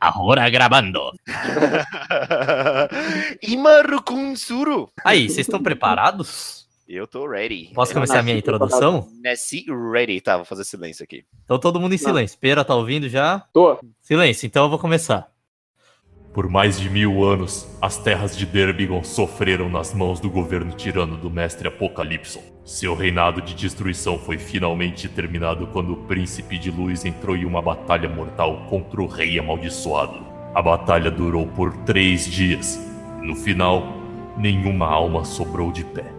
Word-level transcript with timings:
Agora 0.00 0.48
gravando. 0.48 1.12
Imaru 3.42 4.02
Kunsuru. 4.02 4.90
Aí, 5.04 5.28
vocês 5.28 5.46
estão 5.46 5.62
preparados? 5.62 6.66
Eu 6.88 7.06
tô 7.06 7.26
ready. 7.26 7.70
Posso 7.74 7.92
começar 7.92 8.20
a 8.20 8.22
minha 8.22 8.38
introdução? 8.38 9.08
Nessie 9.22 9.66
ready. 9.92 10.22
Tá, 10.22 10.36
vou 10.36 10.46
fazer 10.46 10.64
silêncio 10.64 11.04
aqui. 11.04 11.22
Então 11.44 11.58
todo 11.58 11.78
mundo 11.78 11.94
em 11.94 11.98
silêncio. 11.98 12.38
Pera, 12.38 12.64
tá 12.64 12.74
ouvindo 12.74 13.10
já? 13.10 13.40
Tô. 13.52 13.78
Silêncio, 14.00 14.46
então 14.46 14.64
eu 14.64 14.70
vou 14.70 14.78
começar. 14.78 15.28
Por 16.32 16.48
mais 16.48 16.80
de 16.80 16.88
mil 16.88 17.22
anos, 17.24 17.68
as 17.82 17.98
terras 17.98 18.36
de 18.36 18.46
Derbigon 18.46 19.02
sofreram 19.04 19.68
nas 19.68 19.92
mãos 19.92 20.20
do 20.20 20.30
governo 20.30 20.72
tirano 20.72 21.16
do 21.16 21.28
mestre 21.28 21.68
Apocalipson. 21.68 22.42
Seu 22.68 22.94
reinado 22.94 23.40
de 23.40 23.54
destruição 23.54 24.18
foi 24.18 24.36
finalmente 24.36 25.08
terminado 25.08 25.68
quando 25.68 25.94
o 25.94 25.96
príncipe 26.04 26.58
de 26.58 26.70
luz 26.70 27.06
entrou 27.06 27.34
em 27.34 27.46
uma 27.46 27.62
batalha 27.62 28.10
mortal 28.10 28.66
contra 28.68 29.00
o 29.00 29.06
rei 29.06 29.38
amaldiçoado. 29.38 30.18
A 30.54 30.60
batalha 30.60 31.10
durou 31.10 31.46
por 31.46 31.74
três 31.86 32.26
dias. 32.26 32.78
No 33.22 33.34
final, 33.34 33.96
nenhuma 34.36 34.84
alma 34.84 35.24
sobrou 35.24 35.72
de 35.72 35.82
pé. 35.82 36.12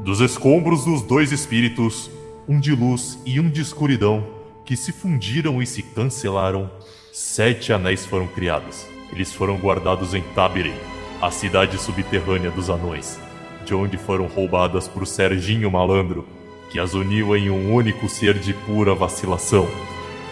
Dos 0.00 0.18
escombros 0.18 0.84
dos 0.84 1.02
dois 1.02 1.30
espíritos, 1.30 2.10
um 2.48 2.58
de 2.58 2.74
luz 2.74 3.16
e 3.24 3.38
um 3.38 3.48
de 3.48 3.60
escuridão, 3.60 4.26
que 4.64 4.76
se 4.76 4.90
fundiram 4.90 5.62
e 5.62 5.66
se 5.68 5.84
cancelaram, 5.84 6.68
sete 7.12 7.72
anéis 7.72 8.04
foram 8.04 8.26
criados. 8.26 8.84
Eles 9.12 9.32
foram 9.32 9.56
guardados 9.56 10.14
em 10.14 10.22
Tabiren, 10.34 10.74
a 11.22 11.30
cidade 11.30 11.78
subterrânea 11.78 12.50
dos 12.50 12.70
anões, 12.70 13.20
de 13.66 13.74
onde 13.74 13.98
foram 13.98 14.26
roubadas 14.26 14.86
por 14.86 15.04
Serginho 15.06 15.68
Malandro, 15.70 16.24
que 16.70 16.78
as 16.78 16.94
uniu 16.94 17.36
em 17.36 17.50
um 17.50 17.74
único 17.74 18.08
ser 18.08 18.34
de 18.38 18.54
pura 18.54 18.94
vacilação. 18.94 19.68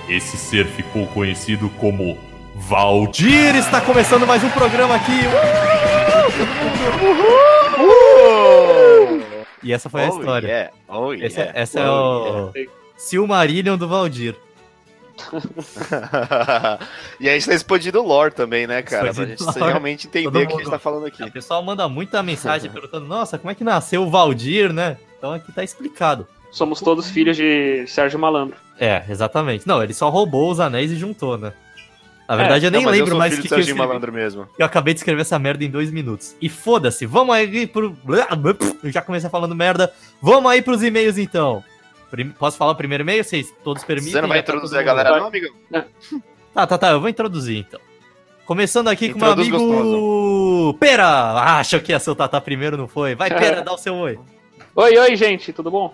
Esse 0.08 0.36
ser 0.36 0.66
ficou 0.66 1.06
conhecido 1.08 1.68
como 1.80 2.16
Valdir. 2.54 3.28
Dir 3.28 3.54
está 3.56 3.80
começando 3.80 4.24
mais 4.24 4.44
um 4.44 4.50
programa 4.50 4.94
aqui. 4.94 5.18
E 9.62 9.72
essa 9.72 9.88
foi 9.90 10.04
a 10.04 10.10
Oh, 10.12 10.18
história. 10.20 10.46
yeah. 10.46 10.70
Oh, 10.88 11.12
Essa, 11.12 11.40
yeah. 11.40 11.58
essa 11.60 11.80
é 11.80 11.90
o 11.90 12.52
Silmarillion 12.96 13.76
do 13.76 13.88
Valdir. 13.88 14.36
e 17.20 17.28
a 17.28 17.34
gente 17.34 17.46
tá 17.46 17.54
expandindo 17.54 18.00
o 18.00 18.06
lore 18.06 18.32
também, 18.32 18.66
né, 18.66 18.82
cara? 18.82 19.14
Pra 19.14 19.24
gente 19.24 19.42
lore. 19.42 19.60
realmente 19.60 20.06
entender 20.06 20.24
Todo 20.24 20.42
o 20.42 20.46
que 20.46 20.54
a 20.54 20.56
gente 20.56 20.70
tá 20.70 20.78
falando 20.78 21.06
aqui. 21.06 21.22
O 21.22 21.30
pessoal 21.30 21.62
manda 21.62 21.88
muita 21.88 22.22
mensagem 22.22 22.70
perguntando: 22.70 23.06
Nossa, 23.06 23.38
como 23.38 23.50
é 23.50 23.54
que 23.54 23.64
nasceu 23.64 24.02
o 24.02 24.10
Valdir, 24.10 24.72
né? 24.72 24.96
Então 25.18 25.32
aqui 25.32 25.52
tá 25.52 25.62
explicado. 25.62 26.26
Somos 26.50 26.80
todos 26.80 27.10
filhos 27.10 27.36
de 27.36 27.84
Sérgio 27.86 28.18
Malandro. 28.18 28.56
É, 28.78 29.04
exatamente. 29.08 29.66
Não, 29.66 29.82
ele 29.82 29.94
só 29.94 30.08
roubou 30.08 30.50
os 30.50 30.60
anéis 30.60 30.90
e 30.90 30.96
juntou, 30.96 31.36
né? 31.36 31.52
Na 32.28 32.36
verdade, 32.36 32.64
eu 32.64 32.70
nem 32.70 32.80
Não, 32.80 32.88
eu 32.88 32.92
lembro 32.92 33.10
sou 33.10 33.18
mais 33.18 33.34
o 33.34 33.42
que, 33.42 33.48
que 33.48 33.54
eu 33.54 33.58
escrevi. 33.58 33.78
Malandro 33.78 34.12
mesmo. 34.12 34.48
Eu 34.58 34.64
acabei 34.64 34.94
de 34.94 35.00
escrever 35.00 35.20
essa 35.20 35.38
merda 35.38 35.62
em 35.62 35.70
dois 35.70 35.90
minutos. 35.90 36.34
E 36.40 36.48
foda-se, 36.48 37.04
vamos 37.04 37.34
aí 37.34 37.66
pro. 37.66 37.94
Eu 38.82 38.90
já 38.90 39.02
comecei 39.02 39.28
falando 39.28 39.54
merda. 39.54 39.92
Vamos 40.22 40.50
aí 40.50 40.62
pros 40.62 40.82
e-mails 40.82 41.18
então. 41.18 41.62
Prim- 42.14 42.30
Posso 42.30 42.56
falar 42.56 42.70
o 42.72 42.76
primeiro 42.76 43.02
e-mail? 43.02 43.24
Vocês 43.24 43.52
todos 43.64 43.82
permitem? 43.82 44.12
Você 44.12 44.20
não 44.20 44.28
vai 44.28 44.38
tá 44.42 44.52
introduzir 44.52 44.76
todo 44.78 44.80
a 44.80 44.84
galera, 44.84 45.18
não, 45.18 45.26
amigão? 45.26 45.52
Tá, 46.54 46.64
tá, 46.66 46.78
tá. 46.78 46.90
Eu 46.90 47.00
vou 47.00 47.08
introduzir 47.08 47.58
então. 47.58 47.80
Começando 48.46 48.86
aqui 48.88 49.08
com 49.12 49.18
o 49.18 49.20
meu 49.20 49.32
Introduz 49.32 49.48
amigo. 49.48 50.74
Pera! 50.78 51.06
Ah, 51.06 51.58
achou 51.58 51.80
que 51.80 51.90
ia 51.90 51.98
ser 51.98 52.10
o 52.10 52.14
Tatá 52.14 52.40
primeiro, 52.40 52.76
não 52.76 52.86
foi? 52.86 53.16
Vai, 53.16 53.30
Pera, 53.30 53.62
dá 53.64 53.72
o 53.72 53.78
seu 53.78 53.94
oi. 53.96 54.18
Oi, 54.76 54.96
oi, 54.96 55.16
gente, 55.16 55.52
tudo 55.52 55.70
bom? 55.72 55.92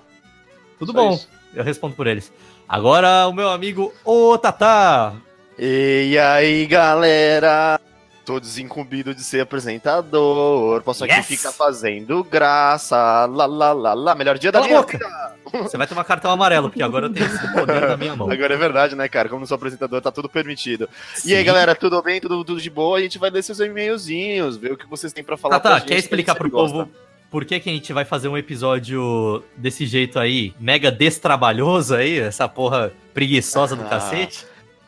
Tudo 0.78 0.92
Só 0.92 0.98
bom, 0.98 1.14
isso. 1.14 1.28
eu 1.54 1.64
respondo 1.64 1.94
por 1.94 2.06
eles. 2.06 2.30
Agora 2.68 3.26
o 3.28 3.32
meu 3.32 3.48
amigo 3.48 3.92
Ô 4.04 4.36
Tatá. 4.36 5.14
E 5.58 6.18
aí, 6.18 6.66
galera? 6.66 7.80
Tô 8.24 8.38
desincumbido 8.38 9.14
de 9.14 9.22
ser 9.24 9.40
apresentador. 9.40 10.82
Posso 10.82 11.04
aqui 11.04 11.14
Yes! 11.14 11.26
ficar 11.26 11.52
fazendo 11.52 12.22
graça. 12.22 12.96
Lá, 13.26 13.46
lá, 13.46 13.72
lá, 13.72 13.94
lá. 13.94 14.14
Melhor 14.14 14.38
dia 14.38 14.52
da 14.52 14.60
Cala 14.60 14.66
a 14.66 14.68
minha 14.68 14.80
boca. 14.82 14.98
vida. 14.98 15.30
Você 15.68 15.76
vai 15.76 15.86
tomar 15.86 16.04
cartão 16.04 16.30
amarelo, 16.30 16.68
porque 16.70 16.82
agora 16.82 17.06
eu 17.06 17.12
tenho 17.12 17.26
esse 17.26 17.52
poder 17.52 17.88
na 17.88 17.96
minha 17.96 18.14
mão. 18.14 18.30
Agora 18.30 18.54
é 18.54 18.56
verdade, 18.56 18.94
né, 18.94 19.08
cara? 19.08 19.28
Como 19.28 19.40
não 19.40 19.46
sou 19.46 19.56
apresentador, 19.56 20.00
tá 20.00 20.12
tudo 20.12 20.28
permitido. 20.28 20.88
E 21.24 21.32
aí, 21.34 21.40
Sim. 21.40 21.44
galera, 21.44 21.74
tudo 21.74 22.00
bem? 22.02 22.20
Tudo, 22.20 22.44
tudo 22.44 22.60
de 22.60 22.70
boa? 22.70 22.98
A 22.98 23.00
gente 23.00 23.18
vai 23.18 23.30
ler 23.30 23.42
seus 23.42 23.58
e-mailzinhos, 23.58 24.56
ver 24.56 24.72
o 24.72 24.76
que 24.76 24.86
vocês 24.86 25.12
têm 25.12 25.24
pra 25.24 25.36
falar 25.36 25.56
Tatá, 25.56 25.70
pra 25.70 25.78
gente, 25.80 25.88
quer 25.88 25.94
que 25.94 26.00
explicar 26.00 26.34
pro 26.36 26.44
sempre 26.44 26.56
povo 26.60 26.74
gosta. 26.74 26.90
por 27.30 27.44
que, 27.44 27.58
que 27.58 27.68
a 27.68 27.72
gente 27.72 27.92
vai 27.92 28.04
fazer 28.04 28.28
um 28.28 28.38
episódio 28.38 29.42
desse 29.56 29.86
jeito 29.86 30.20
aí, 30.20 30.54
mega 30.60 30.88
destrabalhoso 30.92 31.96
aí, 31.96 32.20
essa 32.20 32.48
porra 32.48 32.92
preguiçosa 33.12 33.74
do 33.74 33.82
Ah. 33.82 33.88
cacete? 33.88 34.46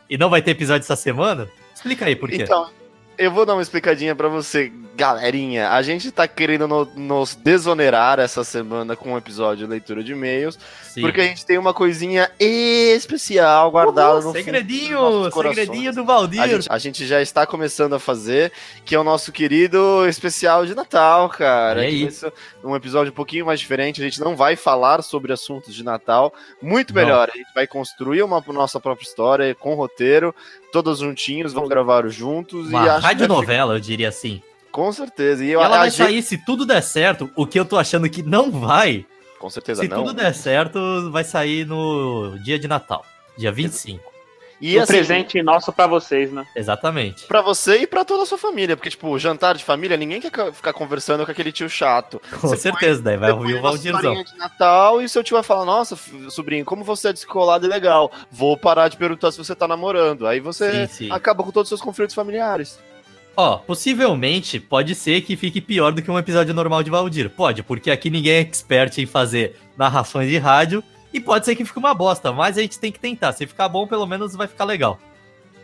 E 0.08 0.16
não 0.16 0.30
vai 0.30 0.42
ter 0.42 0.52
episódio 0.52 0.84
essa 0.84 0.94
semana? 0.96 1.48
Explica 1.74 2.04
aí 2.04 2.14
por 2.14 2.28
quê. 2.28 2.42
Então, 2.42 2.68
eu 3.18 3.30
vou 3.30 3.44
dar 3.46 3.54
uma 3.54 3.62
explicadinha 3.62 4.14
pra 4.14 4.28
você, 4.28 4.72
galerinha. 4.94 5.70
A 5.70 5.82
gente 5.82 6.10
tá 6.10 6.26
querendo 6.28 6.66
no- 6.68 6.84
nos 6.96 7.34
desonerar 7.34 8.18
essa 8.18 8.44
semana 8.44 8.94
com 8.96 9.12
um 9.12 9.16
episódio 9.18 9.64
de 9.66 9.70
leitura 9.70 10.02
de 10.04 10.12
e-mails, 10.12 10.58
Sim. 10.82 11.00
porque 11.02 11.20
a 11.20 11.24
gente 11.24 11.46
tem 11.46 11.56
uma 11.58 11.72
coisinha 11.72 12.30
especial 12.38 13.70
guardada 13.70 14.14
Uhul, 14.16 14.22
no 14.24 14.32
segredinho, 14.32 15.30
segredinho 15.32 15.92
do 15.92 16.04
Valdir. 16.04 16.40
A 16.42 16.46
gente, 16.48 16.66
a 16.70 16.78
gente 16.78 17.06
já 17.06 17.22
está 17.22 17.46
começando 17.46 17.94
a 17.94 17.98
fazer, 17.98 18.52
que 18.84 18.94
é 18.94 18.98
o 18.98 19.04
nosso 19.04 19.32
querido 19.32 20.06
especial 20.08 20.66
de 20.66 20.74
Natal, 20.74 21.28
cara. 21.28 21.82
E 21.84 21.86
aí? 21.86 22.02
Vai 22.04 22.12
ser 22.12 22.32
um 22.62 22.76
episódio 22.76 23.12
um 23.12 23.14
pouquinho 23.16 23.46
mais 23.46 23.60
diferente. 23.60 24.00
A 24.00 24.04
gente 24.04 24.20
não 24.20 24.36
vai 24.36 24.56
falar 24.56 25.02
sobre 25.02 25.32
assuntos 25.32 25.74
de 25.74 25.82
Natal. 25.84 26.32
Muito 26.60 26.94
Não. 26.94 27.02
melhor. 27.02 27.30
A 27.32 27.36
gente 27.36 27.52
vai 27.54 27.66
construir 27.66 28.22
uma 28.22 28.42
nossa 28.48 28.78
própria 28.78 29.04
história 29.06 29.54
com 29.54 29.74
roteiro, 29.74 30.34
todos 30.72 30.98
juntinhos, 30.98 31.52
vamos 31.52 31.68
gravar 31.68 32.08
juntos. 32.08 32.68
Uma 32.68 32.84
e 32.84 32.88
acho 32.88 32.96
que 32.96 33.02
vai 33.02 33.12
radionovela, 33.12 33.74
eu 33.74 33.80
diria 33.80 34.08
assim. 34.08 34.42
Com 34.70 34.90
certeza. 34.90 35.44
E 35.44 35.48
E 35.48 35.50
eu, 35.52 35.60
ela 35.60 35.78
vai 35.78 35.90
gente- 35.90 35.98
sair, 35.98 36.22
se 36.22 36.38
tudo 36.44 36.64
der 36.66 36.82
certo, 36.82 37.30
o 37.36 37.46
que 37.46 37.60
eu 37.60 37.64
tô 37.64 37.76
achando 37.78 38.08
que 38.08 38.22
não 38.22 38.50
vai, 38.50 39.04
Com 39.38 39.50
certeza 39.50 39.82
se 39.82 39.88
não. 39.88 39.98
tudo 39.98 40.14
der 40.14 40.34
certo, 40.34 41.10
vai 41.10 41.24
sair 41.24 41.66
no 41.66 42.36
dia 42.42 42.58
de 42.58 42.66
Natal, 42.66 43.04
dia 43.36 43.52
25. 43.52 44.11
E 44.64 44.78
um 44.78 44.82
assim, 44.82 44.92
presente 44.92 45.42
nosso 45.42 45.72
pra 45.72 45.88
vocês, 45.88 46.30
né? 46.32 46.46
Exatamente. 46.54 47.24
Pra 47.26 47.42
você 47.42 47.78
e 47.78 47.86
pra 47.86 48.04
toda 48.04 48.22
a 48.22 48.26
sua 48.26 48.38
família, 48.38 48.76
porque, 48.76 48.88
tipo, 48.90 49.18
jantar 49.18 49.56
de 49.56 49.64
família, 49.64 49.96
ninguém 49.96 50.20
quer 50.20 50.30
ca- 50.30 50.52
ficar 50.52 50.72
conversando 50.72 51.24
com 51.24 51.32
aquele 51.32 51.50
tio 51.50 51.68
chato. 51.68 52.22
Com 52.40 52.46
Você 52.48 52.56
certeza, 52.58 53.02
daí 53.02 53.16
vai 53.16 53.30
Você 53.32 53.36
ouvir 53.38 53.50
põe 53.54 53.58
o 53.58 53.62
Valdirzão. 53.62 54.22
de 54.22 54.38
Natal 54.38 55.02
e 55.02 55.08
seu 55.08 55.24
tio 55.24 55.34
vai 55.34 55.42
falar: 55.42 55.64
Nossa, 55.64 55.98
sobrinho, 56.30 56.64
como 56.64 56.84
você 56.84 57.08
é 57.08 57.12
descolado 57.12 57.66
e 57.66 57.68
legal. 57.68 58.12
Vou 58.30 58.56
parar 58.56 58.86
de 58.86 58.96
perguntar 58.96 59.32
se 59.32 59.38
você 59.38 59.52
tá 59.54 59.66
namorando. 59.66 60.26
Aí 60.28 60.38
você 60.38 60.86
Sim, 60.86 61.06
sim. 61.06 61.12
acaba 61.12 61.42
com 61.42 61.50
todos 61.50 61.66
os 61.66 61.78
seus 61.78 61.80
conflitos 61.84 62.14
familiares. 62.14 62.78
Ó, 63.36 63.56
possivelmente 63.56 64.60
pode 64.60 64.94
ser 64.94 65.22
que 65.22 65.36
fique 65.36 65.60
pior 65.60 65.90
do 65.92 66.02
que 66.02 66.10
um 66.10 66.18
episódio 66.18 66.52
normal 66.54 66.82
de 66.82 66.90
Valdir. 66.90 67.30
Pode, 67.30 67.62
porque 67.62 67.90
aqui 67.90 68.10
ninguém 68.10 68.34
é 68.34 68.40
expert 68.40 68.96
em 68.98 69.06
fazer 69.06 69.56
narrações 69.76 70.28
de 70.28 70.36
rádio. 70.38 70.84
E 71.12 71.20
pode 71.20 71.44
ser 71.44 71.54
que 71.54 71.64
fique 71.64 71.78
uma 71.78 71.94
bosta, 71.94 72.32
mas 72.32 72.56
a 72.58 72.62
gente 72.62 72.78
tem 72.78 72.90
que 72.92 72.98
tentar. 73.00 73.32
Se 73.32 73.46
ficar 73.46 73.68
bom, 73.68 73.86
pelo 73.86 74.06
menos 74.06 74.34
vai 74.34 74.46
ficar 74.46 74.64
legal. 74.64 74.98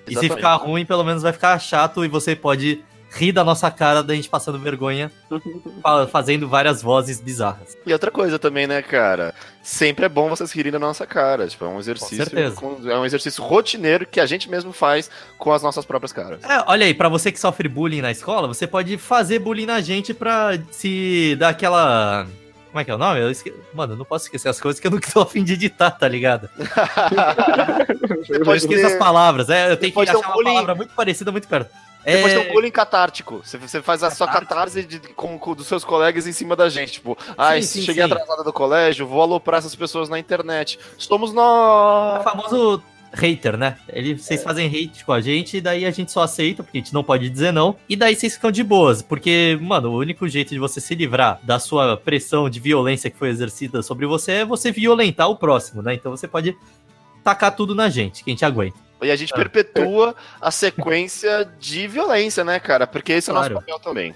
E 0.07 0.11
se 0.11 0.19
Exatamente. 0.25 0.37
ficar 0.37 0.55
ruim, 0.57 0.85
pelo 0.87 1.05
menos 1.05 1.23
vai 1.23 1.33
ficar 1.33 1.59
chato 1.59 2.05
e 2.05 2.09
você 2.09 2.35
pode 2.37 2.83
rir 3.11 3.33
da 3.33 3.43
nossa 3.43 3.71
cara 3.71 4.03
da 4.03 4.15
gente 4.15 4.29
passando 4.29 4.59
vergonha, 4.59 5.11
fa- 5.83 6.07
fazendo 6.07 6.47
várias 6.47 6.83
vozes 6.83 7.21
bizarras. 7.23 7.75
E 7.87 7.93
outra 7.93 8.11
coisa 8.11 8.39
também, 8.39 8.67
né, 8.67 8.83
cara? 8.83 9.35
Sempre 9.63 10.05
é 10.05 10.09
bom 10.11 10.29
vocês 10.29 10.53
rirem 10.53 10.71
da 10.73 10.79
nossa 10.79 11.07
cara. 11.07 11.47
Tipo, 11.49 11.65
é 11.65 11.69
um 11.69 11.79
exercício. 11.79 12.27
com- 12.55 12.79
é 12.87 12.99
um 12.99 13.07
exercício 13.07 13.43
rotineiro 13.43 14.07
que 14.07 14.21
a 14.21 14.27
gente 14.27 14.51
mesmo 14.51 14.73
faz 14.75 15.11
com 15.39 15.51
as 15.53 15.63
nossas 15.63 15.87
próprias 15.87 16.13
caras. 16.13 16.43
É, 16.45 16.63
olha 16.67 16.85
aí, 16.85 16.93
pra 16.93 17.09
você 17.09 17.33
que 17.33 17.41
sofre 17.41 17.67
bullying 17.69 18.03
na 18.03 18.11
escola, 18.11 18.47
você 18.47 18.67
pode 18.67 18.99
fazer 18.99 19.39
bullying 19.39 19.67
na 19.67 19.81
gente 19.81 20.13
pra 20.13 20.59
se 20.71 21.35
dar 21.39 21.49
aquela. 21.51 22.27
Como 22.69 22.81
é 22.81 22.85
que 22.85 22.91
é 22.91 22.95
o 22.95 22.99
nome? 22.99 23.21
Eu 23.21 23.31
esque... 23.31 23.53
Mano, 23.73 23.95
eu 23.95 23.97
não 23.97 24.05
posso 24.05 24.27
esquecer 24.27 24.49
as 24.49 24.61
coisas 24.61 24.79
que 24.81 24.87
eu 24.87 24.91
não 24.91 25.01
tô 25.01 25.21
afim 25.21 25.43
de 25.43 25.55
editar, 25.55 25.91
tá 25.91 26.07
ligado? 26.07 26.49
Eu 28.29 28.39
Depois 28.41 28.63
esqueço 28.63 28.87
as 28.87 28.95
palavras. 28.97 29.49
É, 29.51 29.73
eu 29.73 29.77
tenho 29.77 29.93
que 29.93 30.05
ter 30.05 30.15
um 30.15 30.19
achar 30.19 30.27
uma 30.29 30.35
bullying- 30.35 30.53
palavra 30.53 30.75
muito 30.75 30.95
parecida, 30.95 31.33
muito 31.33 31.49
perto. 31.49 31.71
Depois 32.05 32.33
É, 32.33 32.39
tem 32.39 32.51
um 32.51 32.53
bullying 32.55 32.71
catártico. 32.71 33.41
Você, 33.45 33.59
você 33.59 33.83
faz 33.83 34.03
a 34.03 34.11
sua 34.11 34.27
Catártico. 34.27 34.55
catarse 34.55 34.83
de- 34.85 34.99
com, 35.15 35.39
com- 35.39 35.55
dos 35.55 35.67
seus 35.67 35.85
colegas 35.85 36.27
em 36.27 36.33
cima 36.33 36.55
da 36.55 36.69
gente. 36.69 36.93
Tipo, 36.93 37.17
ai, 37.37 37.63
sim, 37.63 37.83
cheguei 37.83 38.05
sim. 38.07 38.13
atrasada 38.13 38.45
do 38.45 38.53
colégio, 38.53 39.07
vou 39.07 39.21
aloprar 39.23 39.59
essas 39.59 39.75
pessoas 39.75 40.09
na 40.09 40.19
internet. 40.19 40.79
Somos 40.97 41.31
é 41.31 41.33
o 41.33 41.37
nós. 41.37 42.23
famoso 42.25 42.83
hater, 43.13 43.57
né? 43.57 43.77
Ele, 43.89 44.17
vocês 44.19 44.43
fazem 44.43 44.67
hate 44.67 45.05
com 45.05 45.13
a 45.13 45.21
gente, 45.21 45.57
e 45.57 45.61
daí 45.61 45.85
a 45.85 45.91
gente 45.91 46.13
só 46.13 46.23
aceita, 46.23 46.63
porque 46.63 46.79
a 46.79 46.81
gente 46.81 46.93
não 46.95 47.03
pode 47.03 47.29
dizer 47.31 47.53
não. 47.53 47.77
E 47.89 47.97
daí 47.97 48.15
vocês 48.15 48.35
ficam 48.35 48.51
de 48.51 48.63
boas, 48.63 49.03
porque, 49.03 49.59
mano, 49.61 49.91
o 49.91 49.99
único 49.99 50.29
jeito 50.29 50.51
de 50.51 50.59
você 50.59 50.81
se 50.81 50.95
livrar 50.95 51.41
da 51.43 51.59
sua 51.59 51.97
pressão 51.97 52.49
de 52.51 52.61
violência 52.61 53.11
que 53.11 53.17
foi 53.17 53.29
exercida 53.29 53.83
sobre 53.83 54.07
você 54.07 54.33
é 54.33 54.45
você 54.45 54.71
violentar 54.71 55.29
o 55.29 55.37
próximo, 55.37 55.83
né? 55.83 55.95
Então 55.95 56.11
você 56.11 56.29
pode 56.29 56.57
tacar 57.25 57.55
tudo 57.55 57.75
na 57.75 57.89
gente, 57.89 58.23
que 58.25 58.31
a 58.31 58.33
gente 58.33 58.45
aguenta. 58.45 58.77
E 59.01 59.11
a 59.11 59.17
gente 59.17 59.33
perpetua 59.33 60.15
a 60.41 60.51
sequência 60.51 61.49
de 61.61 61.87
violência, 61.87 62.43
né, 62.43 62.59
cara? 62.59 62.87
Porque 62.87 63.13
esse 63.13 63.31
é 63.31 63.33
o 63.33 63.37
Claro. 63.37 63.55
nosso 63.55 63.67
papel 63.67 63.79
também. 63.81 64.15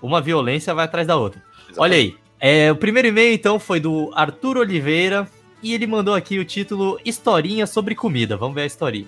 Uma 0.00 0.20
violência 0.20 0.72
vai 0.72 0.84
atrás 0.84 1.06
da 1.06 1.16
outra. 1.16 1.42
Olha 1.76 1.96
aí. 1.96 2.16
é, 2.38 2.70
o 2.72 2.76
primeiro 2.76 3.08
e-mail, 3.08 3.34
então, 3.34 3.58
foi 3.58 3.80
do 3.80 4.10
Arthur 4.14 4.58
Oliveira. 4.58 5.28
E 5.62 5.74
ele 5.74 5.86
mandou 5.86 6.14
aqui 6.14 6.38
o 6.38 6.44
título 6.44 6.98
Historinha 7.04 7.66
sobre 7.66 7.94
comida. 7.94 8.36
Vamos 8.36 8.54
ver 8.54 8.62
a 8.62 8.66
historinha. 8.66 9.06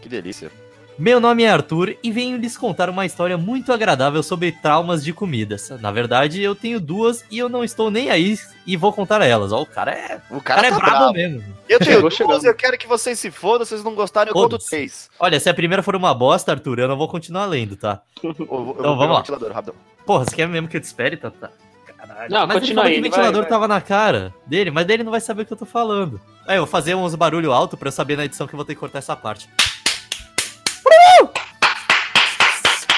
Que 0.00 0.08
delícia. 0.08 0.50
Meu 0.98 1.20
nome 1.20 1.44
é 1.44 1.48
Arthur 1.48 1.94
e 2.02 2.10
venho 2.10 2.36
lhes 2.38 2.56
contar 2.56 2.90
uma 2.90 3.06
história 3.06 3.38
muito 3.38 3.72
agradável 3.72 4.20
sobre 4.20 4.50
traumas 4.50 5.04
de 5.04 5.12
comidas. 5.12 5.70
Na 5.80 5.92
verdade, 5.92 6.42
eu 6.42 6.56
tenho 6.56 6.80
duas 6.80 7.24
e 7.30 7.38
eu 7.38 7.48
não 7.48 7.62
estou 7.62 7.88
nem 7.88 8.10
aí 8.10 8.36
e 8.66 8.76
vou 8.76 8.92
contar 8.92 9.22
elas. 9.22 9.52
Ó, 9.52 9.62
o 9.62 9.66
cara 9.66 9.92
é, 9.92 10.20
O 10.28 10.38
o 10.38 10.40
cara 10.42 10.66
é 10.66 10.70
tá 10.70 10.76
brabo 10.76 10.96
bravo. 10.96 11.12
mesmo. 11.12 11.44
Eu 11.68 11.78
tenho 11.78 12.00
duas, 12.02 12.14
chegando. 12.14 12.44
eu 12.44 12.54
quero 12.54 12.76
que 12.76 12.88
vocês 12.88 13.16
se 13.16 13.30
fodam, 13.30 13.64
vocês 13.64 13.84
não 13.84 13.94
gostarem, 13.94 14.30
eu 14.30 14.34
conto 14.34 14.50
Foda-se. 14.52 14.70
três. 14.70 15.08
Olha, 15.20 15.38
se 15.38 15.48
a 15.48 15.54
primeira 15.54 15.84
for 15.84 15.94
uma 15.94 16.12
bosta, 16.12 16.50
Arthur, 16.50 16.80
eu 16.80 16.88
não 16.88 16.96
vou 16.96 17.06
continuar 17.06 17.46
lendo, 17.46 17.76
tá? 17.76 18.02
Eu, 18.24 18.34
vou- 18.34 18.48
eu 18.48 18.70
Então, 18.80 18.96
vou 18.96 19.08
vamos 19.08 19.28
lá. 19.28 19.62
Porra, 20.04 20.24
você 20.24 20.34
quer 20.34 20.48
mesmo 20.48 20.66
que 20.66 20.76
eu 20.76 20.80
te 20.80 20.84
espere, 20.84 21.16
Tata? 21.16 21.52
Caralho. 21.98 22.30
Não, 22.30 22.46
mas 22.46 22.56
ele 22.56 22.60
continua 22.60 22.84
falou 22.84 22.86
aí, 22.86 22.94
que 22.94 23.00
o 23.00 23.02
ventilador 23.10 23.42
vai. 23.42 23.50
tava 23.50 23.68
na 23.68 23.80
cara 23.80 24.32
dele, 24.46 24.70
mas 24.70 24.86
daí 24.86 24.96
ele 24.96 25.02
não 25.04 25.10
vai 25.10 25.20
saber 25.20 25.42
o 25.42 25.46
que 25.46 25.52
eu 25.52 25.56
tô 25.56 25.66
falando. 25.66 26.20
Aí 26.46 26.56
eu 26.56 26.62
vou 26.62 26.70
fazer 26.70 26.94
uns 26.94 27.14
barulho 27.14 27.52
alto 27.52 27.76
pra 27.76 27.88
eu 27.88 27.92
saber 27.92 28.16
na 28.16 28.24
edição 28.24 28.46
que 28.46 28.54
eu 28.54 28.56
vou 28.56 28.64
ter 28.64 28.74
que 28.74 28.80
cortar 28.80 28.98
essa 28.98 29.16
parte. 29.16 29.50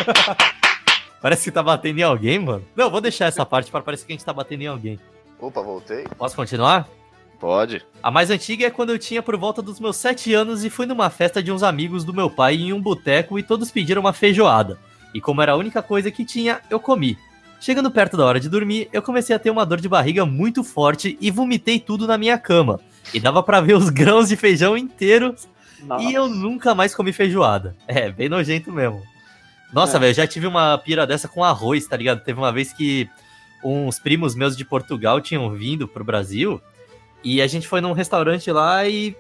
Parece 1.21 1.45
que 1.45 1.51
tá 1.51 1.63
batendo 1.63 1.99
em 1.99 2.03
alguém, 2.03 2.39
mano. 2.39 2.65
Não, 2.75 2.87
eu 2.87 2.91
vou 2.91 3.01
deixar 3.01 3.27
essa 3.27 3.45
parte 3.45 3.71
para 3.71 3.83
parecer 3.83 4.07
que 4.07 4.13
a 4.13 4.17
gente 4.17 4.25
tá 4.25 4.33
batendo 4.33 4.63
em 4.63 4.67
alguém. 4.67 4.99
Opa, 5.39 5.61
voltei. 5.63 6.05
Posso 6.17 6.37
continuar? 6.37 6.89
Pode. 7.39 7.85
A 8.03 8.11
mais 8.11 8.31
antiga 8.31 8.67
é 8.67 8.71
quando 8.71 8.91
eu 8.91 8.99
tinha 8.99 9.23
por 9.23 9.37
volta 9.37 9.63
dos 9.63 9.81
meus 9.81 9.97
7 9.97 10.33
anos 10.35 10.63
e 10.65 10.71
fui 10.71 10.85
numa 10.87 11.09
festa 11.09 11.43
de 11.43 11.51
uns 11.51 11.63
amigos 11.63 12.05
do 12.05 12.13
meu 12.13 12.29
pai 12.31 12.57
em 12.57 12.73
um 12.73 12.81
boteco 12.81 13.39
e 13.39 13.43
todos 13.43 13.71
pediram 13.71 14.01
uma 14.01 14.13
feijoada. 14.13 14.79
E 15.15 15.21
como 15.21 15.41
era 15.41 15.53
a 15.53 15.57
única 15.57 15.83
coisa 15.83 16.11
que 16.11 16.25
tinha, 16.25 16.61
eu 16.71 16.79
comi. 16.79 17.19
Chegando 17.61 17.91
perto 17.91 18.17
da 18.17 18.25
hora 18.25 18.41
de 18.41 18.49
dormir, 18.49 18.89
eu 18.93 19.03
comecei 19.03 19.37
a 19.37 19.39
ter 19.39 19.51
uma 19.51 19.67
dor 19.67 19.81
de 19.81 19.89
barriga 19.89 20.25
muito 20.25 20.65
forte 20.65 21.17
e 21.21 21.31
vomitei 21.31 21.79
tudo 21.79 22.07
na 22.07 22.17
minha 22.17 22.39
cama. 22.39 22.81
E 23.13 23.21
dava 23.21 23.43
pra 23.43 23.61
ver 23.61 23.75
os 23.77 23.91
grãos 23.91 24.29
de 24.29 24.37
feijão 24.37 24.77
inteiros 24.77 25.47
Nossa. 25.83 26.05
e 26.05 26.15
eu 26.15 26.27
nunca 26.29 26.75
mais 26.75 26.95
comi 26.95 27.13
feijoada. 27.13 27.77
É, 27.87 28.11
bem 28.11 28.29
nojento 28.29 28.73
mesmo. 28.73 29.03
Nossa, 29.73 29.99
É. 29.99 30.01
velho, 30.01 30.15
já 30.15 30.27
tive 30.27 30.47
uma 30.47 30.79
pira 30.79 31.07
dessa 31.07 31.29
com 31.29 31.45
arroz, 31.45 31.87
tá 31.87 31.97
ligado? 31.97 32.25
Teve 32.25 32.39
uma 32.39 32.51
vez 32.51 32.73
que 32.73 33.09
uns 33.63 33.99
primos 33.99 34.35
meus 34.35 34.57
de 34.57 34.65
Portugal 34.65 35.21
tinham 35.21 35.51
vindo 35.51 35.87
pro 35.87 36.03
Brasil 36.03 36.61
e 37.23 37.43
a 37.43 37.47
gente 37.47 37.69
foi 37.69 37.81
num 37.83 37.93
restaurante 37.93 38.51
lá 38.51 38.89
e. 38.89 39.15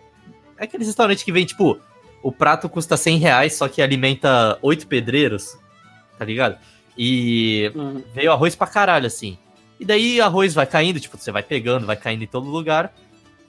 É 0.56 0.64
aquele 0.64 0.84
restaurante 0.84 1.24
que 1.24 1.32
vem, 1.32 1.44
tipo, 1.44 1.78
o 2.22 2.32
prato 2.32 2.68
custa 2.68 2.96
100 2.96 3.18
reais, 3.18 3.54
só 3.54 3.66
que 3.68 3.80
alimenta 3.80 4.58
oito 4.60 4.86
pedreiros, 4.86 5.56
tá 6.18 6.24
ligado? 6.24 6.58
E 7.02 7.72
Hum. 7.74 8.02
veio 8.14 8.30
arroz 8.30 8.54
pra 8.54 8.66
caralho, 8.66 9.06
assim. 9.06 9.38
E 9.80 9.86
daí 9.86 10.20
arroz 10.20 10.52
vai 10.52 10.66
caindo, 10.66 11.00
tipo, 11.00 11.16
você 11.16 11.32
vai 11.32 11.42
pegando, 11.42 11.86
vai 11.86 11.96
caindo 11.96 12.22
em 12.22 12.26
todo 12.26 12.46
lugar. 12.46 12.92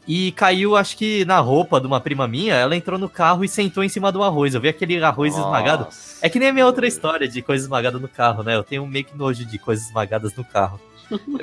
E 0.08 0.32
caiu, 0.32 0.78
acho 0.78 0.96
que 0.98 1.26
na 1.26 1.38
roupa 1.40 1.80
de 1.82 1.86
uma 1.86 2.00
prima 2.00 2.28
minha, 2.30 2.56
ela 2.56 2.76
entrou 2.78 2.98
no 2.98 3.10
carro 3.10 3.44
e 3.44 3.50
sentou 3.50 3.84
em 3.84 3.90
cima 3.90 4.10
do 4.10 4.24
arroz. 4.24 4.56
Eu 4.56 4.62
vi 4.62 4.70
aquele 4.70 5.04
arroz 5.04 5.36
esmagado. 5.38 5.84
Nossa. 5.84 6.26
É 6.26 6.30
que 6.30 6.40
nem 6.40 6.48
a 6.48 6.54
minha 6.54 6.66
outra 6.66 6.88
história 6.88 7.28
de 7.28 7.42
coisa 7.42 7.66
esmagada 7.66 8.00
no 8.00 8.08
carro, 8.08 8.42
né? 8.42 8.56
Eu 8.56 8.64
tenho 8.64 8.88
meio 8.88 9.04
que 9.04 9.18
nojo 9.18 9.44
de 9.46 9.60
coisas 9.60 9.88
esmagadas 9.88 10.34
no 10.34 10.46
carro. 10.46 10.80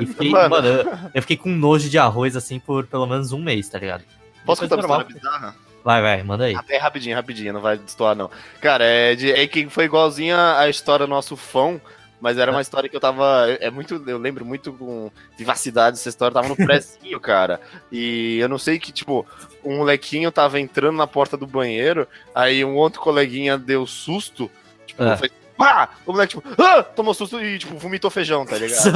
E 0.01 0.07
fiquei, 0.07 0.31
Mano. 0.33 0.49
mano, 0.49 0.67
eu, 0.67 0.99
eu 1.15 1.23
fiquei 1.23 1.37
com 1.37 1.51
nojo 1.51 1.91
de 1.91 1.99
arroz 1.99 2.35
assim 2.35 2.59
por 2.59 2.87
pelo 2.87 3.07
menos 3.07 3.33
um 3.33 3.39
mês, 3.43 3.69
tá 3.69 3.79
ligado? 3.79 4.03
Posso 4.47 4.63
contar 4.63 4.77
uma 4.77 4.83
história 4.83 5.05
bizarra? 5.15 5.55
Vai, 5.85 6.03
vai, 6.03 6.23
manda 6.23 6.45
aí. 6.45 6.57
É 6.71 6.79
rapidinho, 6.79 7.15
rapidinho, 7.15 7.53
não 7.53 7.61
vai 7.61 7.77
destoar 7.77 8.17
não. 8.17 8.31
Cara, 8.61 8.83
é, 8.85 9.15
de, 9.15 9.31
é 9.31 9.47
que 9.47 9.69
foi 9.69 9.85
igualzinha 9.85 10.57
a 10.59 10.69
história 10.69 11.07
do 11.07 11.11
nosso 11.11 11.37
fã, 11.37 11.81
mas 12.21 12.37
era 12.39 12.51
uma 12.51 12.61
história 12.61 12.89
que 12.89 12.97
eu 12.97 13.01
tava. 13.01 13.47
É 13.49 13.67
é 13.67 13.71
muito. 13.71 14.03
Eu 14.07 14.19
lembro 14.19 14.45
muito 14.45 14.73
com 14.73 15.11
vivacidade 15.37 15.97
essa 15.99 16.09
história, 16.09 16.31
eu 16.31 16.43
tava 16.43 16.49
no 16.49 16.57
prézinho, 16.57 17.19
cara. 17.21 17.61
E 17.93 18.39
eu 18.39 18.49
não 18.49 18.59
sei 18.59 18.79
que, 18.79 18.93
tipo, 18.93 19.27
um 19.65 19.79
molequinho 19.79 20.31
tava 20.33 20.59
entrando 20.61 20.97
na 20.97 21.07
porta 21.07 21.37
do 21.37 21.47
banheiro, 21.47 22.07
aí 22.35 22.65
um 22.65 22.75
outro 22.77 23.01
coleguinha 23.01 23.57
deu 23.59 23.87
susto, 23.87 24.51
tipo, 24.87 25.03
É. 25.03 25.17
foi. 25.17 25.31
Pá! 25.59 25.89
O 26.07 26.13
moleque, 26.13 26.37
tipo, 26.41 26.63
ah! 26.63 26.83
tomou 26.83 27.13
susto 27.13 27.43
e, 27.43 27.59
tipo, 27.59 27.77
vomitou 27.77 28.11
feijão, 28.11 28.47
tá 28.47 28.57
ligado? 28.57 28.93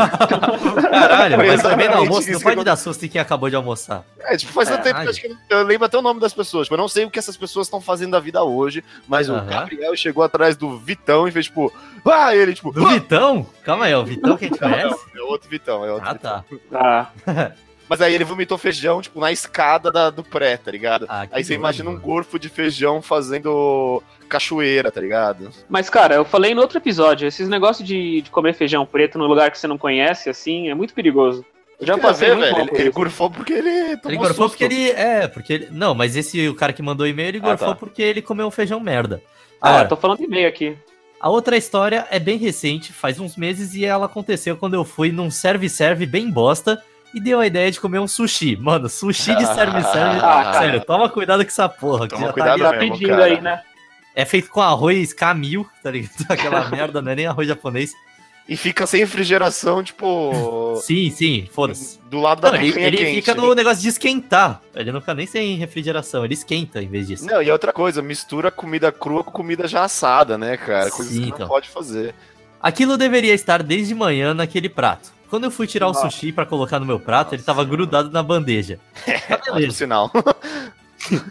Caralho, 0.91 1.37
mas 1.39 1.61
também 1.61 1.89
no 1.89 1.97
almoço 1.97 2.31
não 2.31 2.41
pode 2.41 2.65
dar 2.65 2.77
susto 2.77 3.05
em 3.05 3.09
quem 3.09 3.21
acabou 3.21 3.51
de 3.51 3.57
almoçar. 3.57 4.05
É, 4.21 4.37
tipo, 4.37 4.53
faz 4.53 4.69
tanto 4.69 4.81
É, 4.81 4.83
tempo 4.85 5.01
que 5.01 5.07
eu 5.07 5.11
acho 5.11 5.21
que 5.21 5.37
eu, 5.51 5.63
lembro 5.65 5.87
até 5.87 5.99
o 5.99 6.03
nome 6.03 6.21
das 6.21 6.33
pessoas. 6.33 6.67
Tipo, 6.67 6.75
eu 6.75 6.79
não 6.79 6.89
sei 6.89 7.05
o 7.05 7.11
que 7.11 7.19
essas 7.19 7.37
pessoas 7.37 7.67
estão 7.67 7.81
fazendo 7.81 8.13
da 8.13 8.21
vida 8.21 8.43
hoje, 8.45 8.85
mas 9.09 9.29
o. 9.29 9.35
Gabriel 9.43 9.95
chegou 9.97 10.23
atrás 10.23 10.57
do 10.57 10.79
Vitão 10.79 11.27
e 11.27 11.33
fez, 11.33 11.47
tipo, 11.47 11.73
ah, 12.07 12.35
ele, 12.35 12.55
tipo, 12.55 12.71
Do 12.73 12.87
Vitão? 12.89 13.45
Calma 13.65 13.87
aí, 13.87 13.93
é 13.93 13.99
o 13.99 14.05
Vitão 14.05 14.37
que 14.37 14.45
a 14.45 14.49
gente 14.49 14.59
conhece? 14.59 15.01
é 15.17 15.21
outro 15.23 15.49
Vitão, 15.51 15.85
é 15.85 15.93
outro 15.93 16.09
Ah, 16.09 16.13
Vitão. 16.13 16.45
tá. 16.71 17.11
Ah, 17.27 17.51
Mas 17.93 18.01
aí 18.01 18.15
ele 18.15 18.25
vomitou 18.25 18.57
feijão, 18.57 19.03
tipo, 19.03 19.21
na 19.21 19.31
escada 19.31 19.91
da- 19.93 20.09
do 20.09 20.23
pré, 20.25 20.57
tá 20.57 20.71
ligado? 20.71 21.05
Ah, 21.09 21.27
aí 21.31 21.45
você 21.45 21.53
nojo, 21.53 21.61
imagina 21.61 21.91
um 21.91 21.99
gorfo 22.01 22.39
de 22.39 22.49
feijão 22.49 23.03
fazendo 23.03 24.03
cachoeira, 24.29 24.91
tá 24.91 24.99
ligado? 25.01 25.51
mas, 25.69 25.91
cara, 25.91 26.15
eu 26.15 26.25
falei 26.25 26.55
no 26.55 26.63
outro 26.63 26.79
episódio, 26.79 27.29
esses 27.29 27.49
negócios 27.49 27.87
de, 27.87 28.23
de 28.23 28.31
comer 28.31 28.55
feijão 28.55 28.87
preto 28.87 29.19
no 29.19 29.27
lugar 29.27 29.51
que 29.51 29.59
você 29.59 29.67
não 29.67 29.77
conhece, 29.77 30.31
assim, 30.31 30.71
é 30.71 30.75
muito 30.75 30.95
perigoso. 30.95 31.45
Eu 31.79 31.87
já 31.87 31.99
passei 31.99 32.29
ver, 32.31 32.37
velho? 32.37 32.57
Ele, 32.61 32.69
por 32.71 32.81
ele 32.81 32.91
gorfou 32.91 33.31
porque 33.31 33.53
ele 33.53 33.97
tomou 33.99 34.11
Ele 34.11 34.17
gorfou 34.17 34.49
susto. 34.49 34.51
porque 34.59 34.65
ele. 34.65 34.91
É, 34.91 35.27
porque 35.29 35.53
ele. 35.53 35.69
Não, 35.71 35.95
mas 35.95 36.17
esse 36.17 36.49
o 36.49 36.55
cara 36.55 36.73
que 36.73 36.81
mandou 36.81 37.07
e-mail, 37.07 37.29
ele 37.29 37.39
Ah, 37.43 37.49
gorfou 37.49 37.69
tá. 37.71 37.75
porque 37.75 38.01
ele 38.01 38.23
comeu 38.23 38.47
um 38.47 38.51
feijão 38.53 38.79
merda. 38.81 39.21
Ah, 39.61 39.69
Agora, 39.71 39.89
tô 39.89 39.97
falando 39.97 40.23
e-mail 40.23 40.49
aqui. 40.49 40.77
A 41.21 41.29
outra 41.29 41.57
história 41.57 42.07
é 42.11 42.19
bem 42.19 42.39
recente, 42.39 42.93
faz 42.93 43.21
uns 43.21 43.37
meses, 43.37 43.75
e 43.75 43.85
ela 43.85 44.07
aconteceu 44.07 44.57
quando 44.57 44.75
eu 44.75 44.85
fui 44.85 45.13
num 45.13 45.31
serve-serve 45.31 46.07
bem 46.07 46.31
bosta 46.31 46.83
e 47.15 47.21
deu 47.21 47.41
a 47.41 47.47
ideia 47.47 47.71
de 47.71 47.81
comer 47.81 47.99
um 47.99 48.09
sushi. 48.09 48.57
Mano, 48.57 48.89
sushi 48.89 49.35
de 49.37 49.47
serve-serve. 49.47 50.19
Ah, 50.23 50.43
cara. 50.45 50.59
sério, 50.61 50.85
toma 50.85 51.09
cuidado 51.09 51.43
com 51.45 51.49
essa 51.49 51.69
porra. 51.69 52.09
que 52.09 52.15
Toma 52.15 52.27
já 52.29 52.33
cuidado 52.33 52.59
tá 52.59 52.65
Tá 52.65 52.71
ali- 52.71 52.79
mesmo, 52.79 52.93
pedindo 52.95 53.11
cara. 53.11 53.25
aí, 53.25 53.41
né? 53.41 53.63
É 54.15 54.25
feito 54.25 54.51
com 54.51 54.61
arroz 54.61 55.13
camil, 55.13 55.67
tá 55.83 55.91
ligado? 55.91 56.11
Aquela 56.29 56.69
merda, 56.69 57.01
não 57.03 57.13
é 57.13 57.15
nem 57.15 57.27
arroz 57.27 57.47
japonês. 57.49 57.93
E 58.49 58.57
fica 58.57 58.87
sem 58.89 58.99
refrigeração, 59.01 59.85
tipo, 59.85 60.77
Sim, 60.83 61.11
sim, 61.11 61.49
foda-se. 61.53 62.01
do 62.11 62.19
lado 62.21 62.41
da 62.41 62.51
Não, 62.51 62.59
ele, 62.61 62.79
ele 62.83 62.97
quente. 62.97 63.15
fica 63.15 63.35
no 63.37 63.55
negócio 63.55 63.81
de 63.81 63.89
esquentar. 63.89 64.61
Ele 64.75 64.91
não 64.91 65.01
fica 65.01 65.15
nem 65.15 65.27
sem 65.27 65.55
refrigeração, 65.57 66.25
ele 66.25 66.35
esquenta 66.35 66.83
em 66.83 66.89
vez 66.89 67.07
disso. 67.07 67.25
Não, 67.25 67.41
e 67.41 67.51
outra 67.53 67.73
coisa, 67.73 68.03
mistura 68.03 68.51
comida 68.51 68.91
crua 68.91 69.23
com 69.23 69.31
comida 69.31 69.69
já 69.69 69.85
assada, 69.85 70.37
né, 70.37 70.57
cara? 70.57 70.91
Coisas 70.91 71.15
Sim, 71.15 71.23
que 71.23 71.29
então. 71.29 71.39
não 71.39 71.49
pode 71.49 71.69
fazer. 71.69 72.15
Aquilo 72.61 72.97
deveria 72.99 73.33
estar 73.33 73.63
desde 73.63 73.95
manhã 73.95 74.35
naquele 74.35 74.69
prato. 74.69 75.13
Quando 75.33 75.45
eu 75.45 75.51
fui 75.51 75.67
tirar 75.67 75.87
o 75.87 75.95
Nossa. 75.95 76.11
sushi 76.11 76.31
pra 76.31 76.45
colocar 76.45 76.79
no 76.79 76.85
meu 76.85 77.01
prato, 77.01 77.35
ele 77.35 77.43
tava 77.43 77.65
grudado 77.65 78.11
na 78.11 78.23
bandeja. 78.23 78.79
Ótimo 79.33 79.55
beleza. 79.55 79.79
sinal. 79.79 80.13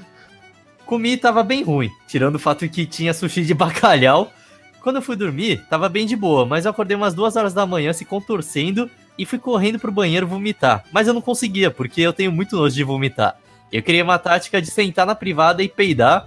Comi 0.87 1.11
e 1.11 1.17
tava 1.17 1.43
bem 1.43 1.61
ruim, 1.61 1.87
tirando 2.07 2.33
o 2.33 2.39
fato 2.39 2.67
que 2.67 2.87
tinha 2.87 3.13
sushi 3.13 3.45
de 3.45 3.53
bacalhau. 3.53 4.33
Quando 4.81 4.95
eu 4.95 5.03
fui 5.03 5.15
dormir, 5.15 5.63
tava 5.69 5.87
bem 5.87 6.07
de 6.07 6.15
boa, 6.15 6.47
mas 6.47 6.65
eu 6.65 6.71
acordei 6.71 6.97
umas 6.97 7.13
duas 7.13 7.35
horas 7.35 7.53
da 7.53 7.63
manhã 7.63 7.93
se 7.93 8.03
contorcendo 8.03 8.89
e 9.19 9.23
fui 9.23 9.37
correndo 9.37 9.77
pro 9.77 9.91
banheiro 9.91 10.25
vomitar. 10.25 10.83
Mas 10.91 11.07
eu 11.07 11.13
não 11.13 11.21
conseguia, 11.21 11.69
porque 11.69 12.01
eu 12.01 12.11
tenho 12.11 12.31
muito 12.31 12.55
nojo 12.55 12.73
de 12.73 12.83
vomitar. 12.83 13.37
Eu 13.71 13.83
queria 13.83 14.03
uma 14.03 14.17
tática 14.17 14.59
de 14.59 14.71
sentar 14.71 15.05
na 15.05 15.13
privada 15.13 15.61
e 15.61 15.69
peidar 15.69 16.25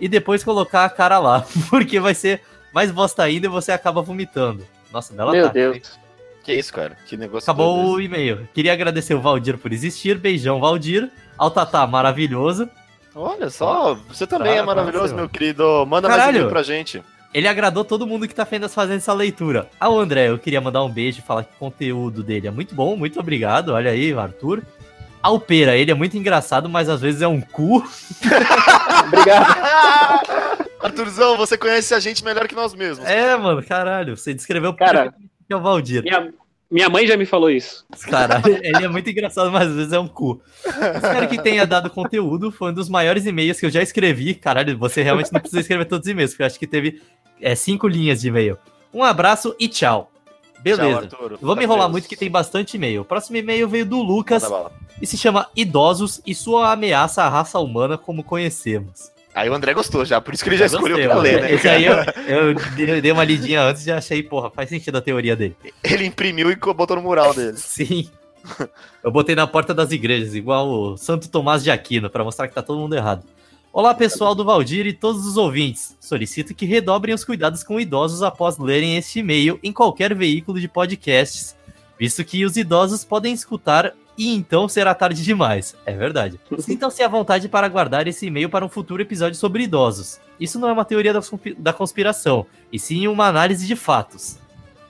e 0.00 0.08
depois 0.08 0.42
colocar 0.42 0.84
a 0.84 0.90
cara 0.90 1.20
lá, 1.20 1.46
porque 1.70 2.00
vai 2.00 2.16
ser 2.16 2.42
mais 2.74 2.90
bosta 2.90 3.22
ainda 3.22 3.46
e 3.46 3.48
você 3.48 3.70
acaba 3.70 4.02
vomitando. 4.02 4.66
Nossa, 4.92 5.14
bela 5.14 5.30
Meu 5.30 5.44
tática. 5.44 5.70
Deus. 5.70 6.01
Que 6.42 6.52
isso, 6.52 6.72
cara? 6.72 6.96
Que 7.06 7.16
negócio 7.16 7.44
Acabou 7.50 7.92
o 7.92 8.00
e-mail. 8.00 8.48
Queria 8.54 8.72
agradecer 8.72 9.14
o 9.14 9.20
Valdir 9.20 9.58
por 9.58 9.72
existir. 9.72 10.18
Beijão, 10.18 10.60
Valdir. 10.60 11.10
Ao 11.38 11.50
Tatá, 11.50 11.86
maravilhoso. 11.86 12.68
Olha 13.14 13.50
só, 13.50 13.94
você 14.08 14.26
também 14.26 14.54
Tá, 14.54 14.58
é 14.58 14.62
maravilhoso, 14.62 15.14
meu 15.14 15.28
querido. 15.28 15.84
Manda 15.86 16.08
mais 16.08 16.18
Caralho. 16.20 16.38
e-mail 16.38 16.50
pra 16.50 16.62
gente. 16.62 17.02
Ele 17.34 17.48
agradou 17.48 17.84
todo 17.84 18.06
mundo 18.06 18.28
que 18.28 18.34
tá 18.34 18.44
fazendo 18.44 18.68
fazendo 18.68 18.98
essa 18.98 19.12
leitura. 19.12 19.68
Ao 19.80 19.98
André, 19.98 20.28
eu 20.28 20.38
queria 20.38 20.60
mandar 20.60 20.82
um 20.84 20.90
beijo 20.90 21.20
e 21.20 21.22
falar 21.22 21.44
que 21.44 21.54
o 21.54 21.58
conteúdo 21.58 22.22
dele 22.22 22.46
é 22.46 22.50
muito 22.50 22.74
bom, 22.74 22.94
muito 22.96 23.18
obrigado. 23.18 23.70
Olha 23.70 23.90
aí, 23.90 24.12
Arthur. 24.12 24.62
Ao 25.22 25.38
Pera, 25.38 25.76
ele 25.76 25.90
é 25.90 25.94
muito 25.94 26.16
engraçado, 26.16 26.68
mas 26.68 26.88
às 26.88 27.00
vezes 27.00 27.22
é 27.22 27.28
um 27.28 27.40
cu. 27.40 27.78
Obrigado. 29.06 29.46
Arthurzão, 30.80 31.36
você 31.36 31.56
conhece 31.56 31.94
a 31.94 32.00
gente 32.00 32.24
melhor 32.24 32.48
que 32.48 32.54
nós 32.56 32.74
mesmos. 32.74 33.08
É, 33.08 33.36
mano, 33.36 33.62
caralho. 33.62 34.16
Você 34.16 34.34
descreveu 34.34 34.74
Cara. 34.74 35.14
Que 35.52 35.54
é 35.54 35.56
o 35.56 35.60
Valdir. 35.60 36.02
Minha, 36.02 36.32
minha 36.70 36.88
mãe 36.88 37.06
já 37.06 37.16
me 37.16 37.26
falou 37.26 37.50
isso. 37.50 37.84
Caralho, 38.08 38.58
ele 38.62 38.84
é 38.84 38.88
muito 38.88 39.08
engraçado, 39.10 39.50
mas 39.52 39.68
às 39.68 39.74
vezes 39.74 39.92
é 39.92 40.00
um 40.00 40.08
cu. 40.08 40.40
Espero 40.64 41.28
que 41.28 41.40
tenha 41.42 41.66
dado 41.66 41.90
conteúdo. 41.90 42.50
Foi 42.50 42.70
um 42.70 42.74
dos 42.74 42.88
maiores 42.88 43.26
e-mails 43.26 43.60
que 43.60 43.66
eu 43.66 43.70
já 43.70 43.82
escrevi. 43.82 44.34
Caralho, 44.34 44.78
você 44.78 45.02
realmente 45.02 45.32
não 45.32 45.40
precisa 45.40 45.60
escrever 45.60 45.84
todos 45.84 46.06
os 46.06 46.10
e-mails, 46.10 46.30
porque 46.32 46.42
eu 46.42 46.46
acho 46.46 46.58
que 46.58 46.66
teve 46.66 47.02
é, 47.40 47.54
cinco 47.54 47.86
linhas 47.86 48.22
de 48.22 48.28
e-mail. 48.28 48.56
Um 48.94 49.04
abraço 49.04 49.54
e 49.60 49.68
tchau. 49.68 50.10
Beleza. 50.60 51.08
Tchau, 51.08 51.24
Arthur. 51.24 51.38
Vou 51.42 51.56
me 51.56 51.64
enrolar 51.64 51.90
muito 51.90 52.08
que 52.08 52.16
tem 52.16 52.30
bastante 52.30 52.76
e-mail. 52.76 53.02
O 53.02 53.04
próximo 53.04 53.36
e-mail 53.36 53.68
veio 53.68 53.84
do 53.84 54.00
Lucas 54.00 54.44
e 55.00 55.06
se 55.06 55.18
chama 55.18 55.48
Idosos 55.54 56.22
e 56.26 56.34
sua 56.34 56.72
ameaça 56.72 57.22
à 57.24 57.28
raça 57.28 57.58
humana 57.58 57.98
como 57.98 58.24
conhecemos. 58.24 59.11
Aí 59.34 59.48
o 59.48 59.54
André 59.54 59.72
gostou 59.72 60.04
já, 60.04 60.20
por 60.20 60.34
isso 60.34 60.42
que 60.44 60.50
ele 60.50 60.58
já 60.58 60.66
escolheu 60.66 60.96
Gostei, 60.96 61.06
pra 61.08 61.18
ler, 61.18 61.40
né? 61.42 61.52
Esse 61.54 61.68
aí 61.68 61.86
eu, 61.86 61.94
eu 62.26 63.00
dei- 63.00 63.12
uma 63.12 63.24
lidinha 63.24 63.62
antes 63.62 63.82
e 63.82 63.86
já 63.86 63.96
achei, 63.96 64.22
porra, 64.22 64.50
faz 64.50 64.68
sentido 64.68 64.98
a 64.98 65.00
teoria 65.00 65.34
dele. 65.34 65.56
Ele 65.82 66.04
imprimiu 66.04 66.50
e 66.50 66.56
botou 66.56 66.96
no 66.96 67.02
mural 67.02 67.32
dele. 67.34 67.56
Sim. 67.56 68.10
Eu 69.02 69.10
botei 69.10 69.34
na 69.34 69.46
porta 69.46 69.72
das 69.72 69.90
igrejas, 69.90 70.34
igual 70.34 70.68
o 70.68 70.96
Santo 70.98 71.28
Tomás 71.30 71.62
de 71.62 71.70
Aquino, 71.70 72.10
pra 72.10 72.24
mostrar 72.24 72.46
que 72.48 72.54
tá 72.54 72.62
todo 72.62 72.78
mundo 72.78 72.94
errado. 72.94 73.24
Olá, 73.72 73.94
pessoal 73.94 74.34
do 74.34 74.44
Valdir 74.44 74.86
e 74.86 74.92
todos 74.92 75.24
os 75.26 75.38
ouvintes. 75.38 75.96
Solicito 75.98 76.54
que 76.54 76.66
redobrem 76.66 77.14
os 77.14 77.24
cuidados 77.24 77.64
com 77.64 77.80
idosos 77.80 78.22
após 78.22 78.58
lerem 78.58 78.98
este 78.98 79.20
e-mail 79.20 79.58
em 79.62 79.72
qualquer 79.72 80.14
veículo 80.14 80.60
de 80.60 80.68
podcasts, 80.68 81.56
visto 81.98 82.22
que 82.22 82.44
os 82.44 82.58
idosos 82.58 83.02
podem 83.02 83.32
escutar 83.32 83.94
e 84.16 84.34
então 84.34 84.68
será 84.68 84.94
tarde 84.94 85.22
demais. 85.22 85.74
É 85.86 85.92
verdade. 85.92 86.40
Sintam-se 86.58 87.02
à 87.02 87.08
vontade 87.08 87.48
para 87.48 87.68
guardar 87.68 88.06
esse 88.06 88.26
e-mail 88.26 88.48
para 88.48 88.64
um 88.64 88.68
futuro 88.68 89.02
episódio 89.02 89.38
sobre 89.38 89.64
idosos. 89.64 90.20
Isso 90.38 90.58
não 90.58 90.68
é 90.68 90.72
uma 90.72 90.84
teoria 90.84 91.12
da 91.58 91.72
conspiração, 91.72 92.46
e 92.72 92.78
sim 92.78 93.06
uma 93.06 93.26
análise 93.26 93.66
de 93.66 93.76
fatos. 93.76 94.38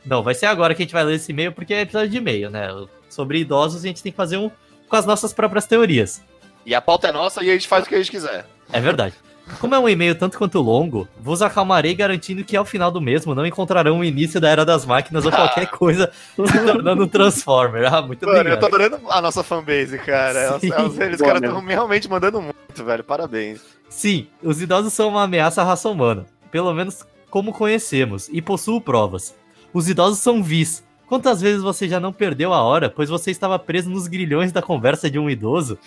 Não, 0.05 0.23
vai 0.23 0.35
ser 0.35 0.47
agora 0.47 0.75
que 0.75 0.83
a 0.83 0.85
gente 0.85 0.93
vai 0.93 1.05
ler 1.05 1.15
esse 1.15 1.31
e-mail, 1.31 1.53
porque 1.53 1.73
é 1.73 1.83
episódio 1.83 2.09
de 2.09 2.17
e-mail, 2.17 2.51
né? 2.51 2.69
Sobre 3.09 3.39
idosos 3.39 3.85
a 3.85 3.87
gente 3.87 4.03
tem 4.03 4.11
que 4.11 4.17
fazer 4.17 4.37
um 4.37 4.51
com 4.89 4.97
as 4.97 5.07
nossas 5.07 5.33
próprias 5.33 5.67
teorias. 5.67 6.23
E 6.67 6.75
a 6.75 6.81
pauta 6.81 7.09
é 7.09 7.13
nossa 7.13 7.43
e 7.43 7.51
a 7.51 7.53
gente 7.53 7.69
faz 7.69 7.85
o 7.85 7.89
que 7.89 7.95
a 7.95 7.99
gente 7.99 8.11
quiser. 8.11 8.47
É 8.73 8.81
verdade. 8.81 9.15
Como 9.61 9.75
é 9.75 9.79
um 9.79 9.89
e-mail 9.89 10.15
tanto 10.15 10.39
quanto 10.39 10.61
longo, 10.61 11.07
vos 11.21 11.43
acalmarei 11.43 11.95
garantindo 11.95 12.45
que 12.45 12.57
ao 12.57 12.65
final 12.65 12.91
do 12.91 13.01
mesmo 13.01 13.35
não 13.35 13.45
encontrarão 13.45 13.99
o 13.99 14.05
início 14.05 14.41
da 14.41 14.49
Era 14.49 14.65
das 14.65 14.87
Máquinas 14.87 15.27
ou 15.27 15.33
qualquer 15.33 15.67
coisa 15.71 16.11
se 16.37 16.65
tornando 16.65 17.05
um 17.05 17.09
Transformer. 17.09 17.93
Ah, 17.93 18.01
muito 18.03 18.25
Mano, 18.25 18.39
obrigado. 18.39 18.63
eu 18.63 18.69
tô 18.71 18.75
adorando 18.75 19.01
a 19.11 19.21
nossa 19.21 19.43
fanbase, 19.43 19.99
cara. 19.99 20.59
Sim. 20.59 20.73
Os, 20.73 20.99
eles 20.99 21.19
Boa 21.19 21.29
caras 21.29 21.41
mesmo. 21.43 21.59
estão 21.59 21.69
realmente 21.69 22.09
mandando 22.09 22.41
muito, 22.41 22.85
velho. 22.85 23.05
Parabéns. 23.05 23.61
Sim, 23.89 24.27
os 24.43 24.63
idosos 24.63 24.93
são 24.93 25.09
uma 25.09 25.25
ameaça 25.25 25.61
à 25.61 25.65
raça 25.65 25.89
humana, 25.89 26.25
pelo 26.51 26.73
menos 26.73 27.05
como 27.29 27.53
conhecemos, 27.53 28.29
e 28.33 28.41
possuo 28.41 28.81
provas. 28.81 29.35
Os 29.75 29.89
idosos 29.89 30.19
são 30.21 30.43
vis. 30.43 30.83
Quantas 31.13 31.43
vezes 31.43 31.63
você 31.63 31.87
já 31.87 32.01
não 32.01 32.11
perdeu 32.11 32.55
a 32.55 32.63
hora, 32.63 32.89
pois 32.89 33.11
você 33.11 33.31
estava 33.31 33.59
preso 33.59 33.91
nos 33.91 34.07
grilhões 34.07 34.51
da 34.51 34.63
conversa 34.63 35.11
de 35.11 35.19
um 35.19 35.29
idoso? 35.29 35.79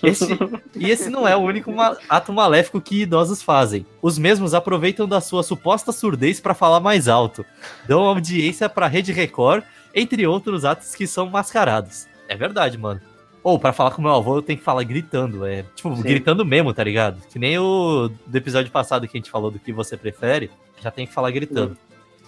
Esse- 0.00 0.38
e 0.76 0.88
esse 0.88 1.10
não 1.10 1.26
é 1.26 1.34
o 1.34 1.40
único 1.40 1.72
ma- 1.72 1.96
ato 2.08 2.32
maléfico 2.32 2.80
que 2.80 3.02
idosos 3.02 3.42
fazem. 3.42 3.84
Os 4.00 4.16
mesmos 4.16 4.54
aproveitam 4.54 5.08
da 5.08 5.20
sua 5.20 5.42
suposta 5.42 5.90
surdez 5.90 6.38
para 6.38 6.54
falar 6.54 6.78
mais 6.78 7.08
alto, 7.08 7.44
dão 7.88 8.04
audiência 8.04 8.68
para 8.68 8.86
Rede 8.86 9.10
Record, 9.12 9.64
entre 9.92 10.24
outros 10.24 10.64
atos 10.64 10.94
que 10.94 11.04
são 11.04 11.28
mascarados. 11.28 12.06
É 12.28 12.36
verdade, 12.36 12.78
mano. 12.78 13.00
Ou, 13.42 13.58
pra 13.58 13.72
falar 13.72 13.90
com 13.90 14.00
meu 14.02 14.12
avô, 14.14 14.36
eu 14.36 14.42
tenho 14.42 14.60
que 14.60 14.64
falar 14.64 14.84
gritando. 14.84 15.44
É, 15.44 15.64
tipo, 15.74 15.96
Sim. 15.96 16.02
gritando 16.02 16.44
mesmo, 16.44 16.72
tá 16.72 16.84
ligado? 16.84 17.20
Que 17.28 17.40
nem 17.40 17.58
o 17.58 18.08
do 18.24 18.38
episódio 18.38 18.70
passado 18.70 19.08
que 19.08 19.16
a 19.16 19.20
gente 19.20 19.32
falou 19.32 19.50
do 19.50 19.58
que 19.58 19.72
você 19.72 19.96
prefere, 19.96 20.48
já 20.80 20.92
tem 20.92 21.08
que 21.08 21.12
falar 21.12 21.32
gritando. 21.32 21.76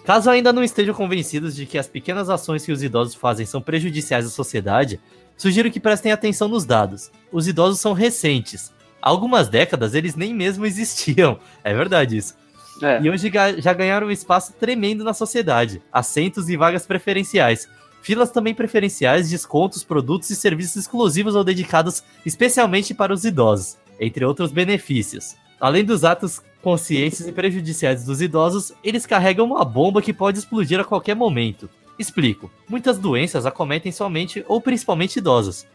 Caso 0.07 0.29
ainda 0.29 0.53
não 0.53 0.63
estejam 0.63 0.95
convencidos 0.95 1.53
de 1.53 1.65
que 1.65 1.77
as 1.77 1.85
pequenas 1.85 2.29
ações 2.29 2.65
que 2.65 2.71
os 2.71 2.81
idosos 2.81 3.13
fazem 3.13 3.45
são 3.45 3.61
prejudiciais 3.61 4.25
à 4.25 4.29
sociedade, 4.29 5.01
sugiro 5.35 5.69
que 5.69 5.81
prestem 5.81 6.13
atenção 6.13 6.47
nos 6.47 6.63
dados. 6.63 7.11
Os 7.29 7.45
idosos 7.45 7.81
são 7.81 7.91
recentes. 7.91 8.71
Há 9.01 9.09
algumas 9.09 9.49
décadas 9.49 9.93
eles 9.93 10.15
nem 10.15 10.33
mesmo 10.33 10.65
existiam. 10.65 11.37
É 11.61 11.73
verdade 11.73 12.15
isso. 12.15 12.35
É. 12.81 13.01
E 13.01 13.09
hoje 13.09 13.29
já 13.57 13.73
ganharam 13.73 14.07
um 14.07 14.11
espaço 14.11 14.53
tremendo 14.53 15.03
na 15.03 15.13
sociedade. 15.13 15.81
Assentos 15.91 16.47
e 16.47 16.55
vagas 16.55 16.85
preferenciais. 16.85 17.67
Filas 18.01 18.31
também 18.31 18.55
preferenciais, 18.55 19.29
descontos, 19.29 19.83
produtos 19.83 20.29
e 20.29 20.37
serviços 20.37 20.77
exclusivos 20.77 21.35
ou 21.35 21.43
dedicados 21.43 22.01
especialmente 22.25 22.93
para 22.93 23.11
os 23.11 23.25
idosos, 23.25 23.75
entre 23.99 24.23
outros 24.23 24.53
benefícios. 24.53 25.35
Além 25.59 25.83
dos 25.83 26.03
atos 26.03 26.41
conscientes 26.61 27.25
e 27.27 27.31
prejudiciais 27.31 28.03
dos 28.03 28.21
idosos, 28.21 28.73
eles 28.83 29.05
carregam 29.05 29.45
uma 29.45 29.65
bomba 29.65 30.01
que 30.01 30.13
pode 30.13 30.37
explodir 30.37 30.79
a 30.79 30.83
qualquer 30.83 31.15
momento. 31.15 31.69
Explico. 31.97 32.51
Muitas 32.69 32.97
doenças 32.99 33.45
acometem 33.45 33.91
somente 33.91 34.45
ou 34.47 34.61
principalmente 34.61 35.17
idosos. 35.17 35.65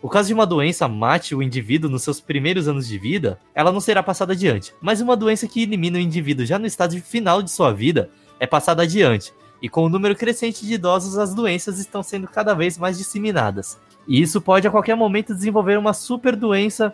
O 0.00 0.08
caso 0.08 0.28
de 0.28 0.34
uma 0.34 0.46
doença 0.46 0.88
mate 0.88 1.34
o 1.34 1.42
indivíduo 1.42 1.90
nos 1.90 2.02
seus 2.02 2.20
primeiros 2.20 2.68
anos 2.68 2.86
de 2.86 2.98
vida, 2.98 3.38
ela 3.54 3.72
não 3.72 3.80
será 3.80 4.02
passada 4.02 4.32
adiante. 4.32 4.74
Mas 4.80 5.00
uma 5.00 5.16
doença 5.16 5.46
que 5.46 5.62
elimina 5.62 5.98
o 5.98 6.00
indivíduo 6.00 6.46
já 6.46 6.58
no 6.58 6.66
estágio 6.66 7.02
final 7.02 7.40
de 7.40 7.50
sua 7.50 7.72
vida 7.72 8.10
é 8.38 8.46
passada 8.46 8.82
adiante. 8.82 9.32
E 9.60 9.68
com 9.68 9.84
o 9.84 9.88
número 9.88 10.16
crescente 10.16 10.66
de 10.66 10.74
idosos, 10.74 11.18
as 11.18 11.32
doenças 11.34 11.78
estão 11.78 12.02
sendo 12.02 12.26
cada 12.26 12.52
vez 12.52 12.76
mais 12.76 12.98
disseminadas. 12.98 13.78
E 14.08 14.20
isso 14.20 14.40
pode 14.40 14.66
a 14.66 14.70
qualquer 14.70 14.96
momento 14.96 15.34
desenvolver 15.34 15.78
uma 15.78 15.92
super 15.92 16.34
doença 16.34 16.92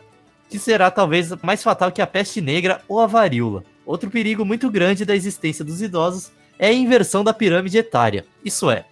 que 0.48 0.58
será 0.58 0.90
talvez 0.90 1.30
mais 1.42 1.62
fatal 1.62 1.92
que 1.92 2.02
a 2.02 2.06
peste 2.06 2.40
negra 2.40 2.80
ou 2.88 3.00
a 3.00 3.06
varíola. 3.06 3.64
Outro 3.84 4.10
perigo 4.10 4.44
muito 4.44 4.70
grande 4.70 5.04
da 5.04 5.14
existência 5.14 5.64
dos 5.64 5.80
idosos 5.82 6.30
é 6.58 6.68
a 6.68 6.72
inversão 6.72 7.22
da 7.22 7.32
pirâmide 7.32 7.78
etária. 7.78 8.24
Isso 8.44 8.70
é, 8.70 8.84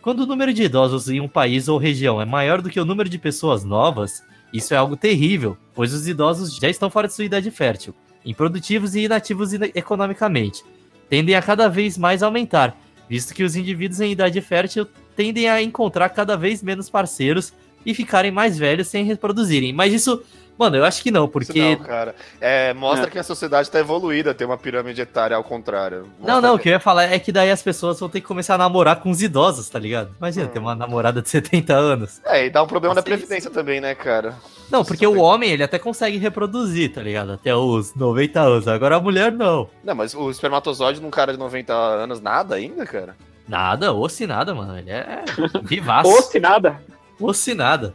quando 0.00 0.20
o 0.20 0.26
número 0.26 0.52
de 0.52 0.64
idosos 0.64 1.08
em 1.08 1.20
um 1.20 1.28
país 1.28 1.68
ou 1.68 1.78
região 1.78 2.20
é 2.20 2.24
maior 2.24 2.60
do 2.60 2.68
que 2.68 2.80
o 2.80 2.84
número 2.84 3.08
de 3.08 3.18
pessoas 3.18 3.62
novas, 3.62 4.22
isso 4.52 4.74
é 4.74 4.76
algo 4.76 4.96
terrível, 4.96 5.56
pois 5.74 5.94
os 5.94 6.08
idosos 6.08 6.56
já 6.56 6.68
estão 6.68 6.90
fora 6.90 7.08
de 7.08 7.14
sua 7.14 7.24
idade 7.24 7.50
fértil, 7.50 7.94
improdutivos 8.24 8.94
e 8.94 9.00
inativos 9.00 9.52
ina- 9.52 9.70
economicamente. 9.74 10.64
Tendem 11.08 11.34
a 11.34 11.42
cada 11.42 11.68
vez 11.68 11.96
mais 11.96 12.22
aumentar, 12.22 12.76
visto 13.08 13.34
que 13.34 13.44
os 13.44 13.54
indivíduos 13.54 14.00
em 14.00 14.12
idade 14.12 14.40
fértil 14.40 14.86
tendem 15.14 15.48
a 15.48 15.62
encontrar 15.62 16.08
cada 16.08 16.36
vez 16.36 16.62
menos 16.62 16.90
parceiros 16.90 17.52
e 17.84 17.94
ficarem 17.94 18.30
mais 18.30 18.58
velhos 18.58 18.88
sem 18.88 19.04
reproduzirem. 19.04 19.72
Mas 19.72 19.92
isso, 19.92 20.22
mano, 20.62 20.76
eu 20.76 20.84
acho 20.84 21.02
que 21.02 21.10
não, 21.10 21.24
Isso 21.24 21.32
porque. 21.32 21.76
não, 21.76 21.84
cara. 21.84 22.14
É, 22.40 22.72
mostra 22.74 23.06
É. 23.06 23.10
que 23.10 23.18
a 23.18 23.22
sociedade 23.22 23.70
tá 23.70 23.78
evoluída, 23.78 24.32
tem 24.34 24.46
uma 24.46 24.56
pirâmide 24.56 25.00
etária 25.00 25.36
ao 25.36 25.44
contrário. 25.44 26.02
Não, 26.20 26.34
Mostra 26.34 26.40
não, 26.40 26.54
o 26.54 26.56
que- 26.58 26.62
que 26.64 26.68
eu 26.68 26.72
ia 26.72 26.80
falar 26.80 27.04
é 27.04 27.18
que 27.18 27.30
daí 27.32 27.50
as 27.50 27.62
pessoas 27.62 27.98
vão 28.00 28.08
ter 28.08 28.20
que 28.20 28.26
começar 28.26 28.54
a 28.54 28.58
namorar 28.58 28.96
com 28.96 29.10
os 29.10 29.20
idosos, 29.20 29.68
tá 29.68 29.78
ligado? 29.78 30.14
Imagina, 30.18 30.46
Hum. 30.46 30.48
ter 30.48 30.58
uma 30.58 30.74
namorada 30.74 31.20
de 31.20 31.28
70 31.28 31.74
anos. 31.74 32.20
É, 32.24 32.46
e 32.46 32.50
dá 32.50 32.62
um 32.62 32.66
problema 32.66 32.94
da 32.94 33.02
previdência 33.02 33.50
também, 33.50 33.80
né, 33.80 33.94
cara? 33.94 34.34
Não, 34.70 34.84
porque 34.84 35.06
o 35.06 35.18
homem, 35.18 35.50
ele 35.50 35.62
até 35.62 35.78
consegue 35.78 36.16
reproduzir, 36.16 36.92
tá 36.92 37.02
ligado? 37.02 37.32
Até 37.32 37.54
os 37.54 37.94
90 37.94 38.40
anos. 38.40 38.66
Agora 38.68 38.96
a 38.96 39.00
mulher, 39.00 39.30
não. 39.30 39.68
Não, 39.84 39.94
mas 39.94 40.14
o 40.14 40.30
espermatozoide 40.30 41.00
num 41.00 41.10
cara 41.10 41.32
de 41.32 41.38
90 41.38 41.74
anos, 41.74 42.20
nada 42.20 42.54
ainda, 42.54 42.86
cara? 42.86 43.14
Nada, 43.46 43.92
ou 43.92 44.08
se 44.08 44.26
nada, 44.26 44.54
mano. 44.54 44.78
Ele 44.78 44.90
é 44.90 45.24
vivaço. 45.62 46.08
Ou 46.08 46.22
se 46.22 46.38
nada. 46.40 46.80
Ou 47.20 47.34
se 47.34 47.54
nada. 47.54 47.92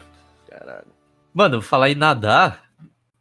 Mano, 1.38 1.62
falar 1.62 1.91
em 1.91 1.94
nadar, 1.94 2.63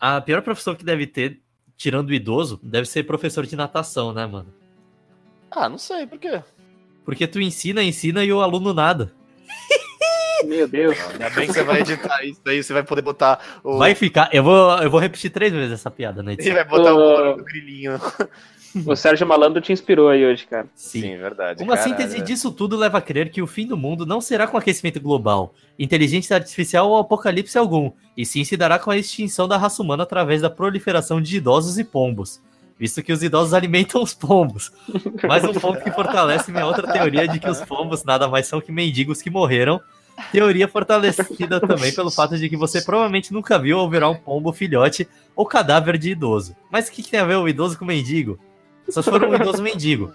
a 0.01 0.19
pior 0.23 0.41
profissão 0.41 0.75
que 0.75 0.83
deve 0.83 1.07
ter, 1.07 1.39
tirando 1.77 2.09
o 2.09 2.15
idoso, 2.15 2.59
deve 2.63 2.89
ser 2.89 3.03
professor 3.03 3.45
de 3.45 3.55
natação, 3.55 4.11
né, 4.11 4.25
mano? 4.25 4.55
Ah, 5.51 5.69
não 5.69 5.77
sei, 5.77 6.07
por 6.07 6.19
quê? 6.19 6.43
Porque 7.05 7.27
tu 7.27 7.39
ensina, 7.39 7.83
ensina 7.83 8.25
e 8.25 8.33
o 8.33 8.41
aluno 8.41 8.73
nada. 8.73 9.13
Meu 10.47 10.67
Deus. 10.67 10.99
Ainda 11.11 11.29
bem 11.29 11.47
que 11.47 11.53
você 11.53 11.63
vai 11.63 11.81
editar 11.83 12.25
isso 12.25 12.41
aí, 12.47 12.63
você 12.63 12.73
vai 12.73 12.83
poder 12.83 13.03
botar 13.03 13.61
o. 13.63 13.77
Vai 13.77 13.95
ficar. 13.95 14.31
Eu 14.33 14.43
vou, 14.43 14.79
eu 14.79 14.91
vou 14.91 14.99
repetir 14.99 15.31
três 15.31 15.53
vezes 15.53 15.73
essa 15.73 15.91
piada, 15.91 16.23
né? 16.23 16.37
Você 16.41 16.55
vai 16.55 16.65
botar 16.65 16.95
o 16.95 17.37
do 17.37 17.45
grilinho. 17.45 18.01
O 18.85 18.97
Sérgio 18.97 19.27
Malandro 19.27 19.61
te 19.61 19.73
inspirou 19.73 20.09
aí 20.09 20.27
hoje, 20.27 20.47
cara. 20.47 20.67
Sim, 20.75 21.17
verdade. 21.17 21.63
Uma 21.63 21.77
caralho. 21.77 21.97
síntese 21.97 22.21
disso 22.21 22.51
tudo 22.51 22.77
leva 22.77 22.99
a 22.99 23.01
crer 23.01 23.31
que 23.31 23.41
o 23.41 23.47
fim 23.47 23.67
do 23.67 23.77
mundo 23.77 24.05
não 24.05 24.21
será 24.21 24.47
com 24.47 24.57
aquecimento 24.57 25.01
global, 25.01 25.55
inteligência 25.79 26.37
artificial 26.37 26.91
ou 26.91 26.99
apocalipse 26.99 27.57
algum, 27.57 27.91
e 28.17 28.27
sim 28.27 28.45
se 28.45 28.57
dará 28.57 28.79
com 28.79 28.91
a 28.91 28.99
extinção 28.99 29.49
da 29.49 29.57
raça 29.57 29.83
humana 29.83 30.03
através 30.03 30.43
da 30.43 30.51
proliferação 30.51 31.21
de 31.21 31.37
idosos 31.37 31.79
e 31.79 31.85
pombos, 31.85 32.43
visto 32.79 33.03
que 33.03 33.13
os 33.13 33.23
idosos 33.23 33.55
alimentam 33.55 34.03
os 34.03 34.13
pombos. 34.13 34.73
Mais 35.27 35.45
um 35.45 35.55
ponto 35.55 35.83
que 35.83 35.91
fortalece 35.91 36.53
minha 36.53 36.67
outra 36.67 36.93
teoria 36.93 37.27
de 37.27 37.41
que 37.41 37.49
os 37.49 37.61
pombos 37.63 38.05
nada 38.05 38.29
mais 38.29 38.47
são 38.47 38.61
que 38.61 38.73
mendigos 38.73 39.23
que 39.23 39.31
morreram. 39.31 39.81
Teoria 40.33 40.67
fortalecida 40.67 41.61
também 41.61 41.95
pelo 41.95 42.11
fato 42.11 42.39
de 42.39 42.49
que 42.49 42.57
você 42.57 42.81
provavelmente 42.81 43.35
nunca 43.35 43.59
viu 43.59 43.79
ou 43.79 43.89
verá 43.89 44.09
um 44.09 44.15
pombo 44.15 44.51
filhote 44.51 45.07
ou 45.35 45.45
cadáver 45.45 45.99
de 45.99 46.11
idoso. 46.11 46.57
Mas 46.71 46.89
o 46.89 46.93
que, 46.93 47.03
que 47.03 47.11
tem 47.11 47.21
a 47.21 47.25
ver 47.27 47.37
o 47.37 47.47
idoso 47.47 47.79
com 47.79 47.85
o 47.85 47.89
mendigo? 47.89 48.39
Só 48.89 49.03
se 49.03 49.11
for 49.11 49.23
um 49.25 49.35
idoso 49.35 49.63
mendigo. 49.63 50.13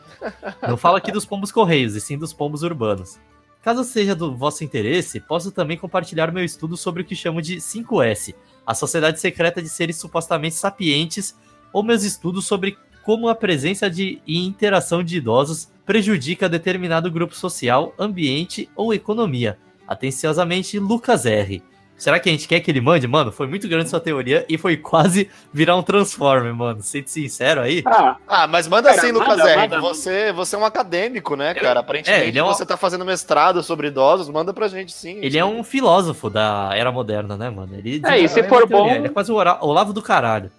Não 0.67 0.77
falo 0.77 0.95
aqui 0.95 1.11
dos 1.11 1.25
pombos 1.25 1.51
correios, 1.51 1.95
e 1.95 2.01
sim 2.01 2.17
dos 2.17 2.33
pombos 2.33 2.63
urbanos. 2.63 3.19
Caso 3.61 3.83
seja 3.83 4.15
do 4.15 4.35
vosso 4.35 4.63
interesse, 4.63 5.19
posso 5.19 5.51
também 5.51 5.77
compartilhar 5.77 6.31
meu 6.31 6.43
estudo 6.43 6.75
sobre 6.75 7.03
o 7.03 7.05
que 7.05 7.15
chamo 7.15 7.41
de 7.41 7.57
5S, 7.57 8.33
a 8.65 8.73
sociedade 8.73 9.19
secreta 9.19 9.61
de 9.61 9.69
seres 9.69 9.97
supostamente 9.97 10.55
sapientes, 10.55 11.35
ou 11.71 11.83
meus 11.83 12.03
estudos 12.03 12.45
sobre 12.45 12.77
como 13.03 13.29
a 13.29 13.35
presença 13.35 13.89
de 13.89 14.21
e 14.25 14.37
interação 14.45 15.03
de 15.03 15.17
idosos 15.17 15.71
prejudica 15.85 16.49
determinado 16.49 17.11
grupo 17.11 17.35
social, 17.35 17.93
ambiente 17.99 18.69
ou 18.75 18.93
economia. 18.93 19.57
Atenciosamente, 19.87 20.79
Lucas 20.79 21.25
R. 21.25 21.61
Será 22.01 22.19
que 22.19 22.27
a 22.27 22.31
gente 22.31 22.47
quer 22.47 22.59
que 22.61 22.71
ele 22.71 22.81
mande? 22.81 23.07
Mano, 23.07 23.31
foi 23.31 23.45
muito 23.45 23.67
grande 23.67 23.87
sua 23.87 23.99
teoria 23.99 24.43
e 24.49 24.57
foi 24.57 24.75
quase 24.75 25.29
virar 25.53 25.75
um 25.75 25.83
Transformer, 25.83 26.51
mano. 26.51 26.81
Sendo 26.81 27.07
sincero 27.07 27.61
aí. 27.61 27.83
Ah, 27.85 28.15
Ah, 28.27 28.47
mas 28.47 28.67
manda 28.67 28.89
Cara, 28.89 28.99
assim, 29.03 29.11
Lucas 29.11 29.37
manda, 29.37 29.49
R. 29.51 29.57
manda. 29.61 29.79
Você, 29.81 30.31
você 30.33 30.55
é 30.55 30.57
um 30.57 30.65
acadêmico, 30.65 31.35
né, 31.35 31.53
cara? 31.53 31.81
Aparentemente 31.81 32.23
É, 32.23 32.27
ele 32.27 32.39
é 32.39 32.43
um- 32.43 32.47
você 32.47 32.65
tá 32.65 32.75
fazendo 32.75 33.05
mestrado 33.05 33.61
sobre 33.61 33.89
idosos, 33.89 34.29
manda 34.29 34.51
pra 34.51 34.67
gente 34.67 34.91
sim. 34.91 35.19
Ele 35.21 35.37
é 35.37 35.45
um 35.45 35.63
filósofo 35.63 36.27
da 36.27 36.71
era 36.73 36.91
moderna, 36.91 37.37
né, 37.37 37.51
mano? 37.51 37.75
Ele 37.77 38.01
É, 38.03 38.17
e 38.17 38.27
se 38.27 38.41
for 38.43 38.67
bom- 38.67 38.89
Ele 38.89 39.05
é 39.05 39.09
quase 39.09 39.31
o 39.31 39.35
Olavo 39.35 39.93
do 39.93 40.01
caralho. 40.01 40.49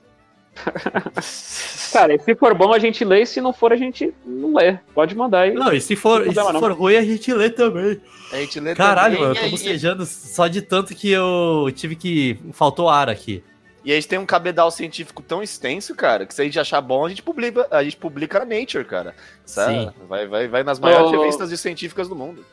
cara, 1.93 2.15
e 2.15 2.19
se 2.19 2.35
for 2.35 2.55
bom 2.55 2.73
a 2.73 2.79
gente 2.79 3.05
lê, 3.05 3.23
e 3.23 3.27
se 3.27 3.41
não 3.41 3.53
for 3.53 3.73
a 3.73 3.77
gente 3.77 4.13
não 4.25 4.55
lê. 4.55 4.79
Pode 4.95 5.15
mandar 5.15 5.41
aí. 5.43 5.55
Não, 5.55 5.73
e 5.73 5.81
se 5.81 5.97
for, 5.97 6.21
Não 6.21 6.27
e 6.27 6.29
se 6.29 6.35
problema, 6.35 6.61
for 6.61 6.73
ruim, 6.73 6.97
a 6.97 7.03
gente 7.03 7.33
lê 7.33 7.51
também. 7.51 8.01
A 8.33 8.37
gente 8.37 8.61
lê 8.61 8.75
Caralho, 8.75 9.17
também, 9.17 9.29
mano, 9.29 9.41
eu 9.41 9.45
tô 9.45 9.51
bocejando 9.51 10.07
só 10.07 10.47
de 10.49 10.63
tanto 10.63 10.95
que 10.95 11.11
eu 11.11 11.71
tive 11.75 11.97
que. 11.97 12.39
Faltou 12.53 12.89
ar 12.89 13.09
aqui. 13.09 13.43
E 13.85 13.91
a 13.91 13.97
gente 13.97 14.07
tem 14.07 14.19
um 14.19 14.27
cabedal 14.27 14.71
científico 14.71 15.23
tão 15.23 15.43
extenso, 15.43 15.95
cara, 15.95 16.25
que 16.25 16.33
se 16.33 16.41
a 16.41 16.45
gente 16.45 16.59
achar 16.59 16.81
bom, 16.81 17.05
a 17.05 17.09
gente 17.09 17.23
publica, 17.23 17.67
a 17.71 17.83
gente 17.83 17.97
publica 17.97 18.39
na 18.39 18.45
Nature, 18.45 18.85
cara. 18.85 19.15
Sabe? 19.45 19.75
Sim. 19.87 19.91
Vai, 20.09 20.27
vai, 20.29 20.47
vai 20.47 20.63
nas 20.63 20.79
maiores 20.79 21.09
ô. 21.09 21.21
revistas 21.21 21.51
de 21.51 21.59
científicas 21.59 22.09
do 22.09 22.15
mundo. 22.15 22.45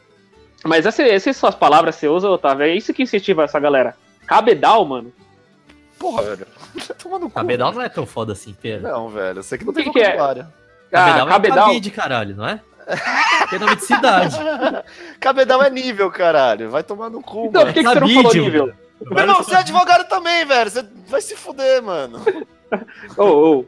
Mas 0.66 0.86
essa- 0.88 1.04
essas 1.04 1.38
suas 1.38 1.54
palavras 1.54 1.96
que 1.96 2.02
você 2.02 2.08
usa, 2.08 2.30
Otávio, 2.30 2.66
é 2.66 2.76
isso 2.76 2.94
que 2.94 3.04
incentiva 3.04 3.44
essa 3.44 3.60
galera. 3.60 3.96
Cabedal, 4.26 4.84
mano. 4.86 5.14
Porra, 6.00 6.24
velho. 6.24 6.48
Tá 6.88 6.94
tomando 6.96 7.24
cu. 7.28 7.32
Cabedal 7.36 7.72
não 7.74 7.82
é 7.82 7.90
tão 7.90 8.06
foda 8.06 8.34
assim, 8.34 8.56
Pedro. 8.60 8.88
Não, 8.90 9.10
velho. 9.10 9.44
Você 9.44 9.58
que 9.58 9.66
não 9.66 9.72
O 9.72 9.76
que 9.76 9.84
tem 9.84 9.92
que 9.92 10.00
é? 10.00 10.06
vocabulário. 10.12 10.48
Cabedal, 10.92 11.28
Ah, 11.28 11.30
cabedal. 11.32 11.58
é 11.58 11.62
cabide, 11.68 11.92
caralho, 11.92 12.36
não 12.36 12.48
é? 12.48 12.60
Tem 13.52 13.60
nome 13.60 13.76
de 13.76 13.86
cidade. 13.86 14.36
Cabedal 15.20 15.62
é 15.62 15.70
nível, 15.70 16.10
caralho. 16.10 16.72
Vai 16.72 16.82
tomar 16.82 17.10
no 17.12 17.22
cu, 17.22 17.46
Então, 17.46 17.62
por 17.62 17.68
mano. 17.68 17.74
que, 17.74 17.84
que 17.84 17.88
você 17.88 18.00
não 18.00 18.08
falou 18.08 18.24
Cabide, 18.24 18.40
nível? 18.44 18.66
mano. 18.68 18.78
Meu 19.12 19.20
irmão, 19.20 19.36
você 19.44 19.54
é 19.56 19.58
advogado 19.60 20.10
também, 20.10 20.46
velho. 20.46 20.70
Você 20.72 20.86
vai 21.08 21.22
se 21.22 21.36
fuder, 21.36 21.84
mano. 21.84 22.20
Ô, 23.18 23.24
ô. 23.60 23.66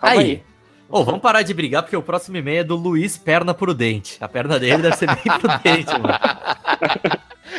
Calma 0.00 0.20
Aí. 0.20 0.42
Ô, 0.88 1.04
vamos 1.04 1.20
parar 1.20 1.42
de 1.42 1.52
brigar, 1.52 1.82
porque 1.82 1.96
o 1.96 2.02
próximo 2.02 2.38
e-mail 2.38 2.60
é 2.60 2.64
do 2.64 2.74
Luiz 2.74 3.18
Perna 3.18 3.52
Prudente. 3.52 4.16
A 4.22 4.26
perna 4.28 4.58
dele 4.58 4.82
deve 4.82 4.96
ser 4.96 5.06
bem 5.06 5.38
prudente, 5.38 5.92
mano. 6.00 6.18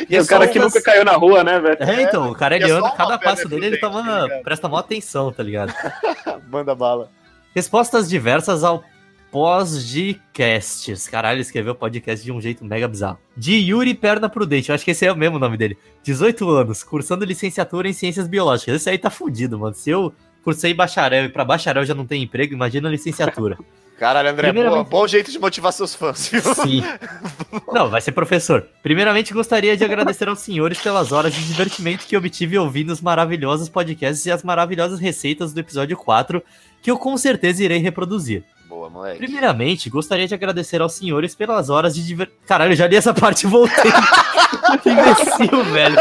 E 0.08 0.18
o 0.18 0.26
cara 0.26 0.46
que 0.48 0.58
umas- 0.58 0.72
nunca 0.72 0.84
caiu 0.84 1.04
na 1.04 1.12
rua, 1.12 1.42
né, 1.44 1.58
velho? 1.60 1.76
É, 1.80 2.02
então, 2.02 2.30
o 2.30 2.34
cara 2.34 2.56
ele 2.56 2.64
é 2.64 2.68
só 2.68 2.78
anda, 2.78 2.90
cada 2.92 3.18
passo 3.18 3.48
dele 3.48 3.66
ele 3.66 3.76
toma, 3.78 4.02
tá 4.02 4.22
ligado? 4.24 4.42
presta 4.42 4.68
maior 4.68 4.80
atenção, 4.80 5.32
tá 5.32 5.42
ligado? 5.42 5.72
Manda 6.50 6.74
bala. 6.74 7.10
Respostas 7.54 8.08
diversas 8.08 8.62
ao 8.64 8.82
pós-de-casts. 9.30 11.08
Caralho, 11.08 11.36
ele 11.36 11.42
escreveu 11.42 11.74
podcast 11.74 12.24
de 12.24 12.32
um 12.32 12.40
jeito 12.40 12.64
mega 12.64 12.88
bizarro. 12.88 13.18
De 13.36 13.54
Yuri 13.54 13.94
Perna 13.94 14.28
Prudente, 14.28 14.68
eu 14.70 14.74
acho 14.74 14.84
que 14.84 14.90
esse 14.90 15.06
é 15.06 15.12
o 15.12 15.16
mesmo 15.16 15.38
nome 15.38 15.56
dele. 15.56 15.78
18 16.02 16.48
anos, 16.48 16.82
cursando 16.82 17.24
licenciatura 17.24 17.88
em 17.88 17.92
Ciências 17.92 18.26
Biológicas. 18.26 18.74
Esse 18.76 18.90
aí 18.90 18.98
tá 18.98 19.10
fudido, 19.10 19.58
mano. 19.58 19.74
Se 19.74 19.90
eu 19.90 20.12
cursei 20.42 20.72
bacharel 20.74 21.26
e 21.26 21.28
pra 21.28 21.44
bacharel 21.44 21.84
já 21.84 21.94
não 21.94 22.06
tem 22.06 22.22
emprego, 22.22 22.54
imagina 22.54 22.88
a 22.88 22.90
licenciatura. 22.90 23.58
Caralho, 24.00 24.30
André, 24.30 24.48
Primeiramente- 24.48 24.88
boa, 24.88 25.02
bom 25.02 25.06
jeito 25.06 25.30
de 25.30 25.38
motivar 25.38 25.74
seus 25.74 25.94
fãs, 25.94 26.26
viu? 26.28 26.40
Sim. 26.54 26.82
Não, 27.70 27.90
vai 27.90 28.00
ser 28.00 28.12
professor. 28.12 28.66
Primeiramente, 28.82 29.34
gostaria 29.34 29.76
de 29.76 29.84
agradecer 29.84 30.26
aos 30.26 30.38
senhores 30.38 30.80
pelas 30.80 31.12
horas 31.12 31.34
de 31.34 31.46
divertimento 31.46 32.06
que 32.06 32.16
obtive 32.16 32.56
ouvindo 32.56 32.94
os 32.94 33.02
maravilhosos 33.02 33.68
podcasts 33.68 34.24
e 34.24 34.32
as 34.32 34.42
maravilhosas 34.42 34.98
receitas 34.98 35.52
do 35.52 35.60
episódio 35.60 35.98
4, 35.98 36.42
que 36.80 36.90
eu 36.90 36.96
com 36.96 37.14
certeza 37.18 37.62
irei 37.62 37.76
reproduzir. 37.76 38.42
Boa, 38.66 38.88
moleque. 38.88 39.18
Primeiramente, 39.18 39.90
gostaria 39.90 40.26
de 40.26 40.32
agradecer 40.32 40.80
aos 40.80 40.94
senhores 40.94 41.34
pelas 41.34 41.68
horas 41.68 41.94
de 41.94 42.06
diver... 42.06 42.30
Caralho, 42.46 42.72
eu 42.72 42.76
já 42.76 42.86
li 42.86 42.96
essa 42.96 43.12
parte 43.12 43.42
e 43.42 43.50
voltei. 43.50 43.92
que 44.82 44.88
imbecil, 44.88 45.62
velho. 45.64 45.96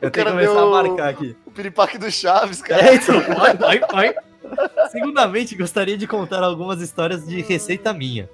Eu 0.00 0.10
tenho 0.12 0.26
que 0.26 0.30
começar 0.32 0.52
deu- 0.52 0.74
a 0.74 0.82
marcar 0.84 1.08
aqui. 1.08 1.34
O 1.44 1.50
piripaque 1.50 1.98
do 1.98 2.08
Chaves, 2.08 2.62
cara. 2.62 2.88
É, 2.88 2.94
então, 2.94 3.20
vai, 3.34 3.54
vai, 3.56 3.80
vai. 3.80 4.14
Segundamente, 4.90 5.56
gostaria 5.56 5.96
de 5.96 6.06
contar 6.06 6.42
algumas 6.42 6.80
histórias 6.80 7.26
de 7.26 7.40
receita 7.42 7.92
minha. 7.92 8.28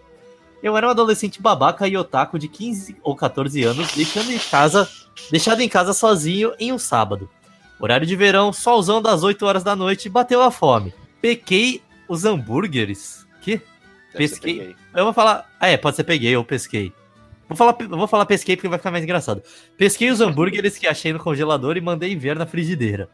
Eu 0.63 0.77
era 0.77 0.87
um 0.87 0.91
adolescente 0.91 1.43
babaca 1.43 1.87
e 1.87 1.97
otaku 1.97 2.39
de 2.39 2.49
15 2.49 2.97
ou 3.03 3.15
14 3.15 3.63
anos, 3.65 3.93
deixando 3.95 4.33
em 4.33 4.39
casa, 4.39 4.89
deixado 5.31 5.61
em 5.61 5.69
casa 5.69 5.93
sozinho 5.93 6.53
em 6.59 6.73
um 6.73 6.79
sábado. 6.79 7.29
Horário 7.79 8.07
de 8.07 8.17
verão, 8.17 8.53
solzão 8.53 9.03
das 9.03 9.23
8 9.23 9.45
horas 9.45 9.63
da 9.63 9.77
noite, 9.77 10.09
bateu 10.09 10.41
a 10.41 10.51
fome. 10.51 10.95
Pequei 11.21 11.83
os 12.09 12.25
hambúrgueres. 12.25 13.27
Que? 13.43 13.61
Pesquei. 14.17 14.75
Eu 14.95 15.05
vou 15.05 15.13
falar. 15.13 15.51
Ah, 15.61 15.69
é, 15.69 15.77
pode 15.77 15.97
ser 15.97 16.05
peguei 16.05 16.35
ou 16.37 16.45
pesquei. 16.45 16.93
Vou 17.49 17.57
falar, 17.57 17.77
vou 17.89 18.09
falar 18.09 18.25
pesquei 18.25 18.57
porque 18.57 18.69
vai 18.69 18.79
ficar 18.79 18.91
mais 18.91 19.05
engraçado. 19.05 19.43
Pesquei 19.77 20.11
os 20.11 20.21
hambúrgueres 20.21 20.79
que 20.79 20.87
achei 20.87 21.13
no 21.13 21.19
congelador 21.19 21.77
e 21.77 21.81
mandei 21.81 22.17
ver 22.17 22.37
na 22.37 22.47
frigideira. 22.47 23.09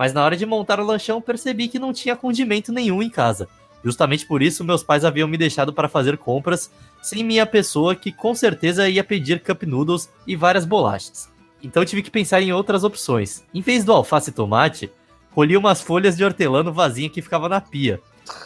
Mas 0.00 0.14
na 0.14 0.24
hora 0.24 0.34
de 0.34 0.46
montar 0.46 0.80
o 0.80 0.82
lanchão, 0.82 1.20
percebi 1.20 1.68
que 1.68 1.78
não 1.78 1.92
tinha 1.92 2.16
condimento 2.16 2.72
nenhum 2.72 3.02
em 3.02 3.10
casa. 3.10 3.46
Justamente 3.84 4.24
por 4.24 4.40
isso, 4.40 4.64
meus 4.64 4.82
pais 4.82 5.04
haviam 5.04 5.28
me 5.28 5.36
deixado 5.36 5.74
para 5.74 5.90
fazer 5.90 6.16
compras 6.16 6.70
sem 7.02 7.22
minha 7.22 7.44
pessoa, 7.44 7.94
que 7.94 8.10
com 8.10 8.34
certeza 8.34 8.88
ia 8.88 9.04
pedir 9.04 9.42
cup 9.42 9.64
noodles 9.64 10.08
e 10.26 10.34
várias 10.34 10.64
bolachas. 10.64 11.28
Então 11.62 11.84
tive 11.84 12.02
que 12.02 12.10
pensar 12.10 12.40
em 12.40 12.50
outras 12.50 12.82
opções. 12.82 13.44
Em 13.52 13.60
vez 13.60 13.84
do 13.84 13.92
alface 13.92 14.30
e 14.30 14.32
tomate, 14.32 14.90
colhi 15.34 15.54
umas 15.54 15.82
folhas 15.82 16.16
de 16.16 16.24
hortelã 16.24 16.62
no 16.62 16.74
que 17.10 17.20
ficava 17.20 17.46
na 17.46 17.60
pia. 17.60 18.00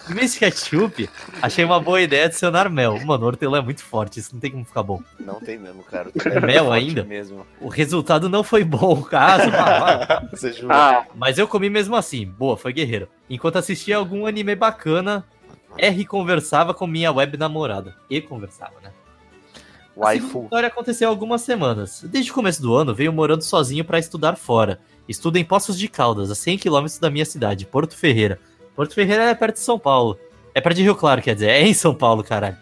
Em 0.09 0.15
vez 0.15 0.35
de 0.35 0.39
ketchup, 0.41 1.09
achei 1.41 1.65
uma 1.65 1.81
boa 1.81 2.01
ideia 2.01 2.27
adicionar 2.27 2.69
mel. 2.69 2.99
Mano, 3.05 3.25
hortelã 3.27 3.59
é 3.59 3.63
muito 3.63 3.83
forte, 3.83 4.21
isso 4.21 4.35
não 4.35 4.41
tem 4.41 4.51
como 4.51 4.65
ficar 4.65 4.83
bom. 4.83 5.01
Não 5.19 5.41
tem 5.41 5.59
mesmo, 5.59 5.83
cara. 5.83 6.11
É 6.25 6.41
mel 6.41 6.67
forte 6.67 6.79
ainda? 6.89 7.05
mesmo. 7.05 7.47
O 7.61 7.69
resultado 7.69 8.29
não 8.29 8.45
foi 8.45 8.65
bom, 8.65 9.03
caso. 9.03 9.51
Você 10.31 10.53
jura? 10.53 10.75
Ah, 10.75 11.07
Mas 11.15 11.39
eu 11.39 11.49
comi 11.49 11.71
mesmo 11.71 11.97
assim. 11.97 12.27
Boa, 12.27 12.57
foi 12.57 12.73
guerreiro. 12.73 13.09
Enquanto 13.31 13.57
assistia 13.57 13.97
algum 13.97 14.27
anime 14.27 14.55
bacana, 14.55 15.25
R 15.79 16.05
conversava 16.05 16.75
com 16.75 16.87
minha 16.87 17.11
web 17.13 17.37
namorada. 17.39 17.95
E 18.11 18.21
conversava, 18.21 18.75
né? 18.83 18.91
A 18.91 19.57
segunda 19.57 20.07
Waifu. 20.07 20.43
história 20.45 20.67
aconteceu 20.69 21.09
há 21.09 21.11
algumas 21.11 21.41
semanas. 21.43 22.03
Desde 22.05 22.31
o 22.31 22.35
começo 22.35 22.61
do 22.61 22.75
ano, 22.75 22.95
venho 22.95 23.13
morando 23.13 23.43
sozinho 23.43 23.85
para 23.85 23.99
estudar 23.99 24.37
fora. 24.37 24.81
Estudo 25.09 25.37
em 25.37 25.45
Poços 25.45 25.79
de 25.79 25.87
Caldas, 25.89 26.31
a 26.31 26.35
100 26.35 26.59
km 26.59 26.87
da 27.01 27.11
minha 27.11 27.25
cidade, 27.25 27.65
Porto 27.67 27.97
Ferreira. 27.97 28.41
Porto 28.75 28.95
Ferreira 28.95 29.25
é 29.25 29.35
perto 29.35 29.55
de 29.55 29.61
São 29.61 29.79
Paulo. 29.79 30.19
É 30.55 30.61
perto 30.61 30.77
de 30.77 30.83
Rio 30.83 30.95
Claro, 30.95 31.21
quer 31.23 31.35
dizer. 31.35 31.49
É 31.51 31.63
em 31.63 31.75
São 31.75 31.95
Paulo, 31.95 32.23
caralho. 32.23 32.57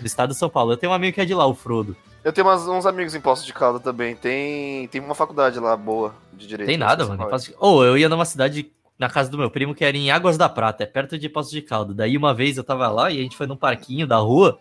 Do 0.00 0.06
estado 0.06 0.30
de 0.30 0.36
São 0.36 0.48
Paulo. 0.48 0.72
Eu 0.72 0.76
tenho 0.76 0.90
um 0.92 0.94
amigo 0.94 1.14
que 1.14 1.20
é 1.20 1.24
de 1.24 1.34
lá, 1.34 1.46
o 1.46 1.54
Frodo. 1.54 1.96
Eu 2.24 2.32
tenho 2.32 2.46
umas- 2.46 2.66
uns 2.68 2.86
amigos 2.86 3.14
em 3.14 3.20
Poço 3.20 3.44
de 3.44 3.52
Calda 3.52 3.80
também. 3.80 4.14
Tem, 4.14 4.86
tem 4.88 5.00
uma 5.00 5.14
faculdade 5.14 5.58
lá 5.58 5.76
boa 5.76 6.14
de 6.32 6.46
direito. 6.46 6.68
Tem 6.68 6.76
nada, 6.76 7.04
mano. 7.06 7.28
Poços 7.28 7.48
de- 7.48 7.54
Ou 7.58 7.84
eu 7.84 7.96
ia 7.98 8.08
numa 8.08 8.24
cidade 8.24 8.70
na 8.98 9.08
casa 9.08 9.28
do 9.30 9.38
meu 9.38 9.50
primo 9.50 9.74
que 9.74 9.84
era 9.84 9.96
em 9.96 10.10
Águas 10.10 10.36
da 10.36 10.48
Prata, 10.48 10.84
é 10.84 10.86
perto 10.86 11.18
de 11.18 11.28
Poços 11.28 11.50
de 11.52 11.62
Caldo. 11.62 11.92
Daí 11.94 12.16
uma 12.16 12.32
vez 12.32 12.56
eu 12.56 12.62
tava 12.64 12.88
lá 12.88 13.10
e 13.10 13.18
a 13.18 13.22
gente 13.22 13.36
foi 13.36 13.46
num 13.46 13.56
parquinho 13.56 14.06
da 14.06 14.18
rua 14.18 14.58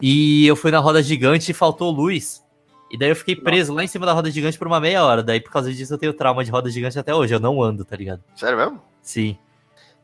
e 0.00 0.46
eu 0.46 0.56
fui 0.56 0.70
na 0.70 0.78
roda 0.78 1.02
gigante 1.02 1.50
e 1.50 1.54
faltou 1.54 1.90
luz. 1.90 2.42
E 2.90 2.98
daí 2.98 3.08
eu 3.08 3.16
fiquei 3.16 3.34
preso 3.34 3.72
lá 3.72 3.82
em 3.82 3.86
cima 3.86 4.04
da 4.04 4.12
roda 4.12 4.30
gigante 4.30 4.58
por 4.58 4.66
uma 4.66 4.78
meia 4.78 5.02
hora. 5.02 5.22
Daí 5.22 5.40
por 5.40 5.50
causa 5.50 5.72
disso 5.72 5.94
eu 5.94 5.98
tenho 5.98 6.12
trauma 6.12 6.44
de 6.44 6.50
roda 6.50 6.68
gigante 6.70 6.98
até 6.98 7.14
hoje. 7.14 7.34
Eu 7.34 7.40
não 7.40 7.62
ando, 7.62 7.84
tá 7.86 7.96
ligado? 7.96 8.22
Sério 8.36 8.58
mesmo? 8.58 8.80
Sim. 9.00 9.38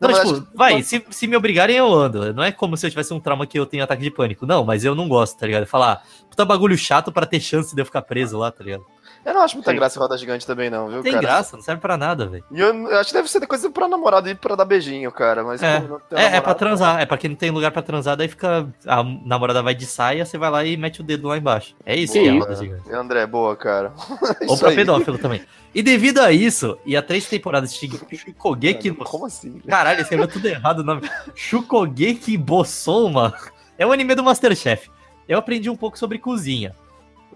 Não, 0.01 0.11
mas 0.11 0.21
tipo, 0.21 0.47
vai, 0.55 0.83
se, 0.83 1.05
se 1.11 1.27
me 1.27 1.37
obrigarem 1.37 1.77
eu 1.77 1.93
ando. 1.93 2.33
Não 2.33 2.43
é 2.43 2.53
como 2.53 2.77
se 2.77 2.87
eu 2.87 2.91
tivesse 2.91 3.13
um 3.13 3.19
trauma 3.19 3.47
que 3.47 3.59
eu 3.59 3.67
tenho 3.67 3.83
ataque 3.83 4.03
de 4.03 4.11
pânico. 4.11 4.47
Não, 4.47 4.65
mas 4.65 4.85
eu 4.85 4.95
não 4.95 5.09
gosto, 5.09 5.37
tá 5.39 5.47
ligado? 5.47 5.67
Falar, 5.67 6.03
puta 6.31 6.45
bagulho 6.45 6.79
chato 6.79 7.11
pra 7.11 7.27
ter 7.27 7.41
chance 7.41 7.75
de 7.75 7.81
eu 7.81 7.87
ficar 7.87 8.03
preso 8.03 8.39
lá, 8.39 8.51
tá 8.51 8.63
ligado? 8.63 8.85
Eu 9.29 9.35
não 9.35 9.43
acho 9.43 9.57
muita 9.57 9.71
Sim. 9.71 9.77
graça 9.77 10.01
roda 10.01 10.17
gigante 10.17 10.47
também, 10.47 10.71
não, 10.71 10.89
viu, 10.89 11.03
Tem 11.03 11.13
cara? 11.13 11.23
graça, 11.27 11.55
não 11.57 11.63
serve 11.63 11.83
pra 11.83 11.99
nada, 11.99 12.27
velho. 12.27 12.43
E 12.51 12.59
eu, 12.59 12.75
eu 12.89 12.99
acho 12.99 13.11
que 13.11 13.17
deve 13.17 13.29
ser 13.31 13.47
coisa 13.47 13.71
pra 13.71 13.87
namorado 13.87 14.29
e 14.31 14.35
pra 14.35 14.55
dar 14.57 14.65
beijinho, 14.65 15.13
cara. 15.13 15.45
Mas 15.45 15.63
É. 15.63 15.81
tem 15.81 15.83
É, 15.83 15.83
é 15.83 16.25
namorado- 16.25 16.43
pra 16.45 16.55
transar, 16.55 17.01
é 17.01 17.05
pra 17.07 17.19
quem 17.19 17.29
não 17.31 17.37
tem 17.37 17.51
lugar 17.51 17.71
pra 17.71 17.83
transar, 17.83 18.17
daí 18.17 18.27
fica. 18.29 18.67
A 18.87 19.03
namorada 19.03 19.63
vai 19.63 19.75
de 19.75 19.85
saia, 19.85 20.25
você 20.25 20.39
vai 20.39 20.51
lá 20.51 20.65
e 20.65 20.77
mete 20.77 21.01
o 21.01 21.05
dedo 21.05 21.29
lá 21.29 21.37
embaixo. 21.37 21.75
É 21.85 21.95
isso 21.95 22.15
Que 22.15 22.23
que 22.23 22.29
é 22.29 22.39
roda 22.39 22.55
gigante. 22.57 22.91
André, 22.93 23.27
boa, 23.27 23.55
cara. 23.55 23.93
Ou 24.49 24.57
pra 24.57 24.71
aí. 24.71 24.77
pedófilo 24.77 25.19
também. 25.19 25.43
E 25.75 25.83
devido 25.83 26.21
a 26.21 26.33
isso, 26.33 26.79
e 26.87 26.97
a 26.97 27.03
três 27.03 27.27
temporadas 27.29 27.75
de 27.75 27.91
Shukogeki. 28.17 28.93
Como 28.93 29.27
assim? 29.27 29.59
Caralho, 29.69 30.01
escreveu 30.01 30.27
tudo 30.27 30.47
errado 30.47 30.79
o 30.79 30.85
nome. 30.85 31.03
Shukogeki 31.35 32.39
Bosoma 32.39 33.35
é 33.77 33.87
um 33.87 33.93
anime 33.93 34.15
do 34.15 34.23
Masterchef. 34.25 34.89
Eu 35.29 35.39
aprendi 35.39 35.69
um 35.69 35.77
pouco 35.77 35.99
sobre 35.99 36.19
cozinha. 36.19 36.75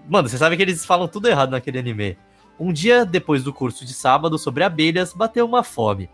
Mano, 0.08 0.28
você 0.28 0.36
sabe 0.38 0.56
que 0.56 0.62
eles 0.62 0.84
falam 0.84 1.08
tudo 1.08 1.28
errado 1.28 1.50
naquele 1.50 1.78
anime. 1.78 2.16
Um 2.58 2.72
dia 2.72 3.04
depois 3.04 3.42
do 3.42 3.52
curso 3.52 3.84
de 3.84 3.92
sábado 3.94 4.38
sobre 4.38 4.62
abelhas, 4.64 5.12
bateu 5.12 5.46
uma 5.46 5.62
fome. 5.62 6.08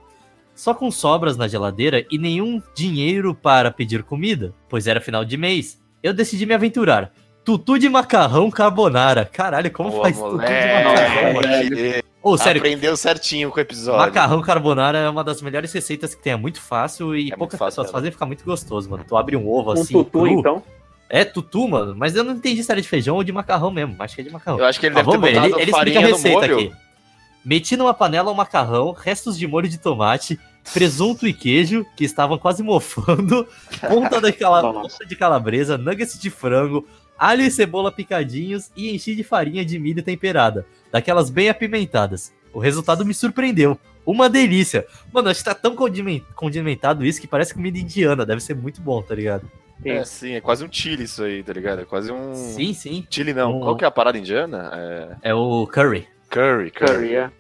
Só 0.55 0.75
com 0.75 0.91
sobras 0.91 1.37
na 1.37 1.47
geladeira 1.47 2.05
e 2.11 2.19
nenhum 2.19 2.61
dinheiro 2.75 3.35
para 3.35 3.71
pedir 3.71 4.03
comida, 4.03 4.53
pois 4.69 4.87
era 4.87 5.01
final 5.01 5.25
de 5.25 5.37
mês, 5.37 5.81
eu 6.03 6.13
decidi 6.13 6.45
me 6.47 6.55
aventurar. 6.55 7.13
Tutu 7.45 7.79
de 7.79 7.89
macarrão 7.89 8.51
carbonara. 8.51 9.25
Caralho, 9.25 9.71
como 9.71 9.91
Boa, 9.91 10.03
faz 10.03 10.17
tutu 10.19 10.31
de 10.31 10.35
moleque. 10.37 10.85
macarrão. 10.85 12.03
Ô, 12.23 12.37
sério, 12.37 12.61
Aprendeu 12.61 12.97
certinho 12.97 13.51
com 13.51 13.57
o 13.57 13.61
episódio. 13.61 14.01
Macarrão 14.01 14.43
carbonara 14.43 14.99
é 14.99 15.09
uma 15.09 15.23
das 15.25 15.41
melhores 15.41 15.73
receitas 15.73 16.15
que 16.15 16.23
tem, 16.23 16.33
é 16.33 16.37
muito 16.37 16.61
fácil 16.61 17.17
e 17.17 17.33
É 17.33 17.37
poucas 17.37 17.59
fácil, 17.59 17.71
pessoas 17.77 17.87
cara. 17.87 17.93
fazem 17.99 18.09
e 18.09 18.13
fica 18.13 18.27
muito 18.27 18.45
gostoso, 18.45 18.91
mano. 18.91 19.05
Tu 19.07 19.17
abre 19.17 19.37
um 19.37 19.49
ovo 19.49 19.71
Um 19.71 19.73
assim, 19.75 19.95
tutu, 19.95 20.11
cru. 20.11 20.29
então. 20.29 20.63
É 21.11 21.25
tutu, 21.25 21.67
mano, 21.67 21.95
mas 21.97 22.15
eu 22.15 22.23
não 22.23 22.35
entendi 22.35 22.63
se 22.63 22.71
era 22.71 22.81
de 22.83 22.87
feijão 22.89 23.17
ou 23.17 23.25
de 23.25 23.33
macarrão 23.33 23.71
mesmo, 23.71 23.97
acho 23.99 24.15
que 24.15 24.21
é 24.21 24.25
de 24.25 24.31
macarrão. 24.31 24.59
Eu 24.59 24.67
acho 24.67 24.79
que 24.79 24.87
ele 24.87 24.95
Mas 24.95 25.07
deve 25.07 25.19
ter 25.19 25.27
ver, 25.27 25.35
botado 25.35 25.47
ele, 25.47 25.63
ele 25.63 25.71
explica 25.71 25.79
farinha 25.79 25.99
a 25.99 26.03
no 26.03 26.09
receita 26.09 26.41
molho. 26.41 26.55
aqui. 26.59 26.73
Meti 27.45 27.77
numa 27.77 27.95
panela 27.95 28.31
o 28.31 28.35
macarrão, 28.35 28.93
restos 28.93 29.39
de 29.39 29.47
molho 29.47 29.69
de 29.69 29.79
tomate, 29.79 30.39
presunto 30.75 31.27
e 31.27 31.33
queijo, 31.33 31.87
que 31.97 32.05
estavam 32.05 32.37
quase 32.37 32.63
mofando, 32.63 33.47
ponta, 33.89 34.21
da 34.21 34.31
cala... 34.33 34.83
De 35.07 35.17
calabresa, 35.17 35.79
nuggets 35.79 36.19
de 36.19 36.29
frango, 36.29 36.87
alho 37.19 37.43
e 37.43 37.51
cebola 37.51 37.91
picadinhos 37.91 38.71
e 38.77 38.95
enchi 38.95 39.15
de 39.15 39.25
farinha 39.25 39.65
de 39.65 39.79
milho 39.79 40.03
temperada, 40.03 40.67
daquelas 40.93 41.31
bem 41.31 41.49
apimentadas. 41.49 42.33
O 42.53 42.59
resultado 42.59 43.05
me 43.07 43.15
surpreendeu. 43.15 43.79
Uma 44.05 44.29
delícia. 44.29 44.87
Mano, 45.13 45.29
acho 45.31 45.41
que 45.41 45.45
tá 45.45 45.55
tão 45.55 45.75
condimen- 45.75 46.25
condimentado 46.35 47.05
isso 47.05 47.21
que 47.21 47.27
parece 47.27 47.55
comida 47.55 47.79
indiana. 47.79 48.25
Deve 48.27 48.41
ser 48.43 48.55
muito 48.55 48.81
bom, 48.81 49.01
tá 49.03 49.15
ligado? 49.15 49.51
É, 49.85 50.05
sim, 50.05 50.35
é 50.35 50.41
quase 50.41 50.65
um 50.65 50.69
chile 50.71 51.05
isso 51.05 51.23
aí, 51.23 51.43
tá 51.43 51.53
ligado? 51.53 51.81
É 51.83 51.85
quase 51.85 52.11
um. 52.11 52.35
Sim, 52.35 52.73
sim. 52.75 53.07
Chile 53.09 53.33
não. 53.33 53.57
Um- 53.57 53.61
Qual 53.61 53.77
que 53.77 53.85
é 53.85 53.89
a 53.89 53.91
parada 53.91 54.19
indiana? 54.19 54.71
É. 55.23 55.31
É 55.31 55.35
o 55.35 55.67
curry. 55.67 56.09
Curry, 56.31 56.71
curry. 56.71 56.93
Curry, 56.93 57.15
é. 57.17 57.31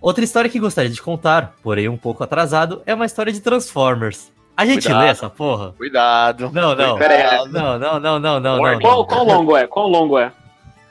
Outra 0.00 0.24
história 0.24 0.48
que 0.50 0.58
gostaria 0.58 0.90
de 0.90 1.00
contar, 1.02 1.54
porém 1.62 1.88
um 1.88 1.96
pouco 1.96 2.22
atrasado, 2.24 2.82
é 2.86 2.94
uma 2.94 3.06
história 3.06 3.32
de 3.32 3.40
Transformers. 3.40 4.32
A 4.56 4.66
gente 4.66 4.82
Cuidado. 4.84 5.02
lê 5.02 5.08
essa 5.08 5.30
porra? 5.30 5.72
Cuidado. 5.72 6.50
Não, 6.52 6.74
não. 6.74 6.98
Não, 6.98 7.78
não, 7.78 7.78
não, 7.78 8.20
não, 8.20 8.40
não, 8.40 8.40
não. 8.40 8.80
Qual, 8.80 9.06
qual 9.06 9.24
longo 9.24 9.56
é? 9.56 9.66
Qual 9.66 9.88
longo 9.88 10.18
é? 10.18 10.32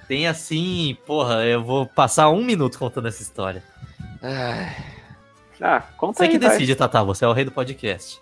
Tem 0.07 0.27
assim, 0.27 0.97
porra, 1.05 1.45
eu 1.45 1.63
vou 1.63 1.85
passar 1.85 2.29
um 2.29 2.43
minuto 2.43 2.77
contando 2.79 3.07
essa 3.07 3.21
história. 3.21 3.63
Ah, 5.61 5.83
conta 5.97 6.17
Você 6.17 6.23
aí, 6.23 6.29
que 6.29 6.39
vai. 6.39 6.49
decide, 6.49 6.75
Tata, 6.75 7.03
você 7.03 7.23
é 7.23 7.27
o 7.27 7.33
rei 7.33 7.45
do 7.45 7.51
podcast. 7.51 8.19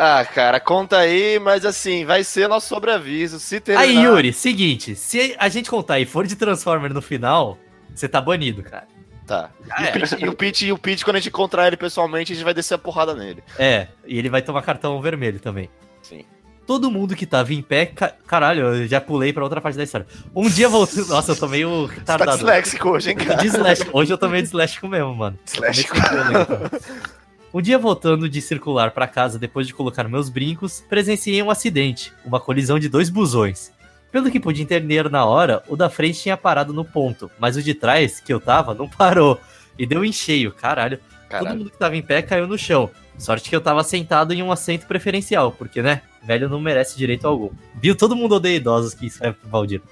Ah, 0.00 0.24
cara, 0.24 0.60
conta 0.60 0.96
aí, 0.98 1.40
mas 1.40 1.64
assim, 1.64 2.04
vai 2.04 2.22
ser 2.22 2.48
nosso 2.48 2.68
sobreaviso. 2.68 3.40
Se 3.40 3.58
terminar... 3.58 3.88
Aí, 3.88 3.96
Yuri, 4.04 4.32
seguinte, 4.32 4.94
se 4.94 5.34
a 5.38 5.48
gente 5.48 5.68
contar 5.68 5.98
e 5.98 6.06
for 6.06 6.24
de 6.24 6.36
Transformer 6.36 6.94
no 6.94 7.02
final, 7.02 7.58
você 7.92 8.08
tá 8.08 8.20
banido, 8.20 8.62
cara. 8.62 8.86
Tá. 9.26 9.50
Já 9.66 9.76
E 9.80 9.82
o, 9.82 9.86
era. 9.88 9.92
Pete, 9.98 10.16
e 10.24 10.28
o 10.28 10.32
Pete, 10.36 10.66
e 10.66 10.72
o 10.72 10.78
Pete, 10.78 11.04
quando 11.04 11.16
a 11.16 11.18
gente 11.18 11.30
encontrar 11.30 11.66
ele 11.66 11.76
pessoalmente, 11.76 12.32
a 12.32 12.34
gente 12.36 12.44
vai 12.44 12.54
descer 12.54 12.74
a 12.74 12.78
porrada 12.78 13.12
nele. 13.14 13.42
É, 13.58 13.88
e 14.06 14.16
ele 14.16 14.30
vai 14.30 14.40
tomar 14.40 14.62
cartão 14.62 15.00
vermelho 15.02 15.40
também. 15.40 15.68
Sim. 16.00 16.24
Todo 16.64 16.90
mundo 16.90 17.16
que 17.16 17.26
tava 17.26 17.52
em 17.52 17.60
pé, 17.62 17.86
ca- 17.86 18.12
caralho, 18.26 18.74
eu 18.74 18.86
já 18.86 19.00
pulei 19.00 19.32
pra 19.32 19.42
outra 19.42 19.60
parte 19.60 19.76
da 19.76 19.82
história. 19.84 20.06
Um 20.32 20.48
dia 20.48 20.68
voltou. 20.68 21.04
Nossa, 21.08 21.32
eu 21.32 21.36
tô 21.36 21.48
meio 21.48 21.86
Você 21.88 21.94
tá 22.02 22.12
retardado. 22.12 22.36
disléxico 22.38 22.88
hoje, 22.90 23.10
hein, 23.10 23.16
cara? 23.16 23.42
disléxico. 23.42 23.90
Hoje 23.98 24.12
eu 24.12 24.18
tô 24.18 24.28
meio 24.28 24.42
disléxico 24.44 24.86
mesmo, 24.86 25.14
mano. 25.14 25.36
Disléxico. 25.44 25.96
Um 27.52 27.62
dia 27.62 27.78
voltando 27.78 28.28
de 28.28 28.42
circular 28.42 28.90
pra 28.90 29.06
casa 29.06 29.38
depois 29.38 29.66
de 29.66 29.72
colocar 29.72 30.06
meus 30.06 30.28
brincos, 30.28 30.84
presenciei 30.88 31.42
um 31.42 31.50
acidente, 31.50 32.12
uma 32.24 32.38
colisão 32.38 32.78
de 32.78 32.88
dois 32.88 33.08
busões. 33.08 33.72
Pelo 34.12 34.30
que 34.30 34.40
pude 34.40 34.62
entender 34.62 35.10
na 35.10 35.24
hora, 35.24 35.62
o 35.68 35.76
da 35.76 35.88
frente 35.88 36.20
tinha 36.20 36.36
parado 36.36 36.72
no 36.72 36.84
ponto, 36.84 37.30
mas 37.38 37.56
o 37.56 37.62
de 37.62 37.74
trás, 37.74 38.20
que 38.20 38.32
eu 38.32 38.40
tava, 38.40 38.74
não 38.74 38.88
parou. 38.88 39.40
E 39.78 39.86
deu 39.86 40.04
em 40.04 40.12
cheio, 40.12 40.52
caralho. 40.52 40.98
Todo 40.98 41.28
Caralho. 41.28 41.58
mundo 41.58 41.70
que 41.70 41.78
tava 41.78 41.96
em 41.96 42.02
pé 42.02 42.22
caiu 42.22 42.46
no 42.46 42.58
chão. 42.58 42.90
Sorte 43.18 43.50
que 43.50 43.56
eu 43.56 43.60
tava 43.60 43.82
sentado 43.82 44.32
em 44.32 44.42
um 44.42 44.52
assento 44.52 44.86
preferencial, 44.86 45.52
porque, 45.52 45.82
né, 45.82 46.02
velho 46.22 46.48
não 46.48 46.60
merece 46.60 46.96
direito 46.96 47.26
algum. 47.26 47.50
Viu? 47.74 47.94
Todo 47.96 48.16
mundo 48.16 48.36
odeia 48.36 48.56
idosos 48.56 48.94
que 48.94 49.06
isso 49.06 49.24
é 49.24 49.34
Valdir. 49.44 49.82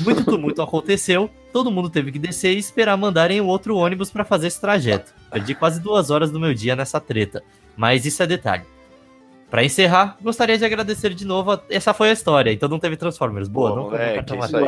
Muito 0.00 0.24
tumulto 0.24 0.62
aconteceu, 0.62 1.30
todo 1.52 1.70
mundo 1.70 1.90
teve 1.90 2.10
que 2.10 2.18
descer 2.18 2.54
e 2.54 2.58
esperar 2.58 2.96
mandarem 2.96 3.40
o 3.40 3.46
outro 3.46 3.76
ônibus 3.76 4.10
pra 4.10 4.24
fazer 4.24 4.48
esse 4.48 4.60
trajeto. 4.60 5.12
Perdi 5.34 5.54
quase 5.54 5.80
duas 5.80 6.10
horas 6.10 6.30
do 6.30 6.40
meu 6.40 6.54
dia 6.54 6.74
nessa 6.74 7.00
treta, 7.00 7.42
mas 7.76 8.06
isso 8.06 8.22
é 8.22 8.26
detalhe. 8.26 8.62
Pra 9.50 9.62
encerrar, 9.62 10.16
gostaria 10.20 10.58
de 10.58 10.64
agradecer 10.64 11.14
de 11.14 11.24
novo. 11.24 11.52
a- 11.52 11.62
Essa 11.70 11.92
foi 11.94 12.10
a 12.10 12.12
história, 12.12 12.50
então 12.52 12.68
não 12.68 12.78
teve 12.78 12.96
Transformers. 12.96 13.46
Boa, 13.48 13.70
Boa, 13.70 13.82
não 13.82 13.90
moleque. 13.90 14.18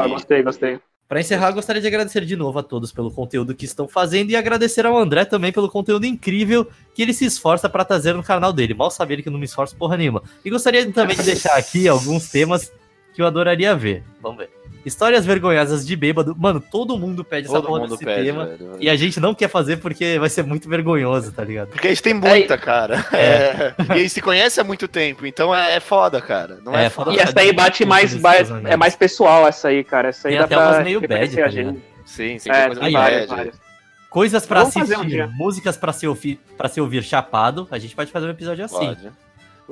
Ah, 0.00 0.09
gostei, 0.09 0.42
gostei. 0.42 0.79
Pra 1.09 1.20
encerrar, 1.20 1.52
gostaria 1.52 1.81
de 1.81 1.87
agradecer 1.87 2.24
de 2.24 2.35
novo 2.37 2.59
a 2.59 2.62
todos 2.64 2.90
pelo 2.92 3.12
conteúdo 3.12 3.55
que 3.55 3.64
estão 3.64 3.87
fazendo 3.87 4.31
e 4.31 4.37
agradecer 4.37 4.85
ao 4.85 4.98
André 4.98 5.24
também 5.24 5.52
pelo 5.52 5.68
conteúdo 5.70 6.05
incrível 6.05 6.66
que 6.94 7.02
ele 7.02 7.12
se 7.12 7.24
esforça 7.24 7.68
pra 7.68 7.85
trazer 7.85 8.12
no 8.14 8.24
canal 8.24 8.52
dele. 8.52 8.74
Mal 8.74 8.90
saber 8.90 9.22
que 9.22 9.29
eu 9.29 9.33
não 9.33 9.38
me 9.38 9.44
esforço 9.44 9.76
porra 9.76 9.96
nenhuma. 9.96 10.20
E 10.44 10.50
gostaria 10.50 10.90
também 10.92 11.16
de 11.16 11.22
deixar 11.22 11.57
aqui 11.57 11.87
alguns 11.87 12.29
temas 12.29 12.72
que 13.14 13.22
eu 13.22 13.26
adoraria 13.26 13.74
ver. 13.76 14.02
Vamos 14.20 14.38
ver. 14.38 14.50
Histórias 14.87 15.27
vergonhosas 15.27 15.85
de 15.85 15.96
bêbado. 15.96 16.35
Mano, 16.38 16.61
todo 16.61 16.96
mundo 16.96 17.25
pede 17.25 17.46
essa 17.49 17.57
Todo 17.57 17.66
porra 17.66 17.81
mundo 17.81 17.90
desse 17.90 18.05
pede, 18.05 18.25
tema. 18.27 18.46
velho. 18.46 18.77
E 18.79 18.88
a 18.88 18.94
gente 18.94 19.18
não 19.18 19.35
quer 19.35 19.49
fazer 19.49 19.79
porque 19.79 20.16
vai 20.18 20.29
ser 20.31 20.44
muito 20.44 20.68
vergonhoso, 20.68 21.33
tá 21.33 21.42
ligado? 21.42 21.70
Porque 21.70 21.88
a 21.88 21.90
gente 21.90 22.03
tem 22.05 22.14
muita, 22.14 22.57
cara. 22.57 23.05
É. 23.12 23.75
E 23.88 23.92
a 23.92 23.96
gente 23.99 24.11
se 24.11 24.22
conhece 24.22 24.61
há 24.61 24.64
muito 24.64 24.87
tempo, 24.87 25.27
então 25.27 25.53
é, 25.55 25.75
é 25.75 25.81
foda, 25.81 26.20
cara. 26.22 26.59
Não 26.64 26.72
é, 26.72 26.85
É, 26.87 26.88
foda. 26.90 27.12
E 27.12 27.18
essa 27.18 27.38
aí 27.40 27.53
bate 27.53 27.85
mais, 27.85 28.14
mais- 28.14 28.46
seus 28.46 28.64
é 28.64 28.77
mais 28.77 28.94
pessoal, 28.94 29.46
essa 29.49 29.68
aí, 29.68 29.83
cara. 29.83 30.11
Essa 30.11 30.29
aí 30.29 30.35
Tem 30.35 30.38
dá 30.38 30.44
até 30.44 30.55
pra 30.57 30.68
umas 30.68 30.85
meio 30.85 31.01
bad, 31.01 31.11
tá 31.37 31.44
a 31.44 31.49
gente. 31.49 31.57
ligado? 31.66 31.83
Sim, 32.05 32.38
sim, 32.38 32.51
É, 32.51 32.66
coisa 32.66 32.85
aí, 32.85 32.92
várias, 32.92 33.20
bad. 33.27 33.35
várias. 33.37 33.61
Coisas 34.09 34.46
pra 34.46 34.61
Vamos 34.61 34.75
fazer 34.75 34.94
um 34.94 35.01
assistir, 35.01 35.16
dia. 35.16 35.27
músicas 35.27 35.77
pra 35.77 35.92
se, 35.92 36.07
ouvir, 36.07 36.40
pra 36.57 36.68
se 36.68 36.81
ouvir 36.81 37.03
chapado. 37.03 37.66
A 37.72 37.79
gente 37.79 37.94
pode 37.96 38.12
fazer 38.12 38.27
um 38.27 38.31
episódio 38.31 38.64
assim. 38.64 38.94
Pode. 38.94 39.11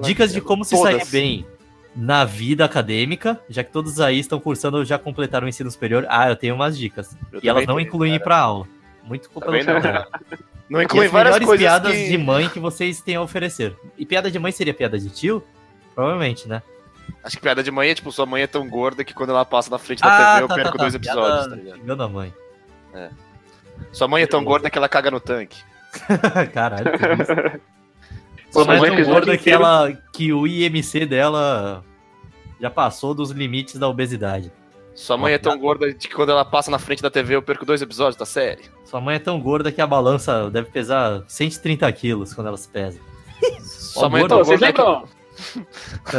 Dicas 0.09 0.33
de 0.33 0.40
como 0.40 0.64
se 0.64 0.74
Todas. 0.77 1.07
sair 1.07 1.11
bem 1.12 1.46
na 1.94 2.24
vida 2.24 2.64
acadêmica, 2.64 3.40
já 3.48 3.62
que 3.62 3.70
todos 3.70 4.00
aí 4.00 4.18
estão 4.18 4.40
cursando 4.40 4.78
ou 4.78 4.85
já 4.85 4.98
completaram 4.98 5.46
o 5.46 5.48
ensino 5.48 5.70
superior. 5.70 6.07
Ah, 6.09 6.28
eu 6.28 6.37
tenho 6.37 6.54
umas 6.54 6.76
dicas. 6.76 7.16
Eu 7.33 7.40
e 7.42 7.48
elas 7.48 7.66
não 7.66 7.76
tenho, 7.76 7.87
incluem 7.87 8.18
pra 8.18 8.38
aula. 8.38 8.66
Muito 9.02 9.30
culpa 9.30 9.52
do 9.52 9.52
não. 10.68 10.83
inclui 10.83 11.07
as 11.07 11.12
várias 11.12 11.35
melhores 11.35 11.46
coisas 11.46 11.64
piadas 11.64 11.92
que... 11.92 12.09
de 12.09 12.18
mãe 12.18 12.48
que 12.48 12.59
vocês 12.59 13.00
têm 13.00 13.16
a 13.16 13.22
oferecer. 13.22 13.76
E 13.96 14.04
piada 14.04 14.30
de 14.30 14.38
mãe 14.38 14.50
seria 14.50 14.74
piada 14.74 14.98
de 14.98 15.11
tio? 15.11 15.42
Provavelmente, 15.94 16.48
né? 16.48 16.62
Acho 17.22 17.37
que 17.37 17.42
piada 17.42 17.62
de 17.62 17.70
mãe 17.70 17.90
é 17.90 17.94
tipo, 17.94 18.11
sua 18.11 18.26
mãe 18.26 18.42
é 18.42 18.46
tão 18.46 18.68
gorda 18.68 19.04
que 19.04 19.14
quando 19.14 19.30
ela 19.30 19.44
passa 19.44 19.70
na 19.70 19.78
frente 19.78 20.02
da 20.02 20.09
Ah, 20.09 20.40
TV 20.40 20.44
eu 20.44 20.57
perco 20.57 20.78
dois 20.78 20.94
episódios, 20.94 21.46
Piada 21.46 21.50
tá 21.50 21.57
ligado? 21.57 22.02
a 22.02 22.09
mãe. 22.09 22.35
Sua 23.92 24.09
mãe 24.09 24.22
é 24.22 24.26
tão 24.26 24.42
gorda 24.42 24.70
que 24.70 24.78
ela 24.78 24.88
caga 24.88 25.11
no 25.11 25.20
tanque. 25.20 25.62
Caralho. 26.52 26.85
que 26.98 27.61
Sua 28.54 28.64
mãe 28.64 28.78
mas 28.78 28.82
um 28.82 28.84
é 28.84 28.88
tão 28.88 28.94
episódio 28.98 29.26
gorda 29.26 29.36
que, 29.36 29.50
ela, 29.50 29.92
que 30.12 30.32
o 30.32 30.46
IMC 30.46 31.06
dela 31.06 31.84
já 32.60 32.70
passou 32.70 33.12
dos 33.12 33.30
limites 33.30 33.76
da 33.76 33.88
obesidade. 33.88 34.52
Sua 34.94 35.16
mãe 35.16 35.32
é 35.32 35.38
tão 35.38 35.58
gorda 35.58 35.92
que 35.92 36.08
quando 36.08 36.30
ela 36.30 36.44
passa 36.44 36.70
na 36.70 36.78
frente 36.78 37.02
da 37.02 37.10
TV 37.10 37.34
eu 37.34 37.42
perco 37.42 37.66
dois 37.66 37.82
episódios 37.82 38.14
da 38.16 38.24
série. 38.24 38.62
Sua 38.84 39.00
mãe 39.00 39.16
é 39.16 39.18
tão 39.18 39.40
gorda 39.40 39.72
que 39.72 39.80
a 39.80 39.86
balança 39.86 40.48
deve 40.50 40.70
pesar 40.70 41.24
130 41.26 41.90
quilos 41.92 42.32
quando 42.32 42.46
ela 42.46 42.56
se 42.56 42.68
pesa. 42.68 43.00
Sua 43.60 44.08
mãe 44.08 44.22
é 44.22 44.28
tão 44.28 44.42
gorda 44.42 44.72
que... 44.72 44.80
lembram? 44.80 45.04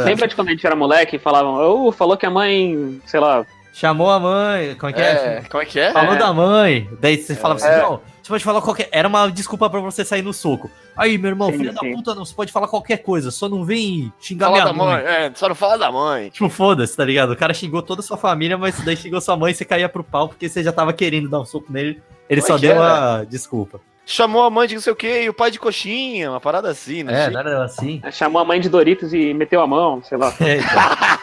Lembra 0.04 0.28
de 0.28 0.34
quando 0.34 0.48
a 0.48 0.50
gente 0.50 0.66
era 0.66 0.76
moleque 0.76 1.16
e 1.16 1.18
falavam, 1.18 1.54
oh, 1.54 1.90
falou 1.90 2.18
que 2.18 2.26
a 2.26 2.30
mãe, 2.30 3.00
sei 3.06 3.18
lá, 3.18 3.46
Chamou 3.76 4.10
a 4.10 4.18
mãe, 4.18 4.74
como 4.76 4.88
é 4.88 4.92
que 4.94 5.02
é? 5.02 5.04
É, 5.04 5.42
como 5.50 5.62
é 5.62 5.66
que 5.66 5.78
é? 5.78 5.92
Falou 5.92 6.14
É. 6.14 6.18
da 6.18 6.32
mãe. 6.32 6.88
Daí 6.98 7.18
você 7.18 7.34
falava 7.34 7.60
assim, 7.60 7.68
É. 7.68 7.82
não, 7.82 8.00
você 8.26 8.30
pode 8.30 8.44
falar 8.44 8.60
qualquer. 8.60 8.88
Era 8.90 9.06
uma 9.06 9.28
desculpa 9.28 9.70
pra 9.70 9.78
você 9.78 10.04
sair 10.04 10.22
no 10.22 10.32
soco. 10.32 10.68
Aí, 10.96 11.16
meu 11.16 11.30
irmão, 11.30 11.50
Sim, 11.50 11.58
filho 11.58 11.72
sim. 11.72 11.90
da 11.90 11.96
puta, 11.96 12.14
não, 12.14 12.24
você 12.24 12.34
pode 12.34 12.50
falar 12.50 12.66
qualquer 12.66 12.98
coisa, 12.98 13.30
só 13.30 13.48
não 13.48 13.64
vem 13.64 14.12
xingar 14.20 14.46
Fala 14.46 14.56
minha 14.56 14.64
da 14.66 14.72
mãe. 14.72 15.04
mãe. 15.04 15.04
É, 15.04 15.32
só 15.34 15.48
não 15.48 15.54
fala 15.54 15.78
da 15.78 15.92
mãe. 15.92 16.30
Tipo, 16.30 16.48
foda-se, 16.48 16.96
tá 16.96 17.04
ligado? 17.04 17.32
O 17.32 17.36
cara 17.36 17.54
xingou 17.54 17.82
toda 17.82 18.00
a 18.00 18.04
sua 18.04 18.16
família, 18.16 18.58
mas 18.58 18.80
daí 18.84 18.96
xingou 18.96 19.20
sua 19.20 19.36
mãe 19.36 19.52
e 19.52 19.54
você 19.54 19.64
caía 19.64 19.88
pro 19.88 20.02
pau 20.02 20.28
porque 20.28 20.48
você 20.48 20.62
já 20.62 20.72
tava 20.72 20.92
querendo 20.92 21.28
dar 21.28 21.40
um 21.40 21.44
soco 21.44 21.72
nele. 21.72 22.02
Ele 22.28 22.40
só 22.40 22.56
é 22.56 22.58
deu 22.58 22.82
é? 22.82 22.86
a 22.88 23.24
desculpa. 23.24 23.80
Chamou 24.04 24.42
a 24.42 24.50
mãe 24.50 24.68
de 24.68 24.74
não 24.74 24.82
sei 24.82 24.92
o 24.92 24.96
que 24.96 25.22
e 25.22 25.28
o 25.28 25.34
pai 25.34 25.50
de 25.50 25.58
coxinha, 25.58 26.30
uma 26.30 26.40
parada 26.40 26.68
assim, 26.70 27.02
né? 27.02 27.24
É, 27.24 27.26
era 27.26 27.64
assim. 27.64 28.00
chamou 28.12 28.40
a 28.40 28.44
mãe 28.44 28.60
de 28.60 28.68
Doritos 28.68 29.12
e 29.12 29.34
meteu 29.34 29.60
a 29.60 29.66
mão, 29.66 30.02
sei 30.02 30.18
lá. 30.18 30.32
É, 30.40 30.56
então. 30.58 31.18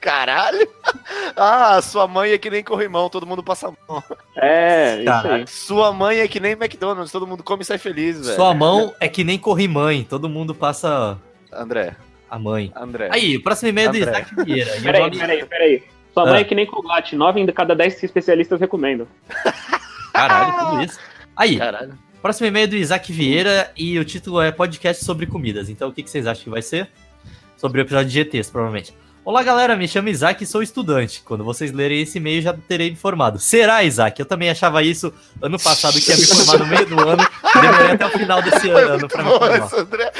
Caralho! 0.00 0.68
Ah, 1.36 1.80
sua 1.80 2.06
mãe 2.08 2.32
é 2.32 2.38
que 2.38 2.50
nem 2.50 2.62
corrimão, 2.62 3.08
todo 3.08 3.26
mundo 3.26 3.42
passa 3.42 3.68
a 3.68 3.72
mão. 3.88 4.02
É, 4.36 5.04
aí. 5.06 5.46
Sua 5.46 5.92
mãe 5.92 6.18
é 6.18 6.28
que 6.28 6.40
nem 6.40 6.52
McDonald's, 6.52 7.12
todo 7.12 7.26
mundo 7.26 7.42
come 7.42 7.62
e 7.62 7.64
sai 7.64 7.78
feliz, 7.78 8.20
velho. 8.20 8.34
Sua 8.36 8.52
mão 8.52 8.94
é 9.00 9.08
que 9.08 9.22
nem 9.24 9.38
corrimãe, 9.38 10.02
todo 10.04 10.28
mundo 10.28 10.54
passa 10.54 11.16
André, 11.52 11.94
a 12.28 12.38
mãe. 12.38 12.72
André. 12.76 13.08
Aí, 13.12 13.36
o 13.36 13.42
próximo 13.42 13.68
e-mail 13.68 13.88
é 13.88 13.92
do 13.92 13.96
André. 13.98 14.10
Isaac 14.10 14.44
Vieira. 14.44 14.70
Peraí, 14.82 15.00
nome- 15.02 15.18
peraí, 15.18 15.46
peraí. 15.46 15.82
Sua 16.12 16.24
Ah. 16.24 16.26
mãe 16.32 16.40
é 16.40 16.44
que 16.44 16.54
nem 16.54 16.66
Colgate, 16.66 17.14
9 17.16 17.40
em 17.40 17.46
cada 17.46 17.74
10 17.74 18.02
especialistas 18.02 18.60
recomendam. 18.60 19.06
Caralho, 20.12 20.70
tudo 20.70 20.82
isso. 20.82 20.98
Aí, 21.36 21.56
Caralho. 21.58 21.98
próximo 22.20 22.46
e-mail 22.48 22.64
é 22.64 22.66
do 22.66 22.76
Isaac 22.76 23.12
Vieira 23.12 23.72
e 23.76 23.98
o 23.98 24.04
título 24.04 24.40
é 24.42 24.50
podcast 24.50 25.04
sobre 25.04 25.26
comidas. 25.26 25.68
Então, 25.70 25.88
o 25.88 25.92
que, 25.92 26.02
que 26.02 26.10
vocês 26.10 26.26
acham 26.26 26.44
que 26.44 26.50
vai 26.50 26.62
ser? 26.62 26.88
Sobre 27.56 27.80
o 27.80 27.82
episódio 27.82 28.08
de 28.08 28.14
GTs, 28.14 28.50
provavelmente. 28.50 28.92
Olá, 29.22 29.42
galera. 29.42 29.76
Me 29.76 29.86
chamo 29.86 30.08
Isaac 30.08 30.42
e 30.42 30.46
sou 30.46 30.62
estudante. 30.62 31.22
Quando 31.24 31.44
vocês 31.44 31.70
lerem 31.72 32.00
esse 32.00 32.18
e-mail, 32.18 32.40
já 32.40 32.54
terei 32.54 32.88
informado. 32.88 33.38
Será, 33.38 33.84
Isaac? 33.84 34.18
Eu 34.18 34.26
também 34.26 34.48
achava 34.50 34.82
isso 34.82 35.12
ano 35.42 35.58
passado, 35.58 36.00
que 36.00 36.10
ia 36.10 36.16
me 36.16 36.24
formar 36.24 36.58
no 36.58 36.66
meio 36.66 36.86
do 36.86 36.98
ano. 37.08 37.22
Demorei 37.60 37.90
até 37.92 38.06
o 38.06 38.10
final 38.10 38.42
desse 38.42 38.60
Foi 38.72 38.82
ano 38.82 39.08
pra 39.08 39.22
me 39.22 39.30
formar. 39.30 39.58
esse, 39.58 39.76
André. 39.76 40.12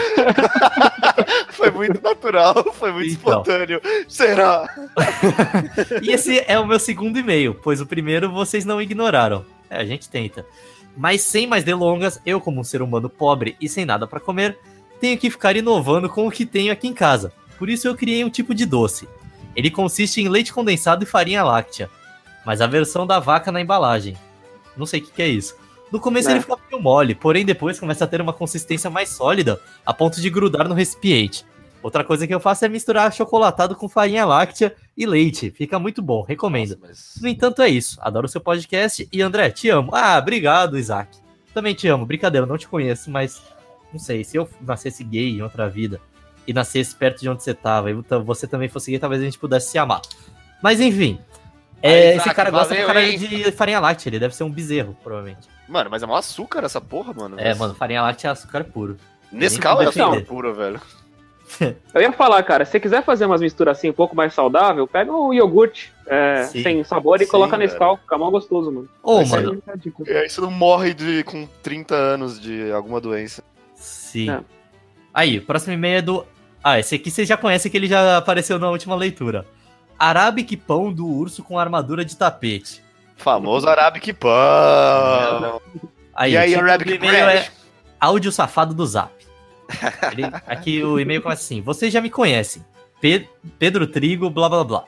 foi 1.50 1.70
muito 1.70 2.02
natural, 2.02 2.72
foi 2.74 2.92
muito 2.92 3.10
Então. 3.10 3.40
espontâneo. 3.40 3.80
Será? 4.06 4.68
E 6.02 6.10
esse 6.12 6.44
é 6.46 6.58
o 6.58 6.66
meu 6.66 6.78
segundo 6.78 7.18
e-mail, 7.18 7.54
pois 7.54 7.80
o 7.80 7.86
primeiro 7.86 8.30
vocês 8.30 8.64
não 8.64 8.80
ignoraram. 8.82 9.44
É, 9.68 9.78
a 9.78 9.84
gente 9.84 10.08
tenta. 10.08 10.44
Mas 10.96 11.22
sem 11.22 11.46
mais 11.46 11.64
delongas, 11.64 12.20
eu, 12.26 12.40
como 12.40 12.60
um 12.60 12.64
ser 12.64 12.82
humano 12.82 13.08
pobre 13.08 13.56
e 13.60 13.68
sem 13.68 13.84
nada 13.84 14.06
pra 14.06 14.20
comer, 14.20 14.58
tenho 15.00 15.16
que 15.18 15.30
ficar 15.30 15.56
inovando 15.56 16.08
com 16.08 16.26
o 16.26 16.30
que 16.30 16.44
tenho 16.44 16.72
aqui 16.72 16.86
em 16.86 16.92
casa. 16.92 17.32
Por 17.60 17.68
isso 17.70 17.86
eu 17.86 17.94
criei 17.94 18.24
um 18.24 18.30
tipo 18.30 18.52
de 18.52 18.66
doce. 18.66 19.08
Ele 19.54 19.70
consiste 19.70 20.20
em 20.20 20.28
leite 20.28 20.52
condensado 20.52 21.04
e 21.04 21.06
farinha 21.06 21.44
láctea, 21.44 21.88
mas 22.44 22.60
a 22.60 22.66
versão 22.66 23.06
da 23.06 23.20
vaca 23.20 23.52
na 23.52 23.60
embalagem. 23.60 24.16
Não 24.76 24.86
sei 24.86 24.98
o 25.00 25.04
que, 25.04 25.12
que 25.12 25.22
é 25.22 25.28
isso. 25.28 25.54
No 25.92 26.00
começo 26.00 26.28
É. 26.28 26.32
ele 26.32 26.40
fica 26.40 26.56
meio 26.70 26.82
mole, 26.82 27.14
porém 27.14 27.44
depois 27.44 27.78
começa 27.78 28.04
a 28.04 28.08
ter 28.08 28.20
uma 28.20 28.32
consistência 28.32 28.88
mais 28.88 29.10
sólida, 29.10 29.60
a 29.84 29.92
ponto 29.92 30.20
de 30.20 30.30
grudar 30.30 30.66
no 30.68 30.74
recipiente. 30.74 31.44
Outra 31.82 32.02
coisa 32.04 32.26
que 32.26 32.34
eu 32.34 32.40
faço 32.40 32.64
é 32.64 32.68
misturar 32.68 33.12
chocolatado 33.12 33.74
com 33.76 33.88
farinha 33.88 34.24
láctea 34.24 34.74
e 34.96 35.04
leite. 35.06 35.50
Fica 35.50 35.78
muito 35.78 36.00
bom, 36.02 36.22
recomendo. 36.22 36.70
Nossa, 36.80 36.80
mas- 36.88 37.18
No 37.20 37.28
entanto, 37.28 37.60
é 37.62 37.68
isso. 37.68 37.98
Adoro 38.00 38.26
o 38.26 38.28
seu 38.28 38.40
podcast 38.40 39.08
e 39.12 39.22
André, 39.22 39.50
te 39.50 39.68
amo. 39.68 39.90
Ah, 39.94 40.18
obrigado, 40.18 40.78
Isaac. 40.78 41.18
Também 41.52 41.74
te 41.74 41.88
amo. 41.88 42.06
Brincadeira, 42.06 42.46
não 42.46 42.56
te 42.58 42.68
conheço, 42.68 43.10
mas 43.10 43.42
não 43.92 43.98
sei. 43.98 44.22
Se 44.24 44.36
eu 44.36 44.48
nascesse 44.60 45.02
gay 45.04 45.30
em 45.30 45.42
outra 45.42 45.68
vida 45.68 46.00
e 46.50 46.52
nascesse 46.52 46.94
perto 46.94 47.20
de 47.20 47.28
onde 47.28 47.42
você 47.44 47.54
tava 47.54 47.90
e 47.90 47.94
você 48.24 48.46
também 48.46 48.68
fosse 48.68 48.90
gay, 48.90 48.98
talvez 48.98 49.22
a 49.22 49.24
gente 49.24 49.38
pudesse 49.38 49.70
se 49.70 49.78
amar. 49.78 50.00
Mas 50.60 50.80
enfim, 50.80 51.18
É, 51.82 52.10
Aí, 52.10 52.16
esse 52.18 52.34
cara 52.34 52.50
gosta 52.50 52.74
valeu, 52.74 53.00
hein? 53.00 53.16
de 53.18 53.52
farinha 53.52 53.80
láctea, 53.80 54.10
ele 54.10 54.18
deve 54.18 54.34
ser 54.34 54.42
um 54.44 54.50
bezerro, 54.50 54.94
provavelmente. 55.02 55.48
Mano, 55.68 55.88
mas 55.88 56.02
é 56.02 56.06
mó 56.06 56.16
açúcar 56.16 56.64
essa 56.64 56.80
porra, 56.80 57.14
mano. 57.14 57.36
É, 57.38 57.54
mano, 57.54 57.74
farinha 57.74 58.02
láctea 58.02 58.28
é 58.28 58.30
açúcar 58.32 58.64
puro. 58.64 58.96
Nescau 59.32 59.80
é 59.80 59.86
açúcar 59.86 60.20
puro, 60.22 60.52
velho. 60.52 60.80
Eu 61.94 62.00
ia 62.02 62.12
falar, 62.12 62.42
cara, 62.42 62.64
se 62.64 62.72
você 62.72 62.80
quiser 62.80 63.02
fazer 63.04 63.26
umas 63.26 63.40
misturas 63.40 63.78
assim 63.78 63.90
um 63.90 63.94
pouco 63.94 64.14
mais 64.14 64.34
saudável, 64.34 64.86
pega 64.86 65.10
um 65.12 65.32
iogurte 65.32 65.92
é, 66.06 66.44
sem 66.44 66.84
sabor 66.84 67.20
e 67.20 67.24
Sim, 67.24 67.30
coloca 67.30 67.56
velho. 67.56 67.62
nesse 67.62 67.78
cal, 67.78 67.96
fica 67.96 68.18
mal 68.18 68.30
gostoso, 68.30 68.70
mano. 68.70 68.88
Ô, 69.02 69.18
aí- 69.18 69.28
mano, 69.28 69.62
é. 70.06 70.12
E 70.12 70.16
aí 70.16 70.28
você 70.28 70.40
não 70.40 70.50
morre 70.50 70.92
de, 70.94 71.22
com 71.24 71.46
30 71.62 71.94
anos 71.94 72.40
de 72.40 72.70
alguma 72.72 73.00
doença. 73.00 73.42
sim. 73.74 74.30
É. 74.30 74.40
Aí, 75.12 75.38
o 75.38 75.42
próximo 75.42 75.72
e-mail 75.72 75.98
é 75.98 76.02
do. 76.02 76.24
Ah, 76.62 76.78
esse 76.78 76.94
aqui 76.94 77.10
vocês 77.10 77.28
já 77.28 77.36
conhecem 77.36 77.70
que 77.70 77.76
ele 77.76 77.86
já 77.86 78.16
apareceu 78.18 78.58
na 78.58 78.68
última 78.70 78.94
leitura. 78.94 79.46
Arabic 79.98 80.56
pão 80.56 80.92
do 80.92 81.06
urso 81.06 81.42
com 81.42 81.58
armadura 81.58 82.04
de 82.04 82.16
tapete. 82.16 82.82
Famoso 83.16 83.68
Arabic 83.68 84.12
Pão. 84.14 85.60
Aí, 86.14 86.32
E 86.32 86.36
aí, 86.38 86.54
Arabic 86.54 86.92
e-mail 86.94 87.28
é 87.28 87.48
áudio 87.98 88.32
safado 88.32 88.74
do 88.74 88.86
Zap. 88.86 89.12
Ele- 90.12 90.24
aqui 90.46 90.82
o 90.82 90.98
e-mail 90.98 91.22
começa 91.22 91.42
assim: 91.42 91.60
Vocês 91.60 91.92
já 91.92 92.00
me 92.00 92.10
conhecem. 92.10 92.64
Pe- 93.00 93.28
Pedro 93.58 93.86
Trigo, 93.86 94.28
blá 94.30 94.48
blá 94.48 94.64
blá. 94.64 94.84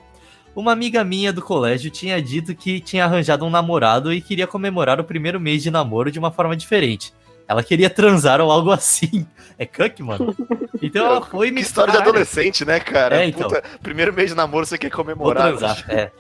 Uma 0.54 0.72
amiga 0.72 1.02
minha 1.04 1.32
do 1.32 1.40
colégio 1.40 1.90
tinha 1.90 2.20
dito 2.20 2.54
que 2.54 2.80
tinha 2.80 3.04
arranjado 3.04 3.44
um 3.44 3.50
namorado 3.50 4.12
e 4.12 4.20
queria 4.20 4.46
comemorar 4.46 5.00
o 5.00 5.04
primeiro 5.04 5.40
mês 5.40 5.62
de 5.62 5.70
namoro 5.70 6.11
de 6.11 6.18
uma 6.18 6.30
forma 6.30 6.54
diferente. 6.56 7.12
Ela 7.53 7.62
queria 7.62 7.91
transar 7.91 8.41
ou 8.41 8.51
algo 8.51 8.71
assim. 8.71 9.27
É 9.59 9.67
cuck, 9.67 10.03
mano? 10.03 10.35
Então 10.81 11.05
ela 11.05 11.21
foi 11.21 11.49
e 11.49 11.51
me 11.51 11.61
Que 11.61 11.67
história 11.67 11.93
de 11.93 11.99
Caralho, 11.99 12.11
adolescente, 12.11 12.65
né, 12.65 12.81
cara? 12.81 13.23
É, 13.23 13.27
então. 13.27 13.49
Puta, 13.49 13.62
primeiro 13.83 14.12
mês 14.12 14.31
de 14.31 14.37
namoro 14.37 14.65
você 14.65 14.79
quer 14.79 14.88
Vou 14.88 14.97
comemorar. 14.97 15.49
transar. 15.49 15.85
É. 15.88 16.11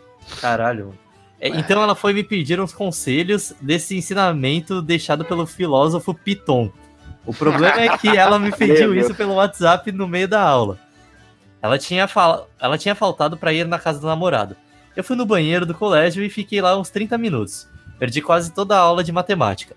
Caralho. 0.40 0.94
É, 1.40 1.48
então 1.48 1.82
ela 1.82 1.94
foi 1.94 2.12
me 2.12 2.22
pedir 2.22 2.60
uns 2.60 2.74
conselhos 2.74 3.54
desse 3.60 3.96
ensinamento 3.96 4.82
deixado 4.82 5.24
pelo 5.24 5.46
filósofo 5.46 6.12
Piton. 6.12 6.70
O 7.24 7.32
problema 7.32 7.80
é 7.80 7.96
que 7.96 8.08
ela 8.08 8.38
me 8.38 8.52
pediu 8.54 8.94
isso 8.94 9.14
pelo 9.14 9.34
WhatsApp 9.34 9.90
no 9.90 10.06
meio 10.06 10.28
da 10.28 10.42
aula. 10.42 10.78
Ela 11.62 11.78
tinha, 11.78 12.06
fal... 12.06 12.46
ela 12.60 12.76
tinha 12.76 12.94
faltado 12.94 13.38
pra 13.38 13.54
ir 13.54 13.66
na 13.66 13.78
casa 13.78 13.98
do 13.98 14.06
namorado. 14.06 14.54
Eu 14.94 15.02
fui 15.02 15.16
no 15.16 15.24
banheiro 15.24 15.64
do 15.64 15.74
colégio 15.74 16.22
e 16.22 16.28
fiquei 16.28 16.60
lá 16.60 16.78
uns 16.78 16.90
30 16.90 17.16
minutos. 17.16 17.66
Perdi 17.98 18.20
quase 18.20 18.52
toda 18.52 18.76
a 18.76 18.80
aula 18.80 19.02
de 19.02 19.10
matemática. 19.10 19.74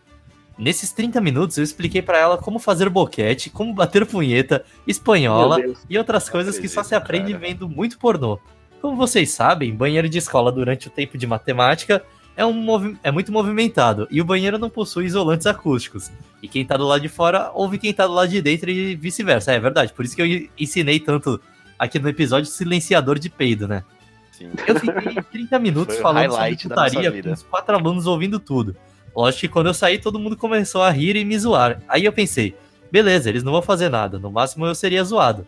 Nesses 0.57 0.91
30 0.91 1.19
minutos 1.19 1.57
eu 1.57 1.63
expliquei 1.63 2.01
pra 2.01 2.17
ela 2.17 2.37
como 2.37 2.59
fazer 2.59 2.89
boquete, 2.89 3.49
como 3.49 3.73
bater 3.73 4.05
punheta, 4.05 4.63
espanhola 4.87 5.57
e 5.89 5.97
outras 5.97 6.29
coisas 6.29 6.57
que 6.57 6.69
só 6.69 6.81
se 6.81 6.95
acredito, 6.95 7.23
aprende 7.25 7.33
cara. 7.33 7.45
vendo 7.53 7.69
muito 7.69 7.99
pornô. 7.99 8.39
Como 8.81 8.95
vocês 8.95 9.31
sabem, 9.31 9.73
banheiro 9.75 10.07
de 10.07 10.17
escola 10.17 10.51
durante 10.51 10.87
o 10.87 10.91
tempo 10.91 11.17
de 11.17 11.27
matemática 11.27 12.03
é, 12.37 12.45
um 12.45 12.97
é 13.03 13.11
muito 13.11 13.31
movimentado 13.31 14.07
e 14.11 14.21
o 14.21 14.25
banheiro 14.25 14.57
não 14.57 14.69
possui 14.69 15.05
isolantes 15.05 15.47
acústicos. 15.47 16.11
E 16.41 16.47
quem 16.47 16.65
tá 16.65 16.77
do 16.77 16.85
lado 16.85 17.01
de 17.01 17.09
fora 17.09 17.51
ouve 17.53 17.77
quem 17.77 17.93
tá 17.93 18.05
do 18.07 18.13
lado 18.13 18.29
de 18.29 18.41
dentro 18.41 18.69
e 18.69 18.95
vice-versa. 18.95 19.51
É 19.53 19.59
verdade, 19.59 19.91
por 19.93 20.05
isso 20.05 20.15
que 20.15 20.21
eu 20.21 20.25
en- 20.25 20.49
ensinei 20.57 20.99
tanto 20.99 21.41
aqui 21.79 21.97
no 21.99 22.07
episódio 22.07 22.49
silenciador 22.49 23.17
de 23.19 23.29
peido, 23.29 23.67
né? 23.67 23.83
Sim. 24.31 24.49
Eu 24.67 24.79
fiquei 24.79 25.21
30 25.23 25.59
minutos 25.59 25.95
Foi 25.95 26.03
falando 26.03 26.31
sobre 26.31 26.55
putaria 26.57 27.23
com 27.23 27.31
os 27.31 27.43
quatro 27.43 27.75
alunos 27.75 28.05
ouvindo 28.05 28.39
tudo. 28.39 28.75
Lógico 29.15 29.41
que 29.41 29.47
quando 29.47 29.67
eu 29.67 29.73
saí, 29.73 29.97
todo 29.97 30.19
mundo 30.19 30.35
começou 30.35 30.81
a 30.83 30.89
rir 30.89 31.15
e 31.15 31.23
me 31.23 31.37
zoar. 31.39 31.79
Aí 31.87 32.03
eu 32.05 32.11
pensei, 32.11 32.55
beleza, 32.91 33.29
eles 33.29 33.43
não 33.43 33.51
vão 33.53 33.61
fazer 33.61 33.89
nada, 33.89 34.19
no 34.19 34.31
máximo 34.31 34.65
eu 34.65 34.75
seria 34.75 35.03
zoado. 35.03 35.47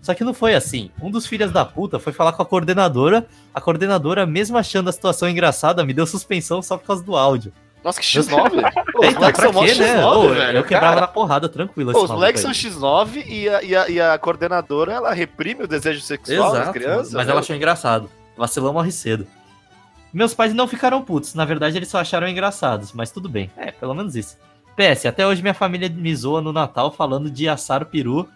Só 0.00 0.14
que 0.14 0.22
não 0.22 0.32
foi 0.32 0.54
assim. 0.54 0.90
Um 1.02 1.10
dos 1.10 1.26
filhos 1.26 1.50
da 1.50 1.64
puta 1.64 1.98
foi 1.98 2.12
falar 2.12 2.32
com 2.32 2.40
a 2.42 2.46
coordenadora, 2.46 3.26
a 3.52 3.60
coordenadora, 3.60 4.24
mesmo 4.24 4.56
achando 4.56 4.88
a 4.88 4.92
situação 4.92 5.28
engraçada, 5.28 5.84
me 5.84 5.92
deu 5.92 6.06
suspensão 6.06 6.62
só 6.62 6.78
por 6.78 6.86
causa 6.86 7.02
do 7.02 7.16
áudio. 7.16 7.52
Nossa, 7.82 8.00
que 8.00 8.06
X9. 8.06 8.50
Pô, 8.92 9.00
os 9.00 9.06
Eita, 9.06 9.18
moleques 9.20 9.40
pra 9.40 9.52
são 9.52 9.64
quê, 9.64 9.74
né? 9.74 9.96
X9, 9.96 10.16
Ô, 10.16 10.28
velho. 10.28 10.58
eu 10.58 10.64
quebrava 10.64 10.94
Cara, 10.94 11.00
na 11.00 11.06
porrada, 11.08 11.48
tranquilo. 11.48 11.92
pô, 11.92 12.04
os 12.04 12.10
moleques 12.10 12.42
são 12.42 12.50
X9 12.50 13.24
e 13.26 13.48
a, 13.48 13.62
e, 13.62 13.76
a, 13.76 13.88
e 13.88 14.00
a 14.00 14.18
coordenadora, 14.18 14.92
ela 14.92 15.12
reprime 15.12 15.64
o 15.64 15.68
desejo 15.68 16.00
sexual 16.00 16.52
das 16.52 16.62
Exato, 16.62 16.72
crianças. 16.72 17.12
mas 17.12 17.26
né? 17.26 17.32
ela 17.32 17.40
achou 17.40 17.54
engraçado. 17.56 18.08
Vacilão 18.36 18.72
morre 18.72 18.92
cedo. 18.92 19.26
Meus 20.12 20.34
pais 20.34 20.54
não 20.54 20.66
ficaram 20.66 21.02
putos, 21.02 21.34
na 21.34 21.44
verdade 21.44 21.76
eles 21.76 21.88
só 21.88 21.98
acharam 21.98 22.28
engraçados, 22.28 22.92
mas 22.92 23.10
tudo 23.10 23.28
bem. 23.28 23.50
É, 23.56 23.70
pelo 23.70 23.94
menos 23.94 24.16
isso. 24.16 24.36
PS, 24.76 25.06
até 25.06 25.26
hoje 25.26 25.42
minha 25.42 25.54
família 25.54 25.88
me 25.88 26.14
zoa 26.14 26.40
no 26.40 26.52
Natal 26.52 26.92
falando 26.92 27.30
de 27.30 27.48
assar 27.48 27.84
peru, 27.86 28.28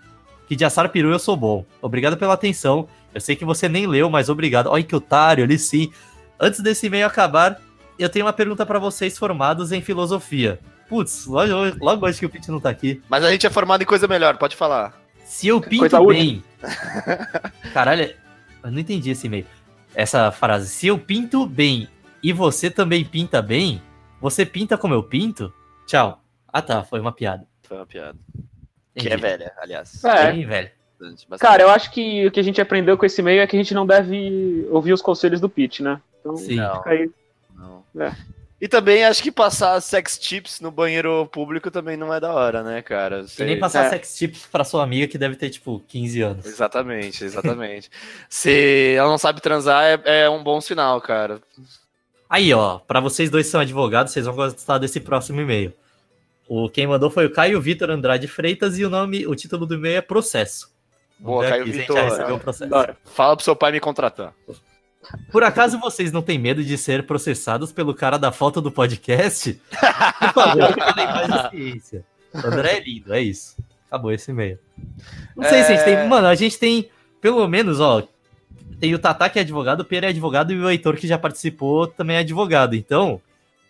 que 0.48 0.56
de 0.56 0.64
assar 0.64 0.88
peru 0.88 1.10
eu 1.10 1.18
sou 1.18 1.36
bom. 1.36 1.64
Obrigado 1.80 2.16
pela 2.16 2.34
atenção. 2.34 2.88
Eu 3.14 3.20
sei 3.20 3.36
que 3.36 3.44
você 3.44 3.68
nem 3.68 3.86
leu, 3.86 4.10
mas 4.10 4.28
obrigado. 4.28 4.66
Olha 4.66 4.82
que 4.82 4.96
otário, 4.96 5.44
ali 5.44 5.58
sim. 5.58 5.92
Antes 6.40 6.60
desse 6.60 6.86
e-mail 6.86 7.06
acabar, 7.06 7.60
eu 7.98 8.08
tenho 8.08 8.26
uma 8.26 8.32
pergunta 8.32 8.66
pra 8.66 8.78
vocês 8.78 9.16
formados 9.16 9.70
em 9.70 9.80
filosofia. 9.80 10.58
Putz, 10.88 11.26
logo, 11.26 11.52
logo 11.80 12.06
hoje 12.06 12.18
que 12.18 12.26
o 12.26 12.28
Pete 12.28 12.50
não 12.50 12.60
tá 12.60 12.70
aqui. 12.70 13.00
Mas 13.08 13.24
a 13.24 13.30
gente 13.30 13.46
é 13.46 13.50
formado 13.50 13.82
em 13.82 13.86
coisa 13.86 14.08
melhor, 14.08 14.36
pode 14.36 14.56
falar. 14.56 15.00
Se 15.24 15.48
eu 15.48 15.60
pinto 15.60 15.88
Coisa 15.88 16.04
bem. 16.04 16.42
Caralho, 17.72 18.12
eu 18.64 18.70
não 18.70 18.78
entendi 18.78 19.10
esse 19.10 19.26
e-mail. 19.26 19.46
Essa 19.94 20.30
frase. 20.30 20.68
Se 20.68 20.86
eu 20.86 20.98
pinto 20.98 21.46
bem 21.46 21.88
e 22.22 22.32
você 22.32 22.70
também 22.70 23.04
pinta 23.04 23.42
bem, 23.42 23.82
você 24.20 24.46
pinta 24.46 24.78
como 24.78 24.94
eu 24.94 25.02
pinto? 25.02 25.52
Tchau. 25.86 26.22
Ah 26.48 26.62
tá, 26.62 26.82
foi 26.82 27.00
uma 27.00 27.12
piada. 27.12 27.46
Foi 27.62 27.76
uma 27.76 27.86
piada. 27.86 28.18
Que 28.94 29.06
Entendi. 29.06 29.14
é 29.14 29.16
velha, 29.16 29.52
aliás. 29.58 30.04
É. 30.04 30.32
Bem. 30.32 30.46
Bastante, 30.46 31.26
bastante. 31.28 31.38
Cara, 31.40 31.62
eu 31.62 31.70
acho 31.70 31.90
que 31.90 32.26
o 32.26 32.30
que 32.30 32.38
a 32.38 32.42
gente 32.42 32.60
aprendeu 32.60 32.96
com 32.96 33.04
esse 33.04 33.22
meio 33.22 33.40
é 33.40 33.46
que 33.46 33.56
a 33.56 33.58
gente 33.58 33.74
não 33.74 33.86
deve 33.86 34.66
ouvir 34.70 34.92
os 34.92 35.02
conselhos 35.02 35.40
do 35.40 35.48
Pete, 35.48 35.82
né? 35.82 36.00
Então, 36.20 36.36
Sim. 36.36 36.56
Não. 36.56 36.76
fica 36.76 36.90
aí. 36.90 37.10
Não. 37.56 37.84
É. 38.00 38.12
E 38.62 38.68
também 38.68 39.04
acho 39.04 39.20
que 39.20 39.32
passar 39.32 39.80
sex 39.80 40.16
tips 40.16 40.60
no 40.60 40.70
banheiro 40.70 41.26
público 41.32 41.68
também 41.68 41.96
não 41.96 42.14
é 42.14 42.20
da 42.20 42.32
hora, 42.32 42.62
né, 42.62 42.80
cara? 42.80 43.26
E 43.36 43.42
nem 43.42 43.58
passar 43.58 43.86
É. 43.86 43.88
sex 43.90 44.14
tips 44.16 44.46
pra 44.52 44.62
sua 44.62 44.84
amiga 44.84 45.08
que 45.08 45.18
deve 45.18 45.34
ter, 45.34 45.50
tipo, 45.50 45.82
15 45.88 46.22
anos. 46.22 46.46
Exatamente, 46.46 47.24
exatamente. 47.24 47.90
Se 48.30 48.94
ela 48.96 49.08
não 49.10 49.18
sabe 49.18 49.40
transar, 49.40 49.82
é, 50.04 50.22
é 50.22 50.30
um 50.30 50.44
bom 50.44 50.60
sinal, 50.60 51.00
cara. 51.00 51.42
Aí, 52.30 52.54
ó, 52.54 52.78
pra 52.78 53.00
vocês 53.00 53.28
dois 53.30 53.46
que 53.46 53.50
são 53.50 53.60
advogados, 53.60 54.12
vocês 54.12 54.26
vão 54.26 54.36
gostar 54.36 54.78
desse 54.78 55.00
próximo 55.00 55.40
e-mail. 55.40 55.72
O 56.48 56.68
quem 56.68 56.86
mandou 56.86 57.10
foi 57.10 57.26
o 57.26 57.32
Caio 57.32 57.60
Vitor 57.60 57.90
Andrade 57.90 58.28
Freitas 58.28 58.78
e 58.78 58.84
o 58.84 58.88
nome, 58.90 59.26
o 59.26 59.34
título 59.34 59.66
do 59.66 59.74
e-mail 59.74 59.96
é 59.96 60.00
Processo. 60.00 60.70
Vamos 61.18 61.40
Boa, 61.40 61.48
Caio 61.48 61.64
Vitor. 61.64 61.96
já 61.96 62.02
recebeu 62.04 62.36
o 62.36 62.38
processo. 62.38 62.70
Bora. 62.70 62.96
Fala 63.04 63.34
pro 63.36 63.44
seu 63.44 63.56
pai 63.56 63.72
me 63.72 63.80
contratar. 63.80 64.32
Por 65.30 65.42
acaso 65.42 65.78
vocês 65.78 66.12
não 66.12 66.22
têm 66.22 66.38
medo 66.38 66.62
de 66.62 66.78
ser 66.78 67.06
processados 67.06 67.72
pelo 67.72 67.94
cara 67.94 68.18
da 68.18 68.30
foto 68.30 68.60
do 68.60 68.70
podcast? 68.70 69.60
Por 70.18 70.32
favor, 70.32 70.74
falem 70.78 71.06
mais 71.06 71.32
de 71.32 71.50
ciência. 71.50 72.04
O 72.34 72.46
André 72.46 72.76
é 72.76 72.80
lindo, 72.80 73.12
é 73.12 73.20
isso. 73.20 73.56
Acabou 73.88 74.12
esse 74.12 74.30
e-mail. 74.30 74.58
Não 75.36 75.48
sei 75.48 75.62
se 75.64 75.72
a 75.72 75.76
gente 75.76 75.84
tem. 75.84 76.08
Mano, 76.08 76.26
a 76.26 76.34
gente 76.34 76.58
tem, 76.58 76.88
pelo 77.20 77.46
menos, 77.46 77.80
ó. 77.80 78.02
Tem 78.80 78.94
o 78.94 78.98
Tata 78.98 79.28
que 79.28 79.38
é 79.38 79.42
advogado, 79.42 79.80
o 79.80 79.84
Pedro 79.84 80.06
é 80.06 80.08
advogado 80.08 80.52
e 80.52 80.58
o 80.58 80.68
Heitor 80.68 80.96
que 80.96 81.06
já 81.06 81.18
participou 81.18 81.86
também 81.86 82.16
é 82.16 82.20
advogado. 82.20 82.74
Então, 82.74 83.20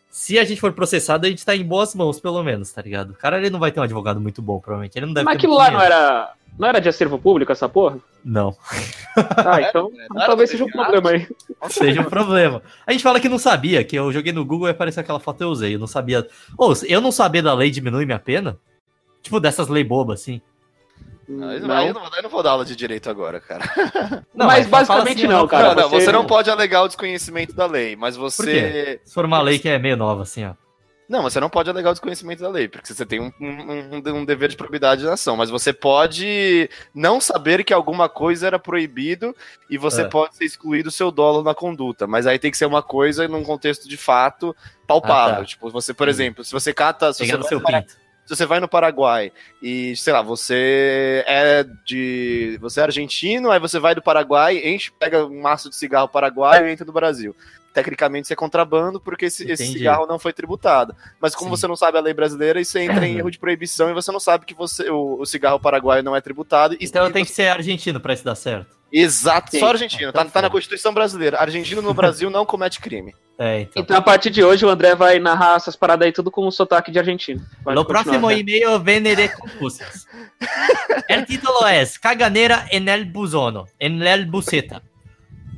se 0.09 0.38
a 0.38 0.45
gente 0.45 0.61
for 0.61 0.73
processado, 0.73 1.27
a 1.27 1.29
gente 1.29 1.45
tá 1.45 1.57
em 1.57 1.64
boas 1.64 1.95
mãos, 1.95 2.21
pelo 2.21 2.42
menos, 2.42 2.71
tá 2.71 2.81
ligado? 2.83 3.11
O 3.11 3.14
cara 3.14 3.38
ele 3.38 3.51
não 3.51 3.59
vai 3.59 3.73
ter 3.73 3.81
um 3.81 3.83
advogado 3.83 4.21
muito 4.21 4.40
bom, 4.40 4.61
provavelmente. 4.61 4.97
Ele 4.97 5.07
não 5.07 5.12
deve 5.12 5.25
Mas 5.25 5.37
aquilo 5.37 5.55
lá 5.55 5.71
não 5.71 5.81
era, 5.81 6.33
não 6.59 6.69
era 6.69 6.81
de 6.81 6.88
acervo 6.88 7.19
público, 7.19 7.51
essa 7.53 7.69
porra? 7.69 7.99
Não. 8.25 8.57
Ah, 9.17 9.61
então 9.62 9.91
Não 10.11 10.17
era 10.21 10.27
talvez 10.27 10.51
seja 10.51 10.65
um 10.65 10.69
problema 10.71 11.11
aí. 11.11 11.27
seja 11.71 12.01
um 12.01 12.05
problema. 12.05 12.62
A 12.87 12.93
gente 12.93 13.03
fala 13.03 13.19
que 13.21 13.29
não 13.29 13.38
sabia, 13.38 13.83
que 13.85 13.97
eu 13.97 14.12
joguei 14.12 14.33
no 14.33 14.45
Google 14.45 14.69
e 14.69 14.71
apareceu 14.71 15.01
aquela 15.01 15.19
foto 15.21 15.41
e 15.43 15.45
eu 15.45 15.49
usei. 15.51 15.75
Eu 15.75 15.79
não 15.79 15.87
sabia. 15.87 16.27
Ou, 16.57 16.73
eu 16.87 17.01
não 17.01 17.11
saber 17.12 17.43
da 17.43 17.53
lei 17.55 17.71
diminui 17.71 18.07
minha 18.07 18.19
pena? 18.19 18.59
Tipo, 19.23 19.41
dessas 19.41 19.69
leis 19.69 19.87
bobas, 19.87 20.21
assim. 20.21 20.41
Não, 21.29 21.53
eu 21.53 21.61
Não. 21.61 21.69
não, 21.69 21.87
eu 21.87 21.95
não, 21.95 22.05
eu 22.17 22.23
não 22.25 22.31
vou 22.31 22.43
dar 22.43 22.51
aula 22.51 22.65
de 22.65 22.75
direito 22.77 23.09
agora, 23.09 23.41
cara. 23.41 23.65
Mas 24.35 24.67
fala- 24.67 24.85
fala 24.85 25.01
basicamente 25.05 25.19
assim, 25.19 25.27
não, 25.29 25.47
Cara, 25.47 25.69
não, 25.75 25.83
não, 25.83 25.88
você- 25.88 26.05
você... 26.07 26.12
não 26.12 26.27
pode 26.27 26.51
alegar 26.51 26.83
o 26.83 26.88
desconhecimento 26.88 27.55
da 27.55 27.67
lei, 27.67 27.95
mas 27.97 28.17
Por 28.17 28.23
você. 28.31 29.01
Se 29.05 29.15
for 29.15 29.25
uma 29.25 29.41
lei 29.41 29.59
que 29.59 29.69
é 29.69 29.79
meio 29.79 29.97
nova, 29.97 30.23
assim, 30.23 30.45
ó. 30.45 30.55
Não, 31.09 31.23
você 31.23 31.38
não 31.41 31.51
pode 31.51 31.69
alegar 31.69 31.91
o 31.91 31.93
desconhecimento 31.93 32.43
da 32.43 32.49
lei, 32.49 32.69
porque 32.69 32.93
você 32.95 33.05
tem 33.05 33.21
um, 33.21 33.31
um- 33.41 33.97
um- 34.17 34.25
dever 34.25 34.49
de 34.49 34.57
probidade 34.57 35.05
na 35.05 35.12
ação, 35.15 35.37
mas 35.37 35.51
você 35.51 35.73
pode 35.73 36.71
não 36.95 37.21
saber 37.21 37.65
que 37.65 37.73
alguma 37.75 38.09
coisa 38.09 38.47
era 38.47 38.59
proibido 38.59 39.37
e 39.69 39.77
você 39.77 40.03
É. 40.03 40.09
pode 40.09 40.37
ser 40.37 40.45
excluído 40.45 40.88
o 40.88 40.93
seu 40.93 41.11
dolo 41.11 41.43
na 41.43 41.55
conduta, 41.55 42.07
mas 42.07 42.27
aí 42.27 42.38
tem 42.38 42.51
que 42.51 42.57
ser 42.57 42.67
uma 42.67 42.83
coisa 42.83 43.29
num 43.29 43.43
contexto 43.45 43.88
de 43.88 43.97
fato 43.97 44.57
palpável. 44.87 45.35
Ah, 45.35 45.38
tá. 45.41 45.45
Tipo, 45.45 45.69
você, 45.71 45.93
por 45.93 46.09
exemplo, 46.09 46.45
se 46.45 46.53
você 46.53 46.73
cata. 46.73 47.12
Se 47.12 47.27
você, 47.27 47.57
vai 47.57 47.81
pinto. 47.83 47.93
se 48.25 48.37
você 48.37 48.47
vai 48.47 48.61
no 48.61 48.69
Paraguai 48.69 49.33
e, 49.61 49.95
sei 49.97 50.12
lá, 50.12 50.23
você 50.23 51.25
é 51.27 51.65
de. 51.85 52.57
Você 52.61 52.81
é 52.81 52.85
argentino, 52.85 53.51
aí 53.51 53.59
você 53.59 53.79
vai 53.79 53.95
do 53.95 54.01
Paraguai, 54.03 54.59
enche, 54.65 54.91
pega 54.99 55.27
um 55.27 55.43
maço 55.43 55.69
de 55.69 55.77
cigarro 55.77 56.09
paraguaio 56.09 56.67
e 56.67 56.73
entra 56.73 56.87
no 56.87 56.93
Brasil. 56.93 57.37
Tecnicamente 57.72 58.24
isso 58.26 58.32
é 58.32 58.37
contrabando 58.37 59.00
porque 59.00 59.26
esse, 59.26 59.50
esse 59.50 59.66
cigarro 59.66 60.06
não 60.06 60.18
foi 60.18 60.32
tributado. 60.32 60.94
Mas 61.20 61.35
como 61.35 61.50
Sim. 61.50 61.61
você 61.61 61.66
não 61.66 61.76
sabe 61.76 61.96
a 61.96 62.00
lei 62.00 62.12
brasileira, 62.12 62.61
isso 62.61 62.78
entra 62.78 63.06
em 63.06 63.16
erro 63.18 63.30
de 63.30 63.38
proibição 63.38 63.90
e 63.90 63.94
você 63.94 64.12
não 64.12 64.20
sabe 64.20 64.44
que 64.44 64.54
você, 64.54 64.90
o, 64.90 65.20
o 65.20 65.24
cigarro 65.26 65.58
paraguaio 65.58 66.02
não 66.02 66.14
é 66.14 66.20
tributado. 66.20 66.74
E, 66.78 66.85
Então 66.85 67.08
e 67.08 67.12
tem 67.12 67.24
que 67.24 67.30
ser 67.30 67.48
argentino 67.48 67.98
pra 67.98 68.12
isso 68.12 68.24
dar 68.24 68.35
certo. 68.35 68.82
Exato, 68.92 69.50
Sim. 69.50 69.61
só 69.61 69.68
argentino. 69.68 70.11
Então 70.11 70.24
Tá, 70.24 70.30
tá 70.30 70.42
na. 70.42 70.50
Constituição 70.50 70.92
brasileira. 70.92 71.38
Argentino 71.38 71.80
no 71.80 71.94
Brasil 71.94 72.28
não 72.28 72.44
comete 72.44 72.78
crime. 72.78 73.14
É, 73.38 73.62
então. 73.62 73.82
Então, 73.82 73.96
a 73.96 74.02
partir 74.02 74.28
de 74.28 74.44
hoje, 74.44 74.66
o 74.66 74.68
André 74.68 74.94
vai 74.94 75.18
narrar 75.18 75.56
essas 75.56 75.74
paradas 75.74 76.04
aí 76.04 76.12
tudo 76.12 76.30
com 76.30 76.46
um 76.46 76.50
sotaque 76.50 76.92
de 76.92 76.98
argentino. 76.98 77.42
Pode 77.64 77.74
No 77.74 77.87
próximo 77.87 78.28
André. 78.28 78.40
e-mail 78.40 78.78
de 79.16 79.28
Confucius. 79.30 80.06
El 81.08 81.24
título 81.24 81.66
es 81.66 81.98
Caganeira 81.98 82.66
en 82.70 82.88
el 82.88 83.06
buzono, 83.06 83.66
en 83.78 84.02
el 84.02 84.26
buceta. 84.26 84.82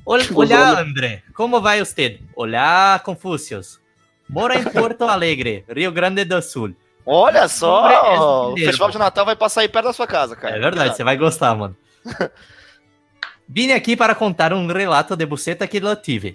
Ol- 0.05 0.21
Olá, 0.35 0.81
André, 0.81 1.23
como 1.35 1.61
vai 1.61 1.81
usted? 1.81 2.21
Olá, 2.37 3.01
Confucius. 3.05 3.81
Mora 4.29 4.59
em 4.59 4.65
Porto 4.65 5.05
Alegre, 5.05 5.65
Rio 5.69 5.91
Grande 5.93 6.25
do 6.25 6.41
Sul. 6.43 6.75
Olha 7.07 7.29
Hombre, 7.29 7.45
é 7.45 7.49
só! 7.49 8.53
O 8.53 8.57
festival 8.57 8.91
de. 8.91 8.99
Natal 8.99 9.25
vai 9.27 9.37
passar 9.37 9.61
aí 9.63 9.69
perto 9.69 9.87
da 9.87 9.93
sua 9.93 10.07
casa, 10.07 10.35
cara. 10.37 10.57
É 10.57 10.61
verdade, 10.61 10.97
você 10.97 11.05
vai 11.05 11.17
gostar, 11.17 11.55
mano. 11.55 11.77
Vim 13.49 13.73
aqui 13.73 13.95
para 13.95 14.15
contar 14.15 14.53
um 14.55 14.67
relato 14.67 15.15
de 15.15 15.27
buceta 15.27 15.67
que 15.67 15.77
eu 15.79 15.97
tive. 15.97 16.35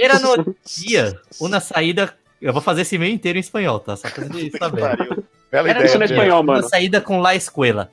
Era 0.00 0.18
no 0.18 0.54
dia, 0.66 1.18
uma 1.38 1.60
saída. 1.60 2.14
Eu 2.40 2.52
vou 2.52 2.62
fazer 2.62 2.82
esse 2.82 2.96
meio 2.98 3.12
inteiro 3.12 3.38
em 3.38 3.40
espanhol, 3.40 3.78
tá? 3.78 3.96
Só 3.96 4.08
pra 4.10 4.24
vocês 4.26 4.52
saberem. 4.58 5.24
Era 5.52 5.70
ideia. 5.70 5.84
isso 5.86 5.98
no 5.98 6.04
espanhol, 6.04 6.40
Uma 6.42 6.54
mano. 6.54 6.68
saída 6.68 7.00
com 7.00 7.20
la 7.20 7.34
escuela. 7.34 7.90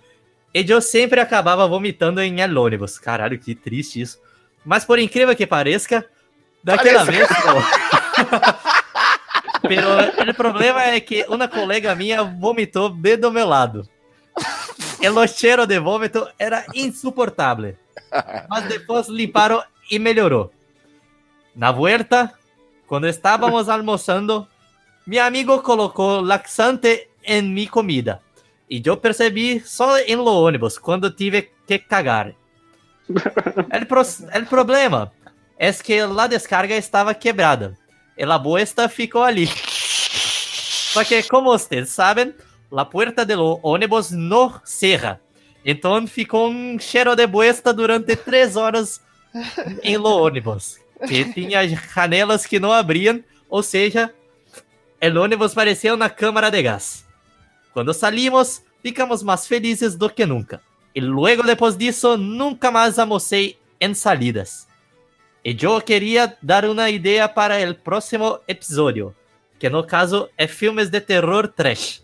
E 0.53 0.69
eu 0.69 0.81
sempre 0.81 1.19
acabava 1.19 1.67
vomitando 1.67 2.21
em 2.21 2.41
el 2.41 2.57
ônibus. 2.57 2.99
Caralho, 2.99 3.39
que 3.39 3.55
triste 3.55 4.01
isso. 4.01 4.19
Mas 4.65 4.83
por 4.85 4.99
incrível 4.99 5.35
que 5.35 5.47
pareça, 5.47 6.05
daquela 6.63 7.03
vez. 7.03 7.27
pô. 7.27 7.33
Pero 9.67 10.31
o 10.31 10.33
problema 10.33 10.83
é 10.83 10.99
que 10.99 11.25
uma 11.29 11.47
colega 11.47 11.95
minha 11.95 12.23
vomitou 12.23 12.89
bem 12.89 13.17
do 13.17 13.31
meu 13.31 13.47
lado. 13.47 13.87
El 15.01 15.27
cheiro 15.27 15.65
de 15.65 15.79
vômito 15.79 16.27
era 16.37 16.65
insuportável. 16.75 17.75
Mas 18.49 18.65
depois 18.65 19.07
limparam 19.07 19.63
e 19.89 19.97
melhorou. 19.97 20.51
Na 21.55 21.71
vuelta, 21.71 22.33
quando 22.87 23.07
estávamos 23.07 23.69
almoçando, 23.69 24.47
meu 25.07 25.23
amigo 25.23 25.61
colocou 25.61 26.21
laxante 26.21 27.07
em 27.23 27.41
minha 27.41 27.69
comida. 27.69 28.21
E 28.71 28.81
eu 28.85 28.95
percebi 28.95 29.59
só 29.65 29.99
em 29.99 30.15
lo 30.15 30.31
ônibus, 30.31 30.77
quando 30.77 31.11
tive 31.11 31.51
que 31.67 31.77
cagar. 31.77 32.33
El, 33.69 33.85
pro- 33.85 34.45
problema 34.49 35.11
é 35.59 35.73
que 35.73 35.99
a 35.99 36.27
descarga 36.27 36.77
estava 36.77 37.13
quebrada. 37.13 37.77
E 38.17 38.23
a 38.23 38.37
boesta 38.37 38.87
ficou 38.87 39.23
ali. 39.23 39.45
Só 40.93 41.03
que, 41.03 41.21
como 41.23 41.51
vocês 41.51 41.89
sabem, 41.89 42.33
a 42.71 42.85
porta 42.85 43.25
do 43.25 43.59
ônibus 43.61 44.09
não 44.11 44.57
cerra. 44.63 45.19
Então 45.65 46.07
ficou 46.07 46.49
um 46.49 46.79
cheiro 46.79 47.13
de 47.13 47.27
boesta 47.27 47.73
durante 47.73 48.15
três 48.15 48.55
horas 48.55 49.01
em 49.83 49.97
lo 49.97 50.23
ônibus. 50.23 50.79
Que 51.09 51.25
tinha 51.33 51.67
janelas 51.67 52.45
que 52.45 52.57
não 52.57 52.71
abriam, 52.71 53.21
ou 53.49 53.61
seja, 53.61 54.13
el 55.01 55.17
ônibus 55.17 55.53
parecia 55.53 55.93
uma 55.93 56.09
câmara 56.09 56.49
de 56.49 56.61
gás. 56.61 57.05
Quando 57.73 57.93
salimos, 57.93 58.63
ficamos 58.81 59.23
mais 59.23 59.47
felizes 59.47 59.95
do 59.95 60.09
que 60.09 60.25
nunca. 60.25 60.61
E 60.93 60.99
logo 60.99 61.43
depois 61.43 61.77
disso, 61.77 62.17
nunca 62.17 62.69
mais 62.69 62.99
almocei 62.99 63.57
em 63.79 63.93
salidas. 63.93 64.67
E 65.43 65.57
eu 65.59 65.81
queria 65.81 66.37
dar 66.41 66.65
uma 66.65 66.89
ideia 66.89 67.27
para 67.27 67.67
o 67.69 67.73
próximo 67.73 68.39
episódio, 68.47 69.15
que 69.57 69.69
no 69.69 69.83
caso 69.83 70.29
é 70.37 70.47
filmes 70.47 70.89
de 70.89 70.99
terror 71.01 71.47
trash. 71.47 72.03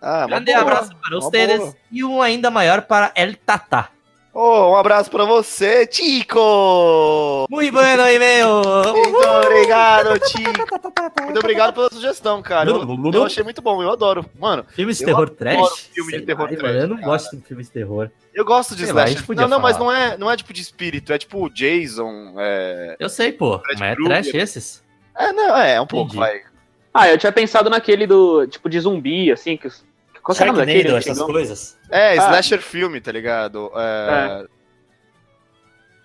Ah, 0.00 0.26
Grande 0.26 0.52
boa, 0.52 0.62
abraço 0.62 0.96
para 0.96 1.16
vocês 1.20 1.58
boa. 1.58 1.76
e 1.92 2.02
um 2.02 2.20
ainda 2.20 2.50
maior 2.50 2.82
para 2.82 3.12
El 3.14 3.36
Tata. 3.36 3.88
Oh, 4.34 4.70
um 4.70 4.76
abraço 4.76 5.10
pra 5.10 5.24
você, 5.26 5.86
Tico! 5.86 7.46
Muito 7.50 7.70
bueno 7.72 8.02
e-mail! 8.08 8.48
Muito 8.94 9.18
obrigado, 9.28 10.18
Tico! 10.26 11.22
Muito 11.24 11.38
obrigado 11.38 11.74
pela 11.74 11.90
sugestão, 11.90 12.40
cara. 12.40 12.70
Eu, 12.70 13.10
eu 13.12 13.24
achei 13.24 13.44
muito 13.44 13.60
bom, 13.60 13.82
eu 13.82 13.90
adoro. 13.90 14.24
Mano, 14.40 14.64
Filmes 14.70 14.96
de 14.96 15.04
Eu 15.04 15.08
terror 15.08 15.28
trash? 15.28 15.90
filme 15.92 16.12
de 16.12 16.22
terror 16.22 16.48
lá, 16.50 16.56
trash, 16.56 16.74
Eu 16.76 16.88
não 16.88 16.96
cara. 16.96 17.08
gosto 17.08 17.36
de 17.36 17.42
filmes 17.42 17.66
de 17.66 17.72
terror. 17.72 18.10
eu 18.32 18.44
gosto 18.44 18.74
de 18.74 18.86
podia 19.26 19.42
não, 19.42 19.48
não, 19.50 19.60
mas 19.60 19.76
falar. 19.76 19.92
não 19.92 19.92
é, 20.12 20.16
não 20.16 20.30
é 20.30 20.36
tipo 20.36 20.52
de 20.54 20.62
espírito, 20.62 21.12
é 21.12 21.18
tipo 21.18 21.50
Jason. 21.50 22.34
É, 22.38 22.96
Eu 22.98 23.10
sei, 23.10 23.32
pô. 23.32 23.58
Fred 23.58 23.78
Mas 23.80 23.90
é 23.92 23.94
Krueger. 23.96 24.22
trash 24.22 24.34
esses? 24.34 24.82
é 25.14 25.30
não, 25.30 25.54
é, 25.58 25.74
é 25.74 25.80
um 25.80 25.86
pouco, 25.86 26.06
Entendi. 26.16 26.18
vai. 26.20 26.40
Ah, 26.94 27.08
eu 27.10 27.18
tinha 27.18 27.32
pensado 27.32 27.68
naquele 27.68 28.06
do, 28.06 28.46
tipo, 28.46 28.68
de 28.70 28.80
zumbi, 28.80 29.30
assim, 29.30 29.58
que 29.58 29.66
os... 29.66 29.84
Qual 30.22 30.36
que 30.36 30.42
era 30.42 30.52
o 30.52 30.54
nome 30.54 30.66
daquele? 30.66 30.96
Essas 30.96 31.18
coisas. 31.22 31.78
É, 31.90 32.12
Ah. 32.12 32.28
slasher 32.28 32.60
filme, 32.60 33.00
tá 33.00 33.10
ligado? 33.12 33.70
É... 33.74 34.08
Ah, 34.10 34.44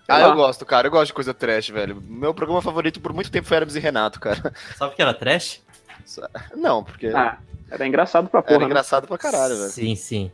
Sei 0.06 0.22
lá. 0.24 0.28
eu 0.30 0.34
gosto, 0.34 0.64
cara. 0.66 0.86
Eu 0.86 0.90
gosto 0.90 1.08
de 1.08 1.12
coisa 1.12 1.34
trash, 1.34 1.68
velho. 1.68 2.00
Meu 2.02 2.32
programa 2.34 2.62
favorito 2.62 3.00
por 3.00 3.12
muito 3.12 3.30
tempo 3.30 3.46
foi 3.46 3.56
Hermes 3.58 3.76
e 3.76 3.78
Renato, 3.80 4.18
cara. 4.18 4.52
Sabe 4.76 4.94
que 4.94 5.02
era 5.02 5.12
trash? 5.14 5.62
Não, 6.56 6.82
porque 6.82 7.08
Ah, 7.08 7.38
era 7.70 7.86
engraçado 7.86 8.28
pra 8.28 8.40
era 8.40 8.46
porra, 8.48 8.58
né? 8.60 8.64
engraçado 8.66 9.06
pra 9.06 9.18
caralho, 9.18 9.56
velho. 9.56 9.70
Sim, 9.70 9.94
sim. 9.94 10.32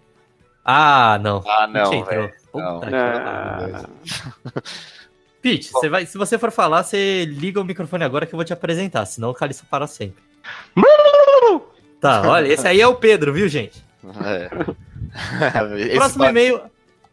Ah, 0.64 1.18
não. 1.20 1.42
Ah, 1.46 1.66
não, 1.66 1.92
entrou. 1.92 2.30
Puta 2.52 2.64
Ah. 2.64 2.80
pariu. 2.80 4.62
Pete, 5.42 5.70
você 5.70 5.88
vai, 5.90 6.06
se 6.06 6.16
você 6.16 6.38
for 6.38 6.50
falar, 6.50 6.82
você 6.84 7.24
liga 7.26 7.60
o 7.60 7.64
microfone 7.64 8.02
agora 8.04 8.24
que 8.24 8.34
eu 8.34 8.36
vou 8.38 8.44
te 8.46 8.52
apresentar, 8.54 9.04
senão 9.04 9.28
o 9.30 9.34
Caliça 9.34 9.64
para 9.70 9.86
sempre. 9.86 10.22
Tá, 12.04 12.20
olha, 12.28 12.48
esse 12.52 12.68
aí 12.68 12.82
é 12.82 12.86
o 12.86 12.96
Pedro, 12.96 13.32
viu, 13.32 13.48
gente? 13.48 13.82
É. 14.22 14.50
Próximo 15.96 16.26
e-mail. 16.26 16.60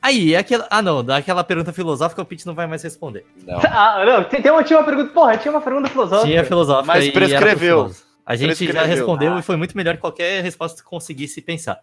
Aí, 0.02 0.34
é 0.34 0.38
aquela. 0.40 0.68
Ah, 0.70 0.82
não, 0.82 1.02
daquela 1.02 1.46
pergunta 1.46 1.72
filosófica 1.72 2.22
o 2.22 2.26
Pete 2.26 2.46
não 2.46 2.54
vai 2.54 2.68
mais 2.68 2.84
responder. 2.84 3.26
Não. 3.48 3.58
Ah, 3.64 4.04
não, 4.06 4.24
tem, 4.26 4.42
tem 4.42 4.52
uma, 4.52 4.62
tinha 4.66 4.78
uma 4.78 4.84
pergunta. 4.86 5.14
Porra, 5.14 5.38
tinha 5.38 5.50
uma 5.54 5.62
pergunta 5.62 5.88
filosófica. 5.88 6.28
Tinha 6.28 6.44
filosófica 6.44 6.94
Mas 6.94 7.10
prescreveu. 7.10 7.90
A 8.26 8.36
gente 8.36 8.50
já 8.50 8.56
Prescreveu. 8.56 8.86
respondeu 8.86 9.40
e 9.40 9.42
foi 9.42 9.56
muito 9.56 9.78
melhor 9.78 9.96
que 9.96 10.02
qualquer 10.02 10.44
resposta 10.44 10.84
que 10.84 10.90
conseguisse 10.90 11.42
pensar. 11.42 11.80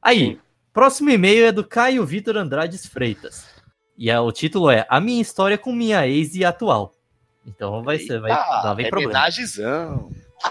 Aí, 0.00 0.38
próximo 0.72 1.10
e-mail 1.10 1.44
é 1.44 1.52
do 1.52 1.62
Caio 1.62 2.06
Vitor 2.06 2.38
Andrades 2.38 2.86
Freitas. 2.86 3.44
E 3.98 4.08
é, 4.10 4.18
o 4.18 4.32
título 4.32 4.70
é 4.70 4.86
A 4.88 4.98
Minha 4.98 5.20
História 5.20 5.58
com 5.58 5.74
Minha 5.74 6.08
Ex 6.08 6.34
e 6.34 6.42
Atual. 6.42 6.94
Então 7.46 7.82
vai 7.82 7.98
ser, 7.98 8.18
vai, 8.18 8.32
Ah, 8.32 8.62
lá 8.64 8.72
vem 8.74 8.86
é 8.86 8.88
problema. 8.88 9.12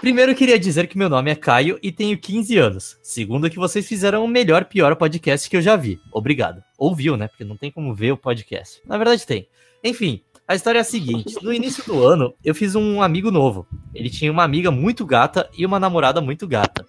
Primeiro 0.00 0.34
queria 0.34 0.58
dizer 0.58 0.86
que 0.88 0.98
meu 0.98 1.08
nome 1.08 1.30
é 1.30 1.34
Caio 1.34 1.78
e 1.82 1.90
tenho 1.90 2.18
15 2.18 2.58
anos. 2.58 2.98
Segundo 3.02 3.48
que 3.48 3.58
vocês 3.58 3.86
fizeram 3.86 4.24
o 4.24 4.28
melhor 4.28 4.66
pior 4.66 4.94
podcast 4.94 5.48
que 5.48 5.56
eu 5.56 5.62
já 5.62 5.74
vi. 5.74 5.98
Obrigado. 6.12 6.62
Ouviu, 6.76 7.16
né? 7.16 7.28
Porque 7.28 7.44
não 7.44 7.56
tem 7.56 7.70
como 7.70 7.94
ver 7.94 8.12
o 8.12 8.16
podcast. 8.16 8.82
Na 8.86 8.98
verdade 8.98 9.26
tem. 9.26 9.48
Enfim, 9.82 10.22
a 10.46 10.54
história 10.54 10.78
é 10.78 10.82
a 10.82 10.84
seguinte. 10.84 11.36
No 11.42 11.52
início 11.52 11.84
do 11.84 12.04
ano, 12.06 12.34
eu 12.44 12.54
fiz 12.54 12.74
um 12.74 13.00
amigo 13.00 13.30
novo. 13.30 13.66
Ele 13.94 14.10
tinha 14.10 14.30
uma 14.30 14.44
amiga 14.44 14.70
muito 14.70 15.04
gata 15.06 15.48
e 15.56 15.64
uma 15.64 15.80
namorada 15.80 16.20
muito 16.20 16.46
gata. 16.46 16.86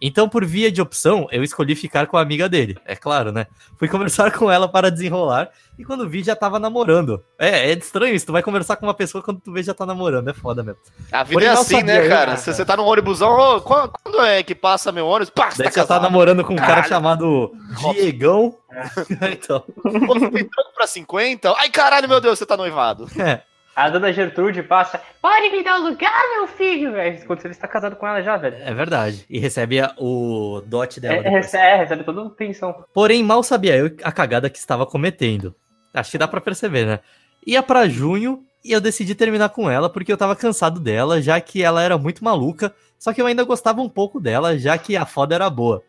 Então, 0.00 0.28
por 0.28 0.44
via 0.44 0.72
de 0.72 0.80
opção, 0.80 1.28
eu 1.30 1.44
escolhi 1.44 1.74
ficar 1.74 2.06
com 2.06 2.16
a 2.16 2.22
amiga 2.22 2.48
dele. 2.48 2.78
É 2.86 2.96
claro, 2.96 3.30
né? 3.30 3.46
Fui 3.76 3.86
conversar 3.86 4.32
com 4.36 4.50
ela 4.50 4.66
para 4.66 4.90
desenrolar 4.90 5.50
e 5.78 5.84
quando 5.84 6.08
vi 6.08 6.22
já 6.22 6.34
tava 6.34 6.58
namorando. 6.58 7.22
É, 7.38 7.70
é 7.70 7.72
estranho 7.72 8.14
isso. 8.14 8.26
Tu 8.26 8.32
vai 8.32 8.42
conversar 8.42 8.76
com 8.76 8.86
uma 8.86 8.94
pessoa 8.94 9.22
quando 9.22 9.40
tu 9.40 9.52
vê 9.52 9.62
já 9.62 9.74
tá 9.74 9.84
namorando. 9.84 10.28
É 10.28 10.32
foda 10.32 10.62
mesmo. 10.62 10.80
A 11.12 11.22
vida 11.22 11.34
Porém, 11.34 11.48
é 11.48 11.52
assim, 11.52 11.80
sabia 11.80 12.02
né, 12.02 12.08
cara? 12.08 12.36
Se 12.38 12.52
você 12.52 12.64
tá 12.64 12.76
num 12.76 12.84
ônibusão, 12.86 13.30
ô, 13.30 13.60
quando, 13.60 13.90
quando 14.02 14.20
é 14.22 14.42
que 14.42 14.54
passa 14.54 14.90
meu 14.90 15.06
ônibus? 15.06 15.30
Pá, 15.30 15.50
você 15.50 15.62
Daí 15.64 15.72
tá 15.72 15.82
você 15.82 15.86
tá 15.88 16.00
namorando 16.00 16.44
com 16.44 16.54
um 16.54 16.56
cara 16.56 16.68
Caralho. 16.82 16.88
chamado 16.88 17.52
Diegão. 17.92 18.56
então, 19.32 19.60
Pô, 20.06 20.14
você 20.14 20.30
tem 20.30 20.48
troco 20.48 20.72
pra 20.74 20.86
50? 20.86 21.52
Ai, 21.58 21.68
caralho, 21.68 22.08
meu 22.08 22.20
Deus, 22.20 22.38
você 22.38 22.46
tá 22.46 22.56
noivado. 22.56 23.06
é. 23.18 23.42
A 23.74 23.88
dona 23.88 24.12
Gertrude 24.12 24.62
passa. 24.62 25.00
Pode 25.22 25.48
me 25.50 25.62
dar 25.62 25.78
um 25.78 25.84
lugar, 25.88 26.22
meu 26.36 26.46
filho, 26.46 26.92
velho. 26.92 27.24
Quando 27.26 27.40
você 27.40 27.48
está 27.48 27.66
casado 27.68 27.96
com 27.96 28.06
ela 28.06 28.20
já, 28.22 28.36
velho. 28.36 28.56
É 28.60 28.74
verdade. 28.74 29.24
E 29.30 29.38
recebe 29.38 29.80
a- 29.80 29.94
o 29.96 30.60
dote 30.66 31.00
dela. 31.00 31.24
É, 31.26 31.28
recebe, 31.30 31.64
é, 31.64 31.76
recebe 31.76 32.04
toda 32.04 32.22
a 32.26 32.30
pensão. 32.30 32.84
Porém, 32.92 33.22
mal 33.22 33.42
sabia 33.42 33.76
eu 33.76 33.90
a 34.02 34.12
cagada 34.12 34.50
que 34.50 34.58
estava 34.58 34.84
cometendo. 34.84 35.54
Acho 35.94 36.10
que 36.10 36.18
dá 36.18 36.28
pra 36.28 36.40
perceber, 36.40 36.84
né? 36.84 37.00
Ia 37.46 37.62
pra 37.62 37.88
junho 37.88 38.42
e 38.64 38.72
eu 38.72 38.80
decidi 38.80 39.14
terminar 39.14 39.48
com 39.50 39.70
ela 39.70 39.88
porque 39.88 40.12
eu 40.12 40.16
tava 40.18 40.36
cansado 40.36 40.78
dela, 40.78 41.22
já 41.22 41.40
que 41.40 41.62
ela 41.62 41.82
era 41.82 41.96
muito 41.96 42.22
maluca. 42.24 42.74
Só 42.98 43.12
que 43.14 43.22
eu 43.22 43.26
ainda 43.26 43.44
gostava 43.44 43.80
um 43.80 43.88
pouco 43.88 44.20
dela, 44.20 44.58
já 44.58 44.76
que 44.76 44.94
a 44.96 45.06
foda 45.06 45.34
era 45.34 45.48
boa. 45.48 45.82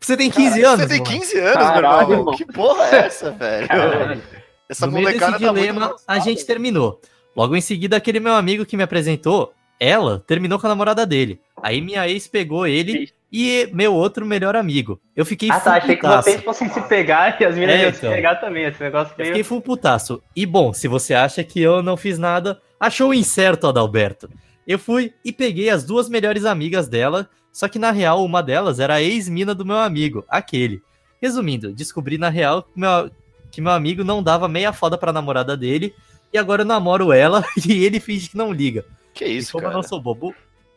Você 0.00 0.16
tem 0.16 0.30
15 0.30 0.62
anos, 0.64 0.80
Você 0.80 0.88
tem 0.88 0.98
mano. 0.98 1.10
15 1.20 1.38
anos, 1.38 1.54
Caralho, 1.54 1.82
meu 2.08 2.18
irmão. 2.18 2.18
irmão. 2.18 2.36
Que 2.36 2.44
porra 2.44 2.84
é 2.86 2.94
essa, 3.06 3.30
velho? 3.30 3.68
Caralho. 3.68 4.22
Essa 4.68 4.86
no 4.86 4.92
meio 4.92 5.06
desse 5.06 5.18
molecada 5.20 5.38
tá 5.46 5.52
muito 5.52 5.60
dilema, 5.64 5.96
a 6.08 6.18
gente 6.18 6.44
terminou. 6.44 7.00
Logo 7.36 7.54
em 7.54 7.60
seguida, 7.60 7.96
aquele 7.96 8.18
meu 8.18 8.34
amigo 8.34 8.64
que 8.64 8.76
me 8.76 8.82
apresentou, 8.82 9.52
ela 9.78 10.24
terminou 10.26 10.58
com 10.58 10.66
a 10.66 10.70
namorada 10.70 11.04
dele. 11.04 11.38
Aí 11.62 11.80
minha 11.82 12.08
ex 12.08 12.26
pegou 12.26 12.66
ele 12.66 13.10
e 13.30 13.68
meu 13.72 13.92
outro 13.94 14.24
melhor 14.24 14.56
amigo. 14.56 14.98
Eu 15.14 15.26
fiquei 15.26 15.50
Ah, 15.50 15.60
tá. 15.60 15.74
Achei 15.76 15.96
que 15.96 16.06
vocês 16.06 16.40
fossem 16.42 16.68
se 16.70 16.80
pegar 16.82 17.38
e 17.40 17.44
as 17.44 17.54
meninas 17.54 17.76
É, 17.76 17.82
iam 17.84 17.92
se 17.92 17.98
então. 17.98 18.12
pegar 18.12 18.36
também. 18.36 18.64
Esse 18.64 18.82
negócio 18.82 19.12
Eu 19.12 19.16
meio. 19.18 19.28
fiquei 19.28 19.42
full 19.44 19.60
putaço. 19.60 20.22
E 20.34 20.46
bom, 20.46 20.72
se 20.72 20.88
você 20.88 21.12
acha 21.12 21.44
que 21.44 21.60
eu 21.60 21.82
não 21.82 21.96
fiz 21.96 22.18
nada, 22.18 22.58
achou 22.80 23.12
incerto, 23.12 23.66
Adalberto. 23.66 24.30
Eu 24.66 24.78
fui 24.78 25.12
e 25.24 25.30
peguei 25.32 25.68
as 25.70 25.84
duas 25.84 26.08
melhores 26.08 26.44
amigas 26.44 26.88
dela, 26.88 27.28
só 27.52 27.68
que 27.68 27.78
na 27.78 27.90
real 27.90 28.24
uma 28.24 28.42
delas 28.42 28.80
era 28.80 28.94
a 28.94 29.02
ex-mina 29.02 29.54
do 29.54 29.64
meu 29.64 29.76
amigo, 29.78 30.24
aquele. 30.28 30.80
Resumindo, 31.20 31.72
descobri 31.72 32.16
na 32.18 32.28
real 32.28 32.62
que 32.62 32.78
meu, 32.80 33.10
que 33.50 33.60
meu 33.60 33.72
amigo 33.72 34.02
não 34.04 34.22
dava 34.22 34.48
meia 34.48 34.72
foda 34.72 34.98
pra 34.98 35.12
namorada 35.12 35.56
dele, 35.56 35.94
e 36.36 36.38
agora 36.38 36.62
eu 36.62 36.66
namoro 36.66 37.12
ela 37.12 37.44
e 37.66 37.84
ele 37.84 37.98
finge 38.00 38.28
que 38.30 38.36
não 38.36 38.52
liga. 38.52 38.84
Que 39.14 39.24
E 39.24 39.36
isso, 39.38 39.52
como 39.52 39.62
cara. 39.62 39.74
eu 39.74 39.76
não 39.76 39.82
sou 39.82 40.00
bobo, 40.00 40.34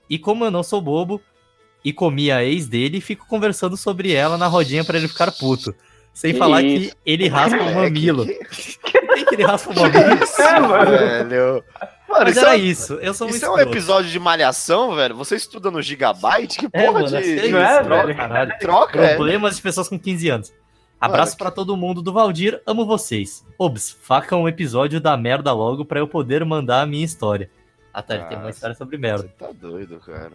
e 0.10 0.18
como 0.18 0.46
eu 0.46 0.52
não 0.52 0.64
sou 0.64 0.82
bobo 0.82 1.22
e 1.84 1.94
comi 1.94 2.32
a 2.32 2.44
ex 2.44 2.68
dele, 2.68 3.00
fico 3.02 3.26
conversando 3.28 3.78
sobre 3.78 4.12
ela 4.14 4.38
na 4.38 4.48
rodinha 4.48 4.84
pra 4.84 4.98
ele 4.98 5.08
ficar 5.08 5.32
puto. 5.32 5.74
Sem 6.14 6.34
Que 6.34 6.40
falar 6.40 6.62
isso. 6.64 6.90
que 6.92 6.98
ele 7.06 7.28
raspa 7.28 7.58
o 7.64 7.70
É, 7.70 7.74
mamilo. 7.76 8.26
que- 8.26 8.34
Tem 9.14 9.26
que 9.26 9.36
ele 9.36 9.44
raspa 9.46 9.70
o 9.72 9.76
mamilo. 9.76 10.00
É, 10.40 10.60
mano. 10.60 10.92
Velho. 10.92 11.64
Mano, 12.10 12.24
Mas 12.26 12.36
isso, 12.36 12.40
era 12.46 12.56
é, 12.56 12.58
isso. 12.58 12.94
Eu 12.96 13.14
sou 13.14 13.30
isso 13.30 13.46
muito 13.46 13.60
é 13.60 13.66
um 13.66 13.70
episódio 13.70 14.10
de 14.10 14.20
malhação, 14.20 14.96
velho? 14.96 15.16
Você 15.16 15.36
estuda 15.36 15.70
no 15.70 15.80
Gigabyte? 15.82 16.58
Que 16.58 16.66
É, 16.74 16.86
porra 16.88 17.02
mano, 17.04 17.16
é 17.16 17.22
de 17.22 17.36
isso, 17.36 17.50
Não 17.52 17.60
é, 17.60 17.84
troca, 17.84 18.06
velho? 18.08 18.18
caralho. 18.18 18.54
troca? 18.60 19.00
É. 19.00 19.16
Problemas 19.16 19.56
de 19.58 19.62
pessoas 19.62 19.88
com 19.88 20.00
15 20.00 20.28
anos. 20.30 20.52
Abraço 21.00 21.38
pra 21.38 21.50
todo 21.50 21.78
mundo 21.78 22.02
do 22.02 22.12
Valdir, 22.12 22.62
amo 22.66 22.86
vocês. 22.86 23.46
Obs, 23.58 23.98
faca 24.02 24.36
um 24.36 24.48
episódio 24.48 25.00
da 25.00 25.16
merda 25.16 25.54
logo 25.54 25.86
pra 25.86 26.00
eu 26.00 26.08
poder 26.08 26.44
mandar 26.44 26.82
a 26.82 26.86
minha 26.86 27.06
história. 27.06 27.50
Ah, 27.94 28.02
tá, 28.02 28.16
ele 28.16 28.24
tem 28.26 28.38
uma 28.38 28.44
Nossa. 28.46 28.56
história 28.56 28.76
sobre 28.76 28.98
merda. 28.98 29.24
Você 29.24 29.30
tá 29.46 29.52
doido, 29.54 30.00
cara. 30.06 30.34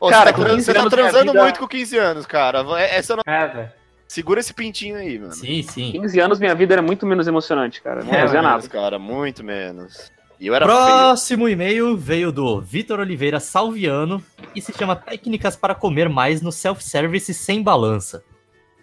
Ô, 0.00 0.08
Cara, 0.08 0.26
você 0.26 0.32
tá, 0.32 0.32
com 0.32 0.42
tran- 0.44 0.54
15 0.54 0.64
você 0.64 0.72
tá 0.74 0.80
anos 0.80 0.92
minha 0.94 1.04
transando 1.10 1.32
vida- 1.32 1.42
muito 1.44 1.60
com 1.60 1.68
15 1.68 1.98
anos, 1.98 2.26
cara. 2.26 2.64
É- 2.80 2.96
Essa 2.96 3.16
não... 3.16 3.22
É, 3.26 3.46
velho. 3.48 3.72
Segura 4.06 4.40
esse 4.40 4.54
pintinho 4.54 4.96
aí, 4.96 5.18
mano. 5.18 5.32
Sim, 5.32 5.62
sim. 5.62 5.92
15 5.92 6.18
anos 6.20 6.38
minha 6.40 6.54
vida 6.54 6.72
era 6.74 6.80
muito 6.82 7.04
menos 7.04 7.26
emocionante, 7.28 7.82
cara. 7.82 8.02
Não 8.02 8.14
É, 8.14 8.22
fazia 8.22 8.40
nada. 8.40 8.66
cara, 8.68 8.98
muito 8.98 9.44
menos. 9.44 10.10
E 10.40 10.46
eu 10.46 10.54
era 10.54 10.64
feio. 10.64 10.78
Próximo 10.78 11.48
e-mail 11.48 11.94
veio 11.96 12.32
do 12.32 12.58
Vitor 12.60 13.00
Oliveira 13.00 13.38
Salviano 13.40 14.22
e 14.54 14.62
se 14.62 14.72
chama 14.72 14.96
Técnicas 14.96 15.56
para 15.56 15.74
comer 15.74 16.08
mais 16.08 16.40
no 16.40 16.50
self-service 16.50 17.34
sem 17.34 17.62
balança. 17.62 18.24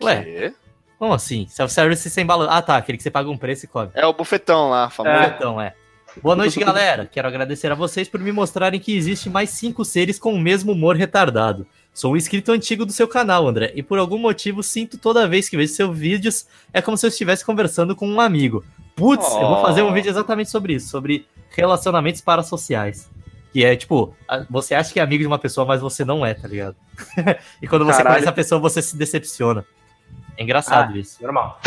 Ué, 0.03 0.23
Quê? 0.23 0.53
Como 0.97 1.13
assim? 1.13 1.47
Self-service 1.49 2.09
sem 2.09 2.25
balança. 2.25 2.51
Ah, 2.51 2.61
tá, 2.61 2.77
aquele 2.77 2.97
que 2.97 3.03
você 3.03 3.11
paga 3.11 3.29
um 3.29 3.37
preço 3.37 3.65
e 3.65 3.67
come. 3.67 3.89
É 3.93 4.05
o 4.05 4.13
bufetão 4.13 4.69
lá, 4.69 4.89
famoso. 4.89 5.15
É. 5.15 5.27
Então, 5.35 5.61
é. 5.61 5.73
Boa 6.23 6.35
noite, 6.35 6.57
galera. 6.59 7.05
Quero 7.05 7.27
agradecer 7.27 7.69
a 7.71 7.75
vocês 7.75 8.07
por 8.07 8.19
me 8.21 8.31
mostrarem 8.31 8.79
que 8.79 8.95
existe 8.95 9.29
mais 9.29 9.49
cinco 9.49 9.83
seres 9.83 10.17
com 10.17 10.33
o 10.33 10.39
mesmo 10.39 10.71
humor 10.71 10.95
retardado. 10.95 11.67
Sou 11.93 12.13
um 12.13 12.17
inscrito 12.17 12.51
antigo 12.51 12.85
do 12.85 12.91
seu 12.93 13.07
canal, 13.07 13.47
André, 13.47 13.71
e 13.75 13.83
por 13.83 13.99
algum 13.99 14.17
motivo 14.17 14.63
sinto 14.63 14.97
toda 14.97 15.27
vez 15.27 15.49
que 15.49 15.57
vejo 15.57 15.73
seus 15.73 15.97
vídeos 15.97 16.45
é 16.73 16.81
como 16.81 16.97
se 16.97 17.05
eu 17.05 17.09
estivesse 17.09 17.43
conversando 17.45 17.95
com 17.95 18.07
um 18.07 18.19
amigo. 18.21 18.63
Putz, 18.95 19.29
eu 19.29 19.47
vou 19.47 19.61
fazer 19.61 19.81
um 19.81 19.89
Oh. 19.89 19.93
vídeo 19.93 20.09
exatamente 20.09 20.49
sobre 20.49 20.73
isso, 20.73 20.89
sobre 20.89 21.25
relacionamentos 21.49 22.21
parasociais. 22.21 23.09
Que 23.51 23.63
é 23.65 23.75
tipo, 23.75 24.13
você 24.49 24.75
acha 24.75 24.91
que 24.91 24.99
é 24.99 25.03
amigo 25.03 25.21
de 25.21 25.27
uma 25.27 25.39
pessoa, 25.39 25.65
mas 25.65 25.79
você 25.81 26.03
não 26.05 26.25
é, 26.25 26.33
tá 26.33 26.47
ligado? 26.47 26.75
e 27.61 27.67
quando 27.67 27.85
você 27.85 27.97
Caralho. 27.97 28.15
conhece 28.15 28.29
a 28.29 28.33
pessoa, 28.33 28.59
você 28.59 28.81
se 28.81 28.95
decepciona. 28.97 29.65
É 30.37 30.43
engraçado 30.43 30.93
Ah. 30.93 30.97
isso. 30.97 31.21
Normal. 31.21 31.59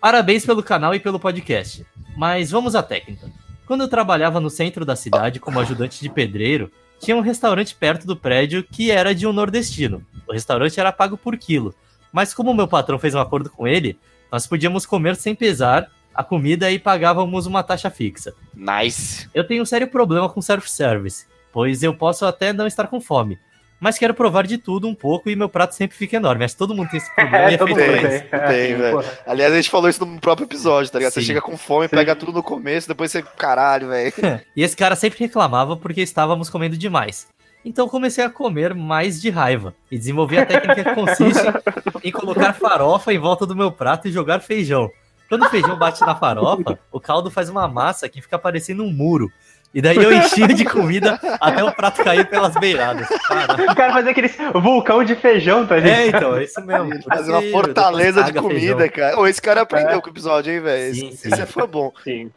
Parabéns 0.00 0.46
pelo 0.46 0.62
canal 0.62 0.94
e 0.94 1.00
pelo 1.00 1.18
podcast. 1.18 1.84
Mas 2.16 2.50
vamos 2.50 2.74
à 2.74 2.82
técnica. 2.82 3.30
Quando 3.66 3.82
eu 3.82 3.88
trabalhava 3.88 4.40
no 4.40 4.48
centro 4.48 4.84
da 4.84 4.96
cidade 4.96 5.40
como 5.40 5.60
ajudante 5.60 6.00
de 6.00 6.08
pedreiro, 6.08 6.70
tinha 7.00 7.16
um 7.16 7.20
restaurante 7.20 7.74
perto 7.74 8.06
do 8.06 8.16
prédio 8.16 8.62
que 8.64 8.90
era 8.90 9.14
de 9.14 9.26
um 9.26 9.32
nordestino. 9.32 10.04
O 10.26 10.32
restaurante 10.32 10.78
era 10.80 10.92
pago 10.92 11.16
por 11.16 11.36
quilo, 11.36 11.74
mas 12.12 12.32
como 12.32 12.50
o 12.50 12.54
meu 12.54 12.66
patrão 12.66 12.98
fez 12.98 13.14
um 13.14 13.20
acordo 13.20 13.50
com 13.50 13.66
ele, 13.66 13.98
nós 14.32 14.46
podíamos 14.46 14.86
comer 14.86 15.16
sem 15.16 15.34
pesar 15.34 15.90
a 16.14 16.24
comida 16.24 16.70
e 16.70 16.78
pagávamos 16.78 17.46
uma 17.46 17.62
taxa 17.62 17.90
fixa. 17.90 18.34
Nice. 18.54 19.28
Eu 19.34 19.46
tenho 19.46 19.62
um 19.62 19.66
sério 19.66 19.88
problema 19.88 20.28
com 20.28 20.40
self-service, 20.42 21.26
pois 21.52 21.82
eu 21.82 21.94
posso 21.94 22.24
até 22.26 22.52
não 22.52 22.66
estar 22.66 22.88
com 22.88 23.00
fome, 23.00 23.38
mas 23.80 23.98
quero 23.98 24.12
provar 24.14 24.46
de 24.46 24.58
tudo 24.58 24.88
um 24.88 24.94
pouco 24.94 25.30
e 25.30 25.36
meu 25.36 25.48
prato 25.48 25.74
sempre 25.74 25.96
fica 25.96 26.16
enorme. 26.16 26.44
Acho 26.44 26.54
que 26.54 26.58
todo 26.58 26.74
mundo 26.74 26.90
tem 26.90 26.98
esse 26.98 27.14
problema 27.14 27.48
e 27.50 27.52
É, 27.52 27.54
é 27.54 27.58
todo 27.58 27.74
feito 27.74 28.00
pra 28.00 28.08
tem. 28.08 28.16
isso. 28.16 28.28
Tem, 28.48 28.76
velho. 28.76 28.96
porra. 28.96 29.18
Aliás, 29.26 29.52
a 29.52 29.56
gente 29.56 29.70
falou 29.70 29.88
isso 29.88 30.04
no 30.04 30.20
próprio 30.20 30.44
episódio, 30.46 30.90
tá 30.90 30.98
ligado? 30.98 31.12
Você 31.12 31.20
Sim. 31.20 31.26
chega 31.26 31.40
com 31.40 31.56
fome, 31.56 31.88
Sim. 31.88 31.96
pega 31.96 32.16
tudo 32.16 32.32
no 32.32 32.42
começo, 32.42 32.88
depois 32.88 33.10
você. 33.10 33.22
Caralho, 33.22 33.88
velho. 33.88 34.12
E 34.56 34.62
esse 34.62 34.76
cara 34.76 34.96
sempre 34.96 35.18
reclamava 35.20 35.76
porque 35.76 36.00
estávamos 36.00 36.50
comendo 36.50 36.76
demais. 36.76 37.26
Então 37.64 37.88
comecei 37.88 38.24
a 38.24 38.30
comer 38.30 38.72
mais 38.74 39.20
de 39.20 39.30
raiva 39.30 39.74
e 39.90 39.98
desenvolvi 39.98 40.38
a 40.38 40.46
técnica 40.46 40.84
que 40.84 40.94
consiste 40.94 41.42
em 42.02 42.10
colocar 42.10 42.52
farofa 42.54 43.12
em 43.12 43.18
volta 43.18 43.44
do 43.44 43.54
meu 43.54 43.70
prato 43.70 44.08
e 44.08 44.12
jogar 44.12 44.40
feijão. 44.40 44.88
Quando 45.28 45.44
o 45.44 45.50
feijão 45.50 45.76
bate 45.76 46.00
na 46.00 46.14
farofa, 46.14 46.78
o 46.90 46.98
caldo 46.98 47.30
faz 47.30 47.50
uma 47.50 47.68
massa 47.68 48.08
que 48.08 48.22
fica 48.22 48.38
parecendo 48.38 48.82
um 48.82 48.90
muro. 48.90 49.30
E 49.74 49.82
daí 49.82 49.96
eu 49.96 50.10
enchia 50.12 50.48
de 50.48 50.64
comida 50.64 51.20
até 51.40 51.62
o 51.62 51.70
prato 51.72 52.02
cair 52.02 52.26
pelas 52.28 52.54
beiradas. 52.54 53.06
Cara, 53.28 53.70
O 53.70 53.74
cara 53.76 53.92
fazia 53.92 54.10
aquele 54.12 54.28
vulcão 54.54 55.04
de 55.04 55.14
feijão, 55.14 55.66
tá 55.66 55.76
ligado? 55.76 55.92
é, 55.94 56.06
então, 56.08 56.36
é 56.36 56.44
isso 56.44 56.60
mesmo. 56.62 57.02
Fazer 57.02 57.30
uma 57.30 57.42
isso, 57.42 57.52
fortaleza 57.52 58.22
de 58.24 58.32
comida, 58.32 58.76
feijão. 58.78 58.88
cara. 58.96 59.20
Ô, 59.20 59.26
esse 59.26 59.42
cara 59.42 59.60
aprendeu 59.60 59.98
É. 59.98 60.00
com 60.00 60.06
o 60.08 60.10
episódio, 60.12 60.52
hein, 60.52 60.60
velho? 60.60 60.94
Sim, 60.94 61.08
Esse, 61.08 61.16
sim. 61.18 61.28
esse 61.34 61.46
foi 61.46 61.66
bom. 61.66 61.92
Sim. 62.02 62.30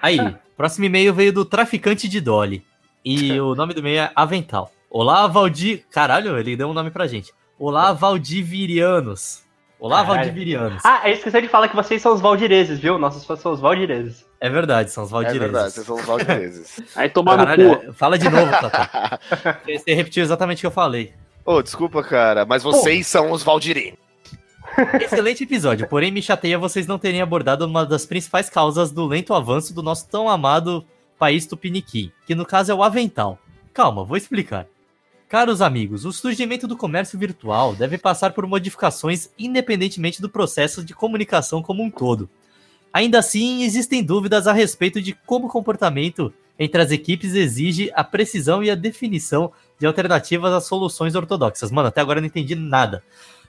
Aí, 0.00 0.18
próximo 0.56 0.84
e-mail 0.84 1.12
veio 1.12 1.32
do 1.32 1.44
Traficante 1.44 2.08
de 2.08 2.20
Dolly. 2.20 2.64
E 3.04 3.38
o 3.40 3.54
nome 3.54 3.74
do 3.74 3.80
e-mail 3.80 4.02
é 4.02 4.10
Avental. 4.14 4.70
Olá, 4.88 5.26
Valdir. 5.26 5.84
Caralho, 5.90 6.38
ele 6.38 6.56
deu 6.56 6.68
um 6.68 6.72
nome 6.74 6.90
pra 6.90 7.06
gente. 7.08 7.32
Olá, 7.58 7.92
Valdivirianos. 7.92 9.42
Olá, 9.78 10.02
Caralho. 10.02 10.16
Valdivirianos. 10.20 10.82
Ah, 10.84 11.02
eu 11.08 11.14
esqueci 11.14 11.40
de 11.42 11.48
falar 11.48 11.68
que 11.68 11.76
vocês 11.76 12.00
são 12.00 12.12
os 12.14 12.20
valdireses, 12.20 12.78
viu? 12.78 12.98
Nossos 12.98 13.24
fãs 13.24 13.40
são 13.40 13.52
os 13.52 13.60
valdireses. 13.60 14.24
É 14.40 14.48
verdade, 14.48 14.90
são 14.90 15.04
os 15.04 15.10
É 15.10 15.12
Valdireses. 15.12 15.40
verdade, 15.40 15.72
vocês 15.72 15.86
são 15.86 15.96
os 15.96 16.04
valdireses. 16.04 16.80
Aí 16.96 17.10
tomar 17.10 17.36
no 17.36 17.44
cu. 17.44 17.46
Caralho, 17.46 17.92
fala 17.92 18.18
de 18.18 18.28
novo, 18.30 18.50
Tata. 18.50 19.20
Você 19.68 19.92
repetiu 19.92 20.22
exatamente 20.22 20.58
o 20.58 20.60
que 20.60 20.66
eu 20.66 20.70
falei. 20.70 21.12
Ô, 21.44 21.60
desculpa, 21.62 22.02
cara, 22.02 22.46
mas 22.46 22.62
vocês 22.62 23.06
são 23.06 23.32
os 23.32 23.42
valdirenos. 23.42 23.98
Excelente 25.00 25.44
episódio, 25.44 25.88
porém 25.88 26.10
me 26.10 26.22
chateia 26.22 26.58
vocês 26.58 26.86
não 26.86 26.98
terem 26.98 27.20
abordado 27.20 27.66
uma 27.66 27.84
das 27.84 28.06
principais 28.06 28.48
causas 28.48 28.90
do 28.90 29.04
lento 29.04 29.34
avanço 29.34 29.74
do 29.74 29.82
nosso 29.82 30.08
tão 30.08 30.28
amado 30.28 30.84
país 31.18 31.46
tupiniquim, 31.46 32.10
que 32.26 32.34
no 32.34 32.46
caso 32.46 32.70
é 32.70 32.74
o 32.74 32.82
avental. 32.82 33.38
Calma, 33.74 34.04
vou 34.04 34.16
explicar. 34.16 34.66
Caros 35.28 35.60
amigos, 35.60 36.04
o 36.04 36.12
surgimento 36.12 36.66
do 36.66 36.76
comércio 36.76 37.18
virtual 37.18 37.74
deve 37.74 37.98
passar 37.98 38.32
por 38.32 38.46
modificações 38.46 39.28
independentemente 39.38 40.20
do 40.22 40.28
processo 40.28 40.84
de 40.84 40.94
comunicação 40.94 41.62
como 41.62 41.82
um 41.82 41.90
todo. 41.90 42.28
Ainda 42.92 43.18
assim, 43.20 43.62
existem 43.62 44.02
dúvidas 44.02 44.46
a 44.46 44.52
respeito 44.52 45.00
de 45.00 45.14
como 45.26 45.46
o 45.46 45.50
comportamento 45.50 46.32
entre 46.58 46.82
as 46.82 46.90
equipes 46.90 47.34
exige 47.34 47.90
a 47.94 48.04
precisão 48.04 48.62
e 48.62 48.70
a 48.70 48.74
definição 48.74 49.52
de 49.78 49.86
alternativas 49.86 50.52
às 50.52 50.66
soluções 50.66 51.14
ortodoxas. 51.14 51.70
Mano, 51.70 51.88
até 51.88 52.00
agora 52.00 52.18
eu 52.18 52.22
não 52.22 52.26
entendi 52.28 52.54
nada. 52.54 53.02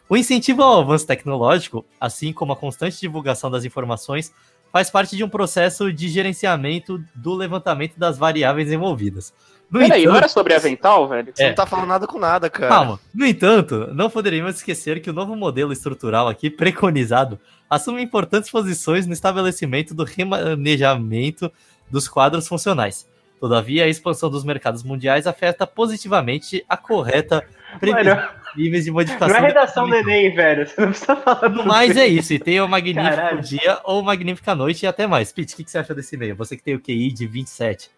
O 0.08 0.16
incentivo 0.16 0.62
ao 0.62 0.80
avanço 0.80 1.08
tecnológico, 1.08 1.86
assim 2.00 2.32
como 2.32 2.54
a 2.54 2.56
constante 2.56 3.00
divulgação 3.00 3.52
das 3.52 3.66
informações, 3.66 4.32
faz 4.72 4.90
parte 4.90 5.18
de 5.18 5.24
um 5.24 5.30
processo 5.30 5.92
de 5.92 6.08
gerenciamento 6.08 7.04
do 7.14 7.34
levantamento 7.34 7.98
das 7.98 8.18
variáveis 8.18 8.72
envolvidas. 8.72 9.34
No 9.72 9.80
Peraí, 9.80 9.90
não 9.90 9.98
entanto- 10.12 10.18
era 10.18 10.28
sobre 10.28 10.54
avental, 10.54 11.08
velho? 11.08 11.32
Você 11.34 11.44
É. 11.44 11.48
não 11.48 11.56
tá 11.56 11.66
falando 11.66 11.88
nada 11.88 12.06
com 12.06 12.20
nada, 12.20 12.50
cara. 12.50 12.68
Calma. 12.68 13.00
No 13.16 13.26
entanto, 13.26 13.90
não 13.94 14.10
poderíamos 14.10 14.56
esquecer 14.56 15.02
que 15.02 15.10
o 15.10 15.14
novo 15.14 15.34
modelo 15.36 15.72
estrutural 15.72 16.28
aqui 16.28 16.50
preconizado 16.50 17.40
assume 17.70 18.02
importantes 18.04 18.52
posições 18.52 19.08
no 19.08 19.14
estabelecimento 19.14 19.94
do 19.96 20.04
remanejamento 20.04 21.52
dos 21.90 22.08
quadros 22.08 22.48
funcionais. 22.48 23.08
Todavia, 23.40 23.86
a 23.86 23.88
expansão 23.88 24.30
dos 24.30 24.44
mercados 24.44 24.84
mundiais 24.84 25.26
afeta 25.26 25.66
positivamente 25.66 26.64
a 26.70 26.78
correta 26.78 27.44
previsão 27.80 28.16
Mano, 28.16 28.30
de 28.56 28.62
níveis 28.64 28.84
de 28.84 28.90
não 28.92 28.96
modificação. 28.98 29.36
é 29.38 29.40
redação 29.40 29.90
do 29.90 29.96
Enem, 29.96 30.36
velho. 30.36 30.68
Você 30.68 30.80
não 30.82 30.90
precisa 30.90 31.16
falar 31.16 31.50
No 31.50 31.66
mais 31.66 31.98
é 31.98 32.06
isso, 32.06 32.34
e 32.34 32.40
tenha 32.40 32.64
um 32.64 32.68
magnífico 32.68 33.04
Caralho. 33.16 33.42
dia 33.42 33.80
ou 33.84 34.04
magnífica 34.04 34.54
noite 34.54 34.84
e 34.84 34.88
até 34.88 35.08
mais. 35.08 35.32
Pete, 35.32 35.54
o 35.54 35.58
que, 35.58 35.64
que 35.64 35.72
você 35.72 35.80
acha 35.80 35.96
desse 35.96 36.16
e-mail? 36.16 36.36
Você 36.36 36.56
que 36.56 36.62
tem 36.62 36.76
o 36.76 36.80
QI 36.80 37.12
de 37.12 37.26
27. 37.26 37.90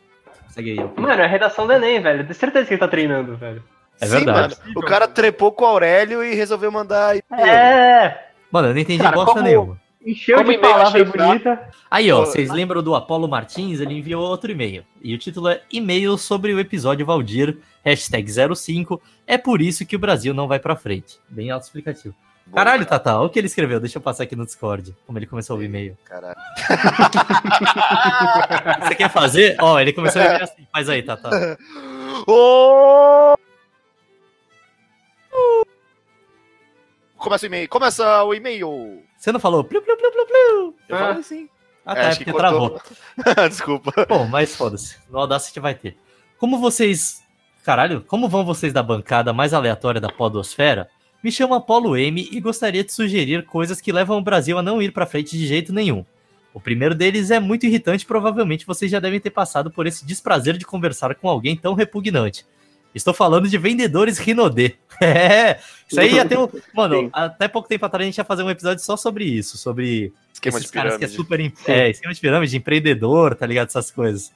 Segue 0.53 0.71
aí. 0.79 0.89
Mano, 0.95 1.21
é 1.21 1.27
redação 1.27 1.65
do 1.67 1.73
Enem, 1.73 2.01
velho. 2.01 2.23
Tenho 2.23 2.35
certeza 2.35 2.65
que 2.67 2.73
ele 2.73 2.79
tá 2.79 2.87
treinando, 2.87 3.35
velho. 3.35 3.63
É 3.99 4.05
Sim, 4.05 4.11
verdade. 4.17 4.55
mano. 4.65 4.73
O 4.79 4.81
cara 4.81 5.07
trepou 5.07 5.51
com 5.51 5.63
o 5.63 5.67
Aurélio 5.67 6.23
e 6.23 6.33
resolveu 6.35 6.71
mandar. 6.71 7.15
É, 7.17 8.17
Mano, 8.51 8.67
eu 8.69 8.73
não 8.73 8.79
entendi 8.81 9.01
Cara, 9.01 9.15
bosta 9.15 9.31
como- 9.33 9.43
nenhuma. 9.43 9.81
encheu 10.05 10.37
Como 10.37 10.49
de 10.51 10.57
e-mail 10.57 10.73
palavra 10.73 11.05
bonita. 11.05 11.69
Aí, 11.89 12.11
ó, 12.11 12.19
vocês 12.25 12.49
lembram 12.51 12.83
do 12.83 12.93
Apolo 12.95 13.27
Martins? 13.27 13.79
Ele 13.79 13.95
enviou 13.97 14.21
outro 14.23 14.51
e-mail. 14.51 14.83
E 15.01 15.13
o 15.15 15.17
título 15.17 15.47
é 15.47 15.61
E-mail 15.71 16.17
sobre 16.17 16.53
o 16.53 16.59
episódio 16.59 17.05
Valdir, 17.05 17.57
hashtag 17.83 18.29
05. 18.55 19.01
É 19.25 19.37
por 19.37 19.61
isso 19.61 19.85
que 19.85 19.95
o 19.95 19.99
Brasil 19.99 20.33
não 20.33 20.47
vai 20.47 20.59
pra 20.59 20.75
frente. 20.75 21.17
Bem 21.29 21.49
autoexplicativo. 21.49 22.13
Caralho, 22.53 22.85
Tata, 22.85 23.15
olha 23.17 23.27
o 23.27 23.29
que 23.29 23.39
ele 23.39 23.47
escreveu. 23.47 23.79
Deixa 23.79 23.97
eu 23.97 24.01
passar 24.01 24.23
aqui 24.23 24.35
no 24.35 24.45
Discord, 24.45 24.93
como 25.07 25.17
ele 25.17 25.25
começou 25.25 25.57
o 25.57 25.63
e-mail. 25.63 25.97
Caralho. 26.03 26.32
Você 28.87 28.95
quer 28.95 29.09
fazer? 29.09 29.55
Ó, 29.59 29.79
ele 29.79 29.93
começou 29.93 30.21
o 30.21 30.25
e-mail 30.25 30.43
assim. 30.43 30.67
Faz 30.71 30.89
aí, 30.89 31.03
Tata. 31.03 31.57
Ô! 32.27 33.35
começa 37.17 37.45
o 37.45 37.47
e-mail. 37.47 37.69
Começa 37.69 38.23
o 38.23 38.33
e-mail. 38.33 39.03
Você 39.17 39.31
não 39.31 39.39
falou 39.39 39.63
pliu, 39.63 39.81
pliu, 39.81 39.95
pliu, 39.97 40.11
pliu, 40.11 40.25
pliu? 40.25 40.75
Eu 40.89 40.95
Ah. 40.95 40.99
falei 40.99 41.19
assim. 41.19 41.49
Ah, 41.85 41.93
É, 41.93 41.95
tá, 41.95 42.01
é 42.09 42.15
porque 42.15 42.33
travou. 42.33 42.81
Desculpa. 43.49 44.05
Bom, 44.07 44.25
mas 44.27 44.55
foda-se. 44.55 44.97
No 45.09 45.19
Audacity 45.19 45.59
vai 45.59 45.73
ter. 45.75 45.97
Como 46.37 46.59
vocês. 46.59 47.21
Caralho, 47.63 48.01
como 48.01 48.27
vão 48.27 48.43
vocês 48.43 48.73
da 48.73 48.83
bancada 48.83 49.31
mais 49.31 49.53
aleatória 49.53 50.01
da 50.01 50.09
Podosfera? 50.09 50.89
Me 51.23 51.31
chamo 51.31 51.53
Apolo 51.53 51.95
M 51.95 52.27
e 52.29 52.41
gostaria 52.41 52.83
de 52.83 52.91
sugerir 52.91 53.45
coisas 53.45 53.79
que 53.79 53.93
levam 53.93 54.17
o 54.17 54.21
Brasil 54.21 54.57
a 54.57 54.61
não 54.61 54.81
ir 54.81 54.91
pra 54.91 55.05
frente 55.05 55.37
de 55.37 55.47
jeito 55.47 55.71
nenhum. 55.71 56.05
O 56.53 56.59
primeiro 56.59 56.93
deles 56.93 57.31
é 57.31 57.39
muito 57.39 57.65
irritante, 57.65 58.05
provavelmente 58.05 58.65
vocês 58.65 58.89
já 58.91 58.99
devem 58.99 59.19
ter 59.19 59.31
passado 59.31 59.71
por 59.71 59.87
esse 59.87 60.05
desprazer 60.05 60.55
de 60.57 60.65
conversar 60.65 61.15
com 61.15 61.27
alguém 61.27 61.55
tão 61.55 61.73
repugnante. 61.73 62.45
Estou 62.93 63.11
falando 63.13 63.47
de 63.49 63.57
vendedores 63.57 64.17
Rinodê. 64.19 64.75
É, 65.01 65.59
isso 65.89 65.99
aí 65.99 66.13
ia 66.13 66.23
ter 66.23 66.37
um. 66.37 66.47
Mano, 66.73 66.95
Sim. 66.95 67.09
até 67.11 67.47
pouco 67.47 67.67
tempo 67.67 67.83
atrás 67.85 68.03
a 68.03 68.05
gente 68.05 68.17
ia 68.19 68.23
fazer 68.23 68.43
um 68.43 68.49
episódio 68.49 68.83
só 68.83 68.95
sobre 68.95 69.25
isso, 69.25 69.57
sobre 69.57 70.13
Esquema 70.31 70.59
esses 70.59 70.67
de 70.69 70.73
caras 70.73 70.97
que 70.97 71.03
é 71.03 71.07
pirâmide. 71.07 71.15
super. 71.15 71.39
em- 71.39 71.53
É, 71.67 71.89
esquema 71.89 72.13
de 72.13 72.21
pirâmide, 72.21 72.55
empreendedor, 72.55 73.33
tá 73.35 73.45
ligado? 73.47 73.67
Essas 73.69 73.89
coisas. 73.89 74.31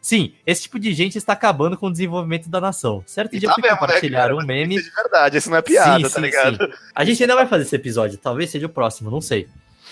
Sim, 0.00 0.32
esse 0.46 0.62
tipo 0.62 0.78
de 0.80 0.94
gente 0.94 1.18
está 1.18 1.34
acabando 1.34 1.76
com 1.76 1.86
o 1.88 1.92
desenvolvimento 1.92 2.48
da 2.48 2.58
nação. 2.62 3.04
Certo 3.06 3.36
E 3.36 3.38
dia 3.38 3.48
tá 3.50 3.52
eu 3.52 3.54
fui 3.56 3.62
mesmo, 3.62 3.74
né, 3.74 3.80
compartilhar 3.86 4.20
cara? 4.22 4.34
um 4.36 4.44
meme. 4.44 4.76
Isso 4.76 4.86
é 4.86 4.90
de 4.90 4.96
verdade, 4.96 5.36
isso 5.36 5.50
não 5.50 5.58
é 5.58 5.62
piada, 5.62 5.96
Sim, 5.96 6.02
tá 6.02 6.08
sim, 6.08 6.20
ligado? 6.22 6.56
sim. 6.66 6.72
A 6.94 7.04
gente 7.04 7.22
ainda 7.22 7.34
vai 7.36 7.46
fazer 7.46 7.64
esse 7.64 7.76
episódio, 7.76 8.16
talvez 8.16 8.48
seja 8.50 8.64
o 8.64 8.70
próximo, 8.70 9.10
não 9.10 9.20
sei. 9.20 9.46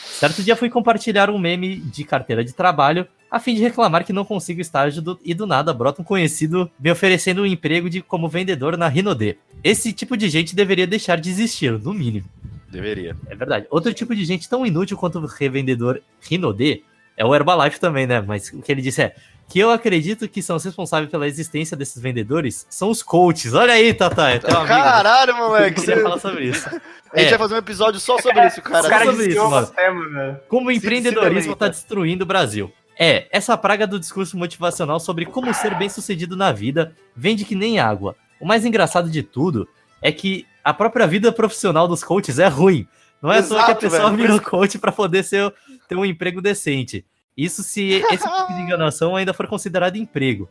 Certo 0.04 0.42
dia 0.42 0.56
fui 0.56 0.68
compartilhar 0.70 1.30
um 1.30 1.38
meme 1.38 1.76
de 1.76 2.04
carteira 2.04 2.44
de 2.44 2.52
trabalho 2.52 3.06
a 3.30 3.38
fim 3.38 3.54
de 3.54 3.60
reclamar 3.62 4.04
que 4.04 4.12
não 4.12 4.24
consigo 4.24 4.60
estágio 4.60 5.02
do- 5.02 5.18
e 5.24 5.34
do 5.34 5.46
nada 5.46 5.72
brota 5.74 6.00
um 6.00 6.04
conhecido 6.04 6.70
me 6.80 6.90
oferecendo 6.90 7.42
um 7.42 7.46
emprego 7.46 7.90
de 7.90 8.00
como 8.00 8.28
vendedor 8.28 8.76
na 8.76 8.88
Rinodê. 8.88 9.36
Esse 9.62 9.92
tipo 9.92 10.16
de 10.16 10.28
gente 10.28 10.56
deveria 10.56 10.86
deixar 10.86 11.20
de 11.20 11.28
existir, 11.30 11.72
no 11.78 11.92
mínimo. 11.92 12.26
Deveria. 12.70 13.16
É 13.28 13.34
verdade. 13.34 13.66
Outro 13.70 13.92
tipo 13.92 14.14
de 14.14 14.24
gente 14.24 14.48
tão 14.48 14.64
inútil 14.64 14.96
quanto 14.96 15.18
o 15.18 15.26
revendedor 15.26 16.00
Rinodê 16.20 16.82
é 17.18 17.24
o 17.24 17.34
Herbalife 17.34 17.78
também, 17.80 18.06
né? 18.06 18.20
Mas 18.20 18.48
o 18.52 18.62
que 18.62 18.72
ele 18.72 18.80
disse 18.80 19.02
é 19.02 19.14
que 19.48 19.58
eu 19.58 19.70
acredito 19.70 20.28
que 20.28 20.40
são 20.42 20.56
os 20.56 20.64
responsáveis 20.64 21.10
pela 21.10 21.26
existência 21.26 21.76
desses 21.76 22.00
vendedores 22.00 22.66
são 22.70 22.90
os 22.90 23.02
coaches. 23.02 23.52
Olha 23.54 23.72
aí, 23.74 23.92
Tata, 23.92 24.30
é 24.30 24.38
teu 24.38 24.56
amigo. 24.56 24.68
Caralho, 24.68 25.36
moleque. 25.36 25.80
Você... 25.80 25.96
falar 26.02 26.18
sobre 26.20 26.44
isso. 26.44 26.68
A 27.12 27.18
gente 27.18 27.26
É. 27.26 27.30
vai 27.30 27.38
fazer 27.38 27.54
um 27.54 27.58
episódio 27.58 27.98
só 28.00 28.18
sobre 28.18 28.46
isso, 28.46 28.62
cara. 28.62 28.82
Só 28.82 28.86
O 28.86 28.90
cara 28.90 29.04
sobre 29.06 29.26
isso, 29.28 29.50
mano. 29.50 29.66
tema. 29.66 30.40
Como 30.48 30.68
o 30.68 30.72
empreendedorismo 30.72 31.54
está 31.54 31.68
destruindo 31.68 32.24
o 32.24 32.26
Brasil. 32.26 32.70
É, 33.00 33.26
essa 33.30 33.56
praga 33.56 33.86
do 33.86 33.98
discurso 33.98 34.36
motivacional 34.36 34.98
sobre 35.00 35.24
como 35.24 35.54
ser 35.54 35.74
bem 35.76 35.88
sucedido 35.88 36.36
na 36.36 36.52
vida 36.52 36.92
vende 37.16 37.44
que 37.44 37.54
nem 37.54 37.78
água. 37.78 38.14
O 38.40 38.46
mais 38.46 38.64
engraçado 38.66 39.08
de 39.10 39.22
tudo 39.22 39.66
é 40.02 40.12
que 40.12 40.44
a 40.62 40.74
própria 40.74 41.06
vida 41.06 41.32
profissional 41.32 41.88
dos 41.88 42.04
coaches 42.04 42.38
é 42.38 42.48
ruim. 42.48 42.86
Não 43.22 43.32
é 43.32 43.40
só 43.42 43.54
que 43.54 43.60
a 43.60 43.64
Exato, 43.64 43.80
pessoa 43.80 44.10
velho. 44.10 44.16
virou 44.22 44.40
coach 44.40 44.78
para 44.78 44.92
poder 44.92 45.24
ser, 45.24 45.52
ter 45.88 45.96
um 45.96 46.04
emprego 46.04 46.40
decente. 46.42 47.04
Isso 47.36 47.62
se 47.62 48.02
esse 48.10 48.24
tipo 48.28 48.52
de 48.54 48.60
enganação 48.62 49.16
ainda 49.16 49.32
for 49.32 49.46
considerado 49.46 49.96
emprego. 49.96 50.48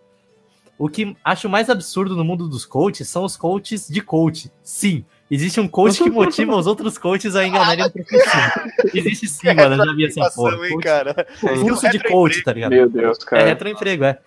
O 0.79 0.87
que 0.87 1.15
acho 1.23 1.49
mais 1.49 1.69
absurdo 1.69 2.15
no 2.15 2.23
mundo 2.23 2.47
dos 2.47 2.63
coaches 2.65 3.07
são 3.07 3.23
os 3.23 3.35
coaches 3.35 3.87
de 3.87 3.99
coach. 3.99 4.51
Sim, 4.61 5.03
existe 5.29 5.59
um 5.59 5.67
coach 5.67 6.03
que 6.03 6.09
motiva 6.09 6.55
os 6.55 6.67
outros 6.67 6.99
coaches 6.99 7.35
a 7.35 7.45
enganarem 7.45 7.83
o 7.83 7.89
professor. 7.91 8.63
Existe 8.93 9.27
sim, 9.27 9.53
mano, 9.53 9.73
eu 9.81 9.85
já 9.87 9.93
vi 9.93 10.05
essa 10.05 10.29
porra. 10.35 10.55
Coach- 10.57 10.83
cara. 10.83 11.27
Curso 11.61 11.89
de 11.89 11.99
coach, 12.03 12.43
tá 12.43 12.53
ligado? 12.53 12.69
Meu 12.71 12.87
Deus, 12.87 13.17
É 13.19 13.25
cara. 13.25 13.45
retroemprego, 13.45 14.03
é. 14.03 14.19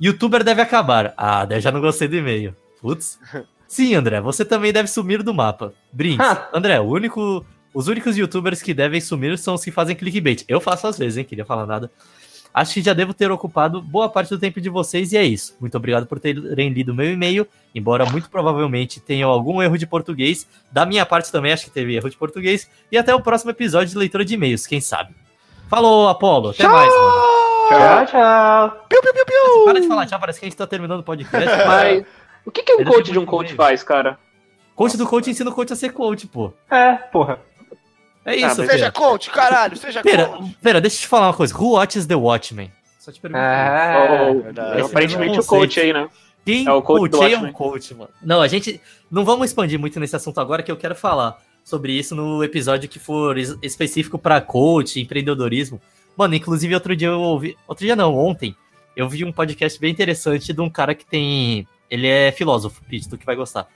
Youtuber 0.00 0.42
deve 0.42 0.60
acabar. 0.62 1.12
Ah, 1.16 1.44
daí 1.44 1.60
já 1.60 1.70
não 1.70 1.80
gostei 1.82 2.08
do 2.08 2.16
e-mail. 2.16 2.56
Putz. 2.80 3.18
Sim, 3.68 3.94
André, 3.94 4.20
você 4.20 4.44
também 4.44 4.72
deve 4.72 4.88
sumir 4.88 5.22
do 5.22 5.34
mapa. 5.34 5.74
Brinks. 5.92 6.26
André, 6.52 6.80
o 6.80 6.84
único, 6.84 7.44
os 7.74 7.88
únicos 7.88 8.16
youtubers 8.16 8.62
que 8.62 8.72
devem 8.72 9.00
sumir 9.00 9.36
são 9.36 9.54
os 9.54 9.64
que 9.64 9.72
fazem 9.72 9.96
clickbait. 9.96 10.44
Eu 10.46 10.60
faço 10.60 10.86
às 10.86 10.96
vezes, 10.96 11.18
hein? 11.18 11.24
Queria 11.24 11.44
falar 11.44 11.66
nada. 11.66 11.90
Acho 12.54 12.74
que 12.74 12.82
já 12.82 12.92
devo 12.92 13.12
ter 13.12 13.32
ocupado 13.32 13.82
boa 13.82 14.08
parte 14.08 14.28
do 14.28 14.38
tempo 14.38 14.60
de 14.60 14.70
vocês 14.70 15.12
e 15.12 15.16
é 15.16 15.24
isso. 15.24 15.56
Muito 15.60 15.76
obrigado 15.76 16.06
por 16.06 16.20
terem 16.20 16.68
lido 16.68 16.94
meu 16.94 17.12
e-mail, 17.12 17.48
embora 17.74 18.06
muito 18.06 18.30
provavelmente 18.30 19.00
tenham 19.00 19.28
algum 19.28 19.60
erro 19.60 19.76
de 19.76 19.88
português. 19.88 20.46
Da 20.70 20.86
minha 20.86 21.04
parte 21.04 21.32
também 21.32 21.52
acho 21.52 21.64
que 21.64 21.70
teve 21.72 21.96
erro 21.96 22.08
de 22.08 22.16
português. 22.16 22.70
E 22.92 22.96
até 22.96 23.12
o 23.12 23.20
próximo 23.20 23.50
episódio 23.50 23.88
de 23.88 23.98
leitura 23.98 24.24
de 24.24 24.34
e-mails, 24.34 24.68
quem 24.68 24.80
sabe. 24.80 25.12
Falou, 25.68 26.08
Apolo. 26.08 26.50
Até 26.50 26.68
mais, 26.68 26.88
mano. 26.88 27.34
Tchau, 27.68 28.06
tchau. 28.06 28.86
Piu, 28.88 29.02
piu, 29.02 29.14
piu, 29.14 29.24
piu. 29.26 29.64
Para 29.64 29.80
de 29.80 29.88
falar 29.88 30.06
tchau, 30.06 30.20
parece 30.20 30.38
que 30.38 30.46
a 30.46 30.48
gente 30.48 30.56
tá 30.56 30.66
terminando 30.66 31.00
o 31.00 31.02
podcast. 31.02 31.66
Mas 31.66 32.04
o 32.46 32.52
que, 32.52 32.62
que 32.62 32.74
um 32.74 32.84
coach 32.84 33.10
de 33.10 33.18
um 33.18 33.26
coach 33.26 33.52
faz, 33.54 33.82
cara? 33.82 34.16
Coach 34.76 34.96
do 34.96 35.06
coach 35.06 35.28
ensina 35.28 35.50
o 35.50 35.52
coach 35.52 35.72
a 35.72 35.76
ser 35.76 35.92
coach, 35.92 36.28
pô. 36.28 36.52
É, 36.70 36.92
porra. 36.94 37.40
É 38.24 38.34
isso, 38.36 38.58
mas 38.62 38.70
Seja 38.70 38.90
coach, 38.90 39.30
caralho, 39.30 39.76
seja 39.76 40.02
Pera, 40.02 40.26
coach. 40.26 40.56
pera, 40.62 40.80
deixa 40.80 40.96
eu 40.96 41.00
te 41.00 41.06
falar 41.08 41.28
uma 41.28 41.34
coisa. 41.34 41.54
Who 41.56 41.72
watches 41.72 42.06
The 42.06 42.14
Watchmen? 42.14 42.72
Só 42.98 43.12
te 43.12 43.20
pergunto. 43.20 43.40
É. 43.42 44.28
Ou- 44.30 44.42
verdade. 44.42 44.80
aparentemente 44.80 45.38
o 45.38 45.44
coach 45.44 45.78
aí, 45.78 45.92
né? 45.92 46.08
Quem 46.44 46.66
é 46.66 46.72
o 46.72 46.82
coach 46.82 47.10
do 47.10 47.18
coacheia 47.18 47.38
um 47.38 47.52
coach, 47.52 47.94
mano? 47.94 48.10
Não, 48.22 48.40
a 48.42 48.48
gente... 48.48 48.80
Não 49.10 49.24
vamos 49.24 49.46
expandir 49.50 49.78
muito 49.78 49.98
nesse 50.00 50.14
assunto 50.16 50.40
agora, 50.40 50.62
que 50.62 50.70
eu 50.70 50.76
quero 50.76 50.94
falar 50.94 51.38
sobre 51.62 51.92
isso 51.92 52.14
no 52.14 52.42
episódio 52.44 52.88
que 52.88 52.98
for 52.98 53.38
es- 53.38 53.56
específico 53.62 54.18
pra 54.18 54.40
coach, 54.40 55.00
empreendedorismo. 55.00 55.80
Mano, 56.16 56.34
inclusive 56.34 56.74
outro 56.74 56.94
dia 56.94 57.08
eu 57.08 57.20
ouvi... 57.20 57.56
Outro 57.66 57.84
dia 57.84 57.96
não, 57.96 58.14
ontem. 58.16 58.54
Eu 58.96 59.08
vi 59.08 59.24
um 59.24 59.32
podcast 59.32 59.78
bem 59.80 59.90
interessante 59.90 60.52
de 60.52 60.60
um 60.60 60.68
cara 60.70 60.94
que 60.94 61.04
tem... 61.06 61.66
Ele 61.90 62.06
é 62.06 62.30
filósofo, 62.32 62.82
Pete, 62.88 63.08
tu 63.08 63.16
que 63.18 63.26
vai 63.26 63.36
gostar. 63.36 63.66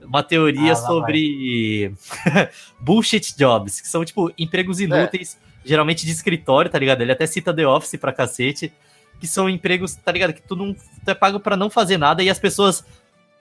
Uma 0.00 0.22
teoria 0.22 0.72
Ah, 0.72 0.76
sobre 0.76 1.92
bullshit 2.80 3.36
jobs, 3.36 3.80
que 3.80 3.88
são, 3.88 4.04
tipo, 4.04 4.32
empregos 4.38 4.80
inúteis, 4.80 5.38
geralmente 5.64 6.04
de 6.04 6.12
escritório, 6.12 6.70
tá 6.70 6.78
ligado? 6.78 7.00
Ele 7.00 7.12
até 7.12 7.26
cita 7.26 7.52
The 7.52 7.66
Office 7.66 7.98
pra 7.98 8.12
cacete, 8.12 8.72
que 9.20 9.26
são 9.26 9.48
empregos, 9.48 9.94
tá 9.94 10.12
ligado? 10.12 10.32
Que 10.32 10.42
tu 10.42 10.54
não 10.54 10.74
tu 10.74 11.08
é 11.10 11.14
pago 11.14 11.40
pra 11.40 11.56
não 11.56 11.70
fazer 11.70 11.96
nada 11.98 12.22
e 12.22 12.28
as 12.30 12.38
pessoas 12.38 12.84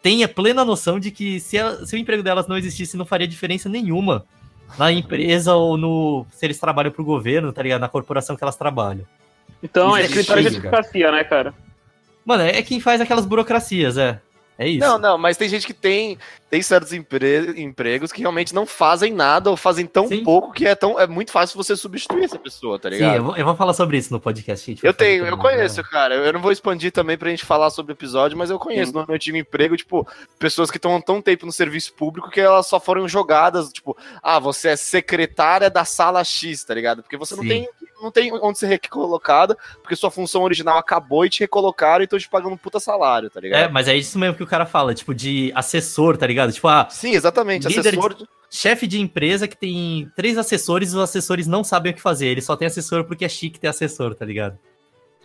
têm 0.01 0.23
a 0.23 0.27
plena 0.29 0.63
noção 0.63 0.99
de 0.99 1.11
que 1.11 1.39
se, 1.39 1.57
ela- 1.57 1.85
se 1.85 1.95
o 1.95 1.99
emprego 1.99 2.23
delas 2.23 2.47
não 2.47 2.57
existisse, 2.57 2.95
não 2.97 3.05
faria 3.05 3.27
diferença 3.27 3.67
nenhuma 3.67 4.25
na 4.79 4.91
empresa 4.91 5.53
ou 5.53 5.77
no. 5.77 6.25
se 6.31 6.45
eles 6.45 6.59
trabalham 6.59 6.91
pro 6.91 7.03
governo, 7.03 7.51
tá 7.51 7.61
ligado? 7.61 7.81
Na 7.81 7.89
corporação 7.89 8.35
que 8.35 8.43
elas 8.43 8.55
trabalham. 8.55 9.05
Então, 9.61 9.95
é 9.95 10.01
Isso 10.01 10.07
é 10.17 10.21
escritório 10.21 10.41
de 10.49 10.57
advocacia, 10.57 11.11
né, 11.11 11.23
cara? 11.23 11.53
Mano, 12.25 12.43
é 12.43 12.61
quem 12.63 12.79
faz 12.79 12.99
aquelas 13.01 13.25
burocracias, 13.25 13.97
é. 13.97 14.19
É 14.57 14.67
isso. 14.67 14.79
Não, 14.79 14.97
não, 14.97 15.17
mas 15.17 15.37
tem 15.37 15.49
gente 15.49 15.67
que 15.67 15.73
tem, 15.73 16.17
tem 16.55 16.61
certos 16.61 16.93
empre- 16.93 17.53
empregos 17.61 18.13
que 18.13 18.21
realmente 18.21 18.55
não 18.55 18.65
fazem 18.65 19.11
nada 19.13 19.49
ou 19.49 19.57
fazem 19.57 19.85
tão 19.85 20.07
Sim. 20.07 20.23
pouco 20.23 20.53
que 20.53 20.65
é, 20.65 20.73
tão, 20.73 20.97
é 20.97 21.05
muito 21.05 21.29
fácil 21.29 21.57
você 21.61 21.75
substituir 21.75 22.23
essa 22.23 22.39
pessoa, 22.39 22.79
tá 22.79 22.87
Sim, 22.89 22.95
ligado? 22.95 23.15
eu 23.17 23.23
vou, 23.25 23.35
eu 23.35 23.43
vou 23.45 23.55
falar 23.57 23.73
sobre 23.73 23.97
isso 23.97 24.13
no 24.13 24.21
podcast. 24.21 24.65
gente 24.65 24.85
Eu 24.85 24.93
tenho, 24.93 25.25
eu 25.25 25.35
né? 25.35 25.41
conheço, 25.41 25.83
cara. 25.83 26.15
Eu 26.15 26.31
não 26.31 26.39
vou 26.41 26.53
expandir 26.53 26.93
também 26.93 27.17
pra 27.17 27.29
gente 27.29 27.43
falar 27.43 27.69
sobre 27.71 27.91
o 27.91 27.95
episódio, 27.95 28.37
mas 28.37 28.49
eu 28.49 28.57
conheço 28.57 28.93
no 28.93 29.05
meu 29.05 29.19
time 29.19 29.39
emprego, 29.39 29.75
tipo, 29.75 30.07
pessoas 30.39 30.71
que 30.71 30.77
estão 30.77 30.95
há 30.95 31.01
tão 31.01 31.21
tempo 31.21 31.45
no 31.45 31.51
serviço 31.51 31.93
público 31.93 32.29
que 32.29 32.39
elas 32.39 32.67
só 32.67 32.79
foram 32.79 33.05
jogadas, 33.05 33.67
tipo, 33.73 33.97
ah, 34.23 34.39
você 34.39 34.69
é 34.69 34.75
secretária 34.77 35.69
da 35.69 35.83
sala 35.83 36.23
X, 36.23 36.63
tá 36.63 36.73
ligado? 36.73 37.03
Porque 37.03 37.17
você 37.17 37.35
não 37.35 37.43
Sim. 37.43 37.49
tem, 37.49 37.69
não 38.01 38.11
tem 38.11 38.31
onde 38.33 38.57
ser 38.59 38.67
recolocada, 38.67 39.57
porque 39.81 39.95
sua 39.95 40.09
função 40.09 40.43
original 40.43 40.77
acabou 40.77 41.25
e 41.25 41.29
te 41.29 41.41
recolocaram 41.41 42.01
e 42.01 42.05
estão 42.05 42.17
te 42.17 42.29
pagando 42.29 42.53
um 42.53 42.57
puta 42.57 42.79
salário, 42.79 43.29
tá 43.29 43.39
É, 43.39 43.43
ligado? 43.43 43.71
mas 43.73 43.89
é 43.89 43.95
isso 43.97 44.17
mesmo 44.17 44.35
que 44.37 44.43
o 44.43 44.47
cara 44.47 44.65
fala, 44.65 44.93
tipo, 44.93 45.13
de 45.13 45.51
assessor, 45.55 46.15
tá 46.17 46.27
ligado? 46.27 46.44
Tipo, 46.51 46.67
ah, 46.67 46.87
Sim, 46.89 47.11
exatamente. 47.11 47.67
Assessor 47.67 48.13
de... 48.13 48.25
chefe 48.49 48.87
de 48.87 48.99
empresa 48.99 49.47
que 49.47 49.57
tem 49.57 50.09
três 50.15 50.37
assessores 50.37 50.91
e 50.91 50.95
os 50.95 51.01
assessores 51.01 51.47
não 51.47 51.63
sabem 51.63 51.91
o 51.91 51.95
que 51.95 52.01
fazer. 52.01 52.27
Ele 52.27 52.41
só 52.41 52.55
tem 52.55 52.67
assessor 52.67 53.05
porque 53.05 53.25
é 53.25 53.29
chique 53.29 53.59
ter 53.59 53.67
assessor, 53.67 54.15
tá 54.15 54.25
ligado? 54.25 54.57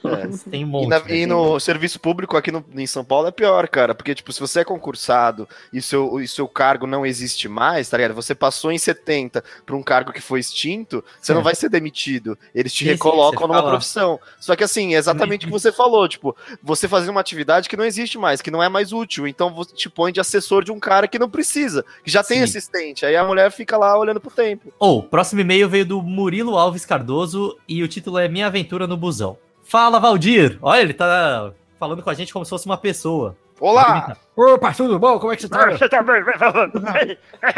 É. 0.05 0.27
Tem 0.51 0.65
um 0.65 0.69
E, 0.69 0.71
monte. 0.71 0.89
na- 0.89 0.99
né? 1.01 1.05
e 1.17 1.27
no 1.27 1.59
serviço 1.61 2.01
público 2.01 2.37
aqui 2.37 2.51
no, 2.51 2.65
em 2.75 2.87
São 2.87 3.05
Paulo 3.05 3.29
é 3.29 3.31
pior, 3.31 3.69
cara. 3.69 3.95
Porque, 3.95 4.15
tipo, 4.15 4.33
se 4.33 4.41
você 4.41 4.61
é 4.61 4.65
concursado 4.65 5.49
e 5.73 5.81
seu, 5.83 6.21
e 6.21 6.27
seu 6.29 6.49
cargo 6.49 6.87
não 6.87 7.05
existe 7.05 7.49
mais, 7.49 7.89
tá 7.89 7.97
ligado? 7.97 8.15
Você 8.15 8.35
passou 8.35 8.73
em 8.73 8.79
70 8.79 9.43
pra 9.67 9.77
um 9.77 9.83
cargo 9.83 10.13
que 10.13 10.21
foi 10.21 10.41
extinto, 10.41 11.05
você 11.21 11.33
Sim. 11.33 11.35
não 11.35 11.43
vai 11.43 11.55
ser 11.55 11.69
demitido. 11.69 12.39
Eles 12.55 12.73
te 12.73 12.85
recolocam 12.85 13.47
numa 13.47 13.63
profissão. 13.63 14.19
Só 14.39 14.57
que, 14.57 14.65
assim, 14.65 14.95
é 14.95 14.99
exatamente 14.99 15.45
o 15.45 15.49
que 15.49 15.53
você 15.53 15.71
falou. 15.73 16.09
Tipo, 16.09 16.37
você 16.63 16.89
fazer 16.89 17.11
uma 17.11 17.21
atividade 17.21 17.69
que 17.69 17.77
não 17.77 17.85
existe 17.85 18.17
mais, 18.19 18.41
que 18.41 18.51
não 18.51 18.63
é 18.63 18.69
mais 18.69 18.93
útil. 18.93 19.27
Então 19.29 19.53
você 19.53 19.75
te 19.75 19.89
põe 19.91 20.13
de 20.13 20.21
assessor 20.21 20.65
de 20.65 20.73
um 20.73 20.81
cara 20.81 21.07
que 21.07 21.19
não 21.19 21.29
precisa, 21.29 21.85
que 22.05 22.11
já 22.11 22.23
tem 22.23 22.39
Sim. 22.39 22.45
assistente. 22.45 23.05
Aí 23.07 23.17
a 23.17 23.25
mulher 23.25 23.51
fica 23.51 23.77
lá 23.77 23.99
olhando 23.99 24.21
pro 24.21 24.31
tempo. 24.31 24.73
Ou, 24.79 25.03
próximo 25.03 25.41
e-mail 25.41 25.69
veio 25.69 25.85
do 25.87 26.03
Murilo 26.03 26.57
Alves 26.57 26.85
Cardoso 26.87 27.59
e 27.69 27.83
o 27.83 27.89
título 27.89 28.19
é 28.19 28.29
Minha 28.29 28.47
Aventura 28.47 28.87
no 28.87 28.97
Busão. 28.97 29.37
Fala, 29.71 30.01
Valdir! 30.01 30.59
Olha, 30.61 30.81
ele 30.81 30.93
tá 30.93 31.53
falando 31.79 32.03
com 32.03 32.11
a 32.11 32.15
gente 32.15 32.33
como 32.33 32.45
se 32.45 32.51
fosse 32.51 32.67
uma 32.67 32.77
pessoa. 32.77 33.37
Olá! 33.61 34.17
Opa, 34.37 34.75
tudo 34.75 34.99
bom? 34.99 35.17
Como 35.21 35.33
é 35.33 35.37
que 35.37 35.43
você 35.43 35.49
tá? 35.49 35.71
Você 35.71 35.89
vai 36.03 36.37
falando. 36.37 36.83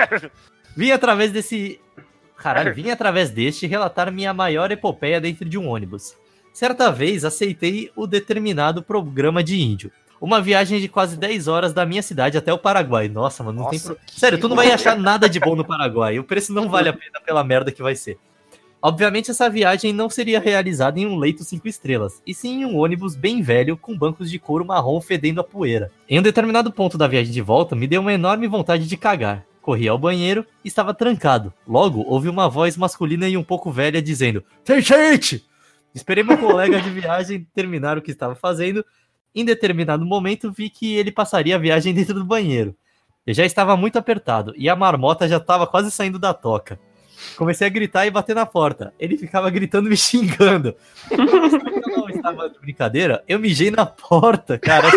Vim 0.76 0.90
através 0.90 1.32
desse. 1.32 1.80
Caralho, 2.36 2.74
vim 2.74 2.90
através 2.90 3.30
deste 3.30 3.68
relatar 3.68 4.12
minha 4.12 4.34
maior 4.34 4.70
epopeia 4.70 5.20
dentro 5.20 5.48
de 5.48 5.56
um 5.56 5.68
ônibus. 5.68 6.14
Certa 6.52 6.90
vez 6.90 7.24
aceitei 7.24 7.90
o 7.96 8.06
determinado 8.06 8.82
programa 8.82 9.42
de 9.42 9.62
índio. 9.62 9.90
Uma 10.20 10.40
viagem 10.40 10.80
de 10.80 10.88
quase 10.88 11.16
10 11.16 11.48
horas 11.48 11.72
da 11.72 11.86
minha 11.86 12.02
cidade 12.02 12.36
até 12.36 12.52
o 12.52 12.58
Paraguai. 12.58 13.08
Nossa, 13.08 13.42
mano, 13.42 13.62
não 13.62 13.70
tem 13.70 13.78
Nossa, 13.78 13.94
pro... 13.94 14.12
Sério, 14.12 14.38
tu 14.38 14.48
não 14.48 14.56
vai 14.56 14.70
achar 14.70 14.96
nada 14.96 15.30
de 15.30 15.40
bom 15.40 15.54
no 15.54 15.64
Paraguai. 15.64 16.18
O 16.18 16.24
preço 16.24 16.52
não 16.52 16.68
vale 16.68 16.88
a 16.88 16.92
pena 16.92 17.20
pela 17.24 17.42
merda 17.42 17.72
que 17.72 17.82
vai 17.82 17.94
ser. 17.94 18.18
Obviamente, 18.84 19.30
essa 19.30 19.48
viagem 19.48 19.92
não 19.92 20.10
seria 20.10 20.40
realizada 20.40 20.98
em 20.98 21.06
um 21.06 21.16
leito 21.16 21.44
cinco 21.44 21.68
estrelas, 21.68 22.20
e 22.26 22.34
sim 22.34 22.62
em 22.62 22.64
um 22.64 22.76
ônibus 22.76 23.14
bem 23.14 23.40
velho 23.40 23.76
com 23.76 23.96
bancos 23.96 24.28
de 24.28 24.40
couro 24.40 24.64
marrom 24.64 25.00
fedendo 25.00 25.40
a 25.40 25.44
poeira. 25.44 25.92
Em 26.08 26.18
um 26.18 26.22
determinado 26.22 26.72
ponto 26.72 26.98
da 26.98 27.06
viagem 27.06 27.32
de 27.32 27.40
volta, 27.40 27.76
me 27.76 27.86
deu 27.86 28.00
uma 28.00 28.12
enorme 28.12 28.48
vontade 28.48 28.88
de 28.88 28.96
cagar. 28.96 29.46
Corri 29.60 29.86
ao 29.86 29.96
banheiro 29.96 30.44
e 30.64 30.68
estava 30.68 30.92
trancado. 30.92 31.54
Logo, 31.64 32.02
ouvi 32.08 32.28
uma 32.28 32.48
voz 32.48 32.76
masculina 32.76 33.28
e 33.28 33.36
um 33.36 33.44
pouco 33.44 33.70
velha 33.70 34.02
dizendo: 34.02 34.42
Tem 34.64 34.80
gente! 34.80 35.46
Esperei 35.94 36.24
meu 36.24 36.36
colega 36.36 36.80
de 36.80 36.90
viagem 36.90 37.46
terminar 37.54 37.96
o 37.96 38.02
que 38.02 38.10
estava 38.10 38.34
fazendo. 38.34 38.84
Em 39.32 39.44
determinado 39.44 40.04
momento, 40.04 40.50
vi 40.50 40.68
que 40.68 40.96
ele 40.96 41.12
passaria 41.12 41.54
a 41.54 41.58
viagem 41.58 41.94
dentro 41.94 42.14
do 42.14 42.24
banheiro. 42.24 42.74
Eu 43.24 43.32
já 43.32 43.44
estava 43.44 43.76
muito 43.76 43.96
apertado 43.96 44.52
e 44.56 44.68
a 44.68 44.74
marmota 44.74 45.28
já 45.28 45.36
estava 45.36 45.68
quase 45.68 45.92
saindo 45.92 46.18
da 46.18 46.34
toca. 46.34 46.80
Comecei 47.36 47.66
a 47.66 47.70
gritar 47.70 48.06
e 48.06 48.10
bater 48.10 48.34
na 48.34 48.46
porta. 48.46 48.92
Ele 48.98 49.16
ficava 49.16 49.50
gritando 49.50 49.88
me 49.88 49.96
xingando. 49.98 50.74
Eu 51.10 51.96
não 51.96 52.08
estava 52.08 52.48
de 52.48 52.58
brincadeira, 52.58 53.22
eu 53.28 53.38
mijei 53.38 53.70
na 53.70 53.86
porta, 53.86 54.58
cara. 54.58 54.88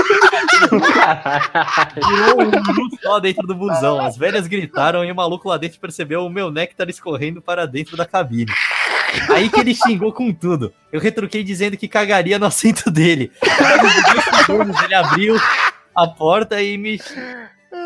Virou 1.96 2.42
um 2.42 2.90
só 3.02 3.20
dentro 3.20 3.48
do 3.48 3.56
busão. 3.56 4.00
As 4.00 4.18
velhas 4.18 4.48
gritaram 4.48 5.04
e 5.04 5.12
o 5.12 5.16
maluco 5.16 5.50
lá 5.50 5.58
dentro 5.58 5.80
percebeu 5.80 6.26
o 6.26 6.30
meu 6.30 6.52
néctar 6.52 6.90
escorrendo 6.90 7.42
para 7.42 7.66
dentro 7.66 7.98
da 7.98 8.06
cabine. 8.06 8.52
Aí 9.30 9.50
que 9.50 9.60
ele 9.60 9.74
xingou 9.74 10.12
com 10.12 10.34
tudo. 10.34 10.74
Eu 10.92 11.00
retruquei 11.00 11.44
dizendo 11.44 11.78
que 11.78 11.88
cagaria 11.88 12.38
no 12.40 12.46
assento 12.46 12.92
dele. 12.92 13.32
segundos, 14.46 14.82
ele 14.84 14.94
abriu 14.94 15.36
a 15.96 16.08
porta 16.08 16.62
e 16.62 16.78
me, 16.78 17.00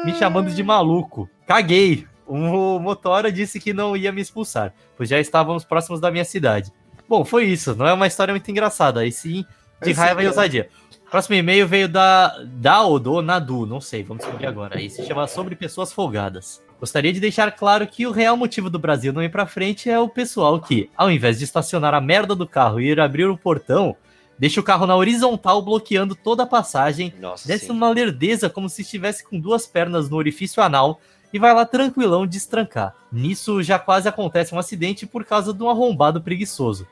me 0.06 0.14
chamando 0.16 0.50
de 0.52 0.64
maluco. 0.64 1.30
Caguei. 1.48 2.08
O 2.30 2.80
motora 2.80 3.32
disse 3.32 3.60
que 3.60 3.74
não 3.74 3.98
ia 3.98 4.12
me 4.12 4.22
expulsar, 4.22 4.72
pois 4.96 5.10
já 5.10 5.20
estávamos 5.20 5.64
próximos 5.64 6.00
da 6.00 6.12
minha 6.12 6.24
cidade. 6.24 6.72
Bom, 7.08 7.26
foi 7.26 7.46
isso. 7.46 7.76
Não 7.76 7.88
é 7.88 7.94
uma 7.94 8.06
história 8.06 8.32
muito 8.32 8.50
engraçada, 8.52 9.00
aí 9.00 9.12
sim 9.12 9.44
de 9.82 9.92
raiva 9.94 10.24
e 10.24 10.28
ousadia. 10.28 10.70
Próximo 11.10 11.36
e-mail 11.36 11.68
veio 11.68 11.90
da, 11.90 12.38
da 12.46 12.84
ou 12.84 13.00
do 13.00 13.20
Nadu, 13.22 13.66
não 13.66 13.82
sei, 13.82 14.04
vamos 14.04 14.24
descobrir 14.24 14.46
agora. 14.46 14.78
Aí 14.78 14.92
se 14.92 15.04
chama 15.04 15.26
Sobre 15.26 15.56
Pessoas 15.56 15.92
Folgadas. 15.92 16.62
Gostaria 16.80 17.12
de 17.12 17.20
deixar 17.20 17.52
claro 17.52 17.88
que 17.88 18.06
o 18.06 18.12
real 18.12 18.38
motivo 18.38 18.70
do 18.70 18.78
Brasil 18.78 19.12
não 19.12 19.24
ir 19.24 19.30
pra 19.30 19.48
frente 19.48 19.90
é 19.90 20.00
o 20.00 20.08
pessoal 20.08 20.60
que, 20.62 20.88
ao 20.96 21.10
invés 21.10 21.40
de 21.40 21.46
estacionar 21.46 21.96
a 21.96 22.00
merda 22.00 22.36
do 22.36 22.48
carro 22.48 22.80
e 22.80 22.92
ir 22.92 23.00
abrir 23.00 23.26
o 23.26 23.36
portão, 23.36 23.96
deixa 24.38 24.60
o 24.60 24.64
carro 24.64 24.86
na 24.86 24.96
horizontal 24.96 25.64
bloqueando 25.64 26.14
toda 26.14 26.44
a 26.44 26.48
passagem, 26.48 27.12
Nossa, 27.20 27.48
desce 27.48 27.66
sim. 27.66 27.72
uma 27.72 27.90
lerdeza 27.90 28.50
como 28.50 28.70
se 28.70 28.84
estivesse 28.84 29.24
com 29.28 29.40
duas 29.40 29.66
pernas 29.66 30.10
no 30.10 30.16
orifício 30.16 30.62
anal 30.62 31.02
e 31.32 31.40
vai 31.40 31.54
lá 31.54 31.66
tranquilão 31.66 32.26
destrancar. 32.26 32.94
Nisso 33.12 33.62
já 33.64 33.78
quase 33.80 34.08
acontece 34.08 34.54
um 34.54 34.60
acidente 34.60 35.06
por 35.06 35.24
causa 35.26 35.54
de 35.54 35.62
um 35.64 35.70
arrombado 35.70 36.22
preguiçoso. 36.22 36.88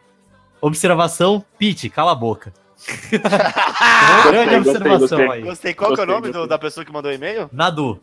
Observação, 0.62 1.44
Pete, 1.58 1.90
cala 1.90 2.12
a 2.12 2.16
boca. 2.16 2.54
Grande 3.12 4.56
Gostei, 4.56 4.58
observação 4.58 5.00
gostei, 5.00 5.30
aí. 5.30 5.42
Gostei. 5.42 5.74
Qual 5.74 5.94
que 5.94 6.00
é 6.00 6.04
o 6.04 6.06
Gostei, 6.08 6.16
nome 6.16 6.28
do- 6.28 6.34
gostei. 6.40 6.50
da 6.50 6.58
pessoa 6.60 6.86
que 6.86 6.92
mandou 6.92 7.12
e-mail? 7.12 7.50
Nadu. 7.52 8.00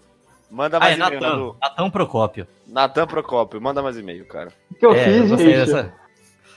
Manda 0.50 0.76
Ah, 0.76 0.80
mais 0.80 0.92
é 0.92 0.96
e-mail, 0.96 1.20
Natan. 1.20 1.30
Nadu. 1.30 1.56
Natan 1.60 1.90
Procópio. 1.90 2.46
Natan 2.66 3.06
Procópio, 3.06 3.60
manda 3.60 3.82
mais 3.82 3.96
e-mail, 3.96 4.24
cara. 4.26 4.52
O 4.70 4.74
que 4.74 4.86
eu 4.86 4.92
é, 4.94 5.04
fiz, 5.04 5.28
gostei 5.30 5.46
gente? 5.54 5.66
dessa. 5.66 5.92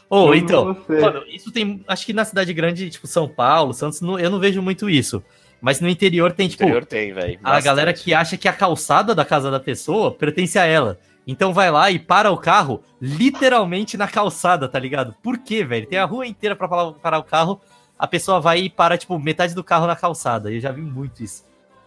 Ô, 0.10 0.28
Eu 0.28 0.36
então, 0.36 0.78
mano, 0.88 1.24
isso 1.28 1.52
tem. 1.52 1.84
Acho 1.88 2.06
que 2.06 2.14
na 2.14 2.24
cidade 2.24 2.54
grande, 2.54 2.90
tipo 2.90 3.08
São 3.08 3.28
Paulo, 3.28 3.74
Santos, 3.74 4.00
não- 4.02 4.18
eu 4.20 4.30
não 4.30 4.40
vejo 4.40 4.62
muito 4.62 4.90
isso. 4.90 5.24
Mas 5.62 5.80
no 5.82 5.90
interior 5.90 6.32
tem, 6.32 6.46
No 6.46 6.52
tipo, 6.52 6.64
interior 6.64 6.86
tem, 6.86 7.14
velho. 7.14 7.40
a 7.44 7.60
galera 7.60 7.92
que 7.94 8.14
acha 8.14 8.38
que 8.38 8.48
a 8.48 8.54
calçada 8.54 9.16
da 9.16 9.26
casa 9.26 9.50
da 9.50 9.60
pessoa 9.60 10.12
pertence 10.12 10.58
a 10.60 10.66
ela. 10.66 11.00
Então 11.26 11.54
vai 11.54 11.70
lá 11.72 11.90
e 11.92 12.00
para 12.00 12.32
o 12.32 12.38
carro 12.38 12.82
literalmente 13.02 13.98
na 13.98 14.08
calçada, 14.08 14.68
tá 14.70 14.80
ligado? 14.80 15.14
Por 15.22 15.38
quê, 15.40 15.64
velho? 15.64 15.88
Tem 15.88 16.00
a 16.00 16.06
rua 16.06 16.26
inteira 16.26 16.56
pra 16.56 16.68
parar- 16.68 17.18
o 17.20 17.24
carro, 17.24 17.60
a 17.98 18.08
pessoa 18.08 18.40
vai 18.40 18.60
e 18.60 18.70
para, 18.70 18.98
tipo, 18.98 19.18
metade 19.20 19.54
do 19.54 19.64
carro 19.64 19.88
na 19.88 19.96
calçada. 19.96 20.52
Eu 20.52 20.60
já 20.60 20.72
vi 20.72 20.82
muito 20.82 21.24
isso. 21.24 21.44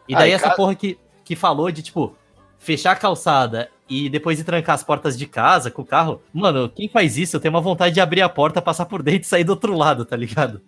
E 0.09 0.15
daí 0.15 0.31
e 0.31 0.35
essa 0.35 0.51
porra 0.51 0.75
que, 0.75 0.99
que 1.25 1.37
falou 1.37 1.71
de, 1.71 1.83
tipo, 1.83 2.15
fechar 2.59 2.93
a 2.93 2.97
calçada 2.97 3.71
e 3.89 4.09
depois 4.11 4.37
de 4.37 4.45
trancar 4.45 4.75
as 4.75 4.83
portas 4.85 5.17
de 5.17 5.27
casa 5.27 5.71
com 5.71 5.83
o 5.83 5.87
carro. 5.87 6.21
Mano, 6.35 6.69
quem 6.69 6.89
faz 6.89 7.17
isso, 7.17 7.37
eu 7.37 7.41
tenho 7.41 7.55
uma 7.55 7.61
vontade 7.61 7.95
de 7.95 8.01
abrir 8.01 8.21
a 8.23 8.29
porta, 8.29 8.61
passar 8.61 8.85
por 8.87 9.03
dentro 9.03 9.23
e 9.23 9.25
sair 9.25 9.45
do 9.45 9.51
outro 9.51 9.75
lado, 9.77 10.05
tá 10.05 10.17
ligado? 10.17 10.61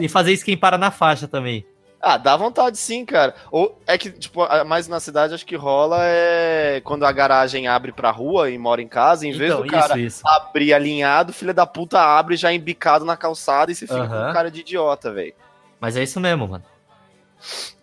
E 0.00 0.08
fazer 0.08 0.32
isso 0.32 0.44
quem 0.44 0.56
para 0.56 0.76
na 0.78 0.90
faixa 0.90 1.26
também. 1.28 1.64
Ah, 2.04 2.16
dá 2.16 2.36
vontade 2.36 2.76
sim, 2.78 3.04
cara. 3.04 3.32
Ou 3.50 3.78
é 3.86 3.96
que, 3.96 4.10
tipo, 4.10 4.42
a- 4.42 4.64
mais 4.64 4.88
na 4.88 4.98
cidade 4.98 5.34
acho 5.34 5.46
que 5.46 5.54
rola 5.54 5.98
é 6.00 6.80
quando 6.82 7.04
a 7.06 7.12
garagem 7.12 7.68
abre 7.68 7.92
pra 7.92 8.10
rua 8.10 8.50
e 8.50 8.58
mora 8.58 8.82
em 8.82 8.88
casa, 8.88 9.24
em 9.24 9.30
vez 9.30 9.52
Então, 9.52 9.62
do 9.62 9.68
cara 9.70 9.96
isso, 9.96 10.16
isso. 10.18 10.22
abrir 10.26 10.74
alinhado, 10.74 11.32
filha 11.32 11.54
da 11.54 11.64
puta 11.64 12.00
abre 12.00 12.34
já 12.36 12.52
embicado 12.52 13.04
na 13.04 13.16
calçada 13.16 13.70
e 13.70 13.74
você 13.76 13.86
fica 13.86 14.08
com 14.08 14.14
Aham. 14.14 14.32
cara 14.32 14.50
de 14.50 14.60
idiota, 14.62 15.12
velho. 15.12 15.32
Mas 15.80 15.96
é 15.96 16.02
isso 16.02 16.18
mesmo, 16.18 16.48
mano. 16.48 16.64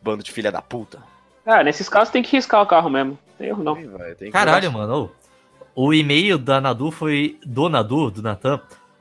Bando 0.02 0.22
de 0.24 0.32
filha 0.34 0.52
da 0.52 0.62
puta. 0.62 1.00
Ah, 1.46 1.64
nesses 1.64 1.88
casos 1.88 2.12
tem 2.12 2.22
que 2.22 2.36
riscar 2.36 2.62
o 2.62 2.66
carro 2.68 2.90
mesmo. 2.90 3.18
Tem 3.38 3.48
erro 3.48 3.64
não. 3.64 3.80
Ih, 3.80 3.88
velho, 3.88 4.16
tem 4.18 4.32
Caralho, 4.32 4.70
mano. 4.72 5.12
ô, 5.76 5.86
O 5.88 5.94
e-mail 5.94 6.38
da 6.38 6.60
Nadu 6.60 6.92
foi. 6.92 7.40
Do 7.46 7.70
Nadu, 7.70 8.12
do 8.12 8.22
Natan, 8.22 8.60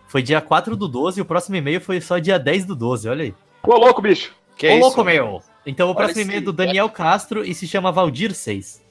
foi 0.08 0.22
dia 0.22 0.40
4 0.40 0.74
do 0.74 0.88
12 0.88 1.20
e 1.20 1.22
o 1.22 1.24
próximo 1.24 1.54
e-mail 1.56 1.80
foi 1.80 2.00
só 2.00 2.18
dia 2.18 2.38
10 2.38 2.64
do 2.64 2.74
12, 2.74 3.08
olha 3.08 3.24
aí. 3.24 3.34
Ô, 3.62 3.76
louco, 3.76 4.02
bicho. 4.02 4.32
Que 4.56 4.66
Ô, 4.66 4.70
isso? 4.72 4.80
louco, 4.80 5.04
meu! 5.04 5.40
Então 5.64 5.90
o 5.90 5.94
próximo 5.94 6.22
e-mail 6.22 6.38
é 6.38 6.40
do 6.42 6.52
Daniel 6.52 6.88
Castro 6.88 7.44
e 7.44 7.54
se 7.54 7.68
chama 7.68 7.92
Valdir 7.92 8.34
6. 8.34 8.82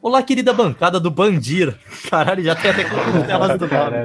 Olá, 0.00 0.22
querida 0.22 0.52
bancada 0.52 1.00
do 1.00 1.10
Bandir. 1.10 1.74
Caralho, 2.08 2.44
já 2.44 2.54
tem 2.54 2.70
até 2.70 2.84
costelas 2.84 3.58
do 3.58 3.66
nome. 3.66 3.96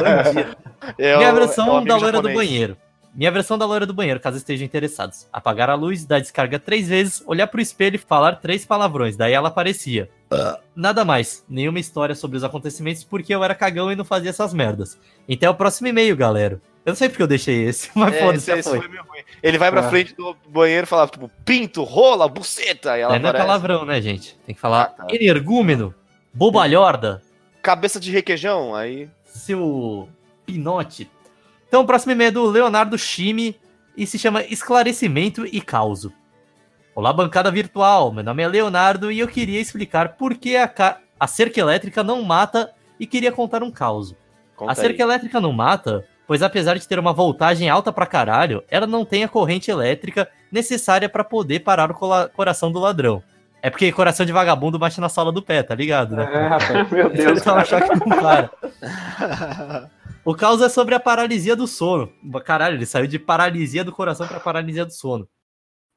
Bandir. 0.00 0.56
É 0.98 1.16
Minha 1.16 1.28
é 1.28 1.32
versão 1.32 1.76
amigo 1.76 1.86
da 1.86 1.96
loira 1.96 2.20
do 2.20 2.28
japonês. 2.28 2.36
banheiro. 2.36 2.76
Minha 3.14 3.30
versão 3.30 3.56
da 3.56 3.64
loira 3.64 3.86
do 3.86 3.94
banheiro, 3.94 4.18
caso 4.18 4.36
estejam 4.36 4.64
interessados. 4.66 5.28
Apagar 5.32 5.70
a 5.70 5.74
luz, 5.74 6.04
dar 6.04 6.18
descarga 6.18 6.58
três 6.58 6.88
vezes, 6.88 7.22
olhar 7.24 7.46
pro 7.46 7.60
espelho 7.60 7.94
e 7.94 7.98
falar 7.98 8.36
três 8.40 8.66
palavrões. 8.66 9.16
Daí 9.16 9.32
ela 9.32 9.46
aparecia. 9.46 10.10
Nada 10.74 11.04
mais. 11.04 11.44
Nenhuma 11.48 11.78
história 11.80 12.14
sobre 12.14 12.36
os 12.36 12.44
acontecimentos, 12.44 13.04
porque 13.04 13.34
eu 13.34 13.42
era 13.44 13.54
cagão 13.54 13.90
e 13.92 13.96
não 13.96 14.04
fazia 14.04 14.30
essas 14.30 14.52
merdas. 14.54 14.98
Então 15.28 15.48
é 15.48 15.50
o 15.50 15.54
próximo 15.54 15.88
e-mail, 15.88 16.16
galera. 16.16 16.60
Eu 16.84 16.90
não 16.90 16.96
sei 16.96 17.08
porque 17.08 17.22
eu 17.22 17.26
deixei 17.28 17.64
esse, 17.64 17.90
mas 17.94 18.14
É, 18.14 18.18
foda-se, 18.20 18.50
esse- 18.52 18.68
foi. 18.68 18.80
foi. 18.80 19.24
Ele 19.42 19.58
vai 19.58 19.70
pra 19.70 19.80
Ah. 19.86 19.88
frente 19.90 20.14
do 20.14 20.36
banheiro 20.48 20.84
e 20.84 20.88
fala, 20.88 21.06
tipo, 21.06 21.30
pinto, 21.44 21.84
rola, 21.84 22.26
buceta. 22.28 22.96
E 22.98 23.00
ela 23.02 23.16
É, 23.16 23.18
não 23.18 23.30
é 23.30 23.32
palavrão, 23.32 23.84
né, 23.84 24.00
gente? 24.00 24.36
Tem 24.46 24.54
que 24.54 24.60
falar 24.60 24.82
Ah, 24.82 24.86
tá. 24.86 25.06
energúmeno, 25.10 25.94
bobalhorda, 26.32 27.22
Cabeça 27.62 28.00
de 28.00 28.10
requeijão, 28.10 28.74
aí... 28.74 29.08
seu 29.24 30.08
pinote. 30.44 31.08
Então 31.68 31.82
o 31.82 31.86
próximo 31.86 32.10
e-mail 32.12 32.28
é 32.28 32.32
do 32.32 32.44
Leonardo 32.44 32.98
Chime 32.98 33.56
e 33.96 34.04
se 34.06 34.18
chama 34.18 34.42
Esclarecimento 34.44 35.46
e 35.46 35.60
Causo. 35.60 36.12
Olá, 36.94 37.12
bancada 37.12 37.50
virtual. 37.50 38.12
Meu 38.12 38.22
nome 38.24 38.42
é 38.42 38.48
Leonardo 38.48 39.10
e 39.10 39.18
eu 39.20 39.28
queria 39.28 39.60
explicar 39.60 40.10
por 40.16 40.34
que 40.34 40.56
a, 40.56 40.68
ca- 40.68 40.98
a 41.18 41.26
cerca 41.26 41.60
elétrica 41.60 42.02
não 42.02 42.22
mata 42.22 42.70
e 43.00 43.06
queria 43.06 43.32
contar 43.32 43.62
um 43.62 43.70
caos. 43.70 44.14
Conta 44.54 44.72
A 44.72 44.74
cerca 44.74 45.02
aí. 45.02 45.08
elétrica 45.08 45.40
não 45.40 45.52
mata, 45.52 46.04
pois 46.26 46.42
apesar 46.42 46.78
de 46.78 46.86
ter 46.86 46.98
uma 46.98 47.12
voltagem 47.12 47.68
alta 47.70 47.92
pra 47.92 48.06
caralho, 48.06 48.62
ela 48.70 48.86
não 48.86 49.04
tem 49.04 49.24
a 49.24 49.28
corrente 49.28 49.70
elétrica 49.70 50.28
necessária 50.50 51.08
pra 51.08 51.24
poder 51.24 51.60
parar 51.60 51.90
o 51.90 51.94
cola- 51.94 52.28
coração 52.28 52.70
do 52.70 52.78
ladrão. 52.78 53.22
É 53.62 53.70
porque 53.70 53.90
coração 53.92 54.26
de 54.26 54.32
vagabundo 54.32 54.78
bate 54.78 55.00
na 55.00 55.08
sola 55.08 55.30
do 55.32 55.40
pé, 55.40 55.62
tá 55.62 55.74
ligado, 55.74 56.16
né? 56.16 56.28
É, 56.32 56.46
rapaz. 56.48 56.90
Meu 56.90 57.08
Deus. 57.10 57.40
tava 57.42 57.60
achando 57.60 57.88
que 57.88 58.08
não 58.08 58.18
para. 58.20 58.50
O 60.24 60.36
caos 60.36 60.62
é 60.62 60.68
sobre 60.68 60.94
a 60.94 61.00
paralisia 61.00 61.56
do 61.56 61.66
sono. 61.66 62.08
Caralho, 62.44 62.76
ele 62.76 62.86
saiu 62.86 63.08
de 63.08 63.18
paralisia 63.18 63.82
do 63.82 63.90
coração 63.90 64.24
para 64.24 64.38
paralisia 64.38 64.84
do 64.84 64.92
sono. 64.92 65.26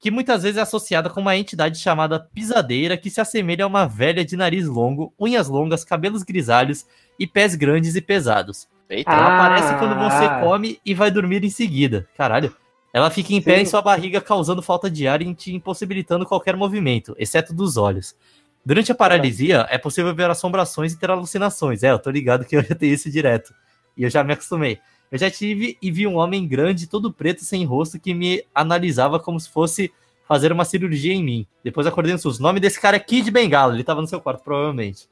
Que 0.05 0.11
muitas 0.11 0.43
vezes 0.43 0.59
é 0.59 0.61
associada 0.61 1.09
com 1.09 1.19
uma 1.19 1.35
entidade 1.35 1.79
chamada 1.79 2.19
pisadeira 2.19 2.95
que 2.95 3.09
se 3.09 3.19
assemelha 3.19 3.65
a 3.65 3.67
uma 3.67 3.87
velha 3.87 4.23
de 4.23 4.37
nariz 4.37 4.67
longo, 4.67 5.11
unhas 5.19 5.47
longas, 5.47 5.83
cabelos 5.83 6.21
grisalhos 6.21 6.85
e 7.19 7.25
pés 7.25 7.55
grandes 7.55 7.95
e 7.95 8.01
pesados. 8.01 8.67
Eita, 8.87 9.11
Ela 9.11 9.25
Ah. 9.25 9.35
aparece 9.47 9.79
quando 9.79 9.95
você 9.95 10.45
come 10.45 10.79
e 10.85 10.93
vai 10.93 11.09
dormir 11.09 11.43
em 11.43 11.49
seguida. 11.49 12.07
Caralho. 12.15 12.55
Ela 12.93 13.09
fica 13.09 13.33
em 13.33 13.41
pé 13.41 13.55
Sim. 13.55 13.61
em 13.63 13.65
sua 13.65 13.81
barriga, 13.81 14.21
causando 14.21 14.61
falta 14.61 14.91
de 14.91 15.07
ar 15.07 15.23
e 15.23 15.33
te 15.33 15.55
impossibilitando 15.55 16.23
qualquer 16.23 16.55
movimento, 16.55 17.15
exceto 17.17 17.51
dos 17.51 17.75
olhos. 17.75 18.15
Durante 18.63 18.91
a 18.91 18.95
paralisia, 18.95 19.65
é 19.71 19.79
possível 19.79 20.13
ver 20.13 20.29
assombrações 20.29 20.93
e 20.93 20.99
ter 20.99 21.09
alucinações. 21.09 21.81
É, 21.81 21.89
eu 21.89 21.97
tô 21.97 22.11
ligado 22.11 22.45
que 22.45 22.55
eu 22.55 22.61
já 22.61 22.75
tenho 22.75 22.93
isso 22.93 23.09
direto. 23.09 23.55
E 23.97 24.03
eu 24.03 24.09
já 24.11 24.23
me 24.23 24.33
acostumei. 24.33 24.77
Eu 25.15 25.19
já 25.19 25.31
tive 25.31 25.77
e 25.81 25.89
vi 25.89 26.05
um 26.05 26.15
homem 26.17 26.45
grande, 26.45 26.87
todo 26.87 27.09
preto, 27.11 27.43
sem 27.45 27.63
rosto, 27.63 27.97
que 27.97 28.13
me 28.13 28.43
analisava 28.53 29.17
como 29.17 29.39
se 29.39 29.49
fosse 29.49 29.89
fazer 30.27 30.51
uma 30.51 30.65
cirurgia 30.65 31.13
em 31.13 31.23
mim. 31.23 31.47
Depois 31.63 31.87
acordei 31.87 32.11
no 32.11 32.19
SUS. 32.19 32.37
O 32.39 32.43
nome 32.43 32.59
desse 32.59 32.81
cara 32.81 32.97
é 32.97 32.99
Kid 32.99 33.31
Bengala, 33.31 33.73
ele 33.73 33.83
tava 33.83 34.01
no 34.01 34.07
seu 34.07 34.19
quarto, 34.19 34.43
provavelmente. 34.43 35.07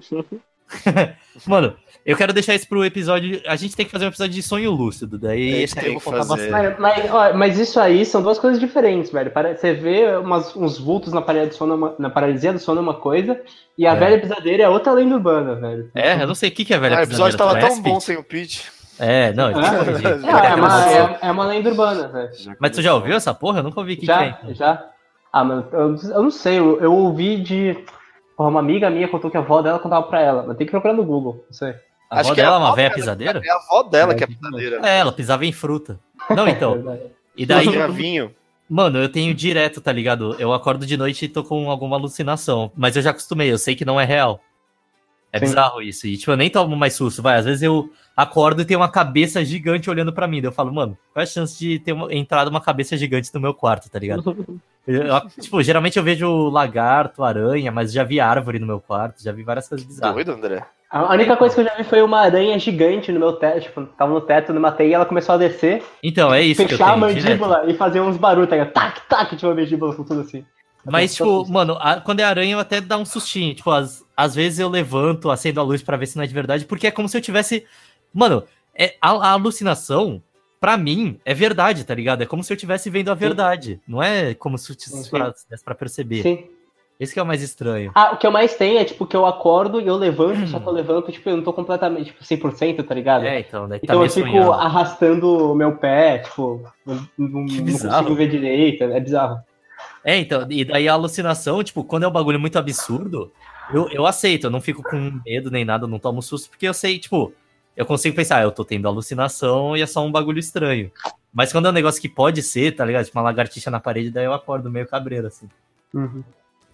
Mano, 1.46 1.76
eu 2.04 2.16
quero 2.16 2.32
deixar 2.32 2.54
isso 2.54 2.66
pro 2.68 2.84
episódio. 2.84 3.40
A 3.46 3.54
gente 3.54 3.76
tem 3.76 3.84
que 3.86 3.92
fazer 3.92 4.06
um 4.06 4.08
episódio 4.08 4.32
de 4.34 4.42
sonho 4.42 4.70
lúcido. 4.72 5.18
Daí 5.18 5.52
É, 5.54 5.62
esse 5.62 5.78
aí 5.78 5.84
eu 5.84 5.90
tem 5.90 5.92
vou 5.92 6.00
que 6.00 6.04
contar 6.18 6.24
fazer. 6.24 6.50
bastante. 6.50 6.80
Mas, 6.80 7.36
Mas, 7.36 7.58
isso 7.58 7.78
aí 7.78 8.04
são 8.04 8.22
duas 8.22 8.38
coisas 8.38 8.58
diferentes, 8.58 9.12
velho. 9.12 9.30
Você 9.56 9.72
vê 9.74 10.16
umas- 10.16 10.56
uns 10.56 10.78
vultos 10.78 11.12
na, 11.12 11.22
parede 11.22 11.50
do 11.50 11.54
sono, 11.54 11.74
é 11.74 11.76
uma- 11.76 11.94
na 11.98 12.10
paralisia 12.10 12.52
do 12.52 12.58
sono 12.58 12.80
é 12.80 12.82
uma 12.82 12.94
coisa, 12.94 13.40
e 13.78 13.86
a 13.86 13.92
É. 13.92 13.96
velha 13.96 14.20
pisadeira 14.20 14.64
é 14.64 14.68
outra 14.68 14.92
lenda 14.92 15.14
urbana, 15.14 15.54
velho. 15.54 15.90
É, 15.94 16.22
eu 16.22 16.26
não 16.26 16.34
sei 16.34 16.48
o 16.48 16.52
que, 16.52 16.64
que 16.64 16.74
é 16.74 16.78
velha 16.78 16.96
Ah, 16.96 17.00
o 17.00 17.04
episódio 17.04 17.38
tava 17.38 17.54
pisadeira, 17.54 17.74
tão 17.82 17.92
bom 17.92 18.00
sem 18.00 18.16
o 18.16 18.24
Pete. 18.24 18.72
É, 18.98 19.32
não. 19.32 19.48
É, 19.48 20.50
é 20.50 20.54
uma, 20.54 20.90
é, 20.90 21.18
é 21.22 21.30
uma 21.30 21.44
lenda 21.46 21.70
urbana, 21.70 22.08
velho. 22.08 22.30
Mas 22.58 22.70
tu 22.70 22.82
já 22.82 22.94
ouviu 22.94 23.14
essa 23.16 23.34
porra? 23.34 23.58
Eu 23.58 23.64
nunca 23.64 23.80
ouvi 23.80 23.94
o 23.94 23.96
que, 23.96 24.06
Já, 24.06 24.32
que 24.32 24.50
é. 24.52 24.54
já. 24.54 24.86
Ah, 25.32 25.42
mano, 25.42 25.66
eu, 25.72 25.96
eu 25.96 26.22
não 26.22 26.30
sei, 26.30 26.58
eu, 26.58 26.80
eu 26.80 26.92
ouvi 26.92 27.36
de. 27.40 27.76
Porra, 28.36 28.50
uma 28.50 28.60
amiga 28.60 28.90
minha 28.90 29.08
contou 29.08 29.30
que 29.30 29.36
a 29.36 29.40
avó 29.40 29.62
dela 29.62 29.78
contava 29.78 30.06
pra 30.06 30.20
ela, 30.20 30.44
mas 30.46 30.56
tem 30.56 30.66
que 30.66 30.70
procurar 30.70 30.94
no 30.94 31.04
Google, 31.04 31.44
não 31.46 31.52
sei. 31.52 31.74
A 32.10 32.20
Acho 32.20 32.28
avó 32.28 32.34
que 32.34 32.40
é 32.40 32.44
dela 32.44 32.56
é 32.56 32.58
uma 32.58 32.74
velha 32.74 32.94
pisadeira? 32.94 33.40
É 33.44 33.50
a 33.50 33.56
avó 33.56 33.82
dela 33.82 34.12
É, 34.12 34.14
que 34.14 34.24
é 34.24 34.26
pisadeira. 34.26 34.80
É, 34.84 34.98
ela 34.98 35.12
pisava 35.12 35.44
em 35.44 35.52
fruta. 35.52 35.98
Não, 36.30 36.46
então. 36.46 36.74
Verdade. 36.82 37.02
E 37.36 37.44
daí, 37.44 37.66
vinho. 37.92 38.32
mano, 38.70 38.98
eu 38.98 39.08
tenho 39.08 39.34
direto, 39.34 39.80
tá 39.80 39.90
ligado? 39.90 40.36
Eu 40.38 40.52
acordo 40.52 40.86
de 40.86 40.96
noite 40.96 41.24
e 41.24 41.28
tô 41.28 41.42
com 41.42 41.68
alguma 41.68 41.96
alucinação. 41.96 42.70
Mas 42.76 42.94
eu 42.94 43.02
já 43.02 43.10
acostumei, 43.10 43.50
eu 43.50 43.58
sei 43.58 43.74
que 43.74 43.84
não 43.84 44.00
é 44.00 44.04
real. 44.04 44.40
É 45.34 45.38
Sim. 45.40 45.46
bizarro 45.46 45.82
isso. 45.82 46.06
E, 46.06 46.16
tipo, 46.16 46.30
eu 46.30 46.36
nem 46.36 46.48
tomo 46.48 46.76
mais 46.76 46.94
susto, 46.94 47.20
vai. 47.20 47.36
Às 47.36 47.44
vezes 47.44 47.62
eu 47.62 47.90
acordo 48.16 48.62
e 48.62 48.64
tem 48.64 48.76
uma 48.76 48.88
cabeça 48.88 49.44
gigante 49.44 49.90
olhando 49.90 50.12
pra 50.12 50.28
mim. 50.28 50.40
Daí 50.40 50.48
eu 50.48 50.52
falo, 50.52 50.72
mano, 50.72 50.96
qual 51.12 51.20
é 51.20 51.24
a 51.24 51.26
chance 51.26 51.58
de 51.58 51.80
ter 51.80 51.92
uma, 51.92 52.12
entrado 52.14 52.48
uma 52.48 52.60
cabeça 52.60 52.96
gigante 52.96 53.30
no 53.34 53.40
meu 53.40 53.52
quarto, 53.52 53.90
tá 53.90 53.98
ligado? 53.98 54.22
Eu- 54.86 55.02
eu- 55.02 55.20
tipo, 55.40 55.62
geralmente 55.62 55.98
eu 55.98 56.02
vejo 56.04 56.50
lagarto, 56.50 57.24
aranha, 57.24 57.72
mas 57.72 57.90
já 57.90 58.04
vi 58.04 58.20
árvore 58.20 58.58
no 58.58 58.66
meu 58.66 58.78
quarto, 58.78 59.22
já 59.22 59.32
vi 59.32 59.42
várias 59.42 59.66
coisas 59.66 59.86
bizarras. 59.86 60.14
Doido, 60.14 60.32
André? 60.32 60.62
A 60.90 61.10
única 61.10 61.38
coisa 61.38 61.54
que 61.54 61.60
eu 61.62 61.64
já 61.64 61.74
vi 61.74 61.84
foi 61.84 62.02
uma 62.02 62.20
aranha 62.20 62.58
gigante 62.58 63.10
no 63.10 63.18
meu 63.18 63.32
teto, 63.32 63.62
tipo, 63.62 63.82
tava 63.86 64.12
no 64.12 64.20
teto, 64.20 64.52
eu 64.52 64.60
matei 64.60 64.90
e 64.90 64.92
ela 64.92 65.06
começou 65.06 65.36
a 65.36 65.38
descer, 65.38 65.82
Então, 66.02 66.34
é 66.34 66.42
isso 66.42 66.58
que 66.66 66.74
eu 66.74 66.76
fechar 66.76 66.90
a 66.90 67.00
tenho. 67.00 67.14
direto. 67.14 67.40
mandíbula 67.40 67.64
e 67.66 67.74
fazer 67.74 68.00
uns 68.02 68.18
barulhos, 68.18 68.50
tá 68.50 68.56
ligado? 68.56 68.72
Tac, 68.74 69.00
tac, 69.08 69.30
tipo, 69.34 69.46
a 69.50 69.54
mandíbula 69.54 69.94
com 69.96 70.04
tudo 70.04 70.20
assim. 70.20 70.44
Mas, 70.84 71.18
Eu 71.18 71.26
tô- 71.26 71.40
tipo, 71.42 71.52
mano, 71.52 71.76
a- 71.80 72.00
quando 72.00 72.20
é 72.20 72.24
aranha, 72.24 72.52
eu 72.54 72.58
até 72.58 72.80
dá 72.80 72.96
um 72.98 73.04
sustinho. 73.04 73.54
Tipo, 73.54 73.70
às, 73.70 74.04
às 74.16 74.34
vezes 74.34 74.58
eu 74.58 74.68
levanto, 74.68 75.30
acendo 75.30 75.60
a 75.60 75.62
luz 75.62 75.82
pra 75.82 75.96
ver 75.96 76.06
se 76.06 76.16
não 76.16 76.24
é 76.24 76.26
de 76.26 76.34
verdade, 76.34 76.64
porque 76.66 76.86
é 76.86 76.90
como 76.90 77.08
se 77.08 77.16
eu 77.16 77.20
tivesse. 77.22 77.64
Mano, 78.12 78.44
é, 78.74 78.94
a, 79.00 79.10
a 79.10 79.30
alucinação, 79.32 80.22
pra 80.60 80.76
mim, 80.76 81.18
é 81.24 81.32
verdade, 81.34 81.84
tá 81.84 81.94
ligado? 81.94 82.22
É 82.22 82.26
como 82.26 82.42
se 82.44 82.52
eu 82.52 82.54
estivesse 82.54 82.88
vendo 82.90 83.10
a 83.10 83.14
verdade. 83.14 83.80
Não 83.86 84.02
é 84.02 84.34
como 84.34 84.56
se 84.58 84.70
eu 84.72 84.76
Sim. 84.78 84.90
tivesse 84.90 85.10
pra, 85.10 85.34
desse 85.50 85.64
pra 85.64 85.74
perceber. 85.74 86.22
Sim. 86.22 86.44
Esse 87.00 87.12
que 87.12 87.18
é 87.18 87.22
o 87.22 87.26
mais 87.26 87.42
estranho. 87.42 87.90
Ah, 87.92 88.12
o 88.12 88.16
que 88.18 88.24
eu 88.26 88.30
mais 88.30 88.54
tenho 88.54 88.78
é, 88.78 88.84
tipo, 88.84 89.04
que 89.04 89.16
eu 89.16 89.26
acordo 89.26 89.80
e 89.80 89.86
eu 89.88 89.96
levanto, 89.96 90.46
só 90.46 90.58
Hum. 90.58 90.60
que 90.60 90.68
eu 90.68 90.72
levanto, 90.72 91.10
tipo, 91.10 91.28
eu 91.28 91.36
não 91.36 91.42
tô 91.42 91.52
completamente, 91.52 92.06
tipo, 92.12 92.22
100%, 92.24 92.84
tá 92.84 92.94
ligado? 92.94 93.24
É, 93.24 93.40
então, 93.40 93.68
daí 93.68 93.80
tá 93.80 93.84
Então 93.84 93.96
eu 93.96 94.00
meio 94.02 94.12
fico 94.12 94.28
sonhando. 94.28 94.52
arrastando 94.52 95.50
o 95.50 95.54
meu 95.56 95.76
pé, 95.76 96.18
tipo, 96.18 96.62
não, 96.86 96.94
não- 97.18 97.28
não 97.44 97.46
consigo 97.46 98.14
ver 98.14 98.28
direito, 98.30 98.84
é 98.84 99.00
bizarro. 99.00 99.38
É, 100.04 100.16
então, 100.18 100.46
e 100.50 100.64
daí 100.64 100.88
a 100.88 100.92
alucinação, 100.92 101.62
tipo, 101.64 101.82
quando 101.82 102.02
é 102.02 102.08
um 102.08 102.12
bagulho 102.12 102.38
muito 102.38 102.58
absurdo, 102.58 103.32
eu, 103.72 103.88
eu 103.90 104.06
aceito, 104.06 104.44
eu 104.44 104.50
não 104.50 104.60
fico 104.60 104.82
com 104.82 105.18
medo 105.24 105.50
nem 105.50 105.64
nada, 105.64 105.84
eu 105.84 105.88
não 105.88 105.98
tomo 105.98 106.20
susto, 106.20 106.50
porque 106.50 106.68
eu 106.68 106.74
sei, 106.74 106.98
tipo, 106.98 107.32
eu 107.76 107.86
consigo 107.86 108.14
pensar, 108.14 108.38
ah, 108.38 108.42
eu 108.42 108.52
tô 108.52 108.64
tendo 108.64 108.86
alucinação 108.86 109.74
e 109.76 109.80
é 109.82 109.86
só 109.86 110.04
um 110.04 110.12
bagulho 110.12 110.38
estranho. 110.38 110.90
Mas 111.32 111.50
quando 111.50 111.66
é 111.66 111.70
um 111.70 111.72
negócio 111.72 112.00
que 112.00 112.08
pode 112.08 112.42
ser, 112.42 112.72
tá 112.76 112.84
ligado? 112.84 113.04
Tipo, 113.06 113.18
uma 113.18 113.24
lagartixa 113.24 113.70
na 113.70 113.80
parede, 113.80 114.10
daí 114.10 114.24
eu 114.26 114.34
acordo 114.34 114.70
meio 114.70 114.86
cabreiro, 114.86 115.26
assim. 115.26 115.48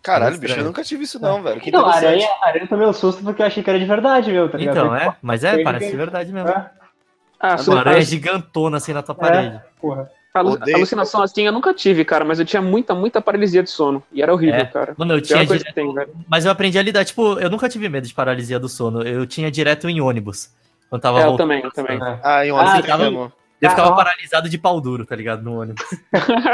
Caralho, 0.03 0.35
É 0.35 0.39
bicho, 0.39 0.59
eu 0.59 0.65
nunca 0.65 0.83
tive 0.83 1.05
isso 1.05 1.21
não, 1.21 1.43
velho. 1.43 1.61
Que 1.61 1.71
Não, 1.71 1.87
aranha, 1.87 2.27
a 2.43 2.49
aranha 2.49 2.67
tomei 2.67 2.87
um 2.87 2.93
susto 2.93 3.23
porque 3.23 3.43
eu 3.43 3.47
achei 3.47 3.63
que 3.63 3.69
era 3.71 3.79
de 3.79 3.85
verdade, 3.85 4.33
meu, 4.33 4.49
tá 4.51 4.59
ligado? 4.59 4.77
Então, 4.79 4.95
é, 4.97 5.15
mas 5.23 5.45
é, 5.45 5.63
parece 5.63 5.91
que- 5.91 5.97
verdade 5.97 6.33
mesmo. 6.33 6.49
É, 6.49 6.71
Ah, 7.43 7.57
Uma 7.67 7.79
aranha 7.81 8.03
gigantona 8.03 8.77
assim 8.77 8.93
na 8.93 9.03
tua 9.03 9.15
parede. 9.15 9.61
porra. 9.81 10.11
Alu- 10.35 10.53
Odeio. 10.53 10.77
alucinação 10.77 11.23
assim 11.23 11.47
eu 11.47 11.53
nunca 11.53 11.75
tive, 11.75 12.05
cara, 12.05 12.25
mas 12.25 12.39
eu 12.39 12.45
tinha 12.45 12.63
muita, 12.63 12.95
muita 12.95 13.21
paralisia 13.21 13.63
de 13.63 13.71
sono. 13.71 14.03
E 14.13 14.23
era 14.23 14.33
horrível, 14.33 14.61
É. 14.61 14.65
cara. 14.65 14.95
Mano, 14.97 15.15
eu 15.15 15.21
tinha 15.21 15.45
tem, 15.75 15.95
mas 16.29 16.45
eu 16.45 16.51
aprendi 16.51 16.79
a 16.79 16.83
lidar, 16.83 17.05
tipo, 17.05 17.39
eu 17.39 17.51
nunca 17.51 17.69
tive 17.69 17.89
medo 17.89 18.07
de 18.07 18.15
paralisia 18.15 18.59
do 18.59 18.69
sono, 18.69 19.03
eu 19.03 19.27
tinha 19.27 19.51
direto 19.51 19.89
em 19.89 20.01
ônibus. 20.01 20.51
Quando 20.89 21.03
tava 21.03 21.21
É, 21.21 21.27
eu 21.27 21.37
também, 21.37 21.63
eu 21.63 21.71
também. 21.71 21.99
Ah, 22.23 22.45
em 22.47 22.53
um 22.53 22.59
Ah, 22.59 22.83
tava-. 22.83 23.33
Eu 23.61 23.69
ficava 23.71 23.89
Ah, 23.91 23.93
ó. 23.93 23.97
paralisado 23.97 24.49
de 24.49 24.57
pau 24.57 24.81
duro, 24.81 25.05
tá 25.05 25.15
ligado? 25.15 25.43
No 25.43 25.61
ônibus. 25.61 25.85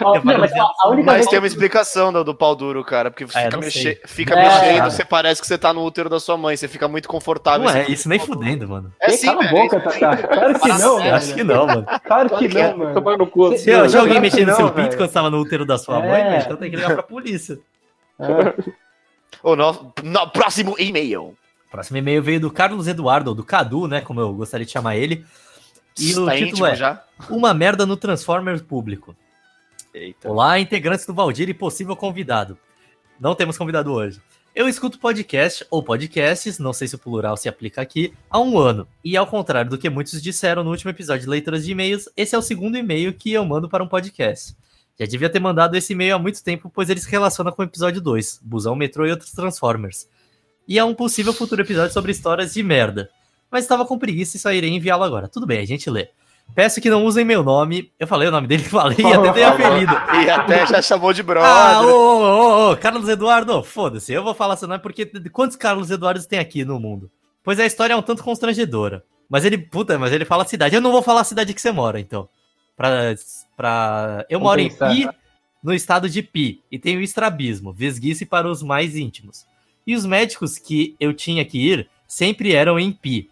Não, 0.00 0.38
mas 0.38 0.52
a, 0.52 0.62
a 0.82 0.88
única 0.88 1.06
Mas 1.06 1.14
vez 1.16 1.26
tem 1.28 1.38
uma 1.38 1.46
explicação 1.46 2.12
do, 2.12 2.22
do 2.24 2.34
pau 2.34 2.54
duro, 2.54 2.84
cara, 2.84 3.10
porque 3.10 3.24
você 3.26 3.38
Ah, 3.38 3.42
fica, 3.44 3.56
não 3.56 3.60
mexe... 3.62 4.00
fica 4.06 4.34
É. 4.34 4.42
mexendo, 4.42 4.90
você 4.90 5.04
parece 5.04 5.40
que 5.40 5.46
você 5.46 5.56
tá 5.56 5.72
no 5.72 5.82
útero 5.84 6.08
da 6.10 6.20
sua 6.20 6.36
mãe, 6.36 6.56
você 6.56 6.68
fica 6.68 6.86
muito 6.88 7.08
confortável. 7.08 7.60
Não 7.64 7.72
você 7.72 7.78
é 7.78 7.80
fica- 7.82 7.92
isso 7.92 8.08
nem 8.08 8.18
fudendo, 8.18 8.68
mano. 8.68 8.92
É 9.00 9.10
sim, 9.10 9.26
cala 9.26 9.40
a 9.44 9.46
velho. 9.46 9.56
boca, 9.62 9.80
Tatá. 9.80 10.16
Claro 10.16 10.60
que 10.60 10.68
não, 10.68 10.96
velho. 10.98 11.14
acho 11.14 11.34
que 11.34 11.44
não, 11.44 11.66
mano. 11.66 11.86
Claro 12.04 12.28
que 12.38 12.48
que 12.48 12.58
é. 12.58 12.70
não, 12.70 12.78
mano. 12.78 12.94
Tomando 12.94 13.18
no 13.18 13.26
cu. 13.26 13.48
Não, 13.50 13.56
tinha 13.56 14.00
alguém 14.00 14.20
mexendo 14.20 14.48
no 14.48 14.56
seu 14.56 14.66
não, 14.66 14.72
pinto 14.74 14.96
quando 14.96 15.08
você 15.08 15.14
tava 15.14 15.30
no 15.30 15.38
útero 15.38 15.64
da 15.64 15.78
sua 15.78 16.04
É. 16.04 16.08
mãe, 16.32 16.38
então 16.44 16.56
tem 16.56 16.70
que 16.70 16.76
ligar 16.76 16.92
pra 16.94 17.02
polícia. 17.02 17.58
É. 18.20 18.26
O 19.42 19.56
no... 19.56 19.92
no- 20.02 20.30
próximo 20.30 20.74
e-mail. 20.78 21.34
Próximo 21.70 21.96
e-mail 21.98 22.22
veio 22.22 22.40
do 22.40 22.50
Carlos 22.50 22.86
Eduardo, 22.86 23.30
ou 23.30 23.34
do 23.34 23.44
Cadu, 23.44 23.88
né? 23.88 24.00
Como 24.00 24.20
eu 24.20 24.32
gostaria 24.34 24.64
de 24.66 24.70
chamar 24.72 24.96
ele. 24.96 25.24
E 25.98 26.06
o 26.06 26.08
título 26.08 26.34
íntimo 26.34 26.66
é 26.66 26.74
já? 26.74 27.04
Uma 27.30 27.54
merda 27.54 27.86
no 27.86 27.96
Transformers 27.96 28.60
público. 28.60 29.16
Eita. 29.92 30.28
Olá, 30.28 30.58
integrantes 30.58 31.06
do 31.06 31.14
Valdir 31.14 31.48
e 31.48 31.54
possível 31.54 31.94
convidado. 31.94 32.58
Não 33.20 33.34
temos 33.34 33.56
convidado 33.56 33.92
hoje. 33.92 34.20
Eu 34.52 34.68
escuto 34.68 34.98
podcast 34.98 35.64
ou 35.70 35.84
podcasts, 35.84 36.58
não 36.58 36.72
sei 36.72 36.88
se 36.88 36.96
o 36.96 36.98
plural 36.98 37.36
se 37.36 37.48
aplica 37.48 37.80
aqui, 37.80 38.12
há 38.28 38.40
um 38.40 38.58
ano. 38.58 38.88
E 39.04 39.16
ao 39.16 39.26
contrário 39.26 39.70
do 39.70 39.78
que 39.78 39.88
muitos 39.88 40.20
disseram 40.20 40.64
no 40.64 40.70
último 40.70 40.90
episódio 40.90 41.22
de 41.22 41.28
leituras 41.28 41.64
de 41.64 41.70
e-mails, 41.70 42.08
esse 42.16 42.34
é 42.34 42.38
o 42.38 42.42
segundo 42.42 42.76
e-mail 42.76 43.14
que 43.14 43.32
eu 43.32 43.44
mando 43.44 43.68
para 43.68 43.82
um 43.82 43.88
podcast. 43.88 44.56
Já 44.98 45.06
devia 45.06 45.30
ter 45.30 45.40
mandado 45.40 45.76
esse 45.76 45.92
e-mail 45.92 46.16
há 46.16 46.18
muito 46.18 46.42
tempo, 46.42 46.70
pois 46.72 46.90
ele 46.90 47.00
se 47.00 47.10
relaciona 47.10 47.52
com 47.52 47.62
o 47.62 47.64
episódio 47.64 48.00
2, 48.00 48.40
Busão, 48.42 48.74
Metrô 48.74 49.06
e 49.06 49.10
outros 49.10 49.30
Transformers. 49.30 50.08
E 50.66 50.76
é 50.76 50.84
um 50.84 50.94
possível 50.94 51.32
futuro 51.32 51.62
episódio 51.62 51.92
sobre 51.92 52.10
histórias 52.10 52.54
de 52.54 52.62
merda. 52.64 53.10
Mas 53.54 53.62
estava 53.62 53.86
com 53.86 53.96
preguiça 53.96 54.36
e 54.36 54.40
só 54.40 54.52
irei 54.52 54.68
enviá-lo 54.70 55.04
agora. 55.04 55.28
Tudo 55.28 55.46
bem, 55.46 55.60
a 55.60 55.64
gente 55.64 55.88
lê. 55.88 56.08
Peço 56.56 56.80
que 56.80 56.90
não 56.90 57.04
usem 57.04 57.24
meu 57.24 57.44
nome. 57.44 57.92
Eu 58.00 58.04
falei 58.04 58.26
o 58.26 58.30
nome 58.32 58.48
dele, 58.48 58.64
falei 58.66 58.96
e 58.98 59.06
até 59.06 59.32
dei 59.32 59.44
apelido. 59.44 59.92
E 60.26 60.28
até 60.28 60.66
já 60.66 60.82
chamou 60.82 61.12
de 61.12 61.22
brother. 61.22 61.48
Ah, 61.48 61.80
ô, 61.82 61.86
ô, 61.86 62.22
ô, 62.22 62.72
ô, 62.72 62.76
Carlos 62.76 63.08
Eduardo, 63.08 63.62
foda-se, 63.62 64.12
eu 64.12 64.24
vou 64.24 64.34
falar 64.34 64.56
seu 64.56 64.66
nome 64.66 64.82
porque 64.82 65.06
quantos 65.30 65.56
Carlos 65.56 65.88
Eduardos 65.88 66.26
tem 66.26 66.40
aqui 66.40 66.64
no 66.64 66.80
mundo? 66.80 67.08
Pois 67.44 67.60
a 67.60 67.64
história 67.64 67.94
é 67.94 67.96
um 67.96 68.02
tanto 68.02 68.24
constrangedora. 68.24 69.04
Mas 69.30 69.44
ele, 69.44 69.56
puta, 69.56 69.96
mas 70.00 70.12
ele 70.12 70.24
fala 70.24 70.42
a 70.42 70.46
cidade. 70.46 70.74
Eu 70.74 70.80
não 70.80 70.90
vou 70.90 71.00
falar 71.00 71.20
a 71.20 71.24
cidade 71.24 71.54
que 71.54 71.60
você 71.60 71.70
mora, 71.70 72.00
então. 72.00 72.28
Pra, 72.76 73.14
pra... 73.56 74.26
Eu 74.28 74.40
Vamos 74.40 74.50
moro 74.50 74.68
pensar. 74.68 74.92
em 74.92 75.06
Pi, 75.06 75.16
no 75.62 75.72
estado 75.72 76.08
de 76.08 76.22
Pi, 76.22 76.60
e 76.72 76.76
tenho 76.76 77.00
estrabismo, 77.00 77.72
vesguice 77.72 78.26
para 78.26 78.50
os 78.50 78.64
mais 78.64 78.96
íntimos. 78.96 79.46
E 79.86 79.94
os 79.94 80.04
médicos 80.04 80.58
que 80.58 80.96
eu 80.98 81.14
tinha 81.14 81.44
que 81.44 81.58
ir 81.58 81.88
sempre 82.08 82.52
eram 82.52 82.80
em 82.80 82.90
Pi. 82.90 83.30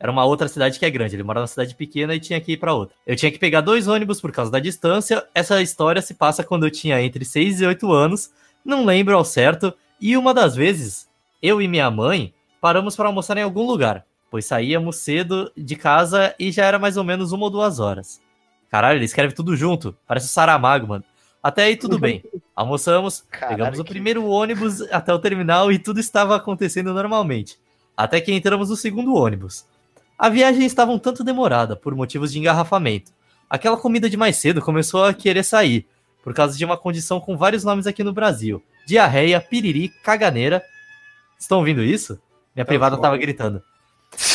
Era 0.00 0.10
uma 0.10 0.24
outra 0.24 0.48
cidade 0.48 0.78
que 0.78 0.86
é 0.86 0.90
grande. 0.90 1.14
Ele 1.14 1.22
mora 1.22 1.40
numa 1.40 1.46
cidade 1.46 1.74
pequena 1.74 2.14
e 2.14 2.20
tinha 2.20 2.40
que 2.40 2.52
ir 2.52 2.56
para 2.56 2.72
outra. 2.72 2.96
Eu 3.06 3.14
tinha 3.14 3.30
que 3.30 3.38
pegar 3.38 3.60
dois 3.60 3.86
ônibus 3.86 4.18
por 4.20 4.32
causa 4.32 4.50
da 4.50 4.58
distância. 4.58 5.26
Essa 5.34 5.60
história 5.60 6.00
se 6.00 6.14
passa 6.14 6.42
quando 6.42 6.64
eu 6.64 6.70
tinha 6.70 7.00
entre 7.02 7.22
6 7.24 7.60
e 7.60 7.66
8 7.66 7.92
anos. 7.92 8.30
Não 8.64 8.86
lembro 8.86 9.14
ao 9.14 9.24
certo. 9.26 9.74
E 10.00 10.16
uma 10.16 10.32
das 10.32 10.56
vezes, 10.56 11.06
eu 11.42 11.60
e 11.60 11.68
minha 11.68 11.90
mãe 11.90 12.32
paramos 12.62 12.96
para 12.96 13.08
almoçar 13.08 13.36
em 13.36 13.42
algum 13.42 13.66
lugar. 13.66 14.06
Pois 14.30 14.46
saíamos 14.46 14.96
cedo 14.96 15.52
de 15.54 15.76
casa 15.76 16.34
e 16.38 16.50
já 16.50 16.64
era 16.64 16.78
mais 16.78 16.96
ou 16.96 17.04
menos 17.04 17.30
uma 17.32 17.44
ou 17.44 17.50
duas 17.50 17.78
horas. 17.78 18.22
Caralho, 18.70 18.96
ele 18.96 19.04
escreve 19.04 19.34
tudo 19.34 19.54
junto. 19.54 19.94
Parece 20.06 20.26
o 20.26 20.30
Saramago, 20.30 20.86
mano. 20.86 21.04
Até 21.42 21.64
aí 21.64 21.76
tudo 21.76 21.98
bem. 21.98 22.22
Almoçamos, 22.56 23.24
Caralho, 23.30 23.56
pegamos 23.56 23.78
o 23.80 23.84
que- 23.84 23.90
primeiro 23.90 24.24
ônibus 24.26 24.80
até 24.92 25.12
o 25.12 25.18
terminal 25.18 25.70
e 25.72 25.78
tudo 25.78 26.00
estava 26.00 26.36
acontecendo 26.36 26.94
normalmente. 26.94 27.58
Até 27.96 28.20
que 28.20 28.32
entramos 28.32 28.70
no 28.70 28.76
segundo 28.76 29.14
ônibus. 29.14 29.66
A 30.20 30.28
viagem 30.28 30.66
estava 30.66 30.92
um 30.92 30.98
tanto 30.98 31.24
demorada 31.24 31.74
por 31.74 31.94
motivos 31.94 32.30
de 32.30 32.38
engarrafamento. 32.38 33.10
Aquela 33.48 33.78
comida 33.78 34.10
de 34.10 34.18
mais 34.18 34.36
cedo 34.36 34.60
começou 34.60 35.02
a 35.02 35.14
querer 35.14 35.42
sair, 35.42 35.86
por 36.22 36.34
causa 36.34 36.58
de 36.58 36.62
uma 36.62 36.76
condição 36.76 37.18
com 37.18 37.38
vários 37.38 37.64
nomes 37.64 37.86
aqui 37.86 38.04
no 38.04 38.12
Brasil: 38.12 38.62
diarreia, 38.86 39.40
piriri, 39.40 39.88
caganeira. 40.04 40.62
Estão 41.38 41.56
ouvindo 41.56 41.82
isso? 41.82 42.20
Minha 42.54 42.66
privada 42.66 42.96
estava 42.96 43.16
gritando. 43.16 43.62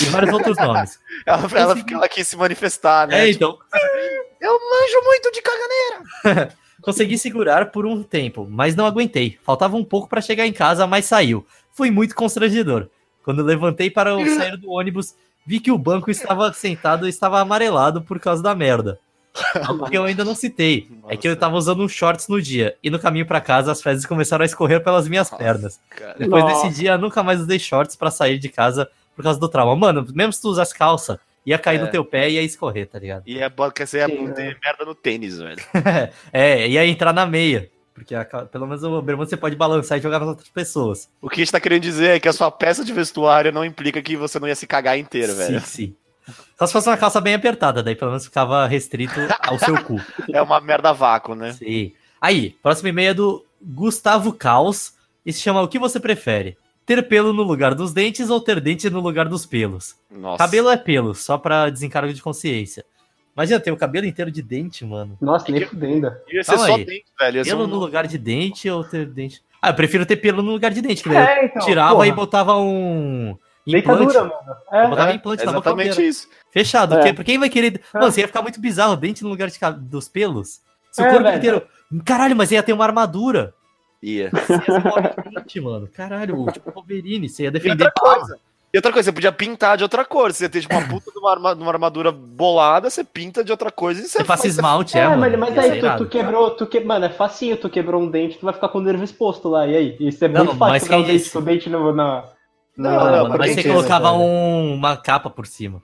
E 0.01 0.05
vários 0.05 0.33
outros 0.33 0.57
nomes. 0.57 0.99
Ela, 1.23 1.47
ela, 1.53 1.85
ela 1.91 2.09
quis 2.09 2.27
se 2.27 2.35
manifestar, 2.35 3.07
né? 3.07 3.27
É, 3.27 3.29
então, 3.29 3.59
Eu 4.41 4.53
manjo 4.53 5.05
muito 5.05 5.31
de 5.31 5.41
caganeira. 5.41 6.55
Consegui 6.81 7.17
segurar 7.17 7.71
por 7.71 7.85
um 7.85 8.01
tempo, 8.01 8.47
mas 8.49 8.75
não 8.75 8.87
aguentei. 8.87 9.37
Faltava 9.43 9.75
um 9.75 9.83
pouco 9.83 10.09
para 10.09 10.21
chegar 10.21 10.47
em 10.47 10.53
casa, 10.53 10.87
mas 10.87 11.05
saiu. 11.05 11.45
Foi 11.71 11.91
muito 11.91 12.15
constrangedor. 12.15 12.89
Quando 13.23 13.43
levantei 13.43 13.89
para 13.89 14.11
sair 14.35 14.57
do 14.57 14.71
ônibus, 14.71 15.15
vi 15.45 15.59
que 15.59 15.71
o 15.71 15.77
banco 15.77 16.09
estava 16.09 16.51
sentado 16.53 17.05
e 17.05 17.09
estava 17.09 17.39
amarelado 17.39 18.01
por 18.01 18.19
causa 18.19 18.41
da 18.41 18.55
merda. 18.55 18.99
Algo 19.67 19.89
que 19.89 19.97
eu 19.97 20.03
ainda 20.05 20.23
não 20.23 20.33
citei. 20.33 20.89
É 21.09 21.17
que 21.17 21.27
eu 21.27 21.35
tava 21.35 21.57
usando 21.57 21.83
um 21.83 21.89
shorts 21.89 22.27
no 22.29 22.41
dia. 22.41 22.75
E 22.81 22.89
no 22.89 22.97
caminho 22.97 23.25
pra 23.25 23.41
casa, 23.41 23.71
as 23.71 23.81
fezes 23.81 24.05
começaram 24.05 24.43
a 24.43 24.45
escorrer 24.45 24.81
pelas 24.81 25.07
minhas 25.09 25.29
Nossa, 25.29 25.43
pernas. 25.43 25.79
Cara. 25.89 26.15
Depois 26.17 26.43
Nossa. 26.43 26.67
desse 26.67 26.79
dia, 26.79 26.91
eu 26.93 26.97
nunca 26.97 27.21
mais 27.21 27.41
usei 27.41 27.59
shorts 27.59 27.95
pra 27.97 28.09
sair 28.09 28.39
de 28.39 28.47
casa 28.47 28.89
por 29.13 29.23
causa 29.23 29.37
do 29.39 29.49
trauma. 29.49 29.75
Mano, 29.75 30.07
mesmo 30.13 30.31
se 30.31 30.41
tu 30.41 30.47
usasse 30.47 30.73
calça, 30.73 31.19
ia 31.45 31.59
cair 31.59 31.79
É. 31.79 31.83
no 31.83 31.91
teu 31.91 32.05
pé 32.05 32.29
e 32.29 32.33
ia 32.35 32.43
escorrer, 32.43 32.87
tá 32.87 32.97
ligado? 32.97 33.23
E 33.25 33.37
é 33.39 33.49
bom 33.49 33.69
que 33.69 33.85
você 33.85 33.97
ia 33.97 34.07
Sim, 34.07 34.31
ter 34.31 34.57
merda 34.63 34.85
no 34.85 34.95
tênis, 34.95 35.37
velho. 35.37 35.61
é, 36.31 36.67
ia 36.69 36.85
entrar 36.87 37.11
na 37.13 37.25
meia. 37.25 37.69
Porque 37.95 38.13
a 38.13 38.25
cal- 38.25 38.45
pelo 38.45 38.67
menos 38.67 38.83
o 38.83 39.01
bermuda 39.01 39.29
você 39.29 39.37
pode 39.37 39.55
balançar 39.55 39.97
e 39.97 40.01
jogar 40.01 40.19
nas 40.19 40.27
outras 40.27 40.49
pessoas. 40.49 41.09
O 41.21 41.29
que 41.29 41.35
a 41.41 41.43
gente 41.45 41.51
tá 41.53 41.59
querendo 41.61 41.81
dizer 41.81 42.09
é 42.17 42.19
que 42.19 42.27
a 42.27 42.33
sua 42.33 42.51
peça 42.51 42.83
de 42.83 42.91
vestuário 42.93 43.51
não 43.53 43.63
implica 43.63 44.01
que 44.01 44.17
você 44.17 44.37
não 44.37 44.47
ia 44.49 44.55
se 44.55 44.67
cagar 44.67 44.99
inteiro, 44.99 45.33
velho. 45.33 45.59
Sim, 45.61 45.65
sim. 45.65 45.95
Só 46.59 46.67
se 46.67 46.73
fosse 46.73 46.89
uma 46.89 46.97
calça 46.97 47.21
bem 47.21 47.33
apertada, 47.35 47.81
daí 47.81 47.95
pelo 47.95 48.11
menos 48.11 48.25
ficava 48.25 48.67
restrito 48.67 49.13
ao 49.39 49.57
seu 49.57 49.81
cu. 49.83 49.95
É 50.33 50.41
uma 50.41 50.59
merda 50.59 50.91
vácuo, 50.91 51.35
né? 51.35 51.53
Sim. 51.53 51.93
Aí, 52.19 52.55
próximo 52.61 52.89
e-mail 52.89 53.11
é 53.11 53.13
do 53.13 53.45
Gustavo 53.61 54.33
Caos 54.33 54.93
e 55.25 55.31
se 55.31 55.39
chama 55.39 55.61
O 55.61 55.67
que 55.67 55.79
você 55.79 55.99
prefere? 55.99 56.57
Ter 56.85 57.01
pelo 57.07 57.31
no 57.33 57.43
lugar 57.43 57.73
dos 57.73 57.93
dentes 57.93 58.29
ou 58.29 58.39
ter 58.41 58.59
dente 58.59 58.89
no 58.89 58.99
lugar 58.99 59.27
dos 59.29 59.45
pelos? 59.45 59.95
Nossa. 60.11 60.37
Cabelo 60.43 60.69
é 60.69 60.77
pelo, 60.77 61.15
só 61.15 61.37
pra 61.37 61.69
desencargo 61.69 62.13
de 62.13 62.21
consciência. 62.21 62.83
Imagina 63.35 63.59
ter 63.59 63.71
o 63.71 63.77
cabelo 63.77 64.05
inteiro 64.05 64.31
de 64.31 64.41
dente, 64.41 64.85
mano. 64.85 65.17
Nossa, 65.19 65.51
nem 65.51 65.65
fudendo. 65.65 66.11
Ia 66.31 66.43
ser 66.43 66.51
Calma 66.51 66.67
só 66.67 66.75
aí. 66.75 66.85
dente, 66.85 67.05
velho. 67.19 67.43
Pelo 67.43 67.63
um- 67.63 67.67
no 67.67 67.75
lugar 67.77 68.07
de 68.07 68.17
dente 68.17 68.69
ou 68.69 68.83
ter 68.83 69.05
dente? 69.07 69.41
Ah, 69.61 69.69
eu 69.69 69.73
prefiro 69.73 70.05
ter 70.05 70.15
pelo 70.17 70.41
no 70.41 70.51
lugar 70.51 70.71
de 70.71 70.81
dente, 70.81 71.03
que 71.03 71.09
É, 71.09 71.45
então, 71.45 71.65
tirava 71.65 71.93
porra. 71.95 72.07
e 72.07 72.11
botava 72.13 72.55
um 72.57 73.35
implante. 73.67 74.05
Deitadura, 74.05 74.21
mano. 74.23 74.57
É, 74.71 74.87
botava 74.87 75.11
É, 75.11 75.15
implante 75.15 75.45
na 75.45 75.51
boca 75.51 75.69
exatamente 75.69 76.07
isso. 76.07 76.29
Fechado. 76.51 76.93
É. 76.93 76.97
porque- 76.97 77.13
Por 77.13 77.25
quem 77.25 77.37
vai 77.39 77.49
querer. 77.49 77.81
Mano, 77.93 78.11
você 78.11 78.21
ia 78.21 78.27
ficar 78.27 78.41
muito 78.41 78.59
bizarro, 78.61 78.95
dente 78.95 79.21
no 79.23 79.29
lugar 79.29 79.49
de 79.49 79.59
dos 79.81 80.07
pelos. 80.07 80.61
Seu 80.91 81.03
É, 81.05 81.09
corpo 81.09 81.23
velho. 81.23 81.37
inteiro. 81.37 81.61
Caralho, 82.05 82.35
mas 82.35 82.51
ia 82.51 82.63
ter 82.63 82.71
uma 82.73 82.85
armadura. 82.85 83.53
Ia. 84.01 84.29
Você 84.29 84.53
ia 84.53 84.61
ser 84.61 85.59
um 85.59 85.63
mano. 85.63 85.89
Caralho, 85.93 86.45
tipo 86.53 86.71
Wolverine. 86.71 87.27
Você 87.27 87.43
ia 87.43 87.49
E 87.49 87.51
defender. 87.51 87.85
outra 87.85 87.91
coisa. 87.99 88.39
E 88.75 88.77
outra 88.77 88.91
coisa, 88.91 89.05
você 89.07 89.13
podia 89.13 89.31
pintar 89.31 89.77
de 89.77 89.83
outra 89.83 90.03
cor. 90.03 90.33
Você 90.33 90.49
ter 90.49 90.59
tipo, 90.59 90.75
uma 90.75 90.85
puta 90.85 91.09
de 91.09 91.17
uma, 91.17 91.31
arma- 91.31 91.55
de 91.55 91.61
uma 91.61 91.71
armadura 91.71 92.11
bolada, 92.11 92.89
você 92.89 93.05
pinta 93.05 93.41
de 93.41 93.49
outra 93.49 93.71
coisa 93.71 94.01
e 94.01 94.03
você 94.03 94.17
Você 94.17 94.23
faz- 94.25 94.43
esmalte, 94.43 94.97
é, 94.97 95.01
É, 95.03 95.07
mano. 95.15 95.37
mas, 95.37 95.57
aí 95.57 95.79
tu, 95.79 95.97
tu 95.99 96.05
quebrou, 96.07 96.51
tu 96.51 96.67
que... 96.67 96.81
mano, 96.81 97.05
é 97.05 97.09
facinho, 97.09 97.55
tu 97.55 97.69
quebrou 97.69 98.01
um 98.01 98.09
dente, 98.11 98.37
tu 98.37 98.43
vai 98.43 98.53
ficar 98.53 98.67
com 98.67 98.79
o 98.79 98.81
nervo 98.81 99.01
exposto 99.01 99.47
lá, 99.47 99.65
e 99.65 99.77
aí? 99.77 99.97
Isso 99.97 100.25
é 100.25 100.27
Não, 100.27 100.43
muito 100.43 100.57
mas 100.59 100.69
fácil 100.73 100.87
quebrar 100.87 100.97
o 100.99 101.03
dente 101.03 101.17
disse? 101.19 101.31
com 101.31 101.39
o 101.39 101.41
dente 101.41 101.69
no, 101.69 101.93
na... 101.95 102.23
Não, 102.77 102.91
Não, 102.91 103.05
não, 103.05 103.23
mano, 103.23 103.35
mas 103.39 103.51
você 103.55 103.63
que- 103.63 103.69
colocava 103.69 104.11
um- 104.11 104.73
uma 104.73 104.97
capa 104.97 105.29
por 105.29 105.47
cima. 105.47 105.81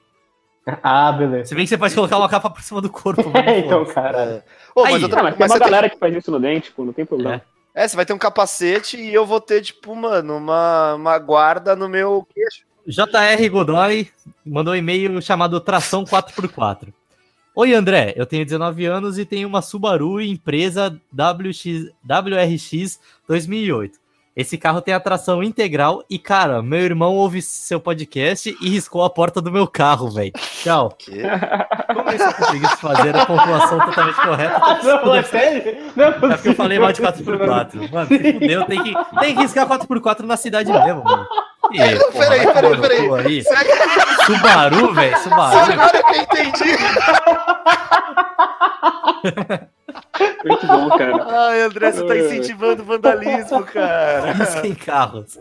Ah, 0.83 1.13
beleza. 1.13 1.45
Se 1.45 1.55
bem 1.55 1.63
que 1.63 1.69
você 1.69 1.77
pode 1.77 1.95
colocar 1.95 2.17
uma 2.17 2.27
capa 2.27 2.49
por 2.49 2.61
cima 2.61 2.81
do 2.81 2.89
corpo. 2.89 3.23
mano, 3.23 3.37
É, 3.49 3.59
então, 3.59 3.85
cara. 3.85 4.17
É. 4.21 4.43
Ô, 4.75 4.83
mas 4.83 4.95
Aí. 4.95 5.03
outra, 5.03 5.21
Ah, 5.21 5.23
mas 5.23 5.33
tem 5.35 5.39
mas 5.39 5.49
uma 5.51 5.55
você 5.57 5.63
tem- 5.63 5.71
galera 5.71 5.89
que 5.89 5.97
faz 5.97 6.13
isso 6.13 6.29
no 6.29 6.39
dente, 6.41 6.71
pô, 6.73 6.83
não 6.83 6.91
tem 6.91 7.05
problema. 7.05 7.41
É, 7.73 7.87
você 7.87 7.95
vai 7.95 8.05
ter 8.05 8.11
um 8.11 8.17
capacete 8.17 8.97
e 8.97 9.13
eu 9.13 9.25
vou 9.25 9.39
ter, 9.39 9.61
tipo, 9.61 9.95
mano, 9.95 10.35
uma, 10.35 10.95
uma 10.95 11.17
guarda 11.17 11.73
no 11.73 11.87
meu 11.87 12.27
queixo. 12.35 12.69
JR 12.87 13.49
Godoy 13.49 14.07
mandou 14.45 14.73
um 14.73 14.77
e-mail 14.77 15.21
chamado 15.21 15.59
Tração 15.61 16.03
4x4. 16.03 16.93
Oi, 17.53 17.73
André. 17.73 18.13
Eu 18.15 18.25
tenho 18.25 18.45
19 18.45 18.85
anos 18.85 19.19
e 19.19 19.25
tenho 19.25 19.47
uma 19.47 19.61
Subaru 19.61 20.19
empresa 20.19 20.99
WX, 21.13 21.91
WRX 22.03 22.99
2008. 23.27 24.00
Esse 24.33 24.57
carro 24.57 24.81
tem 24.81 24.93
a 24.93 24.99
tração 24.99 25.43
integral 25.43 26.03
e, 26.09 26.17
cara, 26.17 26.61
meu 26.61 26.79
irmão 26.79 27.13
ouve 27.15 27.41
seu 27.41 27.81
podcast 27.81 28.55
e 28.61 28.69
riscou 28.69 29.03
a 29.03 29.09
porta 29.09 29.41
do 29.41 29.51
meu 29.51 29.67
carro, 29.67 30.09
velho. 30.09 30.31
Tchau. 30.63 30.95
Que? 30.97 31.21
Como 31.93 32.09
é 32.09 32.15
que 32.17 32.23
eu 32.23 32.33
consegui 32.33 32.67
fazer 32.77 33.15
a 33.15 33.25
pontuação 33.25 33.79
totalmente 33.79 34.15
correta? 34.21 34.55
Ah, 34.61 34.79
não, 34.83 35.15
é 35.15 35.23
sério? 35.23 35.77
Não 35.95 36.05
é 36.05 36.07
É 36.07 36.11
porque 36.11 36.49
eu 36.49 36.55
falei 36.55 36.79
mal 36.79 36.93
de 36.93 37.01
possível. 37.01 37.37
4x4. 37.39 37.91
Mano, 37.91 38.07
se 38.07 38.33
fudeu, 38.33 38.65
tem 38.65 38.83
que, 38.83 38.93
tem 39.19 39.35
que 39.35 39.41
riscar 39.41 39.67
4x4 39.67 40.21
na 40.21 40.37
cidade 40.37 40.71
mesmo, 40.71 41.03
mano. 41.03 41.27
E, 41.71 41.77
Não, 41.95 42.11
porra, 42.11 42.25
peraí, 42.29 42.53
peraí, 42.53 42.81
peraí. 42.81 43.07
cu 43.07 43.15
aí. 43.15 43.43
Será 43.43 43.63
que 43.65 44.25
Subaru, 44.25 44.93
velho, 44.93 45.17
Subaru. 45.19 45.71
agora 45.73 46.03
que 46.03 46.15
eu 46.17 46.21
entendi? 46.21 46.77
Muito 50.45 50.67
bom, 50.67 50.89
cara. 50.97 51.25
Ai, 51.49 51.61
André, 51.61 51.91
você 51.91 52.05
tá 52.05 52.17
incentivando 52.17 52.83
vandalismo, 52.83 53.63
cara. 53.63 54.31
Risquem 54.33 54.75
carros. 54.75 55.37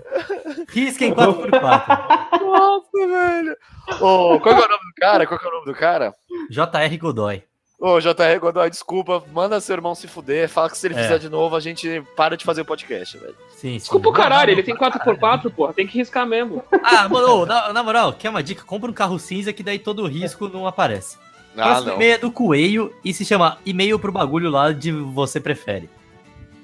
Risquem 0.69 1.15
4x4. 1.15 2.41
Nossa, 2.43 2.91
velho. 3.09 3.57
Ô, 4.01 4.41
qual 4.41 4.41
que 4.41 4.49
é 4.63 4.67
o 4.67 4.69
nome 4.69 4.85
do 4.85 4.95
cara? 5.01 5.27
Qual 5.27 5.39
que 5.41 5.47
é 5.47 5.49
o 5.49 5.53
nome 5.53 5.67
do 5.67 5.75
cara? 5.75 6.15
JR 6.51 6.97
Godoy. 6.99 7.43
Ô, 7.83 7.99
JR 7.99 8.39
Godoy, 8.39 8.69
desculpa, 8.69 9.23
manda 9.33 9.59
seu 9.59 9.75
irmão 9.75 9.95
se 9.95 10.07
fuder, 10.07 10.51
fala 10.51 10.69
que 10.69 10.77
se 10.77 10.87
ele 10.87 10.95
É. 10.99 11.03
fizer 11.03 11.19
de 11.19 11.31
novo, 11.31 11.57
a 11.57 11.61
gente 11.61 12.03
para 12.15 12.37
de 12.37 12.45
fazer 12.45 12.61
o 12.61 12.65
podcast, 12.67 13.17
velho. 13.17 13.35
Sim, 13.53 13.57
sim. 13.71 13.77
Desculpa 13.79 14.11
o 14.11 14.13
caralho, 14.13 14.51
ele 14.51 14.63
tem 14.63 14.75
Não, 14.75 14.81
não, 14.83 14.91
4x4, 14.91 15.51
porra, 15.51 15.73
tem 15.73 15.87
que 15.87 15.97
riscar 15.97 16.27
mesmo. 16.27 16.63
Ah, 16.85 17.09
mano, 17.09 17.47
na, 17.47 17.73
na 17.73 17.83
moral, 17.83 18.13
quer 18.13 18.29
uma 18.29 18.43
dica? 18.43 18.65
Compra 18.65 18.91
um 18.91 18.95
carro 18.95 19.19
cinza 19.19 19.51
que 19.51 19.63
daí 19.63 19.79
todo 19.79 20.03
o 20.03 20.07
risco 20.07 20.47
não 20.47 20.67
aparece. 20.67 21.17
Ah, 21.57 21.65
Próximo 21.65 21.87
não. 21.89 21.95
e-mail 21.97 22.15
é 22.15 22.19
do 22.19 22.31
Coelho 22.31 22.95
e 23.05 23.13
se 23.13 23.25
chama 23.25 23.59
E-mail 23.67 23.99
pro 23.99 24.13
bagulho 24.13 24.51
lá 24.51 24.73
de 24.73 24.93
você 24.93 25.41
prefere. 25.41 25.89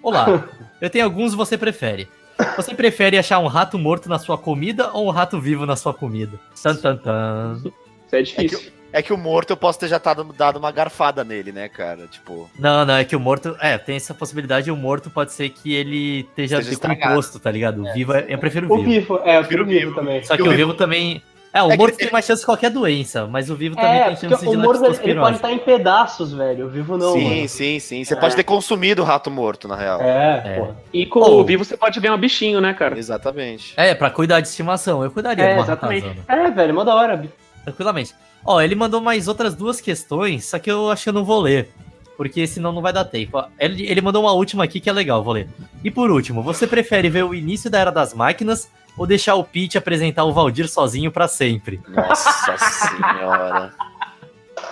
Olá, 0.02 0.44
eu 0.80 0.88
tenho 0.90 1.04
alguns 1.04 1.34
você 1.34 1.58
prefere. 1.58 2.08
Você 2.56 2.74
prefere 2.74 3.16
achar 3.18 3.38
um 3.38 3.46
rato 3.46 3.78
morto 3.78 4.08
na 4.08 4.18
sua 4.18 4.36
comida 4.36 4.90
ou 4.92 5.06
um 5.06 5.10
rato 5.10 5.40
vivo 5.40 5.64
na 5.64 5.74
sua 5.74 5.94
comida? 5.94 6.38
Tan, 6.62 6.76
tan, 6.76 6.96
tan. 6.98 7.62
Isso 7.64 8.16
é 8.16 8.22
difícil. 8.22 8.72
É 8.92 9.02
que 9.02 9.12
o 9.12 9.16
morto 9.16 9.50
eu 9.50 9.56
posso 9.56 9.78
ter 9.80 9.88
já 9.88 9.98
dado, 9.98 10.24
dado 10.32 10.58
uma 10.58 10.70
garfada 10.70 11.24
nele, 11.24 11.50
né, 11.50 11.68
cara? 11.68 12.06
Tipo. 12.06 12.48
Não, 12.58 12.84
não, 12.84 12.94
é 12.94 13.04
que 13.04 13.16
o 13.16 13.20
morto. 13.20 13.56
É, 13.60 13.76
tem 13.76 13.96
essa 13.96 14.14
possibilidade. 14.14 14.70
O 14.70 14.76
morto 14.76 15.10
pode 15.10 15.32
ser 15.32 15.48
que 15.50 15.74
ele 15.74 16.20
esteja 16.20 16.60
decomposto, 16.62 17.38
tá 17.40 17.50
ligado? 17.50 17.82
O 17.82 17.92
vivo, 17.92 18.14
é, 18.14 18.26
eu 18.28 18.38
prefiro 18.38 18.68
o 18.68 18.72
O 18.74 18.76
vivo. 18.78 18.90
vivo, 18.90 19.20
é, 19.24 19.38
eu 19.38 19.40
Prefiro 19.40 19.64
prefiro 19.64 19.66
vivo. 19.66 19.80
vivo 19.80 19.94
também. 19.94 20.22
Só 20.24 20.36
que 20.36 20.42
o 20.42 20.46
o 20.50 20.54
vivo 20.54 20.74
também. 20.74 21.22
É, 21.56 21.62
o 21.62 21.68
É 21.68 21.70
que 21.70 21.76
morto 21.78 21.92
ele- 21.94 21.98
tem 22.04 22.12
mais 22.12 22.24
chance 22.26 22.42
de 22.42 22.46
qualquer 22.46 22.70
doença, 22.70 23.26
mas 23.26 23.48
o 23.48 23.56
vivo 23.56 23.74
também 23.76 23.90
É, 23.98 24.04
tem 24.04 24.16
chance 24.28 24.46
o 24.46 24.50
de 24.50 24.56
morto 24.58 24.84
ele, 25.02 25.14
pode 25.18 25.36
estar 25.36 25.50
em 25.52 25.58
pedaços, 25.58 26.32
velho. 26.34 26.66
O 26.66 26.68
vivo 26.68 26.98
não, 26.98 27.12
sim, 27.14 27.24
mano. 27.36 27.48
sim, 27.48 27.78
sim. 27.80 28.04
Você 28.04 28.14
pode 28.14 28.36
ter 28.36 28.44
consumido 28.44 29.00
o 29.00 29.04
rato 29.04 29.30
morto, 29.30 29.66
na 29.66 29.74
real. 29.76 30.00
É, 30.02 30.42
É. 30.58 30.70
E 30.92 31.06
com 31.06 31.20
Oh. 31.20 31.40
o 31.40 31.44
vivo 31.44 31.64
você 31.64 31.76
pode 31.76 31.98
ganhar 31.98 32.14
um 32.14 32.18
bichinho, 32.18 32.60
né, 32.60 32.74
cara? 32.74 32.98
Exatamente. 32.98 33.72
É, 33.76 33.94
pra 33.94 34.10
cuidar 34.10 34.40
de 34.40 34.48
estimação. 34.48 35.02
Eu 35.02 35.10
cuidaria 35.10 35.44
É, 35.44 35.58
exatamente. 35.58 36.06
ratazana. 36.06 36.46
É, 36.46 36.50
velho, 36.50 36.74
mó 36.74 36.84
da 36.84 36.94
hora. 36.94 37.22
Tranquilamente. 37.64 38.14
Ó, 38.44 38.60
ele 38.60 38.74
mandou 38.74 39.00
mais 39.00 39.26
outras 39.26 39.54
duas 39.54 39.80
questões, 39.80 40.44
só 40.44 40.58
que 40.58 40.70
eu 40.70 40.90
acho 40.90 41.04
que 41.04 41.08
eu 41.08 41.12
não 41.14 41.24
vou 41.24 41.40
ler. 41.40 41.70
Porque 42.16 42.46
senão 42.46 42.72
não 42.72 42.80
vai 42.80 42.92
dar 42.92 43.04
tempo. 43.04 43.42
Ele, 43.58 43.86
ele 43.86 44.00
mandou 44.00 44.22
uma 44.22 44.32
última 44.32 44.64
aqui 44.64 44.78
que 44.80 44.88
é 44.88 44.92
legal, 44.92 45.22
vou 45.22 45.34
ler. 45.34 45.48
E 45.84 45.90
por 45.90 46.10
último, 46.10 46.42
você 46.42 46.66
prefere 46.66 47.10
ver 47.10 47.24
o 47.24 47.34
início 47.34 47.70
da 47.70 47.78
Era 47.78 47.90
das 47.90 48.14
Máquinas 48.14 48.70
ou 48.96 49.06
deixar 49.06 49.34
o 49.34 49.44
Pete 49.44 49.76
apresentar 49.76 50.24
o 50.24 50.32
Valdir 50.32 50.68
sozinho 50.68 51.10
pra 51.10 51.28
sempre? 51.28 51.80
Nossa 51.88 52.56
senhora. 52.58 53.72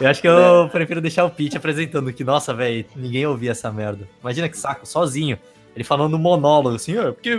Eu 0.00 0.08
acho 0.08 0.20
que 0.20 0.26
eu 0.28 0.68
prefiro 0.72 1.00
deixar 1.00 1.24
o 1.24 1.30
Pete 1.30 1.56
apresentando, 1.56 2.12
que, 2.12 2.24
nossa, 2.24 2.52
velho, 2.54 2.84
ninguém 2.96 3.26
ouvia 3.26 3.52
essa 3.52 3.70
merda. 3.70 4.08
Imagina 4.20 4.48
que 4.48 4.56
saco, 4.58 4.86
sozinho. 4.86 5.38
Ele 5.74 5.84
falando 5.84 6.18
monólogo, 6.18 6.76
assim, 6.76 6.96
"Ah, 6.96 7.12
porque 7.12 7.30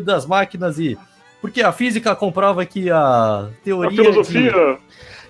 das 0.00 0.26
máquinas 0.26 0.78
e. 0.78 0.96
Porque 1.40 1.60
a 1.62 1.72
física 1.72 2.14
comprova 2.16 2.64
que 2.64 2.90
a 2.90 3.48
teoria. 3.62 4.22
De... 4.22 4.78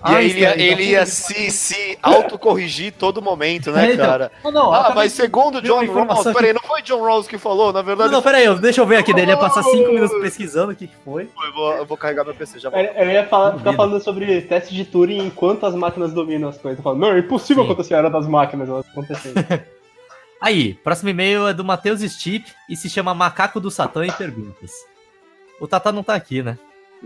E 0.05 0.15
aí 0.15 0.29
ele, 0.29 0.39
ia- 0.41 0.61
ele 0.61 0.83
ia 0.91 1.05
se, 1.05 1.49
se 1.49 1.97
autocorrigir 2.03 2.93
todo 2.93 3.21
momento, 3.21 3.71
né, 3.71 3.89
É, 3.89 3.93
então. 3.93 4.05
cara? 4.05 4.31
Não, 4.43 4.51
não, 4.51 4.73
Ah, 4.73 4.91
mas 4.95 5.11
segundo 5.13 5.61
John 5.61 5.85
Rawls, 5.85 6.23
peraí, 6.33 6.53
não 6.53 6.61
foi 6.61 6.81
John 6.81 7.01
Rawls 7.03 7.27
que 7.27 7.37
falou, 7.37 7.73
na 7.73 7.79
Não, 7.79 7.85
verdade. 7.85 8.11
não, 8.11 8.21
peraí, 8.21 8.45
eu- 8.45 8.59
deixa 8.59 8.81
eu 8.81 8.85
ver 8.85 8.97
aqui 8.97 9.13
dele. 9.13 9.27
Ele 9.27 9.31
ia 9.31 9.37
passar 9.37 9.63
cinco 9.63 9.91
minutos 9.91 10.19
pesquisando 10.21 10.71
o 10.71 10.75
que, 10.75 10.87
que 10.87 10.95
foi. 11.03 11.23
Eu 11.45 11.53
vou, 11.53 11.73
eu 11.73 11.85
vou 11.85 11.97
carregar 11.97 12.23
meu 12.23 12.35
PC, 12.35 12.59
já 12.59 12.69
Eu, 12.69 12.71
volto. 12.73 12.97
eu 12.97 13.09
ia 13.09 13.25
falar, 13.27 13.57
ficar 13.57 13.73
falando 13.73 13.99
sobre 14.03 14.41
teste 14.41 14.73
de 14.75 14.85
Turing 14.85 15.17
enquanto 15.25 15.65
as 15.65 15.73
máquinas 15.75 16.13
dominam 16.13 16.49
as 16.49 16.57
coisas. 16.57 16.77
Eu 16.77 16.83
falo, 16.83 16.97
não, 16.97 17.13
é 17.13 17.19
impossível 17.19 17.63
Sim. 17.63 17.71
acontecer 17.71 17.95
a 17.95 17.97
era 17.97 18.09
das 18.09 18.27
máquinas, 18.27 18.69
elas 18.69 18.85
acontecendo. 18.87 19.35
Aí, 20.39 20.75
próximo 20.75 21.09
e-mail 21.09 21.47
é 21.47 21.53
do 21.53 21.65
Matheus 21.65 22.01
Stipe 22.01 22.51
e 22.69 22.75
se 22.75 22.89
chama 22.89 23.13
Macaco 23.13 23.59
do 23.59 23.71
Satã 23.71 24.05
e 24.05 24.11
Perguntas. 24.11 24.71
O 25.59 25.67
Tata 25.67 25.91
não 25.91 26.03
tá 26.03 26.13
aqui, 26.13 26.43
né? 26.43 26.57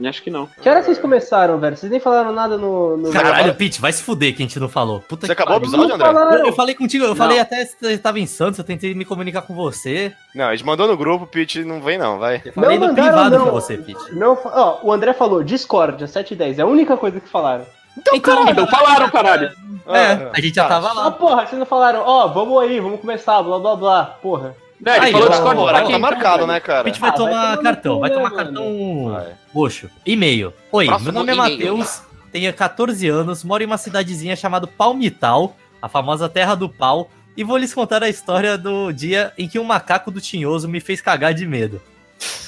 Acho 0.05 0.23
que 0.23 0.29
não. 0.29 0.47
que 0.61 0.69
hora 0.69 0.81
vocês 0.81 0.97
começaram, 0.97 1.59
velho? 1.59 1.75
Vocês 1.75 1.91
nem 1.91 1.99
falaram 1.99 2.31
nada 2.31 2.57
no. 2.57 2.97
no... 2.97 3.11
Caralho, 3.11 3.53
Pete, 3.55 3.81
vai 3.81 3.91
se 3.91 4.01
fuder 4.01 4.35
que 4.35 4.41
a 4.41 4.45
gente 4.45 4.59
não 4.59 4.69
falou. 4.69 5.01
Puta 5.01 5.27
Você 5.27 5.35
que 5.35 5.41
acabou 5.41 5.59
o 5.59 5.61
episódio, 5.61 5.95
André? 5.95 6.05
falaram. 6.07 6.37
Eu, 6.39 6.45
eu 6.47 6.53
falei 6.53 6.73
contigo, 6.75 7.03
eu 7.03 7.09
Não. 7.09 7.15
falei 7.15 7.39
até 7.39 7.65
se 7.65 7.75
você 7.79 7.97
tava 7.97 8.19
em 8.19 8.25
Santos, 8.25 8.57
eu 8.57 8.63
tentei 8.65 8.93
me 8.93 9.03
comunicar 9.05 9.41
com 9.41 9.53
você. 9.53 10.13
Não, 10.33 10.45
a 10.45 10.55
gente 10.55 10.65
mandou 10.65 10.87
no 10.87 10.95
grupo, 10.95 11.27
Pete 11.27 11.63
não 11.63 11.81
vem 11.81 11.97
não, 11.97 12.17
vai. 12.19 12.41
Eu 12.45 12.53
falei 12.53 12.77
no 12.79 12.87
mandaram, 12.87 13.09
privado 13.09 13.37
não. 13.37 13.45
com 13.45 13.51
você, 13.51 13.77
Pete. 13.77 14.13
Não, 14.15 14.37
ó, 14.45 14.79
o 14.83 14.91
André 14.93 15.13
falou 15.13 15.43
Discord, 15.43 16.03
às 16.03 16.11
7 16.11 16.33
e 16.33 16.37
10 16.37 16.59
É 16.59 16.61
a 16.61 16.65
única 16.65 16.95
coisa 16.97 17.19
que 17.19 17.27
falaram. 17.27 17.65
Então, 17.97 18.15
Então 18.15 18.67
falaram, 18.67 19.09
caralho. 19.09 19.51
É, 19.87 20.29
a 20.33 20.39
gente 20.39 20.55
já 20.55 20.63
tá. 20.63 20.69
tava 20.69 20.89
Ah, 20.89 20.93
lá. 20.93 21.11
porra, 21.11 21.45
vocês 21.45 21.59
não 21.59 21.65
falaram, 21.65 22.01
ó, 22.05 22.27
vamos 22.27 22.61
aí, 22.61 22.79
vamos 22.79 23.01
começar, 23.01 23.41
blá 23.43 23.59
blá 23.59 23.75
blá. 23.75 24.05
Porra. 24.21 24.55
Não, 24.83 24.95
ele 24.95 25.05
Aí, 25.05 25.11
falou 25.11 25.29
Discord 25.29 25.61
pra 25.63 25.71
quem? 25.73 25.81
tá 25.81 25.87
então, 25.89 25.99
marcado, 25.99 26.47
né, 26.47 26.55
A 26.55 26.61
cara? 26.61 26.87
gente 26.87 26.99
vai 26.99 27.09
Ah, 27.09 27.13
vai 27.13 27.17
tomar 27.27 27.55
no 27.57 27.63
cartão, 27.63 27.99
vai 27.99 28.09
tomar 28.09 28.31
cartão 28.31 29.09
Vai. 29.11 29.33
roxo. 29.53 29.89
E-mail. 30.05 30.53
Oi, 30.71 30.85
Próximo 30.87 31.11
meu 31.11 31.13
nome 31.19 31.31
é. 31.31 31.35
Matheus, 31.35 32.01
tenho 32.31 32.51
14 32.53 33.07
anos, 33.07 33.43
moro 33.43 33.61
em 33.61 33.67
uma 33.67 33.77
cidadezinha 33.77 34.35
chamada 34.35 34.65
Palmital, 34.65 35.55
a 35.81 35.87
famosa 35.87 36.27
Terra 36.27 36.55
do 36.55 36.67
Pau, 36.67 37.09
e 37.37 37.43
vou 37.43 37.57
lhes 37.57 37.73
contar 37.73 38.01
a 38.03 38.09
história 38.09 38.57
do 38.57 38.91
dia 38.91 39.31
em 39.37 39.47
que 39.47 39.59
um 39.59 39.63
macaco 39.63 40.09
do 40.09 40.19
Tinhoso 40.19 40.67
me 40.67 40.79
fez 40.79 40.99
cagar 40.99 41.33
de 41.33 41.45
medo. 41.45 41.79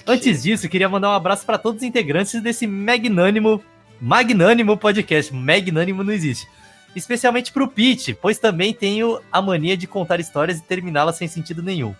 Antes 0.05 0.43
disso, 0.43 0.67
queria 0.67 0.89
mandar 0.89 1.09
um 1.09 1.13
abraço 1.13 1.45
para 1.45 1.57
todos 1.57 1.81
os 1.81 1.87
integrantes 1.87 2.41
desse 2.41 2.65
magnânimo, 2.67 3.63
magnânimo 4.01 4.75
podcast. 4.75 5.33
Magnânimo 5.33 6.03
não 6.03 6.11
existe. 6.11 6.47
Especialmente 6.95 7.51
pro 7.51 7.67
Pete, 7.67 8.13
pois 8.13 8.37
também 8.37 8.73
tenho 8.73 9.19
a 9.31 9.41
mania 9.41 9.77
de 9.77 9.87
contar 9.87 10.19
histórias 10.19 10.59
e 10.59 10.63
terminá-las 10.63 11.15
sem 11.15 11.27
sentido 11.27 11.63
nenhum. 11.63 11.95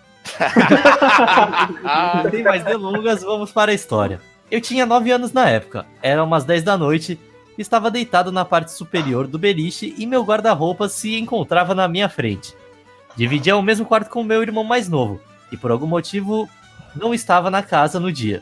Sem 2.32 2.44
mais 2.44 2.64
delongas, 2.64 3.24
vamos 3.24 3.52
para 3.52 3.72
a 3.72 3.76
história. 3.76 4.22
Eu 4.50 4.62
tinha 4.62 4.86
9 4.86 5.12
anos 5.12 5.34
na 5.34 5.50
época, 5.50 5.86
eram 6.02 6.26
umas 6.26 6.44
10 6.44 6.64
da 6.64 6.78
noite, 6.78 7.20
estava 7.58 7.92
deitado 7.92 8.32
na 8.32 8.46
parte 8.46 8.72
superior 8.72 9.28
do 9.28 9.40
beliche 9.40 9.94
e 9.98 10.06
meu 10.06 10.24
guarda-roupa 10.24 10.88
se 10.90 11.18
encontrava 11.18 11.74
na 11.74 11.88
minha 11.88 12.08
frente. 12.10 12.56
Dividia 13.16 13.56
o 13.56 13.62
mesmo 13.62 13.86
quarto 13.86 14.10
com 14.10 14.24
meu 14.24 14.42
irmão 14.42 14.64
mais 14.64 14.90
novo, 14.90 15.20
e 15.52 15.58
por 15.58 15.72
algum 15.72 15.88
motivo 15.88 16.50
não 16.96 17.14
estava 17.14 17.50
na 17.52 17.62
casa 17.62 18.00
no 18.00 18.12
dia. 18.12 18.42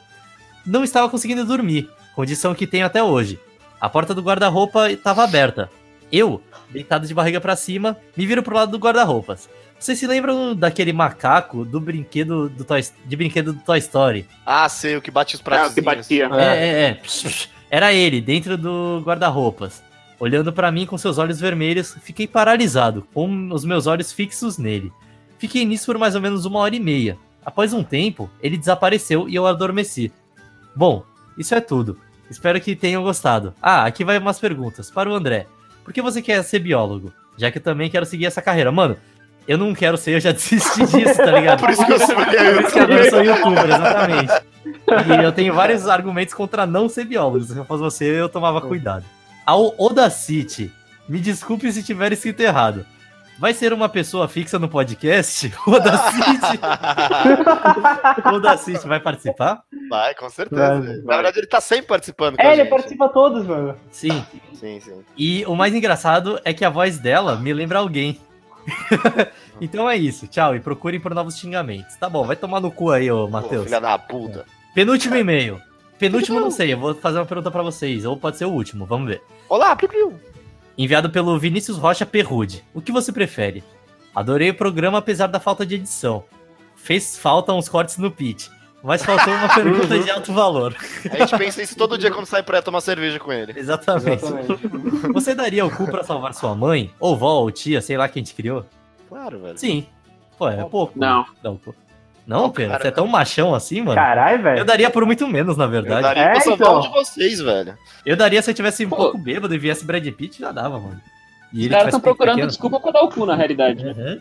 Não 0.65 0.83
estava 0.83 1.09
conseguindo 1.09 1.45
dormir, 1.45 1.89
condição 2.15 2.53
que 2.53 2.67
tenho 2.67 2.85
até 2.85 3.03
hoje. 3.03 3.39
A 3.79 3.89
porta 3.89 4.13
do 4.13 4.21
guarda-roupa 4.21 4.91
estava 4.91 5.23
aberta. 5.23 5.69
Eu, 6.11 6.41
deitado 6.69 7.07
de 7.07 7.13
barriga 7.13 7.41
para 7.41 7.55
cima, 7.55 7.97
me 8.15 8.25
viro 8.25 8.43
pro 8.43 8.55
lado 8.55 8.71
do 8.71 8.77
guarda-roupas. 8.77 9.49
Vocês 9.81 9.97
se 9.97 10.05
lembram 10.05 10.55
daquele 10.55 10.93
macaco 10.93 11.65
do 11.65 11.79
brinquedo 11.81 12.47
do 12.49 12.63
Toy, 12.63 12.85
de 13.03 13.15
brinquedo 13.15 13.51
do 13.51 13.59
Toy 13.61 13.79
Story? 13.79 14.27
Ah, 14.45 14.69
sei, 14.69 14.95
o 14.95 15.01
que 15.01 15.09
bate 15.09 15.33
os 15.33 15.41
É, 15.41 15.43
pratos. 15.43 15.71
o 15.71 15.73
que 15.73 15.81
batia. 15.81 16.29
É, 16.33 16.43
é, 16.43 16.81
é. 16.83 17.01
Era 17.67 17.91
ele, 17.91 18.21
dentro 18.21 18.59
do 18.59 19.01
guarda-roupas. 19.03 19.81
Olhando 20.19 20.53
pra 20.53 20.71
mim 20.71 20.85
com 20.85 20.99
seus 20.99 21.17
olhos 21.17 21.39
vermelhos, 21.39 21.97
fiquei 22.03 22.27
paralisado, 22.27 23.07
com 23.11 23.49
os 23.51 23.65
meus 23.65 23.87
olhos 23.87 24.13
fixos 24.13 24.59
nele. 24.59 24.91
Fiquei 25.39 25.65
nisso 25.65 25.87
por 25.87 25.97
mais 25.97 26.13
ou 26.13 26.21
menos 26.21 26.45
uma 26.45 26.59
hora 26.59 26.75
e 26.75 26.79
meia. 26.79 27.17
Após 27.43 27.73
um 27.73 27.83
tempo, 27.83 28.29
ele 28.39 28.57
desapareceu 28.57 29.27
e 29.27 29.33
eu 29.33 29.47
adormeci. 29.47 30.11
Bom, 30.75 31.03
isso 31.39 31.55
é 31.55 31.59
tudo. 31.59 31.97
Espero 32.29 32.61
que 32.61 32.75
tenham 32.75 33.01
gostado. 33.01 33.51
Ah, 33.59 33.85
aqui 33.85 34.05
vai 34.05 34.19
umas 34.19 34.39
perguntas. 34.39 34.91
Para 34.91 35.09
o 35.09 35.15
André. 35.15 35.47
Por 35.83 35.91
que 35.91 36.03
você 36.03 36.21
quer 36.21 36.43
ser 36.43 36.59
biólogo? 36.59 37.11
Já 37.35 37.49
que 37.49 37.57
eu 37.57 37.63
também 37.63 37.89
quero 37.89 38.05
seguir 38.05 38.27
essa 38.27 38.43
carreira. 38.43 38.71
Mano, 38.71 38.95
eu 39.47 39.57
não 39.57 39.73
quero 39.73 39.97
ser, 39.97 40.15
eu 40.15 40.19
já 40.19 40.31
desisti 40.31 40.85
disso, 40.85 41.17
tá 41.17 41.31
ligado? 41.31 41.59
Por 41.61 41.69
isso 41.69 41.85
que 41.85 41.91
eu 41.91 41.99
sou 41.99 42.15
Por 42.15 42.27
isso 42.27 42.71
que 42.73 42.79
agora 42.79 43.05
eu 43.05 43.09
sou 43.09 43.23
youtuber, 43.23 43.65
exatamente. 43.65 44.33
E 45.19 45.23
eu 45.23 45.31
tenho 45.31 45.53
vários 45.53 45.87
argumentos 45.87 46.33
contra 46.33 46.65
não 46.65 46.87
ser 46.89 47.05
biólogo. 47.05 47.43
Se 47.43 47.57
eu 47.57 47.65
fosse 47.65 47.81
você, 47.81 48.05
eu 48.05 48.29
tomava 48.29 48.61
cuidado. 48.61 49.05
Ao 49.45 49.73
Odacity, 49.77 50.71
me 51.09 51.19
desculpe 51.19 51.71
se 51.71 51.83
tiver 51.83 52.11
escrito 52.13 52.41
errado. 52.41 52.85
Vai 53.39 53.53
ser 53.55 53.73
uma 53.73 53.89
pessoa 53.89 54.27
fixa 54.27 54.59
no 54.59 54.69
podcast? 54.69 55.51
O 55.65 55.71
Odacity, 55.71 56.59
o 58.31 58.35
Odacity 58.35 58.87
vai 58.87 58.99
participar? 58.99 59.63
Vai, 59.89 60.13
com 60.13 60.29
certeza. 60.29 60.61
Vai, 60.79 60.97
Na 61.03 61.15
verdade, 61.15 61.39
ele 61.39 61.47
tá 61.47 61.59
sempre 61.59 61.87
participando 61.87 62.35
com 62.37 62.41
É, 62.43 62.47
a 62.47 62.53
ele 62.53 62.61
gente. 62.63 62.69
participa 62.69 63.09
todos, 63.09 63.45
mano. 63.47 63.75
Sim. 63.89 64.23
Sim, 64.53 64.79
sim. 64.79 65.03
E 65.17 65.43
o 65.47 65.55
mais 65.55 65.73
engraçado 65.73 66.39
é 66.45 66.53
que 66.53 66.63
a 66.63 66.69
voz 66.69 66.99
dela 66.99 67.35
me 67.35 67.51
lembra 67.51 67.79
alguém. 67.79 68.19
então 69.59 69.89
é 69.89 69.95
isso. 69.95 70.27
Tchau. 70.27 70.55
E 70.55 70.59
procurem 70.59 70.99
por 70.99 71.13
novos 71.13 71.37
xingamentos. 71.37 71.95
Tá 71.95 72.09
bom, 72.09 72.25
vai 72.25 72.35
tomar 72.35 72.59
no 72.59 72.71
cu 72.71 72.91
aí, 72.91 73.11
ô 73.11 73.27
Matheus. 73.27 73.65
filha 73.65 73.79
da 73.79 73.97
puta. 73.97 74.45
Penúltimo 74.73 75.15
e-mail. 75.15 75.59
Penúltimo 75.99 76.39
não 76.39 76.49
sei, 76.49 76.73
eu 76.73 76.79
vou 76.79 76.95
fazer 76.95 77.19
uma 77.19 77.25
pergunta 77.27 77.51
pra 77.51 77.61
vocês, 77.61 78.05
ou 78.05 78.17
pode 78.17 78.35
ser 78.35 78.45
o 78.45 78.51
último, 78.51 78.87
vamos 78.87 79.07
ver. 79.07 79.21
Olá, 79.47 79.75
Piu 79.75 79.87
Piu. 79.87 80.19
Enviado 80.75 81.11
pelo 81.11 81.37
Vinícius 81.37 81.77
Rocha 81.77 82.07
Perrude. 82.07 82.63
O 82.73 82.81
que 82.81 82.91
você 82.91 83.11
prefere? 83.11 83.63
Adorei 84.15 84.49
o 84.49 84.55
programa 84.55 84.97
apesar 84.97 85.27
da 85.27 85.39
falta 85.39 85.63
de 85.63 85.75
edição. 85.75 86.23
Fez 86.75 87.15
falta 87.17 87.53
uns 87.53 87.69
cortes 87.69 87.97
no 87.97 88.09
pitch, 88.09 88.47
mas 88.83 89.03
faltou 89.03 89.33
uma 89.33 89.47
pergunta 89.53 89.99
de 89.99 90.09
alto 90.11 90.33
valor. 90.33 90.75
A 91.11 91.17
gente 91.19 91.37
pensa 91.37 91.61
isso 91.61 91.75
todo 91.75 91.97
dia 91.97 92.11
quando 92.11 92.25
sai 92.25 92.43
pra 92.43 92.61
tomar 92.61 92.81
cerveja 92.81 93.19
com 93.19 93.31
ele. 93.31 93.53
Exatamente. 93.57 94.23
Exatamente. 94.23 94.67
Você 95.13 95.35
daria 95.35 95.65
o 95.65 95.71
cu 95.71 95.85
pra 95.89 96.03
salvar 96.03 96.33
sua 96.33 96.55
mãe? 96.55 96.91
Ou 96.99 97.15
vó, 97.15 97.41
ou 97.41 97.51
tia, 97.51 97.81
sei 97.81 97.97
lá 97.97 98.07
quem 98.09 98.23
te 98.23 98.33
criou? 98.33 98.65
Claro, 99.09 99.39
velho. 99.39 99.57
Sim. 99.57 99.85
Pô, 100.37 100.49
é 100.49 100.63
pouco. 100.63 100.93
Não. 100.97 101.25
Não, 101.43 101.55
pô. 101.57 101.73
Não, 102.25 102.49
Pedro, 102.49 102.71
cara, 102.73 102.81
você 102.83 102.87
é 102.87 102.91
tão 102.91 103.07
machão 103.07 103.53
assim, 103.53 103.81
mano. 103.81 103.95
Caralho, 103.95 104.37
Eu 104.37 104.43
velho. 104.43 104.65
daria 104.65 104.89
por 104.89 105.05
muito 105.05 105.27
menos, 105.27 105.57
na 105.57 105.65
Eu 105.65 105.69
verdade. 105.69 106.01
daria 106.03 106.23
É, 106.23 106.39
pra 106.39 106.53
então. 106.53 106.79
de 106.79 106.89
vocês, 106.89 107.39
velho. 107.41 107.75
Eu 108.05 108.15
daria 108.15 108.41
se 108.41 108.49
eu 108.51 108.53
tivesse 108.53 108.85
um 108.85 108.89
Pô. 108.89 108.95
pouco 108.95 109.17
bêbado 109.17 109.53
e 109.53 109.57
viesse 109.57 109.83
Brad 109.83 110.07
Pitt, 110.11 110.39
já 110.39 110.51
dava, 110.51 110.79
mano. 110.79 111.01
E 111.51 111.57
Os 111.59 111.65
ele 111.65 111.69
caras 111.69 111.87
estão 111.87 111.99
procurando 111.99 112.35
pequeno. 112.35 112.47
desculpa 112.47 112.79
pra 112.79 112.91
dar 112.91 113.01
o 113.01 113.09
cu, 113.09 113.25
na 113.25 113.35
realidade. 113.35 113.85
Uhum. 113.85 114.17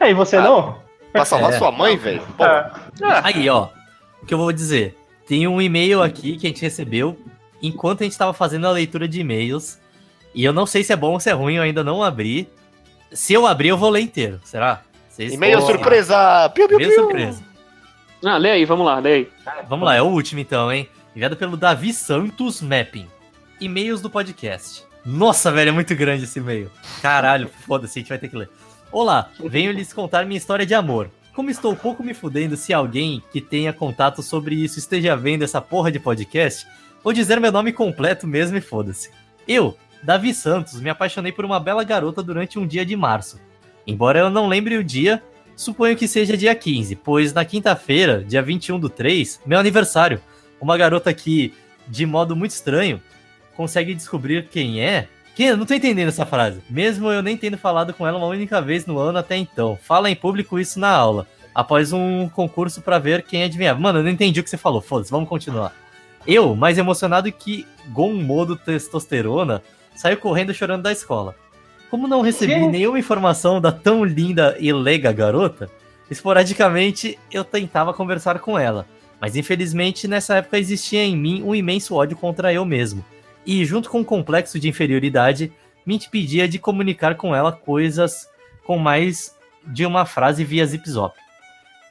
É, 0.00 0.10
e 0.10 0.14
você 0.14 0.36
Ah. 0.36 0.42
não? 0.42 0.78
Pra 1.12 1.24
salvar 1.24 1.52
É. 1.52 1.58
sua 1.58 1.70
mãe, 1.70 1.96
velho. 1.98 2.22
Ah, 2.40 2.70
Aí, 3.24 3.50
ó, 3.50 3.68
que 4.26 4.32
eu 4.34 4.38
vou 4.38 4.52
dizer. 4.52 4.96
Tem 5.26 5.46
um 5.46 5.60
e-mail 5.60 6.02
aqui 6.02 6.36
que 6.36 6.46
a 6.46 6.50
gente 6.50 6.62
recebeu 6.62 7.18
enquanto 7.62 8.00
a 8.00 8.04
gente 8.04 8.18
tava 8.18 8.32
fazendo 8.32 8.66
a 8.66 8.70
leitura 8.70 9.06
de 9.08 9.20
e-mails. 9.20 9.78
E 10.34 10.44
eu 10.44 10.52
não 10.52 10.66
sei 10.66 10.82
se 10.82 10.92
é 10.92 10.96
bom 10.96 11.12
ou 11.12 11.20
se 11.20 11.30
é 11.30 11.32
ruim, 11.32 11.54
eu 11.56 11.62
ainda 11.62 11.84
não 11.84 12.02
abri. 12.02 12.48
Se 13.12 13.32
eu 13.34 13.46
abrir, 13.46 13.68
eu 13.68 13.76
vou 13.76 13.90
ler 13.90 14.00
inteiro, 14.00 14.40
será? 14.44 14.82
Vocês- 15.08 15.32
e-mail 15.34 15.60
surpresa. 15.62 16.48
Piu, 16.54 16.66
piu, 16.66 16.78
E-mail 16.78 16.90
piu. 16.94 17.02
surpresa. 17.04 17.42
Ah, 18.24 18.36
lê 18.38 18.50
aí, 18.52 18.64
vamos 18.64 18.86
lá, 18.86 18.98
lê 18.98 19.12
aí. 19.14 19.28
Vamos 19.68 19.84
lá, 19.84 19.94
é 19.94 20.00
o 20.02 20.06
último 20.06 20.40
então, 20.40 20.72
hein? 20.72 20.88
Enviado 21.14 21.36
pelo 21.36 21.56
Davi 21.56 21.92
Santos 21.92 22.62
Mapping. 22.62 23.06
E-mails 23.60 24.00
do 24.00 24.08
podcast. 24.08 24.84
Nossa, 25.04 25.50
velho, 25.50 25.68
é 25.70 25.72
muito 25.72 25.94
grande 25.94 26.24
esse 26.24 26.38
e-mail. 26.38 26.70
Caralho, 27.02 27.48
foda-se, 27.66 27.98
a 27.98 28.00
gente 28.02 28.08
vai 28.08 28.18
ter 28.18 28.28
que 28.28 28.36
ler. 28.36 28.48
Olá, 28.90 29.28
venho 29.40 29.72
lhes 29.72 29.92
contar 29.92 30.24
minha 30.24 30.38
história 30.38 30.64
de 30.64 30.72
amor. 30.74 31.10
Como 31.34 31.48
estou 31.48 31.74
pouco 31.74 32.04
me 32.04 32.12
fudendo 32.12 32.58
se 32.58 32.74
alguém 32.74 33.22
que 33.32 33.40
tenha 33.40 33.72
contato 33.72 34.22
sobre 34.22 34.54
isso 34.54 34.78
esteja 34.78 35.16
vendo 35.16 35.42
essa 35.42 35.62
porra 35.62 35.90
de 35.90 35.98
podcast, 35.98 36.66
vou 37.02 37.10
dizer 37.10 37.40
meu 37.40 37.50
nome 37.50 37.72
completo 37.72 38.26
mesmo 38.26 38.58
e 38.58 38.60
foda-se. 38.60 39.10
Eu, 39.48 39.74
Davi 40.02 40.34
Santos, 40.34 40.78
me 40.78 40.90
apaixonei 40.90 41.32
por 41.32 41.46
uma 41.46 41.58
bela 41.58 41.84
garota 41.84 42.22
durante 42.22 42.58
um 42.58 42.66
dia 42.66 42.84
de 42.84 42.94
março. 42.94 43.40
Embora 43.86 44.18
eu 44.18 44.28
não 44.28 44.46
lembre 44.46 44.76
o 44.76 44.84
dia, 44.84 45.22
suponho 45.56 45.96
que 45.96 46.06
seja 46.06 46.36
dia 46.36 46.54
15, 46.54 46.96
pois 46.96 47.32
na 47.32 47.46
quinta-feira, 47.46 48.22
dia 48.22 48.42
21 48.42 48.78
do 48.78 48.90
3, 48.90 49.40
meu 49.46 49.58
aniversário, 49.58 50.20
uma 50.60 50.76
garota 50.76 51.14
que, 51.14 51.54
de 51.88 52.04
modo 52.04 52.36
muito 52.36 52.50
estranho, 52.50 53.02
consegue 53.56 53.94
descobrir 53.94 54.48
quem 54.48 54.82
é. 54.82 55.08
Quem? 55.34 55.48
Eu 55.48 55.56
não 55.56 55.64
tô 55.66 55.74
entendendo 55.74 56.08
essa 56.08 56.26
frase. 56.26 56.60
Mesmo 56.68 57.10
eu 57.10 57.22
nem 57.22 57.36
tendo 57.36 57.56
falado 57.56 57.94
com 57.94 58.06
ela 58.06 58.18
uma 58.18 58.26
única 58.26 58.60
vez 58.60 58.86
no 58.86 58.98
ano 58.98 59.18
até 59.18 59.36
então. 59.36 59.78
Fala 59.82 60.10
em 60.10 60.16
público 60.16 60.58
isso 60.58 60.78
na 60.78 60.90
aula. 60.90 61.26
Após 61.54 61.92
um 61.92 62.28
concurso 62.28 62.80
pra 62.82 62.98
ver 62.98 63.22
quem 63.22 63.42
adivinhava. 63.42 63.80
Mano, 63.80 63.98
eu 63.98 64.02
não 64.02 64.10
entendi 64.10 64.40
o 64.40 64.44
que 64.44 64.50
você 64.50 64.56
falou. 64.56 64.80
Foda-se, 64.80 65.10
vamos 65.10 65.28
continuar. 65.28 65.74
Eu, 66.26 66.54
mais 66.54 66.78
emocionado 66.78 67.30
que 67.32 67.66
Gon 67.88 68.14
modo 68.14 68.56
testosterona, 68.56 69.62
saio 69.94 70.16
correndo 70.16 70.54
chorando 70.54 70.82
da 70.82 70.92
escola. 70.92 71.34
Como 71.90 72.08
não 72.08 72.22
recebi 72.22 72.54
Que? 72.54 72.66
nenhuma 72.66 72.98
informação 72.98 73.60
da 73.60 73.72
tão 73.72 74.04
linda 74.04 74.56
e 74.58 74.72
lega 74.72 75.12
garota, 75.12 75.68
esporadicamente 76.10 77.18
eu 77.30 77.44
tentava 77.44 77.92
conversar 77.92 78.38
com 78.38 78.58
ela. 78.58 78.86
Mas 79.20 79.36
infelizmente 79.36 80.08
nessa 80.08 80.36
época 80.36 80.58
existia 80.58 81.04
em 81.04 81.16
mim 81.16 81.42
um 81.42 81.54
imenso 81.54 81.94
ódio 81.94 82.16
contra 82.16 82.52
eu 82.52 82.64
mesmo. 82.64 83.04
E 83.44 83.64
junto 83.64 83.90
com 83.90 84.00
um 84.00 84.04
complexo 84.04 84.58
de 84.58 84.68
inferioridade, 84.68 85.52
me 85.84 85.96
impedia 85.96 86.48
de 86.48 86.58
comunicar 86.58 87.16
com 87.16 87.34
ela 87.34 87.52
coisas 87.52 88.28
com 88.64 88.78
mais 88.78 89.36
de 89.64 89.84
uma 89.84 90.04
frase 90.04 90.44
via 90.44 90.66
zip 90.66 90.88
zop. 90.88 91.16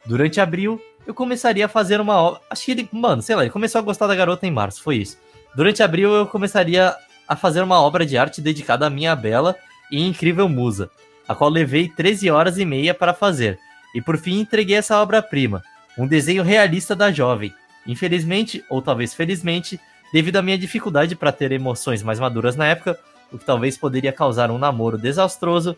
Durante 0.06 0.40
abril, 0.40 0.82
eu 1.06 1.14
começaria 1.14 1.66
a 1.66 1.70
fazer 1.70 2.00
uma 2.00 2.16
obra. 2.16 2.42
Acho 2.50 2.66
que 2.66 2.72
ele, 2.72 2.90
mano, 2.92 3.22
sei 3.22 3.36
lá, 3.36 3.44
ele 3.44 3.52
começou 3.52 3.80
a 3.80 3.84
gostar 3.84 4.08
da 4.08 4.16
garota 4.16 4.48
em 4.48 4.52
março, 4.52 4.82
foi 4.82 4.98
isso. 4.98 5.18
Durante 5.56 5.84
abril, 5.84 6.14
eu 6.14 6.26
começaria 6.26 6.96
a 7.28 7.36
fazer 7.36 7.62
uma 7.62 7.82
obra 7.82 8.06
de 8.06 8.18
arte 8.18 8.42
dedicada 8.42 8.88
à 8.88 8.90
minha 8.90 9.16
bela 9.16 9.56
e 9.92 10.02
incrível 10.06 10.48
musa, 10.48 10.90
a 11.28 11.36
qual 11.36 11.50
levei 11.50 11.90
13 11.90 12.30
horas 12.30 12.58
e 12.58 12.66
meia 12.66 12.94
para 12.94 13.14
fazer. 13.14 13.60
E 13.94 14.02
por 14.02 14.18
fim, 14.18 14.40
entreguei 14.40 14.78
essa 14.78 15.02
obra-prima, 15.02 15.62
um 15.98 16.08
desenho 16.08 16.44
realista 16.44 16.96
da 16.96 17.12
jovem. 17.12 17.54
Infelizmente, 17.86 18.64
ou 18.70 18.82
talvez 18.82 19.14
felizmente, 19.14 19.80
devido 20.12 20.38
à 20.38 20.42
minha 20.42 20.58
dificuldade 20.58 21.16
para 21.16 21.32
ter 21.32 21.52
emoções 21.52 22.04
mais 22.04 22.20
maduras 22.20 22.56
na 22.56 22.66
época, 22.68 23.00
o 23.32 23.38
que 23.38 23.46
talvez 23.46 23.78
poderia 23.78 24.12
causar 24.12 24.52
um 24.52 24.58
namoro 24.58 24.98
desastroso, 24.98 25.76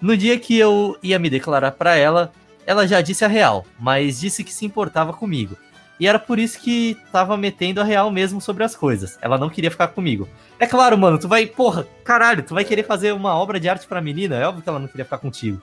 no 0.00 0.16
dia 0.16 0.38
que 0.38 0.56
eu 0.58 0.96
ia 1.02 1.18
me 1.18 1.30
declarar 1.30 1.72
para 1.72 1.96
ela, 1.96 2.32
ela 2.66 2.86
já 2.86 3.00
disse 3.00 3.24
a 3.24 3.28
real, 3.28 3.64
mas 3.78 4.20
disse 4.20 4.44
que 4.44 4.52
se 4.52 4.64
importava 4.64 5.12
comigo. 5.12 5.56
E 5.98 6.06
era 6.06 6.18
por 6.18 6.38
isso 6.38 6.60
que 6.60 6.96
tava 7.10 7.36
metendo 7.36 7.80
a 7.80 7.84
real 7.84 8.10
mesmo 8.10 8.40
sobre 8.40 8.62
as 8.62 8.76
coisas. 8.76 9.18
Ela 9.20 9.36
não 9.36 9.50
queria 9.50 9.70
ficar 9.70 9.88
comigo. 9.88 10.28
É 10.60 10.66
claro, 10.66 10.96
mano, 10.96 11.18
tu 11.18 11.26
vai, 11.26 11.46
porra, 11.46 11.86
caralho, 12.04 12.44
tu 12.44 12.54
vai 12.54 12.64
querer 12.64 12.84
fazer 12.84 13.12
uma 13.12 13.34
obra 13.34 13.58
de 13.58 13.68
arte 13.68 13.86
pra 13.86 14.00
menina, 14.00 14.36
é 14.36 14.46
óbvio 14.46 14.62
que 14.62 14.68
ela 14.68 14.78
não 14.78 14.86
queria 14.86 15.04
ficar 15.04 15.18
contigo. 15.18 15.60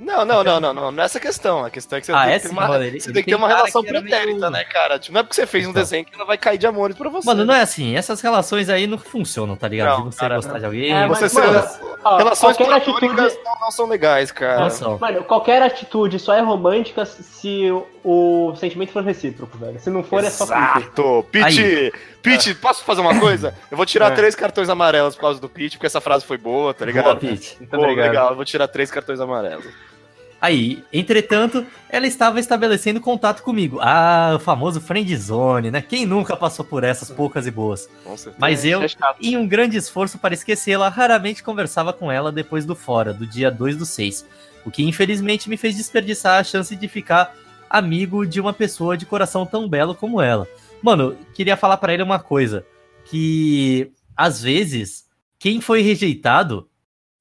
Não, 0.00 0.24
não, 0.24 0.42
não, 0.42 0.58
não, 0.60 0.72
não, 0.72 0.90
não 0.90 1.02
é 1.02 1.04
essa 1.06 1.18
a 1.18 1.20
questão. 1.20 1.62
A 1.64 1.68
questão 1.70 1.98
é 1.98 2.00
que 2.00 2.06
você 2.06 2.12
Ah, 2.12 2.24
tem 2.24 2.32
é 2.32 2.38
que 2.38 2.46
ter 2.48 2.52
uma, 2.52 2.66
mano. 2.68 2.82
Ele, 2.84 2.98
você 2.98 3.08
ele 3.08 3.14
tem 3.14 3.22
que 3.22 3.28
ter 3.30 3.36
uma 3.36 3.46
relação 3.48 3.82
pretérita, 3.84 4.24
meio- 4.38 4.50
né, 4.50 4.64
cara? 4.64 4.98
Tipo, 4.98 5.12
não 5.12 5.20
é 5.20 5.22
porque 5.22 5.34
você 5.36 5.46
fez 5.46 5.66
um 5.66 5.70
Então. 5.70 5.82
desenho 5.82 6.04
que 6.06 6.14
ela 6.14 6.24
vai 6.24 6.38
cair 6.38 6.56
de 6.56 6.66
amores 6.66 6.96
pra 6.96 7.10
você. 7.10 7.26
Mano, 7.26 7.44
não 7.44 7.52
é 7.54 7.60
assim. 7.60 7.94
Essas 7.94 8.20
relações 8.22 8.68
aí 8.70 8.86
não 8.86 8.96
funcionam, 8.96 9.56
tá 9.56 9.68
ligado? 9.68 9.98
Não, 9.98 10.08
de 10.08 10.14
você 10.14 10.20
cara, 10.20 10.36
gostar 10.36 10.52
não. 10.54 10.58
de 10.60 10.64
alguém. 10.64 10.92
É, 10.92 11.06
Você 11.06 11.22
mas, 11.24 11.32
ser- 11.32 11.40
mano, 11.40 11.68
ó, 12.02 12.16
Relações 12.16 12.56
platônicas 12.56 12.88
atitude, 12.94 13.38
não, 13.44 13.60
não 13.60 13.70
são 13.70 13.86
legais, 13.86 14.32
cara. 14.32 14.60
Não 14.60 14.70
são. 14.70 14.98
Mano, 14.98 15.22
qualquer 15.24 15.60
atitude 15.62 16.18
só 16.18 16.32
é 16.34 16.40
romântica 16.40 17.04
se 17.04 17.70
o, 18.02 18.54
sentimento 18.56 18.92
for 18.92 19.04
recíproco, 19.04 19.58
velho. 19.58 19.78
Se 19.78 19.90
não 19.90 20.02
for, 20.02 20.24
é 20.24 20.30
só. 20.30 20.44
Exato. 20.44 21.26
Pete, 21.30 21.92
Pete, 22.22 22.54
posso 22.54 22.84
fazer 22.84 23.02
uma 23.02 23.20
coisa? 23.20 23.54
Eu 23.70 23.76
vou 23.76 23.84
tirar 23.84 24.12
É. 24.12 24.14
três 24.14 24.34
cartões 24.34 24.70
amarelos 24.70 25.14
por 25.14 25.20
causa 25.22 25.38
do 25.40 25.48
Pete, 25.48 25.76
porque 25.76 25.86
essa 25.86 26.00
frase 26.00 26.24
foi 26.24 26.38
boa, 26.38 26.72
tá 26.72 26.86
ligado? 26.86 27.04
Boa, 27.04 27.16
Pete. 27.16 27.56
Muito 27.58 27.70
Pô, 27.70 27.76
obrigado. 27.78 28.06
legal, 28.08 28.30
eu 28.30 28.36
vou 28.36 28.44
tirar 28.46 28.66
três 28.68 28.90
cartões 28.90 29.20
amarelos. 29.20 29.66
Aí, 30.40 30.82
entretanto, 30.90 31.66
ela 31.88 32.06
estava 32.06 32.40
estabelecendo 32.40 33.00
contato 33.00 33.42
comigo. 33.42 33.78
Ah, 33.82 34.32
o 34.36 34.38
famoso 34.38 34.80
friendzone, 34.80 35.70
né? 35.70 35.82
Quem 35.82 36.06
nunca 36.06 36.34
passou 36.34 36.64
por 36.64 36.82
essas 36.82 37.10
poucas 37.10 37.46
e 37.46 37.50
boas? 37.50 37.90
Com 38.02 38.16
certeza. 38.16 38.36
Mas 38.38 38.64
eu, 38.64 38.82
É 38.82 38.88
em 39.20 39.36
um 39.36 39.46
grande 39.46 39.76
esforço 39.76 40.18
para 40.18 40.32
esquecê-la, 40.32 40.88
raramente 40.88 41.42
conversava 41.42 41.92
com 41.92 42.10
ela 42.10 42.32
depois 42.32 42.64
do 42.64 42.74
fora, 42.74 43.12
do 43.12 43.26
dia 43.26 43.50
2 43.50 43.76
do 43.76 43.84
6. 43.84 44.24
O 44.64 44.70
que 44.70 44.82
infelizmente 44.82 45.48
me 45.48 45.58
fez 45.58 45.76
desperdiçar 45.76 46.40
a 46.40 46.44
chance 46.44 46.74
de 46.74 46.88
ficar 46.88 47.34
amigo 47.68 48.26
de 48.26 48.40
uma 48.40 48.52
pessoa 48.52 48.96
de 48.96 49.04
coração 49.04 49.44
tão 49.44 49.68
belo 49.68 49.94
como 49.94 50.22
ela. 50.22 50.48
Mano, 50.82 51.16
queria 51.34 51.56
falar 51.56 51.76
pra 51.76 51.92
ele 51.92 52.02
uma 52.02 52.18
coisa, 52.18 52.64
que 53.04 53.92
às 54.16 54.42
vezes 54.42 55.04
quem 55.38 55.60
foi 55.60 55.82
rejeitado 55.82 56.69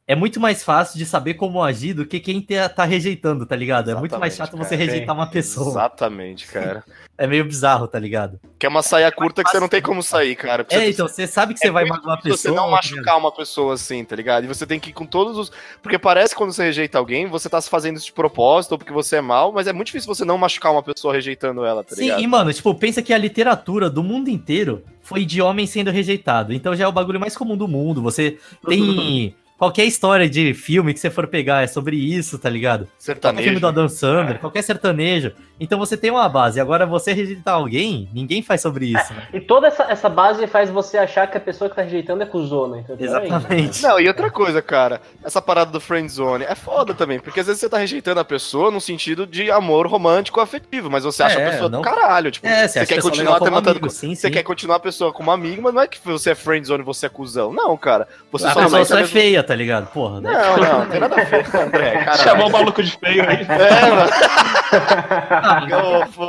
é 0.10 0.16
muito 0.16 0.40
mais 0.40 0.64
fácil 0.64 0.98
de 0.98 1.06
saber 1.06 1.36
como 1.36 1.62
agir 1.62 1.94
do 1.94 2.04
que 2.04 2.20
quem 2.20 2.42
te- 2.42 2.68
tá 2.70 2.84
rejeitando, 2.84 3.46
tá 3.46 3.56
ligado? 3.56 3.92
É 3.92 3.96
muito 3.96 4.18
mais 4.18 4.34
chato 4.36 4.56
Exatamente, 4.56 4.68
você 4.70 4.76
cara. 4.78 4.90
rejeitar 4.92 5.16
uma 5.16 5.28
pessoa. 5.28 5.70
Exatamente, 5.70 6.48
cara. 6.48 6.84
É 7.16 7.28
meio 7.28 7.46
bizarro, 7.46 7.88
tá 7.88 8.00
ligado? 8.00 8.40
Que 8.58 8.66
é 8.66 8.70
uma 8.70 8.82
saia 8.82 9.12
curta 9.12 9.44
que 9.44 9.52
você 9.52 9.60
não 9.60 9.68
tem 9.68 9.84
como 9.84 10.02
sair, 10.02 10.36
cara. 10.36 10.66
É, 10.68 10.80
você- 10.80 10.90
então, 10.90 11.08
você 11.08 11.28
sabe 11.28 11.54
que 11.54 11.60
você 11.60 11.68
é 11.68 11.72
vai 11.72 11.84
muito 11.84 11.98
magoar 12.00 12.14
a 12.18 12.22
difícil 12.22 12.38
pessoa. 12.38 12.56
Você 12.56 12.60
não 12.60 12.66
tá 12.66 12.76
machucar 12.76 13.18
uma 13.20 13.32
pessoa 13.32 13.74
assim, 13.76 14.04
tá 14.04 14.16
ligado? 14.16 14.46
E 14.46 14.48
você 14.48 14.66
tem 14.66 14.80
que 14.80 14.90
ir 14.90 14.94
com 14.94 15.06
todos 15.06 15.38
os. 15.38 15.52
Porque 15.84 16.00
parece 16.00 16.34
que 16.34 16.40
quando 16.40 16.54
você 16.54 16.64
rejeita 16.64 16.98
alguém, 16.98 17.28
você 17.28 17.48
tá 17.48 17.62
se 17.62 17.70
fazendo 17.70 17.98
isso 17.98 18.08
de 18.08 18.14
propósito 18.14 18.72
ou 18.72 18.78
porque 18.80 18.92
você 18.92 19.18
é 19.18 19.22
mal, 19.22 19.52
mas 19.52 19.68
é 19.68 19.74
muito 19.74 19.88
difícil 19.88 20.08
você 20.12 20.26
não 20.26 20.40
machucar 20.40 20.72
uma 20.72 20.82
pessoa 20.82 21.14
rejeitando 21.14 21.64
ela, 21.64 21.84
tá 21.84 21.94
Sim, 21.96 22.06
ligado? 22.06 22.22
e 22.22 22.26
mano, 22.28 22.52
tipo, 22.52 22.74
pensa 22.74 23.04
que 23.04 23.14
a 23.14 23.18
literatura 23.20 23.90
do 23.92 24.02
mundo 24.02 24.28
inteiro 24.30 24.84
foi 25.04 25.24
de 25.24 25.40
homem 25.40 25.68
sendo 25.68 25.92
rejeitado. 25.92 26.52
Então 26.52 26.76
já 26.76 26.86
é 26.86 26.88
o 26.88 26.92
bagulho 26.92 27.20
mais 27.20 27.38
comum 27.38 27.56
do 27.56 27.68
mundo. 27.68 28.02
Você 28.02 28.40
tem. 28.68 29.36
Qualquer 29.60 29.84
história 29.84 30.30
de 30.30 30.54
filme 30.54 30.94
que 30.94 31.00
você 31.02 31.10
for 31.10 31.28
pegar 31.28 31.62
é 31.64 31.68
sobre 31.68 31.98
isso, 31.98 32.40
tá 32.40 32.50
ligado? 32.50 32.86
Qualquer 32.86 32.94
Sertanejo. 32.98 33.44
filme 33.44 33.60
do 33.60 33.68
Adam 33.68 33.90
Sandler, 33.90 34.40
qualquer 34.40 34.62
sertanejo. 34.64 35.34
Então 35.60 35.78
você 35.78 35.98
tem 35.98 36.10
uma 36.10 36.30
base. 36.30 36.62
Agora 36.62 36.86
você 36.86 37.12
rejeitar 37.12 37.56
alguém, 37.56 38.08
ninguém 38.14 38.42
faz 38.42 38.62
sobre 38.62 38.86
isso. 38.86 39.14
né? 39.14 39.28
E 39.34 39.42
toda 39.42 39.68
essa, 39.68 39.84
essa 39.84 40.08
base 40.08 40.48
faz 40.48 40.70
você 40.70 40.98
achar 40.98 41.28
que 41.28 41.36
a 41.38 41.42
pessoa 41.42 41.70
que 41.70 41.76
tá 41.76 41.82
rejeitando 41.82 42.24
é 42.24 42.26
cuzona, 42.26 42.80
entendeu? 42.80 43.06
Exatamente. 43.06 43.84
Não, 43.84 44.00
e 44.00 44.08
outra 44.08 44.32
coisa, 44.32 44.62
cara, 44.62 45.02
essa 45.22 45.42
parada 45.42 45.70
do 45.72 45.82
friend 45.82 46.10
zone 46.10 46.46
é 46.46 46.56
foda 46.56 46.94
também, 46.94 47.20
porque 47.20 47.42
às 47.42 47.48
vezes 47.48 47.60
você 47.60 47.68
tá 47.68 47.78
rejeitando 47.78 48.22
a 48.22 48.24
pessoa 48.26 48.72
no 48.72 48.80
sentido 48.80 49.28
de 49.28 49.52
amor 49.52 49.86
romântico 49.88 50.40
afetivo, 50.40 50.90
mas 50.90 51.04
você 51.04 51.22
acha 51.22 51.38
É, 51.38 51.48
a 51.48 51.52
pessoa 51.52 51.70
não- 51.70 51.82
do 51.82 51.84
caralho, 51.84 52.32
tipo, 52.32 52.48
É, 52.48 52.62
você 52.66 52.68
você 52.70 52.80
acha 52.80 52.88
quer 52.88 53.00
é 53.00 53.02
continuar 53.02 53.40
como 53.40 53.52
tratando 53.52 53.68
amigo, 53.72 53.88
com- 53.88 53.90
sim, 53.94 54.16
você 54.16 54.28
sim. 54.28 54.34
quer 54.34 54.44
continuar 54.44 54.78
a 54.78 54.80
pessoa 54.80 55.12
como 55.12 55.30
amigo, 55.32 55.62
mas 55.62 55.74
não 55.74 55.82
é 55.82 55.88
que 55.88 56.00
você 56.02 56.30
é 56.30 56.36
friend 56.36 56.66
zone 56.66 56.82
e 56.82 56.86
você 56.86 57.08
é 57.08 57.10
cuzão. 57.10 57.52
Não, 57.52 57.76
cara. 57.76 58.08
Você 58.32 58.48
A 58.48 58.54
só 58.54 58.62
pessoa 58.64 58.86
só 58.86 58.98
é 59.00 59.06
feia, 59.06 59.44
tá 59.50 59.56
ligado? 59.56 59.88
Porra, 59.92 60.22
né? 60.22 60.32
Não, 60.32 60.58
não, 60.58 60.80
não 60.82 60.90
tem 60.90 61.00
nada 61.00 61.20
a 61.20 61.24
ver, 61.24 61.46
André, 61.58 61.92
caralho. 62.06 62.24
Chamou 62.24 62.48
o 62.48 62.52
maluco 62.52 62.84
de 62.84 62.92
feio 62.98 63.28
aí. 63.28 63.38
É, 63.42 63.90
mano. 63.90 64.10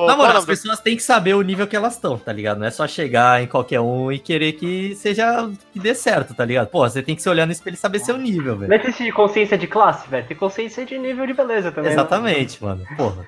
Não, 0.09 0.17
mano, 0.17 0.39
as 0.39 0.45
pessoas 0.47 0.81
têm 0.81 0.97
que 0.97 1.03
saber 1.03 1.35
o 1.35 1.43
nível 1.43 1.67
que 1.67 1.77
elas 1.77 1.95
estão, 1.95 2.17
tá 2.17 2.33
ligado? 2.33 2.59
Não 2.59 2.67
é 2.67 2.71
só 2.71 2.87
chegar 2.87 3.43
em 3.43 3.47
qualquer 3.47 3.81
um 3.81 4.11
e 4.11 4.19
querer 4.19 4.53
que 4.55 4.95
seja 4.95 5.51
que 5.73 5.79
dê 5.79 5.95
certo, 5.95 6.35
tá 6.35 6.45
ligado? 6.45 6.69
Pô, 6.69 6.89
você 6.89 7.03
tem 7.03 7.15
que 7.15 7.21
se 7.23 7.29
olhar 7.29 7.45
no 7.45 7.53
espelho 7.53 7.75
e 7.75 7.77
saber 7.77 7.99
seu 7.99 8.17
nível, 8.17 8.57
velho. 8.57 8.71
Não 8.71 8.77
existe 8.77 9.05
de 9.05 9.13
consciência 9.13 9.59
de 9.59 9.67
classe, 9.67 10.09
velho. 10.09 10.27
Tem 10.27 10.37
consciência 10.37 10.87
de 10.87 10.97
nível 10.99 11.27
de 11.27 11.35
beleza 11.35 11.71
também. 11.71 11.91
né? 11.91 11.97
Exatamente, 11.97 12.63
mano. 12.65 12.83
Porra. 12.97 13.27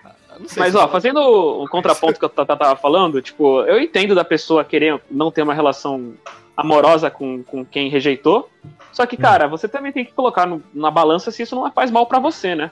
Mas, 0.57 0.73
se- 0.73 0.79
ó, 0.79 0.89
fazendo 0.89 1.21
o 1.21 1.69
contraponto 1.69 2.19
que 2.19 2.25
eu 2.25 2.29
tava 2.31 2.75
falando, 2.77 3.21
tipo, 3.21 3.61
eu 3.65 3.79
entendo 3.79 4.15
da 4.15 4.25
pessoa 4.25 4.65
querer 4.65 4.99
não 5.11 5.31
ter 5.31 5.43
uma 5.43 5.53
relação 5.55 6.15
amorosa 6.57 7.11
com, 7.11 7.43
com 7.43 7.65
quem 7.65 7.89
rejeitou. 7.89 8.49
Só 8.93 9.07
que, 9.07 9.17
cara, 9.17 9.47
você 9.49 9.67
também 9.69 9.93
tem 9.93 10.05
que 10.05 10.13
colocar 10.13 10.47
no- 10.47 10.63
na 10.75 10.91
balança 10.91 11.31
se 11.31 11.43
isso 11.43 11.55
não 11.57 11.71
faz 11.73 11.91
mal 11.91 12.07
pra 12.07 12.19
você, 12.19 12.55
né? 12.55 12.71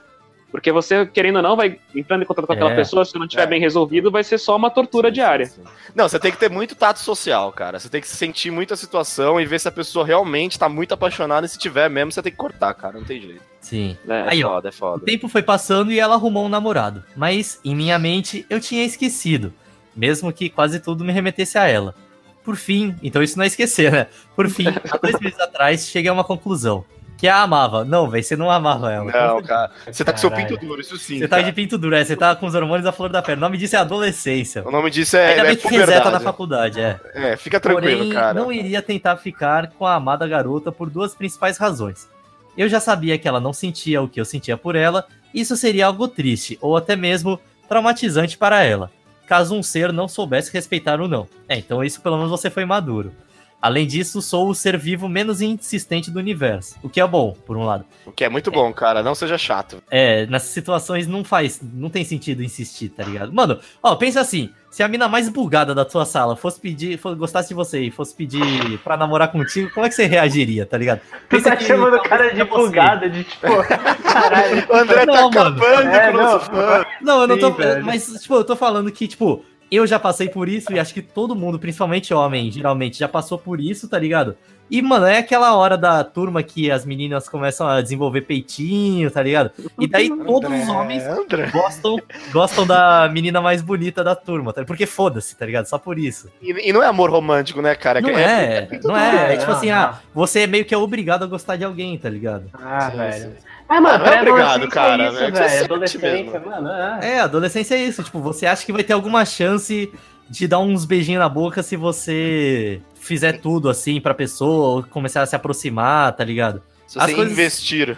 Porque 0.51 0.69
você, 0.69 1.05
querendo 1.05 1.37
ou 1.37 1.41
não, 1.41 1.55
vai 1.55 1.79
entrando 1.95 2.23
em 2.23 2.25
contato 2.25 2.45
com 2.45 2.51
aquela 2.51 2.71
É. 2.71 2.75
pessoa, 2.75 3.05
se 3.05 3.15
não 3.15 3.23
estiver 3.23 3.43
É. 3.43 3.47
bem 3.47 3.59
resolvido, 3.61 4.11
vai 4.11 4.21
ser 4.21 4.37
só 4.37 4.55
uma 4.57 4.69
tortura 4.69 5.07
Sim, 5.07 5.13
diária. 5.13 5.45
sim, 5.45 5.61
sim. 5.63 5.69
Não, 5.95 6.09
você 6.09 6.19
tem 6.19 6.29
que 6.29 6.37
ter 6.37 6.49
muito 6.49 6.75
tato 6.75 6.99
social, 6.99 7.53
cara. 7.53 7.79
Você 7.79 7.87
tem 7.87 8.01
que 8.01 8.07
sentir 8.07 8.51
muito 8.51 8.73
a 8.73 8.77
situação 8.77 9.39
e 9.39 9.45
ver 9.45 9.59
se 9.61 9.69
a 9.69 9.71
pessoa 9.71 10.05
realmente 10.05 10.59
tá 10.59 10.67
muito 10.67 10.93
apaixonada. 10.93 11.45
E 11.45 11.49
se 11.49 11.57
tiver 11.57 11.89
mesmo, 11.89 12.11
você 12.11 12.21
tem 12.21 12.33
que 12.33 12.37
cortar, 12.37 12.73
cara. 12.73 12.97
Não 12.99 13.05
tem 13.05 13.21
jeito. 13.21 13.41
Sim. 13.61 13.97
Aí, 14.27 14.41
É 14.41 14.45
ó. 14.45 14.49
foda, 14.55 14.67
é 14.67 14.71
O 14.71 14.73
foda. 14.73 15.05
tempo 15.05 15.29
foi 15.29 15.41
passando 15.41 15.89
e 15.89 15.97
ela 15.99 16.15
arrumou 16.15 16.45
um 16.45 16.49
namorado. 16.49 17.01
Mas, 17.15 17.59
em 17.63 17.73
minha 17.73 17.97
mente, 17.97 18.45
eu 18.49 18.59
tinha 18.59 18.83
esquecido. 18.83 19.53
Mesmo 19.95 20.33
que 20.33 20.49
quase 20.49 20.81
tudo 20.81 21.03
me 21.05 21.13
remetesse 21.13 21.57
a 21.57 21.65
ela. 21.65 21.95
Por 22.43 22.55
fim, 22.55 22.95
então 23.03 23.21
isso 23.21 23.37
não 23.37 23.43
é 23.43 23.47
esquecer, 23.47 23.91
né? 23.91 24.07
Por 24.35 24.49
fim, 24.49 24.67
há 24.67 24.97
dois 24.97 25.19
meses 25.19 25.39
atrás, 25.39 25.87
cheguei 25.87 26.09
a 26.09 26.13
uma 26.13 26.23
conclusão. 26.23 26.83
Que 27.21 27.27
a 27.27 27.43
amava. 27.43 27.85
Não, 27.85 28.09
velho, 28.09 28.23
você 28.23 28.35
não 28.35 28.49
amava 28.49 28.91
ela. 28.91 29.11
Não, 29.11 29.43
cara. 29.43 29.71
Você 29.85 30.03
tá 30.03 30.11
com 30.11 30.17
seu 30.17 30.31
pinto 30.31 30.57
duro, 30.57 30.81
isso 30.81 30.97
sim. 30.97 31.19
Você 31.19 31.27
tá 31.27 31.39
de 31.39 31.51
pinto 31.51 31.77
duro, 31.77 31.95
é. 31.95 32.03
Você 32.03 32.15
tá 32.15 32.35
com 32.35 32.47
os 32.47 32.55
hormônios 32.55 32.83
da 32.83 32.91
flor 32.91 33.09
da 33.11 33.21
pele. 33.21 33.37
O 33.37 33.41
nome 33.41 33.59
disso 33.59 33.75
é 33.75 33.79
adolescência. 33.79 34.67
O 34.67 34.71
nome 34.71 34.89
disso 34.89 35.15
é, 35.15 35.29
Ainda 35.29 35.41
é 35.41 35.45
bem 35.45 35.55
que 35.55 35.67
reseta 35.67 36.09
na 36.09 36.19
faculdade, 36.19 36.81
é. 36.81 36.99
É, 37.13 37.37
fica 37.37 37.59
tranquilo, 37.59 37.97
Porém, 37.97 38.11
cara. 38.11 38.33
não 38.33 38.51
iria 38.51 38.81
tentar 38.81 39.17
ficar 39.17 39.67
com 39.77 39.85
a 39.85 39.93
amada 39.93 40.27
garota 40.27 40.71
por 40.71 40.89
duas 40.89 41.13
principais 41.13 41.59
razões. 41.59 42.09
Eu 42.57 42.67
já 42.67 42.79
sabia 42.79 43.19
que 43.19 43.27
ela 43.27 43.39
não 43.39 43.53
sentia 43.53 44.01
o 44.01 44.09
que 44.09 44.19
eu 44.19 44.25
sentia 44.25 44.57
por 44.57 44.75
ela, 44.75 45.05
e 45.31 45.41
isso 45.41 45.55
seria 45.55 45.85
algo 45.85 46.07
triste, 46.07 46.57
ou 46.59 46.75
até 46.75 46.95
mesmo 46.95 47.39
traumatizante 47.69 48.35
para 48.35 48.63
ela, 48.63 48.91
caso 49.31 49.55
um 49.55 49.63
ser 49.63 49.93
não 49.93 50.09
soubesse 50.09 50.51
respeitar 50.51 50.99
o 50.99 51.07
não. 51.07 51.25
É, 51.47 51.57
então 51.57 51.81
isso 51.81 52.01
pelo 52.01 52.17
menos 52.17 52.29
você 52.29 52.49
foi 52.49 52.65
maduro. 52.65 53.13
Além 53.61 53.85
disso, 53.85 54.21
sou 54.21 54.49
o 54.49 54.55
ser 54.55 54.75
vivo 54.77 55.07
menos 55.07 55.39
insistente 55.39 56.09
do 56.09 56.17
universo, 56.17 56.75
o 56.81 56.89
que 56.89 56.99
é 56.99 57.05
bom, 57.07 57.33
por 57.45 57.55
um 57.55 57.63
lado. 57.63 57.85
O 58.05 58.11
que 58.11 58.23
é 58.23 58.29
muito 58.29 58.49
bom, 58.49 58.73
cara. 58.73 59.03
Não 59.03 59.13
seja 59.13 59.37
chato. 59.37 59.83
É, 59.91 60.25
nessas 60.25 60.49
situações 60.49 61.07
não 61.07 61.23
faz, 61.23 61.61
não 61.61 61.89
tem 61.89 62.03
sentido 62.03 62.43
insistir, 62.43 62.89
tá 62.89 63.03
ligado? 63.03 63.31
Mano, 63.31 63.59
ó, 63.83 63.95
pensa 63.95 64.19
assim, 64.19 64.49
se 64.71 64.81
a 64.81 64.87
mina 64.87 65.07
mais 65.07 65.29
bugada 65.29 65.75
da 65.75 65.85
tua 65.85 66.05
sala 66.05 66.35
fosse 66.35 66.59
pedir, 66.59 66.97
fosse, 66.97 67.15
gostasse 67.15 67.49
de 67.49 67.53
você 67.53 67.81
e 67.81 67.91
fosse 67.91 68.15
pedir 68.15 68.79
pra 68.79 68.97
namorar 68.97 69.31
contigo, 69.31 69.69
como 69.73 69.85
é 69.85 69.89
que 69.89 69.95
você 69.95 70.05
reagiria, 70.07 70.65
tá 70.65 70.77
ligado? 70.77 71.01
Tu 71.29 71.41
tá 71.43 71.55
que 71.55 71.65
chamando 71.65 71.97
o 71.97 72.01
cara 72.03 72.33
de 72.33 72.43
bugada, 72.43 73.07
de 73.09 73.23
tipo. 73.23 73.45
Caralho. 74.03 74.65
O 74.69 74.75
André 74.75 75.05
Não, 75.05 75.29
tá 75.29 75.43
mano. 75.43 75.57
acabando 75.63 75.89
É, 75.95 76.11
com 76.11 76.17
o 76.17 76.21
não. 76.21 76.31
nosso 76.33 76.45
fã. 76.49 76.85
Não, 77.01 77.21
eu 77.21 77.27
não 77.27 77.35
Sim, 77.35 77.41
tô. 77.41 77.51
velho. 77.51 77.85
Mas, 77.85 78.05
tipo, 78.21 78.33
eu 78.35 78.43
tô 78.43 78.55
falando 78.55 78.91
que, 78.91 79.07
tipo, 79.07 79.45
eu 79.71 79.87
já 79.87 79.97
passei 79.97 80.27
por 80.27 80.49
isso 80.49 80.71
e 80.73 80.79
acho 80.79 80.93
que 80.93 81.01
todo 81.01 81.35
mundo, 81.35 81.57
principalmente 81.57 82.13
homem, 82.13 82.51
geralmente, 82.51 82.99
já 82.99 83.07
passou 83.07 83.37
por 83.37 83.59
isso, 83.61 83.87
tá 83.87 83.97
ligado? 83.97 84.35
E, 84.69 84.81
mano, 84.81 85.05
é 85.05 85.17
aquela 85.17 85.53
hora 85.53 85.77
da 85.77 86.01
turma 86.01 86.41
que 86.41 86.71
as 86.71 86.85
meninas 86.85 87.27
começam 87.27 87.67
a 87.67 87.81
desenvolver 87.81 88.21
peitinho, 88.21 89.11
tá 89.11 89.21
ligado? 89.21 89.51
E 89.77 89.85
daí 89.85 90.09
todos 90.09 90.49
os 90.49 90.69
homens 90.69 91.03
André. 91.03 91.51
gostam, 91.51 91.97
gostam 92.31 92.65
da 92.65 93.09
menina 93.11 93.41
mais 93.41 93.61
bonita 93.61 94.01
da 94.01 94.15
turma, 94.15 94.53
tá? 94.53 94.63
Porque 94.63 94.85
foda-se, 94.85 95.35
tá 95.35 95.45
ligado? 95.45 95.65
Só 95.65 95.77
por 95.77 95.99
isso. 95.99 96.29
E, 96.41 96.69
e 96.69 96.71
não 96.71 96.81
é 96.81 96.87
amor 96.87 97.09
romântico, 97.09 97.61
né, 97.61 97.75
cara? 97.75 97.99
Não 97.99 98.07
que 98.09 98.15
é, 98.15 98.79
não 98.81 98.95
é. 98.95 99.33
É 99.33 99.37
tipo 99.37 99.51
assim, 99.51 99.69
ah, 99.71 99.99
você 100.13 100.41
é 100.41 100.47
meio 100.47 100.63
que 100.63 100.73
é 100.73 100.77
obrigado 100.77 101.23
a 101.23 101.27
gostar 101.27 101.57
de 101.57 101.65
alguém, 101.65 101.97
tá 101.97 102.09
ligado? 102.09 102.45
Ah, 102.53 102.89
Sim, 102.91 102.97
velho. 102.97 103.23
sim. 103.23 103.51
Ah, 103.73 103.79
mano, 103.81 104.03
Ah, 104.03 104.09
é 104.15 104.19
obrigado, 104.21 104.67
pré-adolescência 104.67 104.69
cara, 104.69 105.03
É 105.03 105.07
isso, 105.07 105.13
né? 105.21 105.31
Velho. 105.31 105.49
sente 105.49 105.63
Adolescência, 105.63 106.39
mano. 106.41 106.69
É. 106.69 106.99
É, 107.13 107.19
adolescência 107.21 107.75
é 107.75 107.83
isso. 107.85 108.03
Tipo, 108.03 108.19
você 108.19 108.45
acha 108.45 108.65
que 108.65 108.73
vai 108.73 108.83
ter 108.83 108.93
alguma 108.93 109.23
chance 109.23 109.91
de 110.29 110.47
dar 110.47 110.59
uns 110.59 110.83
beijinhos 110.85 111.19
na 111.21 111.29
boca 111.29 111.63
se 111.63 111.75
você 111.77 112.81
fizer 112.95 113.33
tudo 113.39 113.69
assim 113.69 113.99
pra 114.01 114.13
pessoa 114.13 114.75
ou 114.77 114.83
começar 114.83 115.21
a 115.21 115.25
se 115.25 115.35
aproximar, 115.35 116.11
tá 116.13 116.23
ligado? 116.23 116.61
Se 116.85 116.99
As 116.99 117.05
você 117.05 117.15
coisas- 117.15 117.31
investir. 117.33 117.97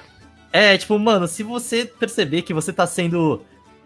É, 0.51 0.77
tipo, 0.77 0.97
mano, 0.99 1.27
se 1.27 1.41
você 1.41 1.85
perceber 1.85 2.43
que 2.43 2.53
você 2.53 2.71
tá 2.71 2.85
sendo. 2.85 3.41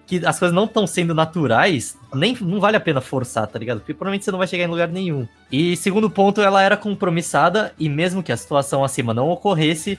que 0.05 0.25
as 0.25 0.37
coisas 0.39 0.53
não 0.55 0.65
estão 0.65 0.85
sendo 0.87 1.13
naturais, 1.13 1.97
nem 2.13 2.37
não 2.41 2.59
vale 2.61 2.77
a 2.77 2.79
pena 2.79 3.01
forçar, 3.01 3.45
tá 3.47 3.57
ligado? 3.59 3.79
Porque 3.79 3.93
provavelmente 3.93 4.23
você 4.25 4.31
não 4.31 4.37
vai 4.39 4.47
chegar 4.47 4.63
em 4.65 4.67
lugar 4.67 4.87
nenhum. 4.89 5.27
E 5.51 5.75
segundo 5.77 6.09
ponto, 6.09 6.41
ela 6.41 6.61
era 6.61 6.75
compromissada 6.77 7.73
e 7.79 7.87
mesmo 7.89 8.23
que 8.23 8.31
a 8.31 8.37
situação 8.37 8.83
acima 8.85 9.13
não 9.13 9.29
ocorresse, 9.29 9.97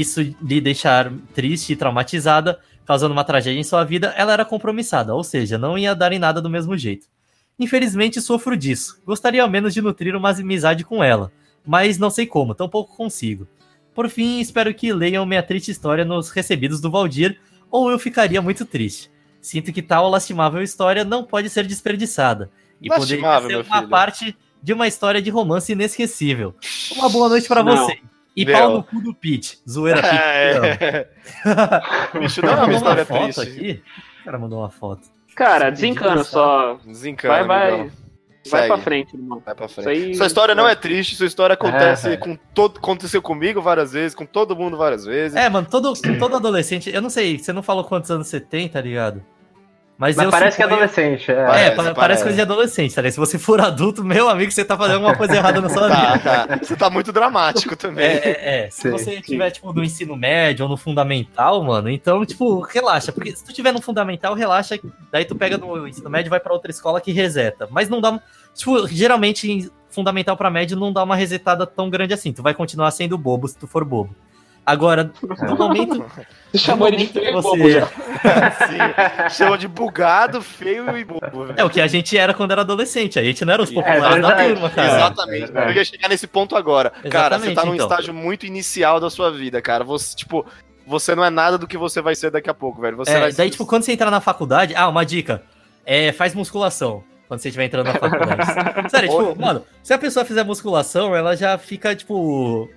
isso 0.00 0.22
lhe 0.42 0.60
deixar 0.60 1.12
triste 1.34 1.72
e 1.72 1.76
traumatizada, 1.76 2.58
causando 2.86 3.12
uma 3.12 3.24
tragédia 3.24 3.60
em 3.60 3.64
sua 3.64 3.84
vida, 3.84 4.14
ela 4.16 4.32
era 4.32 4.44
compromissada, 4.44 5.14
ou 5.14 5.22
seja, 5.22 5.58
não 5.58 5.76
ia 5.76 5.94
dar 5.94 6.12
em 6.12 6.18
nada 6.18 6.40
do 6.40 6.48
mesmo 6.48 6.76
jeito. 6.76 7.06
Infelizmente 7.58 8.20
sofro 8.20 8.56
disso. 8.56 9.00
Gostaria 9.04 9.42
ao 9.42 9.50
menos 9.50 9.74
de 9.74 9.82
nutrir 9.82 10.16
uma 10.16 10.30
amizade 10.30 10.82
com 10.82 11.04
ela, 11.04 11.30
mas 11.64 11.98
não 11.98 12.08
sei 12.08 12.26
como, 12.26 12.54
tampouco 12.54 12.96
consigo. 12.96 13.46
Por 13.94 14.08
fim, 14.08 14.40
espero 14.40 14.72
que 14.72 14.92
leiam 14.92 15.26
minha 15.26 15.42
triste 15.42 15.70
história 15.70 16.04
nos 16.04 16.30
recebidos 16.30 16.80
do 16.80 16.90
Valdir 16.90 17.38
ou 17.70 17.90
eu 17.90 17.98
ficaria 17.98 18.40
muito 18.40 18.64
triste. 18.64 19.10
Sinto 19.42 19.72
que 19.72 19.82
tal 19.82 20.08
lastimável 20.08 20.62
história 20.62 21.04
não 21.04 21.24
pode 21.24 21.50
ser 21.50 21.66
desperdiçada. 21.66 22.50
E 22.80 22.88
poderia 22.88 23.40
ser 23.40 23.56
uma 23.56 23.78
filho. 23.78 23.88
parte 23.88 24.36
de 24.62 24.72
uma 24.72 24.88
história 24.88 25.20
de 25.20 25.30
romance 25.30 25.72
inesquecível. 25.72 26.54
Uma 26.96 27.10
boa 27.10 27.28
noite 27.28 27.48
Não. 27.62 27.86
você. 27.86 27.98
E 28.34 28.44
Meu. 28.44 28.56
pau 28.56 28.72
no 28.72 28.82
cu 28.82 29.00
do 29.02 29.14
Pete. 29.14 29.58
Zoeira 29.68 30.00
Pete. 30.02 30.16
te 30.16 30.56
amo. 30.56 30.66
É. 30.66 31.08
Bicho, 32.18 32.40
é 32.44 32.50
uma 32.50 32.72
história 32.72 33.04
foto 33.04 33.22
triste. 33.34 33.40
aqui. 33.40 33.82
O 34.20 34.24
cara 34.24 34.38
mandou 34.38 34.58
uma 34.60 34.70
foto. 34.70 35.02
Cara, 35.34 35.70
desencana 35.70 36.24
só. 36.24 36.78
Desencana, 36.84 37.34
Vai, 37.34 37.46
vai. 37.46 37.68
amigão. 37.80 38.02
Vai 38.50 38.62
Segue. 38.62 38.74
pra 38.74 38.82
frente, 38.82 39.14
irmão. 39.16 39.40
Vai 39.44 39.54
pra 39.54 39.68
frente. 39.68 39.88
aí- 39.88 40.14
Sua 40.16 40.26
história 40.26 40.52
não 40.54 40.66
é 40.68 40.74
triste, 40.74 41.14
sua 41.14 41.26
história 41.26 41.54
acontece 41.54 42.08
É, 42.08 42.16
com 42.16 42.36
todo. 42.52 42.78
Aconteceu 42.78 43.22
comigo 43.22 43.62
várias 43.62 43.92
vezes, 43.92 44.16
com 44.16 44.26
todo 44.26 44.56
mundo 44.56 44.76
várias 44.76 45.04
vezes. 45.04 45.36
É, 45.36 45.48
mano, 45.48 45.68
todo, 45.70 45.92
todo 46.18 46.34
adolescente. 46.36 46.90
Eu 46.92 47.00
não 47.00 47.08
sei, 47.10 47.38
você 47.38 47.52
não 47.52 47.62
falou 47.62 47.84
quantos 47.84 48.10
anos 48.10 48.26
você 48.26 48.40
tem, 48.40 48.68
tá 48.68 48.80
ligado? 48.80 49.22
Mas, 49.98 50.16
Mas 50.16 50.24
eu 50.24 50.30
parece 50.32 50.56
que 50.56 50.62
é 50.62 50.66
suponho- 50.66 50.82
adolescente. 50.82 51.30
É. 51.30 51.34
É, 51.34 51.44
Parece, 51.46 51.70
pa- 51.70 51.76
parece, 51.76 51.94
parece. 51.94 52.22
coisa 52.22 52.36
de 52.36 52.42
adolescente, 52.42 52.94
tá? 52.94 53.08
Se 53.10 53.16
você 53.18 53.38
for 53.38 53.60
adulto, 53.60 54.02
meu 54.02 54.28
amigo, 54.28 54.50
você 54.50 54.64
tá 54.64 54.76
fazendo 54.76 54.94
alguma 54.96 55.14
coisa 55.14 55.36
errada 55.36 55.60
na 55.60 55.68
sua 55.68 55.88
vida. 55.88 56.18
Tá, 56.18 56.46
tá. 56.46 56.56
Você 56.60 56.74
tá 56.74 56.90
muito 56.90 57.12
dramático 57.12 57.76
também. 57.76 58.06
É, 58.06 58.16
é, 58.16 58.64
é. 58.64 58.70
Se 58.70 58.82
Sim, 58.82 58.90
você 58.90 59.20
tiver, 59.20 59.50
tipo, 59.52 59.72
no 59.72 59.84
ensino 59.84 60.16
médio 60.16 60.64
ou 60.64 60.68
no 60.68 60.76
fundamental, 60.76 61.62
mano, 61.62 61.88
então, 61.88 62.24
tipo, 62.26 62.60
relaxa. 62.62 63.12
Porque 63.12 63.30
se 63.36 63.44
tu 63.44 63.52
tiver 63.52 63.70
no 63.70 63.80
fundamental, 63.80 64.34
relaxa. 64.34 64.76
Daí 65.12 65.24
tu 65.24 65.36
pega 65.36 65.56
no 65.56 65.86
ensino 65.86 66.10
médio 66.10 66.28
e 66.28 66.30
vai 66.30 66.40
pra 66.40 66.52
outra 66.52 66.70
escola 66.70 67.00
que 67.00 67.12
reseta. 67.12 67.68
Mas 67.70 67.88
não 67.88 68.00
dá. 68.00 68.18
Tipo, 68.54 68.88
geralmente, 68.88 69.70
fundamental 69.88 70.36
pra 70.36 70.50
médio 70.50 70.76
não 70.76 70.92
dá 70.92 71.04
uma 71.04 71.14
resetada 71.14 71.64
tão 71.66 71.88
grande 71.88 72.12
assim. 72.14 72.32
Tu 72.32 72.42
vai 72.42 72.54
continuar 72.54 72.90
sendo 72.90 73.16
bobo 73.16 73.46
se 73.46 73.56
tu 73.56 73.66
for 73.68 73.84
bobo. 73.84 74.16
Agora, 74.64 75.10
no 75.48 75.56
momento. 75.56 76.04
Você 76.52 76.58
chamou 76.58 76.86
ele 76.86 76.98
de 76.98 77.06
feio, 77.06 77.32
você- 77.32 77.48
bobo 77.48 77.70
já. 77.70 77.86
Sim. 79.26 79.34
Chama 79.36 79.58
de 79.58 79.66
bugado, 79.66 80.40
feio 80.42 80.96
e 80.96 81.04
bobo. 81.04 81.46
velho. 81.46 81.54
É 81.56 81.64
o 81.64 81.70
que 81.70 81.80
a 81.80 81.86
gente 81.86 82.16
era 82.16 82.32
quando 82.34 82.52
era 82.52 82.60
adolescente. 82.60 83.18
A 83.18 83.24
gente 83.24 83.44
não 83.44 83.54
era 83.54 83.62
os 83.62 83.70
É 83.70 83.74
populares 83.74 84.02
da 84.02 84.10
verdade. 84.10 84.48
turma, 84.52 84.70
cara. 84.70 84.88
Exatamente. 84.96 85.52
É. 85.56 85.64
Eu 85.68 85.72
ia 85.72 85.84
chegar 85.84 86.08
nesse 86.08 86.26
ponto 86.26 86.54
agora. 86.54 86.90
cara, 86.90 87.38
você 87.38 87.48
Exatamente, 87.50 87.54
tá 87.54 87.64
num 87.64 87.74
então. 87.74 87.86
estágio 87.88 88.14
muito 88.14 88.46
inicial 88.46 89.00
da 89.00 89.10
sua 89.10 89.30
vida, 89.32 89.60
cara. 89.62 89.82
Você, 89.82 90.14
tipo, 90.14 90.46
você 90.86 91.14
não 91.14 91.24
é 91.24 91.30
nada 91.30 91.56
do 91.58 91.66
que 91.66 91.76
você 91.78 92.00
vai 92.00 92.14
ser 92.14 92.30
daqui 92.30 92.50
a 92.50 92.54
pouco, 92.54 92.80
velho. 92.80 92.96
Você 92.98 93.12
É, 93.12 93.20
vai 93.20 93.32
daí, 93.32 93.50
tipo, 93.50 93.66
quando 93.66 93.82
você 93.82 93.92
entrar 93.92 94.10
na 94.10 94.20
faculdade. 94.20 94.74
Ah, 94.76 94.88
uma 94.88 95.04
dica. 95.04 95.42
É, 95.84 96.12
faz 96.12 96.34
musculação. 96.34 97.02
Quando 97.26 97.40
você 97.40 97.48
estiver 97.48 97.64
entrando 97.64 97.86
na 97.86 97.94
faculdade. 97.94 98.46
Sério, 98.90 99.08
tipo, 99.08 99.40
mano, 99.40 99.64
se 99.82 99.92
a 99.94 99.98
pessoa 99.98 100.22
fizer 100.24 100.44
musculação, 100.44 101.16
ela 101.16 101.34
já 101.34 101.56
fica, 101.56 101.96
tipo, 101.96 102.68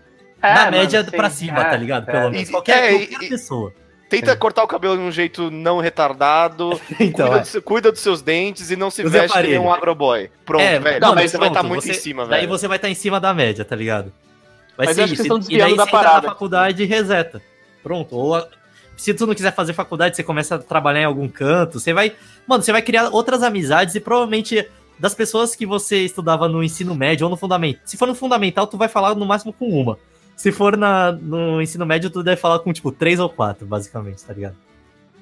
É, 0.48 0.54
na 0.54 0.66
mano, 0.66 0.78
média 0.78 1.04
sim. 1.04 1.12
pra 1.12 1.30
cima, 1.30 1.62
É, 1.62 1.64
tá 1.66 1.78
ligado? 1.78 2.10
é. 2.10 2.12
Pelo 2.12 2.32
menos. 2.32 2.50
Qualquer, 2.50 2.94
é, 2.94 2.98
qualquer 3.06 3.26
e- 3.26 3.30
pessoa. 3.30 3.74
Tenta 4.08 4.36
cortar 4.36 4.64
o 4.64 4.68
cabelo 4.68 4.96
de 4.96 5.02
um 5.04 5.12
jeito 5.12 5.50
não 5.50 5.80
retardado. 5.80 6.80
Então, 7.00 7.28
cuida, 7.28 7.42
é. 7.42 7.52
do 7.52 7.62
cuida 7.62 7.92
dos 7.92 8.02
seus 8.02 8.22
dentes 8.22 8.70
e 8.70 8.76
não 8.76 8.90
se 8.92 9.02
Use 9.02 9.10
veste 9.12 9.28
que 9.30 9.34
nem 9.34 9.56
aparelho. 9.56 9.62
um 9.64 9.74
agroboy. 9.74 10.30
Pronto, 10.46 10.62
É, 10.62 10.80
velho. 10.80 11.00
não, 11.02 11.08
Não, 11.10 11.16
mas 11.16 11.32
você 11.32 11.38
vai 11.38 11.48
estar 11.48 11.60
pronto, 11.62 11.72
muito 11.72 11.84
você- 11.86 11.92
em 11.92 11.96
cima, 11.96 12.26
Daí 12.26 12.42
velho. 12.42 12.50
você 12.52 12.68
vai 12.68 12.78
estar 12.78 12.90
em 12.90 12.94
cima 12.96 13.20
da 13.20 13.34
média, 13.34 13.66
tá 13.66 13.76
ligado? 13.76 14.14
Vai 14.78 14.88
Mas 14.88 14.96
ser 14.96 15.06
isso. 15.06 15.22
estão 15.24 15.40
E 15.50 15.58
daí 15.58 15.60
da 15.60 15.68
você 15.68 15.74
entra 15.74 15.86
parada. 15.88 16.28
na 16.28 16.34
faculdade 16.34 16.84
e 16.84 16.86
reseta. 16.86 17.42
Pronto. 17.82 18.16
Ou 18.16 18.36
a- 18.36 18.48
se 18.96 19.14
tu 19.14 19.26
não 19.26 19.34
quiser 19.34 19.54
fazer 19.56 19.74
faculdade, 19.74 20.16
você 20.16 20.24
começa 20.24 20.56
a 20.56 20.60
trabalhar 20.60 21.02
em 21.02 21.06
algum 21.06 21.28
canto. 21.28 21.80
Você 21.80 21.92
vai. 21.92 22.14
Mano, 22.48 22.62
você 22.64 22.72
vai 22.72 22.82
criar 22.84 23.10
outras 23.10 23.42
amizades 23.42 23.96
e 23.96 24.00
provavelmente 24.00 24.66
das 25.00 25.16
pessoas 25.16 25.56
que 25.56 25.66
você 25.66 26.06
estudava 26.06 26.48
no 26.48 26.64
ensino 26.64 26.94
médio 26.96 27.26
ou 27.26 27.32
no 27.32 27.36
fundamental. 27.38 27.82
Se 27.86 27.98
for 27.98 28.08
no 28.08 28.16
fundamental, 28.16 28.68
tu 28.68 28.78
vai 28.78 28.88
falar 28.88 29.16
no 29.16 29.26
máximo 29.26 29.52
com 29.52 29.68
uma. 29.68 29.98
Se 30.36 30.52
for 30.52 30.78
na, 30.78 31.12
no 31.12 31.62
ensino 31.62 31.86
médio, 31.86 32.10
tu 32.10 32.22
deve 32.22 32.40
falar 32.40 32.60
com, 32.60 32.74
tipo, 32.74 32.92
três 32.92 33.20
ou 33.20 33.30
quatro, 33.30 33.66
basicamente, 33.66 34.24
tá 34.24 34.34
ligado? 34.34 34.56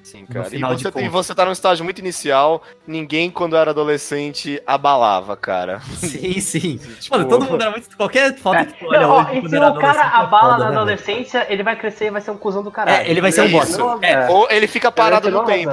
Sim, 0.04 0.26
cara. 0.26 0.48
E 0.52 0.60
você, 0.60 0.92
e 1.00 1.08
você 1.08 1.34
tá 1.34 1.44
num 1.46 1.52
estágio 1.52 1.82
muito 1.82 1.98
inicial. 1.98 2.62
Ninguém, 2.86 3.30
quando 3.30 3.56
era 3.56 3.70
adolescente, 3.70 4.62
abalava, 4.66 5.34
cara. 5.36 5.80
Sim, 5.96 6.38
sim. 6.40 6.76
Tipo, 7.00 7.16
Mano, 7.16 7.28
todo 7.28 7.44
mundo 7.46 7.60
era 7.62 7.70
muito. 7.70 7.96
Qualquer 7.96 8.36
foto 8.36 8.66
que 8.66 8.78
tu 8.78 8.86
olha 8.86 9.00
Não, 9.00 9.10
ó, 9.10 9.22
hoje. 9.22 9.38
e 9.46 9.48
se 9.48 9.56
o 9.56 9.74
cara 9.76 10.00
é 10.00 10.04
abala 10.04 10.52
foda, 10.52 10.64
na 10.64 10.70
né, 10.70 10.76
adolescência, 10.76 11.46
ele 11.48 11.62
vai 11.62 11.74
crescer 11.76 12.06
e 12.06 12.10
vai 12.10 12.20
ser 12.20 12.30
um 12.30 12.36
cuzão 12.36 12.62
do 12.62 12.70
caralho. 12.70 12.98
É, 13.06 13.10
ele 13.10 13.20
vai 13.22 13.32
ser 13.32 13.40
um 13.40 13.44
É 13.46 13.48
bosta. 13.48 13.82
É, 14.02 14.28
Ou 14.28 14.46
ele 14.50 14.66
fica 14.66 14.92
parado 14.92 15.30
no 15.30 15.44
tempo. 15.44 15.72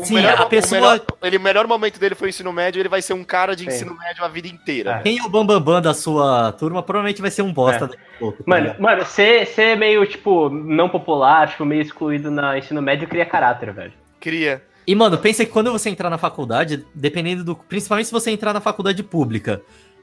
O 0.00 0.04
Sim, 0.04 0.14
melhor, 0.14 0.38
a 0.40 0.44
o 0.44 0.48
pessoa- 0.48 0.80
melhor- 0.80 1.00
ele, 1.22 1.36
o 1.36 1.40
melhor 1.40 1.66
momento 1.66 1.98
dele 1.98 2.14
foi 2.14 2.28
o 2.28 2.30
ensino 2.30 2.52
médio, 2.52 2.80
ele 2.80 2.88
vai 2.88 3.02
ser 3.02 3.14
um 3.14 3.24
cara 3.24 3.56
de 3.56 3.64
Sim. 3.64 3.68
ensino 3.70 3.96
médio 3.98 4.24
a 4.24 4.28
vida 4.28 4.46
inteira. 4.46 4.92
É. 4.92 5.02
Quem 5.02 5.18
é 5.18 5.22
o 5.24 5.28
Bambambam 5.28 5.80
da 5.82 5.92
sua 5.92 6.52
turma 6.52 6.82
provavelmente 6.82 7.20
vai 7.20 7.30
ser 7.30 7.42
um 7.42 7.52
bosta 7.52 7.84
É. 7.86 7.88
daqui 7.88 8.02
a 8.16 8.18
pouco. 8.20 8.38
tá 8.38 8.44
Mano, 8.46 8.74
mano, 8.78 9.04
ser, 9.04 9.46
ser 9.46 9.76
meio, 9.76 10.06
tipo, 10.06 10.48
não 10.48 10.88
popular, 10.88 11.48
tipo, 11.48 11.64
meio 11.64 11.82
excluído 11.82 12.30
na 12.30 12.56
ensino 12.56 12.80
médio 12.80 13.08
cria 13.08 13.26
caráter, 13.26 13.71
velho. 13.72 13.92
Cria. 14.20 14.62
E, 14.86 14.94
mano, 14.94 15.16
pensa 15.18 15.44
que 15.44 15.50
quando 15.50 15.70
você 15.70 15.90
entrar 15.90 16.10
na 16.10 16.18
faculdade, 16.18 16.84
dependendo 16.94 17.44
do. 17.44 17.56
Principalmente 17.56 18.06
se 18.06 18.12
você 18.12 18.30
entrar 18.30 18.52
na 18.52 18.60
faculdade 18.60 19.02
pública, 19.02 19.62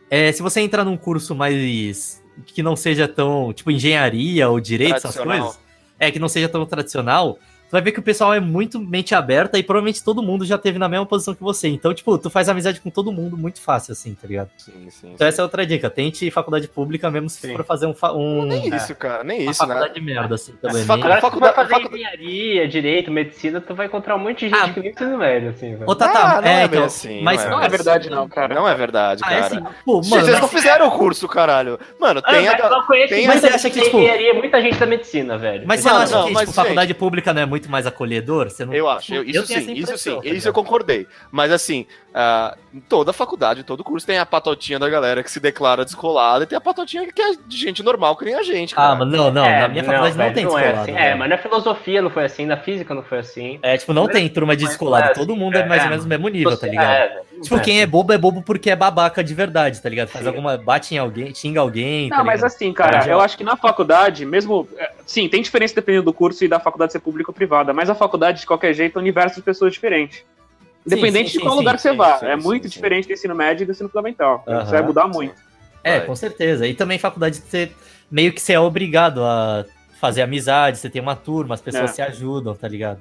é, 0.10 0.32
se 0.32 0.42
você 0.42 0.62
entrar 0.62 0.84
num 0.84 0.98
curso 0.98 1.36
mais. 1.36 2.24
que 2.46 2.64
não 2.64 2.76
seja 2.76 3.08
tão. 3.08 3.54
tipo, 3.54 3.72
engenharia 3.72 4.50
ou 4.50 4.60
direito, 4.60 4.96
essas 4.96 5.18
coisas. 5.18 5.60
É, 6.00 6.10
que 6.12 6.20
não 6.20 6.30
seja 6.30 6.48
tão 6.48 6.66
tradicional. 6.66 7.38
Tu 7.70 7.72
vai 7.74 7.82
ver 7.82 7.92
que 7.92 8.00
o 8.00 8.04
pessoal 8.04 8.34
é 8.34 8.40
muito 8.40 8.80
mente 8.80 9.14
aberta 9.14 9.60
e 9.60 9.62
provavelmente 9.62 10.04
todo 10.04 10.24
mundo 10.24 10.44
já 10.44 10.58
teve 10.58 10.80
na 10.80 10.90
mesma 10.90 11.06
posição 11.06 11.36
que 11.36 11.44
você. 11.44 11.68
Então, 11.68 11.94
tipo, 11.94 12.18
tu 12.18 12.28
faz 12.28 12.50
amizade 12.50 12.82
com 12.82 12.90
todo 12.90 13.12
mundo 13.12 13.38
muito 13.38 13.62
fácil, 13.62 13.92
assim, 13.92 14.16
tá 14.16 14.28
ligado? 14.28 14.50
Sim, 14.58 14.90
sim. 14.90 15.12
Então, 15.14 15.28
essa 15.28 15.42
é 15.42 15.44
outra 15.44 15.64
dica. 15.68 15.88
Tente 15.88 16.32
faculdade 16.32 16.68
pública 16.68 17.12
mesmo 17.12 17.30
se 17.30 17.40
Sim. 17.48 17.56
for 17.56 17.64
fazer 17.64 17.86
um. 17.86 17.94
fa- 17.94 18.12
um 18.14 18.44
Nem 18.44 18.74
É. 18.74 18.76
isso, 18.76 18.96
cara. 18.96 19.24
Nem 19.24 19.42
isso, 19.42 19.62
né? 19.62 19.68
faculdade 19.76 19.94
de 19.94 20.02
merda, 20.02 20.34
assim, 20.34 20.54
também. 20.60 20.84
Facu- 20.84 21.04
Agora, 21.04 21.16
se 21.16 21.20
tu 21.20 21.30
faculdade- 21.30 21.56
vai 21.56 21.66
fazer 21.68 21.82
facu- 21.84 21.96
engenharia, 21.96 22.68
direito, 22.68 23.12
medicina, 23.12 23.62
tu 23.62 23.76
vai 23.76 23.86
encontrar 23.86 24.16
um 24.16 24.20
monte 24.20 24.48
de 24.48 24.56
gente 24.56 24.70
Ah. 24.70 24.74
que 24.74 24.80
nem 24.80 24.90
ensino 24.90 25.18
médio, 25.20 25.50
assim, 25.52 25.76
velho. 25.76 25.90
Ô, 25.90 25.96
Tata, 25.96 26.18
Ah, 26.18 26.42
não 26.42 26.48
é, 26.50 26.62
é 26.62 26.66
então, 26.66 26.84
assim, 26.86 27.22
mas 27.22 27.44
não 27.44 27.52
Não 27.52 27.64
é 27.64 27.70
verdade, 27.70 28.10
não, 28.10 28.28
cara. 28.28 28.56
Não 28.56 28.68
é 28.68 28.74
verdade, 28.74 29.22
Ah, 29.24 29.32
é 29.32 29.36
cara. 29.42 29.46
assim, 29.46 29.64
pô, 29.86 30.02
Vocês 30.02 30.24
mano, 30.24 30.34
não 30.34 30.42
mas- 30.42 30.52
fizeram 30.52 30.88
o 30.88 30.92
curso, 30.92 31.28
caralho. 31.28 31.78
Mano, 32.00 32.20
Ah, 32.24 32.32
tem 32.32 32.48
a. 32.48 32.58
mas 33.28 33.42
você 33.42 33.48
acha 33.48 33.70
que, 33.70 33.80
tipo- 33.82 33.98
engenharia, 34.00 34.34
muita 34.34 34.60
gente 34.60 34.78
da 34.80 34.86
medicina, 34.88 35.38
velho. 35.38 35.66
Mas 35.68 35.82
você 35.82 35.90
não 35.90 35.98
acha 35.98 36.16
não, 36.16 36.28
que 36.28 36.36
tipo, 36.36 36.52
faculdade 36.54 36.94
pública 36.94 37.32
não 37.34 37.42
é 37.42 37.46
muito 37.46 37.59
mais 37.68 37.88
acolhedor? 37.88 38.50
Você 38.50 38.64
não... 38.64 38.74
Eu 38.74 38.88
acho, 38.88 39.14
eu- 39.14 39.24
isso 39.24 39.40
essa 39.40 39.60
sim, 39.62 39.74
isso 39.74 39.98
sim, 39.98 40.20
isso 40.24 40.48
eu 40.48 40.54
concordei. 40.54 41.08
Mas 41.32 41.52
assim, 41.52 41.86
ah, 42.14 42.56
em 42.74 42.80
toda 42.80 43.14
faculdade, 43.14 43.64
todo 43.64 43.84
curso 43.84 44.06
tem 44.06 44.18
a 44.18 44.26
patotinha 44.26 44.80
da 44.80 44.90
galera 44.90 45.24
que 45.24 45.30
se 45.32 45.40
declara 45.40 45.86
descolada 45.86 46.44
e 46.44 46.48
tem 46.48 46.58
a 46.58 46.62
patotinha 46.62 47.12
que 47.12 47.22
é 47.22 47.32
de 47.48 47.58
gente 47.58 47.84
normal, 47.84 48.16
que 48.16 48.26
nem 48.26 48.36
a 48.36 48.44
gente, 48.44 48.74
cara. 48.76 48.94
Ah, 48.94 48.96
mas 48.96 49.08
não, 49.10 49.32
não, 49.32 49.46
É, 49.46 49.62
na 49.62 49.68
minha 49.68 49.84
faculdade 49.84 50.18
não, 50.18 50.24
velho, 50.24 50.34
tem 50.34 50.44
é 50.44 50.48
descolado. 50.48 50.78
assim. 50.82 50.92
velho. 50.94 51.06
É, 51.06 51.16
mas 51.16 51.30
na 51.30 51.38
filosofia 51.38 52.02
não 52.02 52.10
foi 52.10 52.26
assim, 52.26 52.46
na 52.46 52.58
física 52.58 52.94
não 52.94 53.04
foi 53.04 53.20
assim. 53.20 53.60
É, 53.62 53.78
tipo, 53.78 53.94
não 53.94 54.08
tem 54.08 54.28
turma 54.30 54.56
de 54.56 54.64
Mas 54.64 54.72
descolado, 54.72 55.12
é 55.12 55.14
todo 55.14 55.32
assim, 55.32 55.40
mundo 55.40 55.56
é 55.58 55.66
mais 55.66 55.82
é, 55.82 55.84
ou 55.86 55.90
menos 55.90 56.06
no 56.06 56.10
mesmo 56.10 56.28
nível, 56.30 56.58
tá 56.58 56.68
ligado? 56.68 56.92
é, 56.92 57.22
Tipo, 57.42 57.56
é. 57.56 57.60
quem 57.60 57.82
é 57.82 57.86
bobo 57.86 58.12
é 58.12 58.18
bobo 58.18 58.42
porque 58.42 58.70
é 58.70 58.76
babaca 58.76 59.24
de 59.24 59.34
verdade, 59.34 59.82
tá 59.82 59.88
ligado? 59.88 60.10
Faz 60.10 60.24
Sim. 60.24 60.30
alguma. 60.30 60.58
bate 60.58 60.94
em 60.94 60.98
alguém, 60.98 61.34
xinga 61.34 61.60
alguém. 61.62 62.10
Não, 62.10 62.18
tá 62.18 62.24
mas 62.24 62.44
assim, 62.44 62.74
cara, 62.74 63.06
eu 63.08 63.22
acho 63.22 63.38
que 63.38 63.44
na 63.44 63.56
faculdade, 63.56 64.26
mesmo. 64.26 64.68
é, 64.78 64.92
Sim, 65.06 65.30
tem 65.30 65.42
diferença 65.42 65.74
dependendo 65.76 66.06
do 66.06 66.14
curso 66.14 66.44
e 66.44 66.48
da 66.48 66.60
faculdade 66.60 66.92
ser 66.92 67.00
pública 67.00 67.30
ou 67.32 67.36
privada, 67.36 67.74
mas 67.74 67.90
a 67.90 67.96
faculdade, 67.96 68.42
de 68.42 68.46
qualquer 68.46 68.74
jeito, 68.74 68.98
é 68.98 69.00
um 69.00 69.02
universo 69.02 69.36
de 69.38 69.42
pessoas 69.42 69.72
diferentes. 69.74 70.24
Independente 70.86 71.32
sim, 71.32 71.38
de 71.38 71.44
qual 71.44 71.54
sim, 71.54 71.60
lugar 71.60 71.76
que 71.76 71.82
você 71.82 71.92
sim, 71.92 71.98
vá. 71.98 72.18
sim, 72.18 72.26
é 72.26 72.38
sim, 72.38 72.44
muito 72.44 72.64
sim. 72.64 72.70
diferente 72.70 73.08
do 73.08 73.14
ensino 73.14 73.36
médio 73.36 73.64
e 73.64 73.66
do 73.66 73.72
ensino 73.72 73.90
fundamental. 73.90 74.44
Isso 74.48 74.72
vai 74.72 74.82
mudar 74.82 75.08
muito. 75.08 75.36
É, 75.84 75.98
Vai. 76.00 76.08
com 76.08 76.16
certeza. 76.16 76.68
E 76.68 76.74
também 76.74 76.98
faculdade 76.98 77.38
você 77.38 77.72
meio 78.12 78.34
que 78.34 78.42
você 78.42 78.54
é 78.54 78.60
obrigado 78.60 79.24
a 79.24 79.66
fazer 80.00 80.22
amizade, 80.22 80.78
você 80.78 80.90
tem 80.90 81.02
uma 81.02 81.16
turma, 81.16 81.56
as 81.56 81.62
pessoas 81.62 81.92
É. 81.92 81.94
se 81.94 82.02
ajudam, 82.02 82.56
tá 82.56 82.68
ligado? 82.68 83.00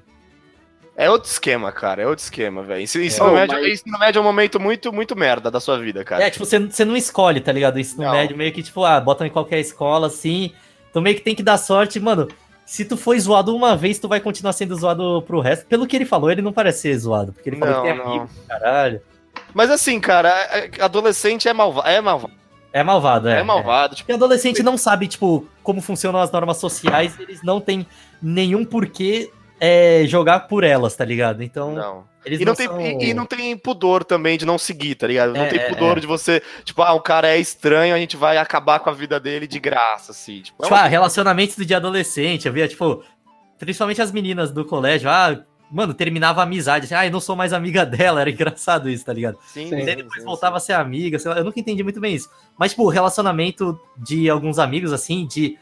É 0.97 1.09
outro 1.09 1.31
esquema, 1.31 1.71
cara. 1.71 2.03
É 2.03 2.07
outro 2.07 2.25
esquema, 2.25 2.63
velho. 2.65 2.81
Ensino, 2.81 3.05
ensino, 3.05 3.29
Ô, 3.29 3.33
médio, 3.33 3.55
mas- 3.57 3.73
ensino 3.73 3.99
médio 4.01 4.19
é 4.19 4.21
um 4.21 4.25
momento 4.25 4.59
muito, 4.59 4.93
muito 4.93 5.15
merda 5.15 5.49
da 5.49 5.61
sua 5.61 5.79
vida, 5.79 6.05
cara. 6.05 6.25
É, 6.25 6.31
tipo, 6.31 6.45
você, 6.45 6.59
você 6.59 6.85
não 6.85 6.97
escolhe, 6.97 7.41
tá 7.41 7.53
ligado? 7.53 7.77
O 7.77 7.79
ensino 7.79 8.03
Não. 8.03 8.11
médio 8.13 8.37
meio 8.37 8.53
que, 8.53 8.65
tipo, 8.65 8.85
ah, 8.85 9.01
botam 9.01 9.25
em 9.25 9.31
qualquer 9.31 9.61
escola, 9.61 10.09
assim. 10.09 10.53
Então 10.91 11.01
meio 11.01 11.15
que 11.15 11.23
tem 11.23 11.37
que 11.37 11.43
dar 11.43 11.57
sorte, 11.57 12.01
mano. 12.01 12.27
Se 12.69 12.85
tu 12.85 12.99
foi 12.99 13.19
zoado 13.19 13.57
uma 13.57 13.75
vez, 13.75 13.99
tu 13.99 14.07
vai 14.07 14.21
continuar 14.21 14.53
sendo 14.53 14.77
zoado 14.77 15.23
pro 15.27 15.41
resto. 15.41 15.65
Pelo 15.65 15.87
que 15.87 15.97
ele 15.97 16.05
falou, 16.05 16.31
ele 16.31 16.43
não 16.43 16.53
parece 16.53 16.83
ser 16.83 16.99
zoado, 16.99 17.33
porque 17.33 17.49
ele 17.49 17.57
falou 17.57 17.75
Não, 17.77 17.83
que 17.83 17.89
tem 17.89 17.97
não. 17.97 18.07
amigo, 18.07 18.29
caralho. 18.47 19.01
Mas 19.55 19.71
assim, 19.71 19.99
cara, 19.99 20.29
é- 20.29 20.67
é- 20.77 20.83
adolescente 20.83 21.49
é 21.49 21.53
malvado. 21.55 21.89
É 21.89 21.99
malvado. 21.99 22.33
É 22.71 22.83
malvado, 22.83 23.29
é. 23.31 23.41
É, 23.41 23.43
malvado. 23.43 23.95
Tipo, 23.95 24.05
Porque 24.09 24.13
adolescente 24.13 24.63
não 24.63 24.77
sabe, 24.77 25.09
tipo, 25.09 25.49
como 25.63 25.81
funcionam 25.81 26.21
as 26.21 26.31
normas 26.31 26.59
sociais, 26.59 27.19
eles 27.19 27.43
não 27.43 27.59
têm 27.59 27.87
nenhum 28.21 28.67
porquê 28.67 29.31
é, 29.59 30.03
jogar 30.07 30.41
por 30.41 30.63
elas, 30.63 30.95
tá 30.95 31.07
ligado? 31.07 31.43
Então, 31.43 31.73
não. 31.73 32.05
Eles 32.29 32.41
E 32.41 32.45
não, 32.45 32.53
não, 32.53 32.57
tem, 32.57 32.67
são... 32.67 32.81
e, 32.81 33.11
e 33.11 33.15
não 33.15 33.27
tem 33.27 33.57
pudor 33.57 34.05
também 34.05 34.39
de 34.39 34.47
não 34.47 34.57
seguir, 34.59 34.95
tá 34.95 35.07
ligado? 35.07 35.33
Não 35.35 35.45
É, 35.45 35.49
tem 35.49 35.59
é, 35.59 35.69
pudor 35.71 35.97
é. 35.99 36.01
de 36.01 36.07
você, 36.07 36.43
tipo, 36.65 36.83
ah, 36.83 36.93
o 36.93 37.01
cara 37.01 37.29
é 37.29 37.39
estranho, 37.39 37.95
a 37.95 37.99
gente 37.99 38.17
vai 38.17 38.39
acabar 38.39 38.79
com 38.81 38.91
a 38.91 38.93
vida 38.93 39.19
dele 39.19 39.47
de 39.47 39.59
graça, 39.59 40.13
assim. 40.13 40.43
Tipo, 40.43 40.63
é 40.63 40.67
Tipo, 40.67 40.75
uma- 40.75 40.85
ah, 40.85 40.87
relacionamentos 40.87 41.57
de 41.67 41.75
adolescente, 41.75 42.47
eu 42.47 42.53
via, 42.53 42.69
tipo, 42.69 43.03
principalmente 43.59 44.01
as 44.03 44.13
meninas 44.13 44.51
do 44.51 44.65
colégio, 44.65 45.11
ah, 45.11 45.41
mano, 45.71 45.93
terminava 45.93 46.41
a 46.41 46.45
amizade, 46.45 46.87
assim, 46.87 46.95
ah, 46.95 47.05
eu 47.07 47.11
não 47.13 47.21
sou 47.21 47.35
mais 47.37 47.53
amiga 47.53 47.85
dela, 47.85 48.21
era 48.23 48.31
engraçado 48.31 48.89
isso, 48.89 49.05
tá 49.05 49.13
ligado? 49.13 49.37
sim, 49.47 49.69
sim, 49.69 49.77
E 49.77 49.81
sim, 49.81 49.97
depois 49.97 50.21
sim, 50.21 50.25
voltava 50.25 50.57
a 50.57 50.61
ser 50.61 50.75
amiga, 50.75 51.19
sei 51.19 51.31
lá, 51.31 51.39
eu 51.39 51.45
nunca 51.45 51.59
entendi 51.61 51.83
muito 51.83 52.01
bem 52.01 52.15
isso. 52.15 52.29
Mas, 52.59 52.71
tipo, 52.71 52.85
o 52.85 52.89
relacionamento 52.89 53.79
de 53.97 54.31
alguns 54.31 54.59
amigos, 54.59 54.93
assim, 54.93 55.27
de 55.27 55.59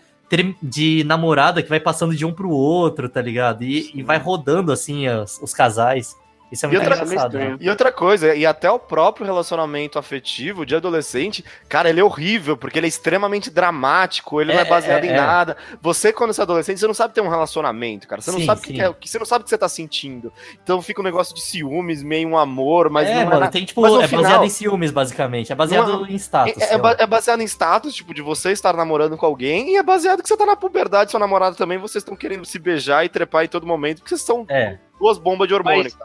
de 0.60 1.04
namorada 1.04 1.62
que 1.62 1.68
vai 1.68 1.78
passando 1.78 2.12
de 2.12 2.24
um 2.26 2.32
pro 2.32 2.50
outro, 2.50 3.08
tá 3.08 3.22
ligado? 3.22 3.62
E, 3.62 3.92
e 3.94 4.02
vai 4.02 4.18
rodando, 4.18 4.72
assim, 4.72 5.08
os, 5.08 5.40
os 5.40 5.54
casais. 5.54 6.16
Isso 6.50 6.64
é 6.64 6.68
E 6.68 6.72
muito 6.72 6.88
outra- 6.88 7.04
engraçado. 7.04 7.38
né? 7.38 7.56
E 7.60 7.68
outra 7.68 7.90
coisa, 7.90 8.34
e 8.34 8.46
até 8.46 8.70
o 8.70 8.78
próprio 8.78 9.26
relacionamento 9.26 9.98
afetivo 9.98 10.64
de 10.64 10.76
adolescente, 10.76 11.44
cara, 11.68 11.88
ele 11.90 11.98
é 12.00 12.04
horrível, 12.04 12.56
porque 12.56 12.78
ele 12.78 12.86
é 12.86 12.88
extremamente 12.88 13.50
dramático, 13.50 14.40
ele 14.40 14.52
não 14.52 14.60
é 14.60 14.62
É, 14.62 14.64
baseado 14.68 15.04
é, 15.04 15.06
em 15.08 15.10
é. 15.10 15.16
nada. 15.16 15.56
Você, 15.82 16.12
quando 16.12 16.32
você 16.32 16.40
é 16.40 16.44
adolescente, 16.44 16.78
você 16.78 16.86
não 16.86 16.94
sabe 16.94 17.14
ter 17.14 17.20
um 17.20 17.28
relacionamento, 17.28 18.06
cara. 18.06 18.22
Você 18.22 18.30
não 18.30 18.38
Sim, 18.38 18.46
sabe 18.46 18.60
o 18.60 18.64
que, 18.64 18.80
é, 18.80 18.88
o 18.88 18.94
que 18.94 19.08
você 19.08 19.18
não 19.18 19.26
sabe 19.26 19.42
o 19.42 19.44
que 19.44 19.50
você 19.50 19.58
tá 19.58 19.68
sentindo. 19.68 20.32
Então 20.62 20.80
fica 20.80 21.00
um 21.00 21.04
negócio 21.04 21.34
de 21.34 21.40
ciúmes, 21.42 22.02
meio 22.02 22.28
um 22.28 22.38
amor, 22.38 22.90
mas 22.90 23.08
é, 23.08 23.14
não 23.14 23.20
é 23.22 23.24
mano, 23.24 23.50
tem 23.50 23.64
tipo, 23.64 23.84
é 23.84 24.06
final- 24.06 24.22
baseado 24.22 24.44
em 24.44 24.48
ciúmes, 24.48 24.90
basicamente. 24.90 25.50
É 25.52 25.54
baseado 25.54 25.88
Não, 25.88 26.06
em 26.06 26.14
status. 26.14 26.62
É, 26.62 26.74
é 26.74 26.78
é 26.98 27.06
baseado 27.06 27.40
em 27.40 27.44
status, 27.46 27.94
tipo, 27.94 28.14
de 28.14 28.22
você 28.22 28.52
estar 28.52 28.74
namorando 28.76 29.16
com 29.16 29.26
alguém, 29.26 29.72
e 29.72 29.76
é 29.76 29.82
baseado 29.82 30.22
que 30.22 30.28
você 30.28 30.36
tá 30.36 30.46
na 30.46 30.56
puberdade, 30.56 31.10
seu 31.10 31.20
namorado 31.20 31.56
também, 31.56 31.76
vocês 31.78 32.02
estão 32.02 32.14
querendo 32.16 32.44
se 32.44 32.58
beijar 32.58 33.04
e 33.04 33.08
trepar 33.08 33.44
em 33.44 33.48
todo 33.48 33.66
momento, 33.66 33.98
porque 33.98 34.10
vocês 34.10 34.22
são 34.22 34.46
É. 34.48 34.78
duas 34.98 35.18
bombas 35.18 35.48
de 35.48 35.54
hormônio, 35.54 35.82
Mas-. 35.84 35.96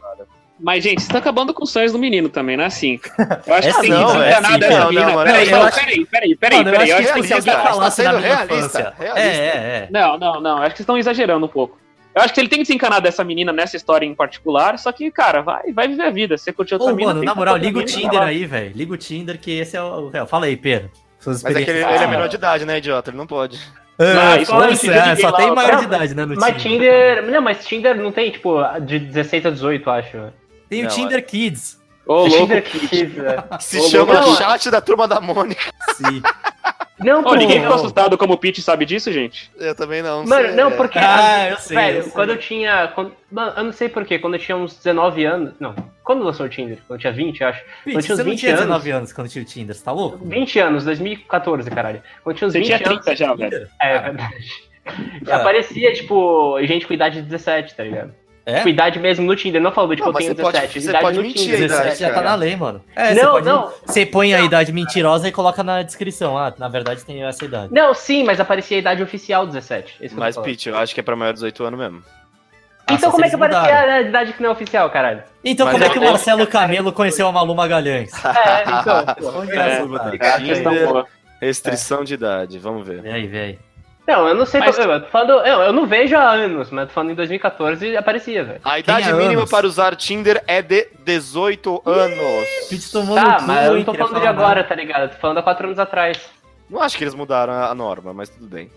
Mas, 0.64 0.84
gente, 0.84 1.00
vocês 1.00 1.08
estão 1.08 1.20
acabando 1.20 1.56
com 1.56 1.64
os 1.64 1.72
sonhos 1.72 1.92
do 1.92 1.98
menino 1.98 2.30
também, 2.30 2.56
não 2.56 2.64
é 2.64 2.68
assim? 2.68 3.00
Eu 3.48 3.54
acho 3.56 3.70
É 3.70 3.74
que 3.74 3.82
tem 3.82 3.90
não, 3.90 4.12
que 4.12 4.18
é 4.18 4.20
desencanar 4.20 4.52
sim, 4.52 4.60
dessa 4.60 4.80
não, 4.80 4.92
não, 4.92 5.14
mano, 5.14 5.24
Peraí, 5.32 5.50
não, 5.50 5.72
peraí, 5.72 6.06
peraí, 6.06 6.36
peraí, 6.36 6.64
peraí. 6.64 6.76
acho 6.76 6.86
que 6.86 6.92
Eu 6.92 6.98
acho 6.98 7.14
que 7.14 7.24
se 7.24 7.34
alguém 7.34 7.54
realista, 7.54 7.74
falasse 7.74 8.04
tá 8.04 8.12
da 8.12 8.20
realista. 8.20 8.94
É, 9.00 9.06
é, 9.06 9.26
é. 9.26 9.88
Não, 9.90 10.20
não, 10.20 10.40
não. 10.40 10.58
Acho 10.58 10.66
que 10.70 10.78
vocês 10.78 10.80
estão 10.82 10.98
exagerando 11.00 11.44
um 11.44 11.50
pouco. 11.50 11.80
Eu 12.14 12.22
acho 12.22 12.32
que 12.32 12.40
ele 12.40 12.48
tem 12.48 12.60
que 12.60 12.66
desencanar 12.66 13.02
dessa 13.02 13.24
menina 13.24 13.52
nessa 13.52 13.76
história 13.76 14.06
em 14.06 14.14
particular, 14.14 14.78
só 14.78 14.92
que, 14.92 15.10
cara, 15.10 15.42
vai, 15.42 15.72
vai 15.74 15.88
viver 15.88 16.04
a 16.04 16.10
vida. 16.12 16.38
Se 16.38 16.44
você 16.44 16.54
curtiu 16.54 16.78
outra 16.78 16.94
Ô, 16.94 16.96
mina, 16.96 17.14
mano, 17.14 17.24
na 17.26 17.34
moral, 17.34 17.58
liga 17.58 17.80
o 17.80 17.84
Tinder 17.84 18.20
lá. 18.20 18.26
aí, 18.26 18.46
velho. 18.46 18.72
Liga 18.76 18.94
o 18.94 18.98
Tinder, 18.98 19.40
que 19.40 19.52
esse 19.52 19.76
é 19.76 19.82
o 19.82 20.10
real. 20.10 20.28
Fala 20.28 20.46
aí, 20.46 20.56
Pedro. 20.58 20.92
Suas 21.20 21.42
Mas 21.42 21.56
é 21.56 21.64
que 21.64 21.70
ele, 21.72 21.80
experiências. 21.80 21.96
ele 21.96 22.04
é 22.04 22.08
menor 22.16 22.28
de 22.30 22.36
idade, 22.36 22.66
né, 22.66 22.78
idiota? 22.78 23.10
Ele 23.10 23.18
não 23.18 23.26
pode. 23.26 23.60
Ah, 24.02 24.38
isso 24.41 24.52
não 24.52 24.64
é 24.64 24.72
isso, 24.72 24.91
é, 24.91 25.15
só 25.15 25.32
gay 25.32 25.38
tem 25.38 25.49
lá, 25.49 25.56
maior 25.56 25.78
de 25.78 25.84
idade, 25.86 26.15
né, 26.15 26.26
no 26.26 26.36
Mas 26.36 26.61
Tinder. 26.61 27.23
Não, 27.30 27.41
mas 27.41 27.65
Tinder 27.65 27.95
não 27.95 28.11
tem, 28.11 28.32
tipo, 28.32 28.57
de 28.82 28.99
16 28.99 29.45
a 29.45 29.49
18, 29.52 29.90
acho. 29.90 30.18
Tem 30.69 30.82
o 30.82 30.84
Não, 30.84 30.90
Tinder 30.90 31.26
Kids. 31.26 31.80
Ô, 32.06 32.26
louco. 32.26 32.38
Tinder 32.38 32.64
Kids, 32.64 33.18
é. 33.18 33.44
Se 33.60 33.80
Ô, 33.80 33.84
chama 33.84 34.14
não, 34.14 34.36
chat 34.36 34.72
da 34.72 34.82
turma 34.82 35.07
da 35.07 35.19
Mônica. 35.19 35.72
Sim. 35.95 36.22
Não, 37.03 37.23
porque. 37.23 37.38
ninguém 37.38 37.61
ficou 37.61 37.76
assustado 37.76 38.18
como 38.18 38.34
o 38.34 38.38
Pete 38.38 38.61
sabe 38.61 38.86
disso, 38.86 39.11
gente? 39.11 39.52
Eu 39.57 39.76
também 39.76 40.02
não. 40.02 40.26
Mano, 40.26 40.48
sei. 40.48 40.56
não, 40.56 40.72
porque. 40.72 40.99
Ah, 40.99 41.49
eu 41.49 41.57
sei, 41.57 41.78
Velho, 41.78 41.98
eu 41.98 42.03
sei. 42.03 42.11
quando 42.11 42.30
eu 42.30 42.38
tinha. 42.38 42.91
Quando, 42.94 43.14
mano, 43.32 43.53
eu 43.57 43.64
não 43.64 43.72
sei 43.72 43.90
porquê, 43.90 44.19
quando 44.19 44.36
eu 44.36 44.40
tinha 44.40 44.56
uns 44.57 44.76
19 44.78 45.26
anos. 45.26 45.53
Não, 45.60 45.76
quando 46.03 46.23
lançou 46.23 46.45
o 46.45 46.49
Tinder? 46.49 46.78
Quando 46.88 46.98
eu 46.98 47.02
tinha 47.02 47.14
20, 47.14 47.41
eu 47.41 47.48
acho. 47.48 47.61
Pete, 47.84 47.95
eu 47.95 48.02
tinha 48.02 48.14
uns 48.14 48.18
você 48.18 48.23
não 48.23 48.32
20 48.32 48.40
tinha 48.40 48.52
anos. 48.52 48.61
19 48.65 48.91
anos 48.91 49.14
quando 49.14 49.30
tinha 49.30 49.41
o 49.41 49.45
Tinder, 49.45 49.76
você 49.76 49.84
tá 49.84 49.91
louco? 49.91 50.26
20 50.26 50.60
anos, 50.60 50.86
2014, 50.86 51.72
caralho. 51.72 52.03
Quando 52.23 52.36
eu 52.36 52.38
tinha 52.38 52.48
uns 52.48 52.53
Você 52.53 52.60
20 52.60 52.68
tinha 52.68 52.78
anos. 52.78 53.03
30 53.03 53.15
já, 53.15 53.34
velho. 53.34 53.68
É 53.82 53.99
verdade. 53.99 54.45
É. 55.28 55.32
Aparecia, 55.34 55.94
tipo, 55.94 56.57
gente 56.64 56.88
com 56.88 56.94
idade 56.94 57.18
de 57.22 57.28
17, 57.28 57.76
tá 57.76 57.84
ligado? 57.84 58.14
É? 58.46 58.56
Tipo, 58.58 58.70
idade 58.70 59.00
mesmo 59.00 59.26
no 59.28 59.36
Tinder, 59.36 59.62
não 59.62 59.72
falando, 59.72 59.96
tipo, 59.96 60.08
Não, 60.08 60.14
eu 60.14 60.18
tenho 60.18 60.36
você 60.36 60.42
pode- 60.42 60.54
17. 60.58 60.82
você 60.82 60.90
idade 60.90 61.04
pode 61.06 61.18
no 61.18 61.24
mentir 61.24 61.42
Tinder. 61.44 61.56
a 61.62 61.66
idade, 61.66 61.84
17 61.84 62.00
já 62.02 62.14
tá 62.14 62.22
na 62.22 62.36
lei, 62.36 62.56
mano. 62.56 62.84
É, 62.96 63.14
Não, 63.14 63.22
você 63.24 63.30
pode. 63.32 63.46
não. 63.46 63.74
Você 63.86 64.06
põe 64.06 64.34
a 64.34 64.42
idade 64.42 64.72
mentirosa 64.74 65.28
e 65.28 65.32
coloca 65.32 65.64
na 65.64 65.82
descrição. 65.84 66.38
Ah, 66.38 66.52
na 66.58 66.68
verdade 66.68 67.06
tem 67.06 67.24
essa 67.24 67.46
idade. 67.46 67.72
Não, 67.72 67.94
sim, 67.94 68.24
mas 68.24 68.40
aparecia 68.40 68.78
a 68.78 68.80
idade 68.80 69.04
oficial 69.04 69.46
17. 69.46 69.94
Esse 70.00 70.00
que 70.00 70.06
eu 70.06 70.10
tô 70.16 70.20
Mas. 70.20 70.38
Pete, 70.38 70.70
eu 70.70 70.78
acho 70.78 70.94
que 70.94 71.00
é 71.00 71.04
pra 71.04 71.16
maior 71.16 71.32
de 71.34 71.36
18 71.38 71.64
anos 71.64 71.80
mesmo. 71.80 72.04
Ah, 72.88 72.94
Então 72.96 73.10
só 73.10 73.12
como 73.12 73.24
é 73.26 73.30
que 73.30 73.36
aparecia 73.36 73.80
a 73.80 74.02
idade 74.02 74.34
que 74.34 74.42
não 74.42 74.50
é 74.50 74.54
oficial, 74.54 74.90
caralho? 74.90 75.22
Então 75.46 75.68
Mas 75.68 75.74
como 75.76 75.86
é 75.86 75.90
que 75.90 76.00
o 76.00 76.04
Marcelo 76.04 76.48
Camelo 76.48 76.92
conheceu 76.92 77.28
a 77.28 77.32
Malu 77.32 77.54
Magalhães? 77.56 78.12
É, 78.26 78.64
então. 78.64 79.06
pô. 79.20 79.44
É 79.54 79.56
É, 79.56 80.98
É. 81.00 81.22
Restrição 81.46 82.04
de 82.04 82.14
idade, 82.16 82.60
vamos 82.60 82.86
ver. 82.88 83.02
Vem 83.02 83.14
aí, 83.14 83.28
vem 83.28 83.42
aí. 83.42 83.60
Não, 84.07 84.28
eu 84.28 84.36
não 84.36 84.45
sei. 84.45 84.60
Mas- 84.60 84.78
Eu, 84.78 85.02
tô 85.02 85.07
falando, 85.07 85.32
eu, 85.45 85.60
eu 85.61 85.73
não 85.73 85.86
vejo 85.86 86.15
há 86.18 86.32
anos, 86.32 86.69
mas 86.72 86.88
tô 86.88 86.94
falando 86.94 87.11
em 87.11 87.15
2014 87.15 87.95
aparecia, 87.95 88.44
velho. 88.44 88.60
A 88.64 88.80
idade 88.80 89.10
é 89.10 89.14
mínima 89.14 89.41
anos? 89.41 89.49
para 89.49 89.65
usar 89.68 89.95
Tinder 89.95 90.44
é 90.48 90.61
de 90.61 90.88
18 91.06 91.82
anos. 91.86 92.48
Pete 92.69 92.91
tomou 92.91 93.15
Tá, 93.15 93.40
no 93.41 93.48
mas 93.48 93.68
eu 93.68 93.76
não 93.76 93.84
tô 93.84 93.94
falando 93.94 94.19
de 94.19 94.28
agora, 94.28 94.64
tá 94.64 94.76
ligado? 94.76 95.11
Tô 95.11 95.18
falando 95.18 95.38
há 95.38 95.44
4 95.44 95.68
anos 95.68 95.80
atrás. 95.80 96.19
Não 96.69 96.82
acho 96.82 96.98
que 96.98 97.03
eles 97.03 97.14
mudaram 97.14 97.53
a 97.53 97.73
norma, 97.76 98.14
mas 98.14 98.30
tudo 98.30 98.48
bem. 98.48 98.69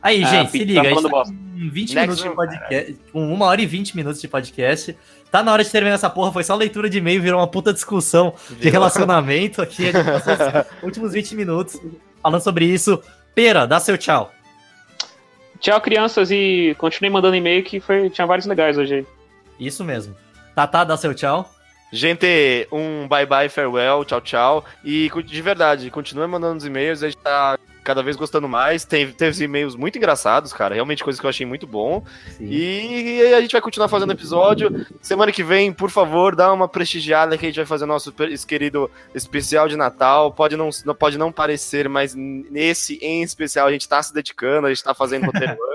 Aí, 0.00 0.22
Ah, 0.24 0.26
gente, 0.26 0.50
se 0.50 0.58
Pete, 0.58 0.64
liga, 0.64 0.80
tá 0.82 0.86
a 0.86 0.90
gente 0.90 0.94
falando 1.02 1.10
tá 1.10 1.16
bosta. 1.18 1.34
com 1.34 1.70
20 1.70 1.94
Next 1.94 1.96
minutos 2.00 2.22
de 2.22 2.30
podcast, 2.30 2.96
com 3.12 3.20
1 3.34 3.42
hora 3.42 3.60
e 3.62 3.66
20 3.66 3.96
minutos 3.96 4.20
de 4.20 4.28
podcast. 4.28 4.98
Tá 5.30 5.42
na 5.42 5.52
hora 5.52 5.62
de 5.64 5.70
terminar 5.70 5.94
essa 5.94 6.10
porra, 6.10 6.32
foi 6.32 6.44
só 6.44 6.54
leitura 6.54 6.88
de 6.90 6.98
e-mail, 6.98 7.22
virou 7.22 7.40
uma 7.40 7.46
puta 7.46 7.72
discussão 7.72 8.34
de 8.48 8.54
Virou. 8.56 8.72
relacionamento 8.72 9.60
aqui. 9.62 9.88
A 9.88 9.92
gente 9.92 10.04
passou 10.04 10.34
os 10.34 10.82
últimos 10.82 11.12
20 11.12 11.34
minutos 11.36 11.80
falando 12.22 12.42
sobre 12.42 12.64
isso. 12.64 13.02
Pera, 13.34 13.64
dá 13.66 13.78
seu 13.80 13.96
tchau. 13.96 14.30
Tchau, 15.62 15.80
crianças, 15.80 16.32
e 16.32 16.74
continuei 16.76 17.08
mandando 17.08 17.36
e-mail 17.36 17.62
que 17.62 17.78
foi, 17.78 18.10
tinha 18.10 18.26
vários 18.26 18.46
legais 18.46 18.76
hoje 18.76 18.94
aí. 18.94 19.06
Isso 19.60 19.84
mesmo. 19.84 20.16
Tatá, 20.56 20.82
dá 20.82 20.96
seu 20.96 21.14
tchau. 21.14 21.48
Gente, 21.92 22.66
um 22.72 23.06
bye 23.06 23.24
bye, 23.24 23.48
farewell, 23.48 24.04
tchau, 24.04 24.20
tchau. 24.20 24.64
E 24.84 25.08
de 25.24 25.40
verdade, 25.40 25.88
continue 25.88 26.26
mandando 26.26 26.58
os 26.58 26.64
e-mails, 26.64 27.04
a 27.04 27.06
gente 27.08 27.18
tá 27.18 27.56
cada 27.82 28.02
vez 28.02 28.16
gostando 28.16 28.48
mais. 28.48 28.84
Teve, 28.84 29.12
teve 29.12 29.44
e-mails 29.44 29.74
muito 29.74 29.96
engraçados, 29.98 30.52
cara. 30.52 30.74
Realmente 30.74 31.02
coisas 31.02 31.20
que 31.20 31.26
eu 31.26 31.30
achei 31.30 31.46
muito 31.46 31.66
bom. 31.66 32.04
E 32.40 33.32
a 33.36 33.40
gente 33.40 33.52
vai 33.52 33.60
continuar 33.60 33.88
fazendo 33.88 34.12
episódio. 34.12 34.86
Semana 35.00 35.32
que 35.32 35.42
vem, 35.42 35.72
por 35.72 35.90
favor, 35.90 36.34
dá 36.34 36.52
uma 36.52 36.68
prestigiada 36.68 37.36
que 37.36 37.46
a 37.46 37.48
gente 37.48 37.56
vai 37.56 37.66
fazer 37.66 37.86
nosso 37.86 38.12
querido 38.46 38.90
especial 39.14 39.68
de 39.68 39.76
Natal. 39.76 40.32
Pode 40.32 40.56
não, 40.56 40.70
pode 40.98 41.18
não 41.18 41.32
parecer, 41.32 41.88
mas 41.88 42.14
nesse 42.14 42.98
em 43.02 43.22
especial 43.22 43.66
a 43.66 43.72
gente 43.72 43.88
tá 43.88 44.02
se 44.02 44.12
dedicando, 44.12 44.66
a 44.66 44.70
gente 44.70 44.82
tá 44.82 44.94
fazendo 44.94 45.26
roteiro 45.26 45.56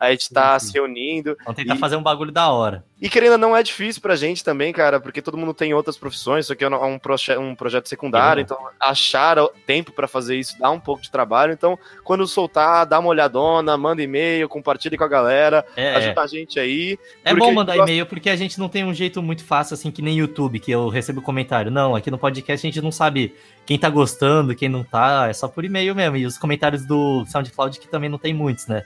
a 0.00 0.10
gente 0.10 0.30
tá 0.32 0.58
Sim, 0.58 0.66
sim. 0.66 0.72
se 0.72 0.78
reunindo. 0.78 1.36
Vamos 1.44 1.56
tentar 1.56 1.74
E- 1.74 1.78
fazer 1.78 1.94
um 1.96 2.02
bagulho 2.02 2.32
da 2.32 2.50
hora. 2.50 2.82
E 3.02 3.08
querendo 3.08 3.38
não 3.38 3.56
é 3.56 3.62
difícil 3.62 4.00
pra 4.02 4.16
gente 4.16 4.42
também, 4.42 4.72
cara, 4.72 4.98
porque 5.00 5.22
todo 5.22 5.36
mundo 5.36 5.54
tem 5.54 5.72
outras 5.72 5.96
profissões, 5.96 6.44
isso 6.46 6.52
aqui 6.52 6.64
é 6.64 6.68
um, 6.68 6.98
proje- 6.98 7.36
um 7.38 7.54
projeto 7.54 7.88
secundário, 7.88 8.40
É. 8.40 8.42
então 8.42 8.58
achar 8.78 9.36
tempo 9.66 9.92
pra 9.92 10.06
fazer 10.08 10.36
isso 10.36 10.58
dá 10.58 10.70
um 10.70 10.80
pouco 10.80 11.00
de 11.02 11.10
trabalho. 11.10 11.52
Então, 11.52 11.78
quando 12.04 12.26
soltar, 12.26 12.84
dá 12.86 12.98
uma 12.98 13.08
olhadona, 13.08 13.76
manda 13.76 14.02
e-mail, 14.02 14.48
compartilhe 14.48 14.96
com 14.98 15.04
a 15.04 15.08
galera, 15.08 15.64
É, 15.76 15.84
é. 15.84 15.94
ajuda 15.96 16.20
a 16.22 16.26
gente 16.26 16.58
aí. 16.58 16.98
É 17.24 17.34
bom 17.34 17.52
mandar 17.52 17.76
gosta- 17.76 17.90
e-mail 17.90 18.06
porque 18.06 18.28
a 18.30 18.36
gente 18.36 18.58
não 18.58 18.68
tem 18.68 18.84
um 18.84 18.92
jeito 18.94 19.22
muito 19.22 19.44
fácil 19.44 19.74
assim 19.74 19.90
que 19.90 20.02
nem 20.02 20.16
YouTube, 20.18 20.58
que 20.60 20.70
eu 20.70 20.88
recebo 20.88 21.22
comentário. 21.22 21.70
Não, 21.70 21.94
aqui 21.94 22.10
no 22.10 22.18
podcast 22.18 22.66
a 22.66 22.70
gente 22.70 22.82
não 22.82 22.92
sabe 22.92 23.34
quem 23.66 23.78
tá 23.78 23.88
gostando, 23.88 24.54
quem 24.54 24.68
não 24.68 24.82
tá, 24.84 25.28
é 25.28 25.32
só 25.32 25.46
por 25.48 25.64
e-mail 25.64 25.94
mesmo. 25.94 26.16
E 26.16 26.26
os 26.26 26.36
comentários 26.36 26.84
do 26.84 27.24
SoundCloud 27.26 27.78
que 27.80 27.88
também 27.88 28.08
não 28.10 28.18
tem 28.18 28.34
muitos, 28.34 28.66
né? 28.66 28.82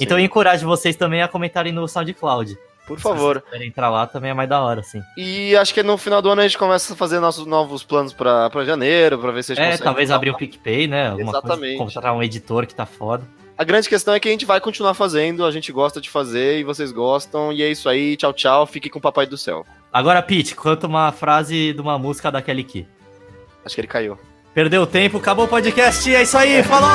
Então 0.00 0.16
eu 0.18 0.20
Sim, 0.22 0.26
encorajo 0.26 0.66
vocês 0.66 0.96
também 0.96 1.22
a 1.22 1.28
comentarem 1.28 1.72
no 1.72 1.86
SoundCloud. 1.88 2.56
por 2.86 2.98
Se 2.98 3.02
favor. 3.02 3.34
vocês 3.36 3.44
quiserem 3.44 3.68
entrar 3.68 3.90
lá 3.90 4.06
também 4.06 4.30
é 4.30 4.34
mais 4.34 4.48
da 4.48 4.60
hora, 4.60 4.80
assim. 4.80 5.00
E 5.16 5.56
acho 5.56 5.72
que 5.72 5.82
no 5.82 5.96
final 5.96 6.20
do 6.20 6.28
ano 6.30 6.40
a 6.40 6.44
gente 6.44 6.58
começa 6.58 6.92
a 6.92 6.96
fazer 6.96 7.18
nossos 7.20 7.46
novos 7.46 7.82
planos 7.82 8.12
pra, 8.12 8.50
pra 8.50 8.64
janeiro, 8.64 9.18
pra 9.18 9.30
ver 9.30 9.42
se 9.44 9.52
a 9.52 9.54
gente 9.54 9.74
É, 9.74 9.76
talvez 9.78 10.10
abrir 10.10 10.30
o 10.30 10.36
PicPay, 10.36 10.86
né? 10.86 11.08
Alguma 11.10 11.30
Exatamente. 11.30 11.60
coisa, 11.60 11.78
contratar 11.78 12.14
um 12.14 12.22
editor 12.22 12.66
que 12.66 12.74
tá 12.74 12.84
foda. 12.86 13.24
A 13.56 13.62
grande 13.62 13.88
questão 13.88 14.12
é 14.12 14.18
que 14.20 14.28
a 14.28 14.32
gente 14.32 14.44
vai 14.44 14.60
continuar 14.60 14.94
fazendo, 14.94 15.44
a 15.46 15.50
gente 15.52 15.70
gosta 15.70 16.00
de 16.00 16.10
fazer 16.10 16.58
e 16.58 16.64
vocês 16.64 16.90
gostam. 16.90 17.52
E 17.52 17.62
é 17.62 17.70
isso 17.70 17.88
aí, 17.88 18.16
tchau, 18.16 18.32
tchau. 18.32 18.66
Fique 18.66 18.90
com 18.90 18.98
o 18.98 19.02
Papai 19.02 19.26
do 19.26 19.38
Céu. 19.38 19.64
Agora, 19.92 20.20
Pete, 20.20 20.56
canta 20.56 20.88
uma 20.88 21.12
frase 21.12 21.72
de 21.72 21.80
uma 21.80 21.96
música 21.96 22.32
da 22.32 22.42
Kelly 22.42 22.64
Key. 22.64 22.88
Acho 23.64 23.76
que 23.76 23.80
ele 23.80 23.88
caiu. 23.88 24.18
Perdeu 24.52 24.82
o 24.82 24.86
tempo, 24.86 25.18
acabou 25.18 25.44
o 25.44 25.48
podcast, 25.48 26.12
é 26.14 26.22
isso 26.22 26.36
aí, 26.36 26.62
falou! 26.64 26.90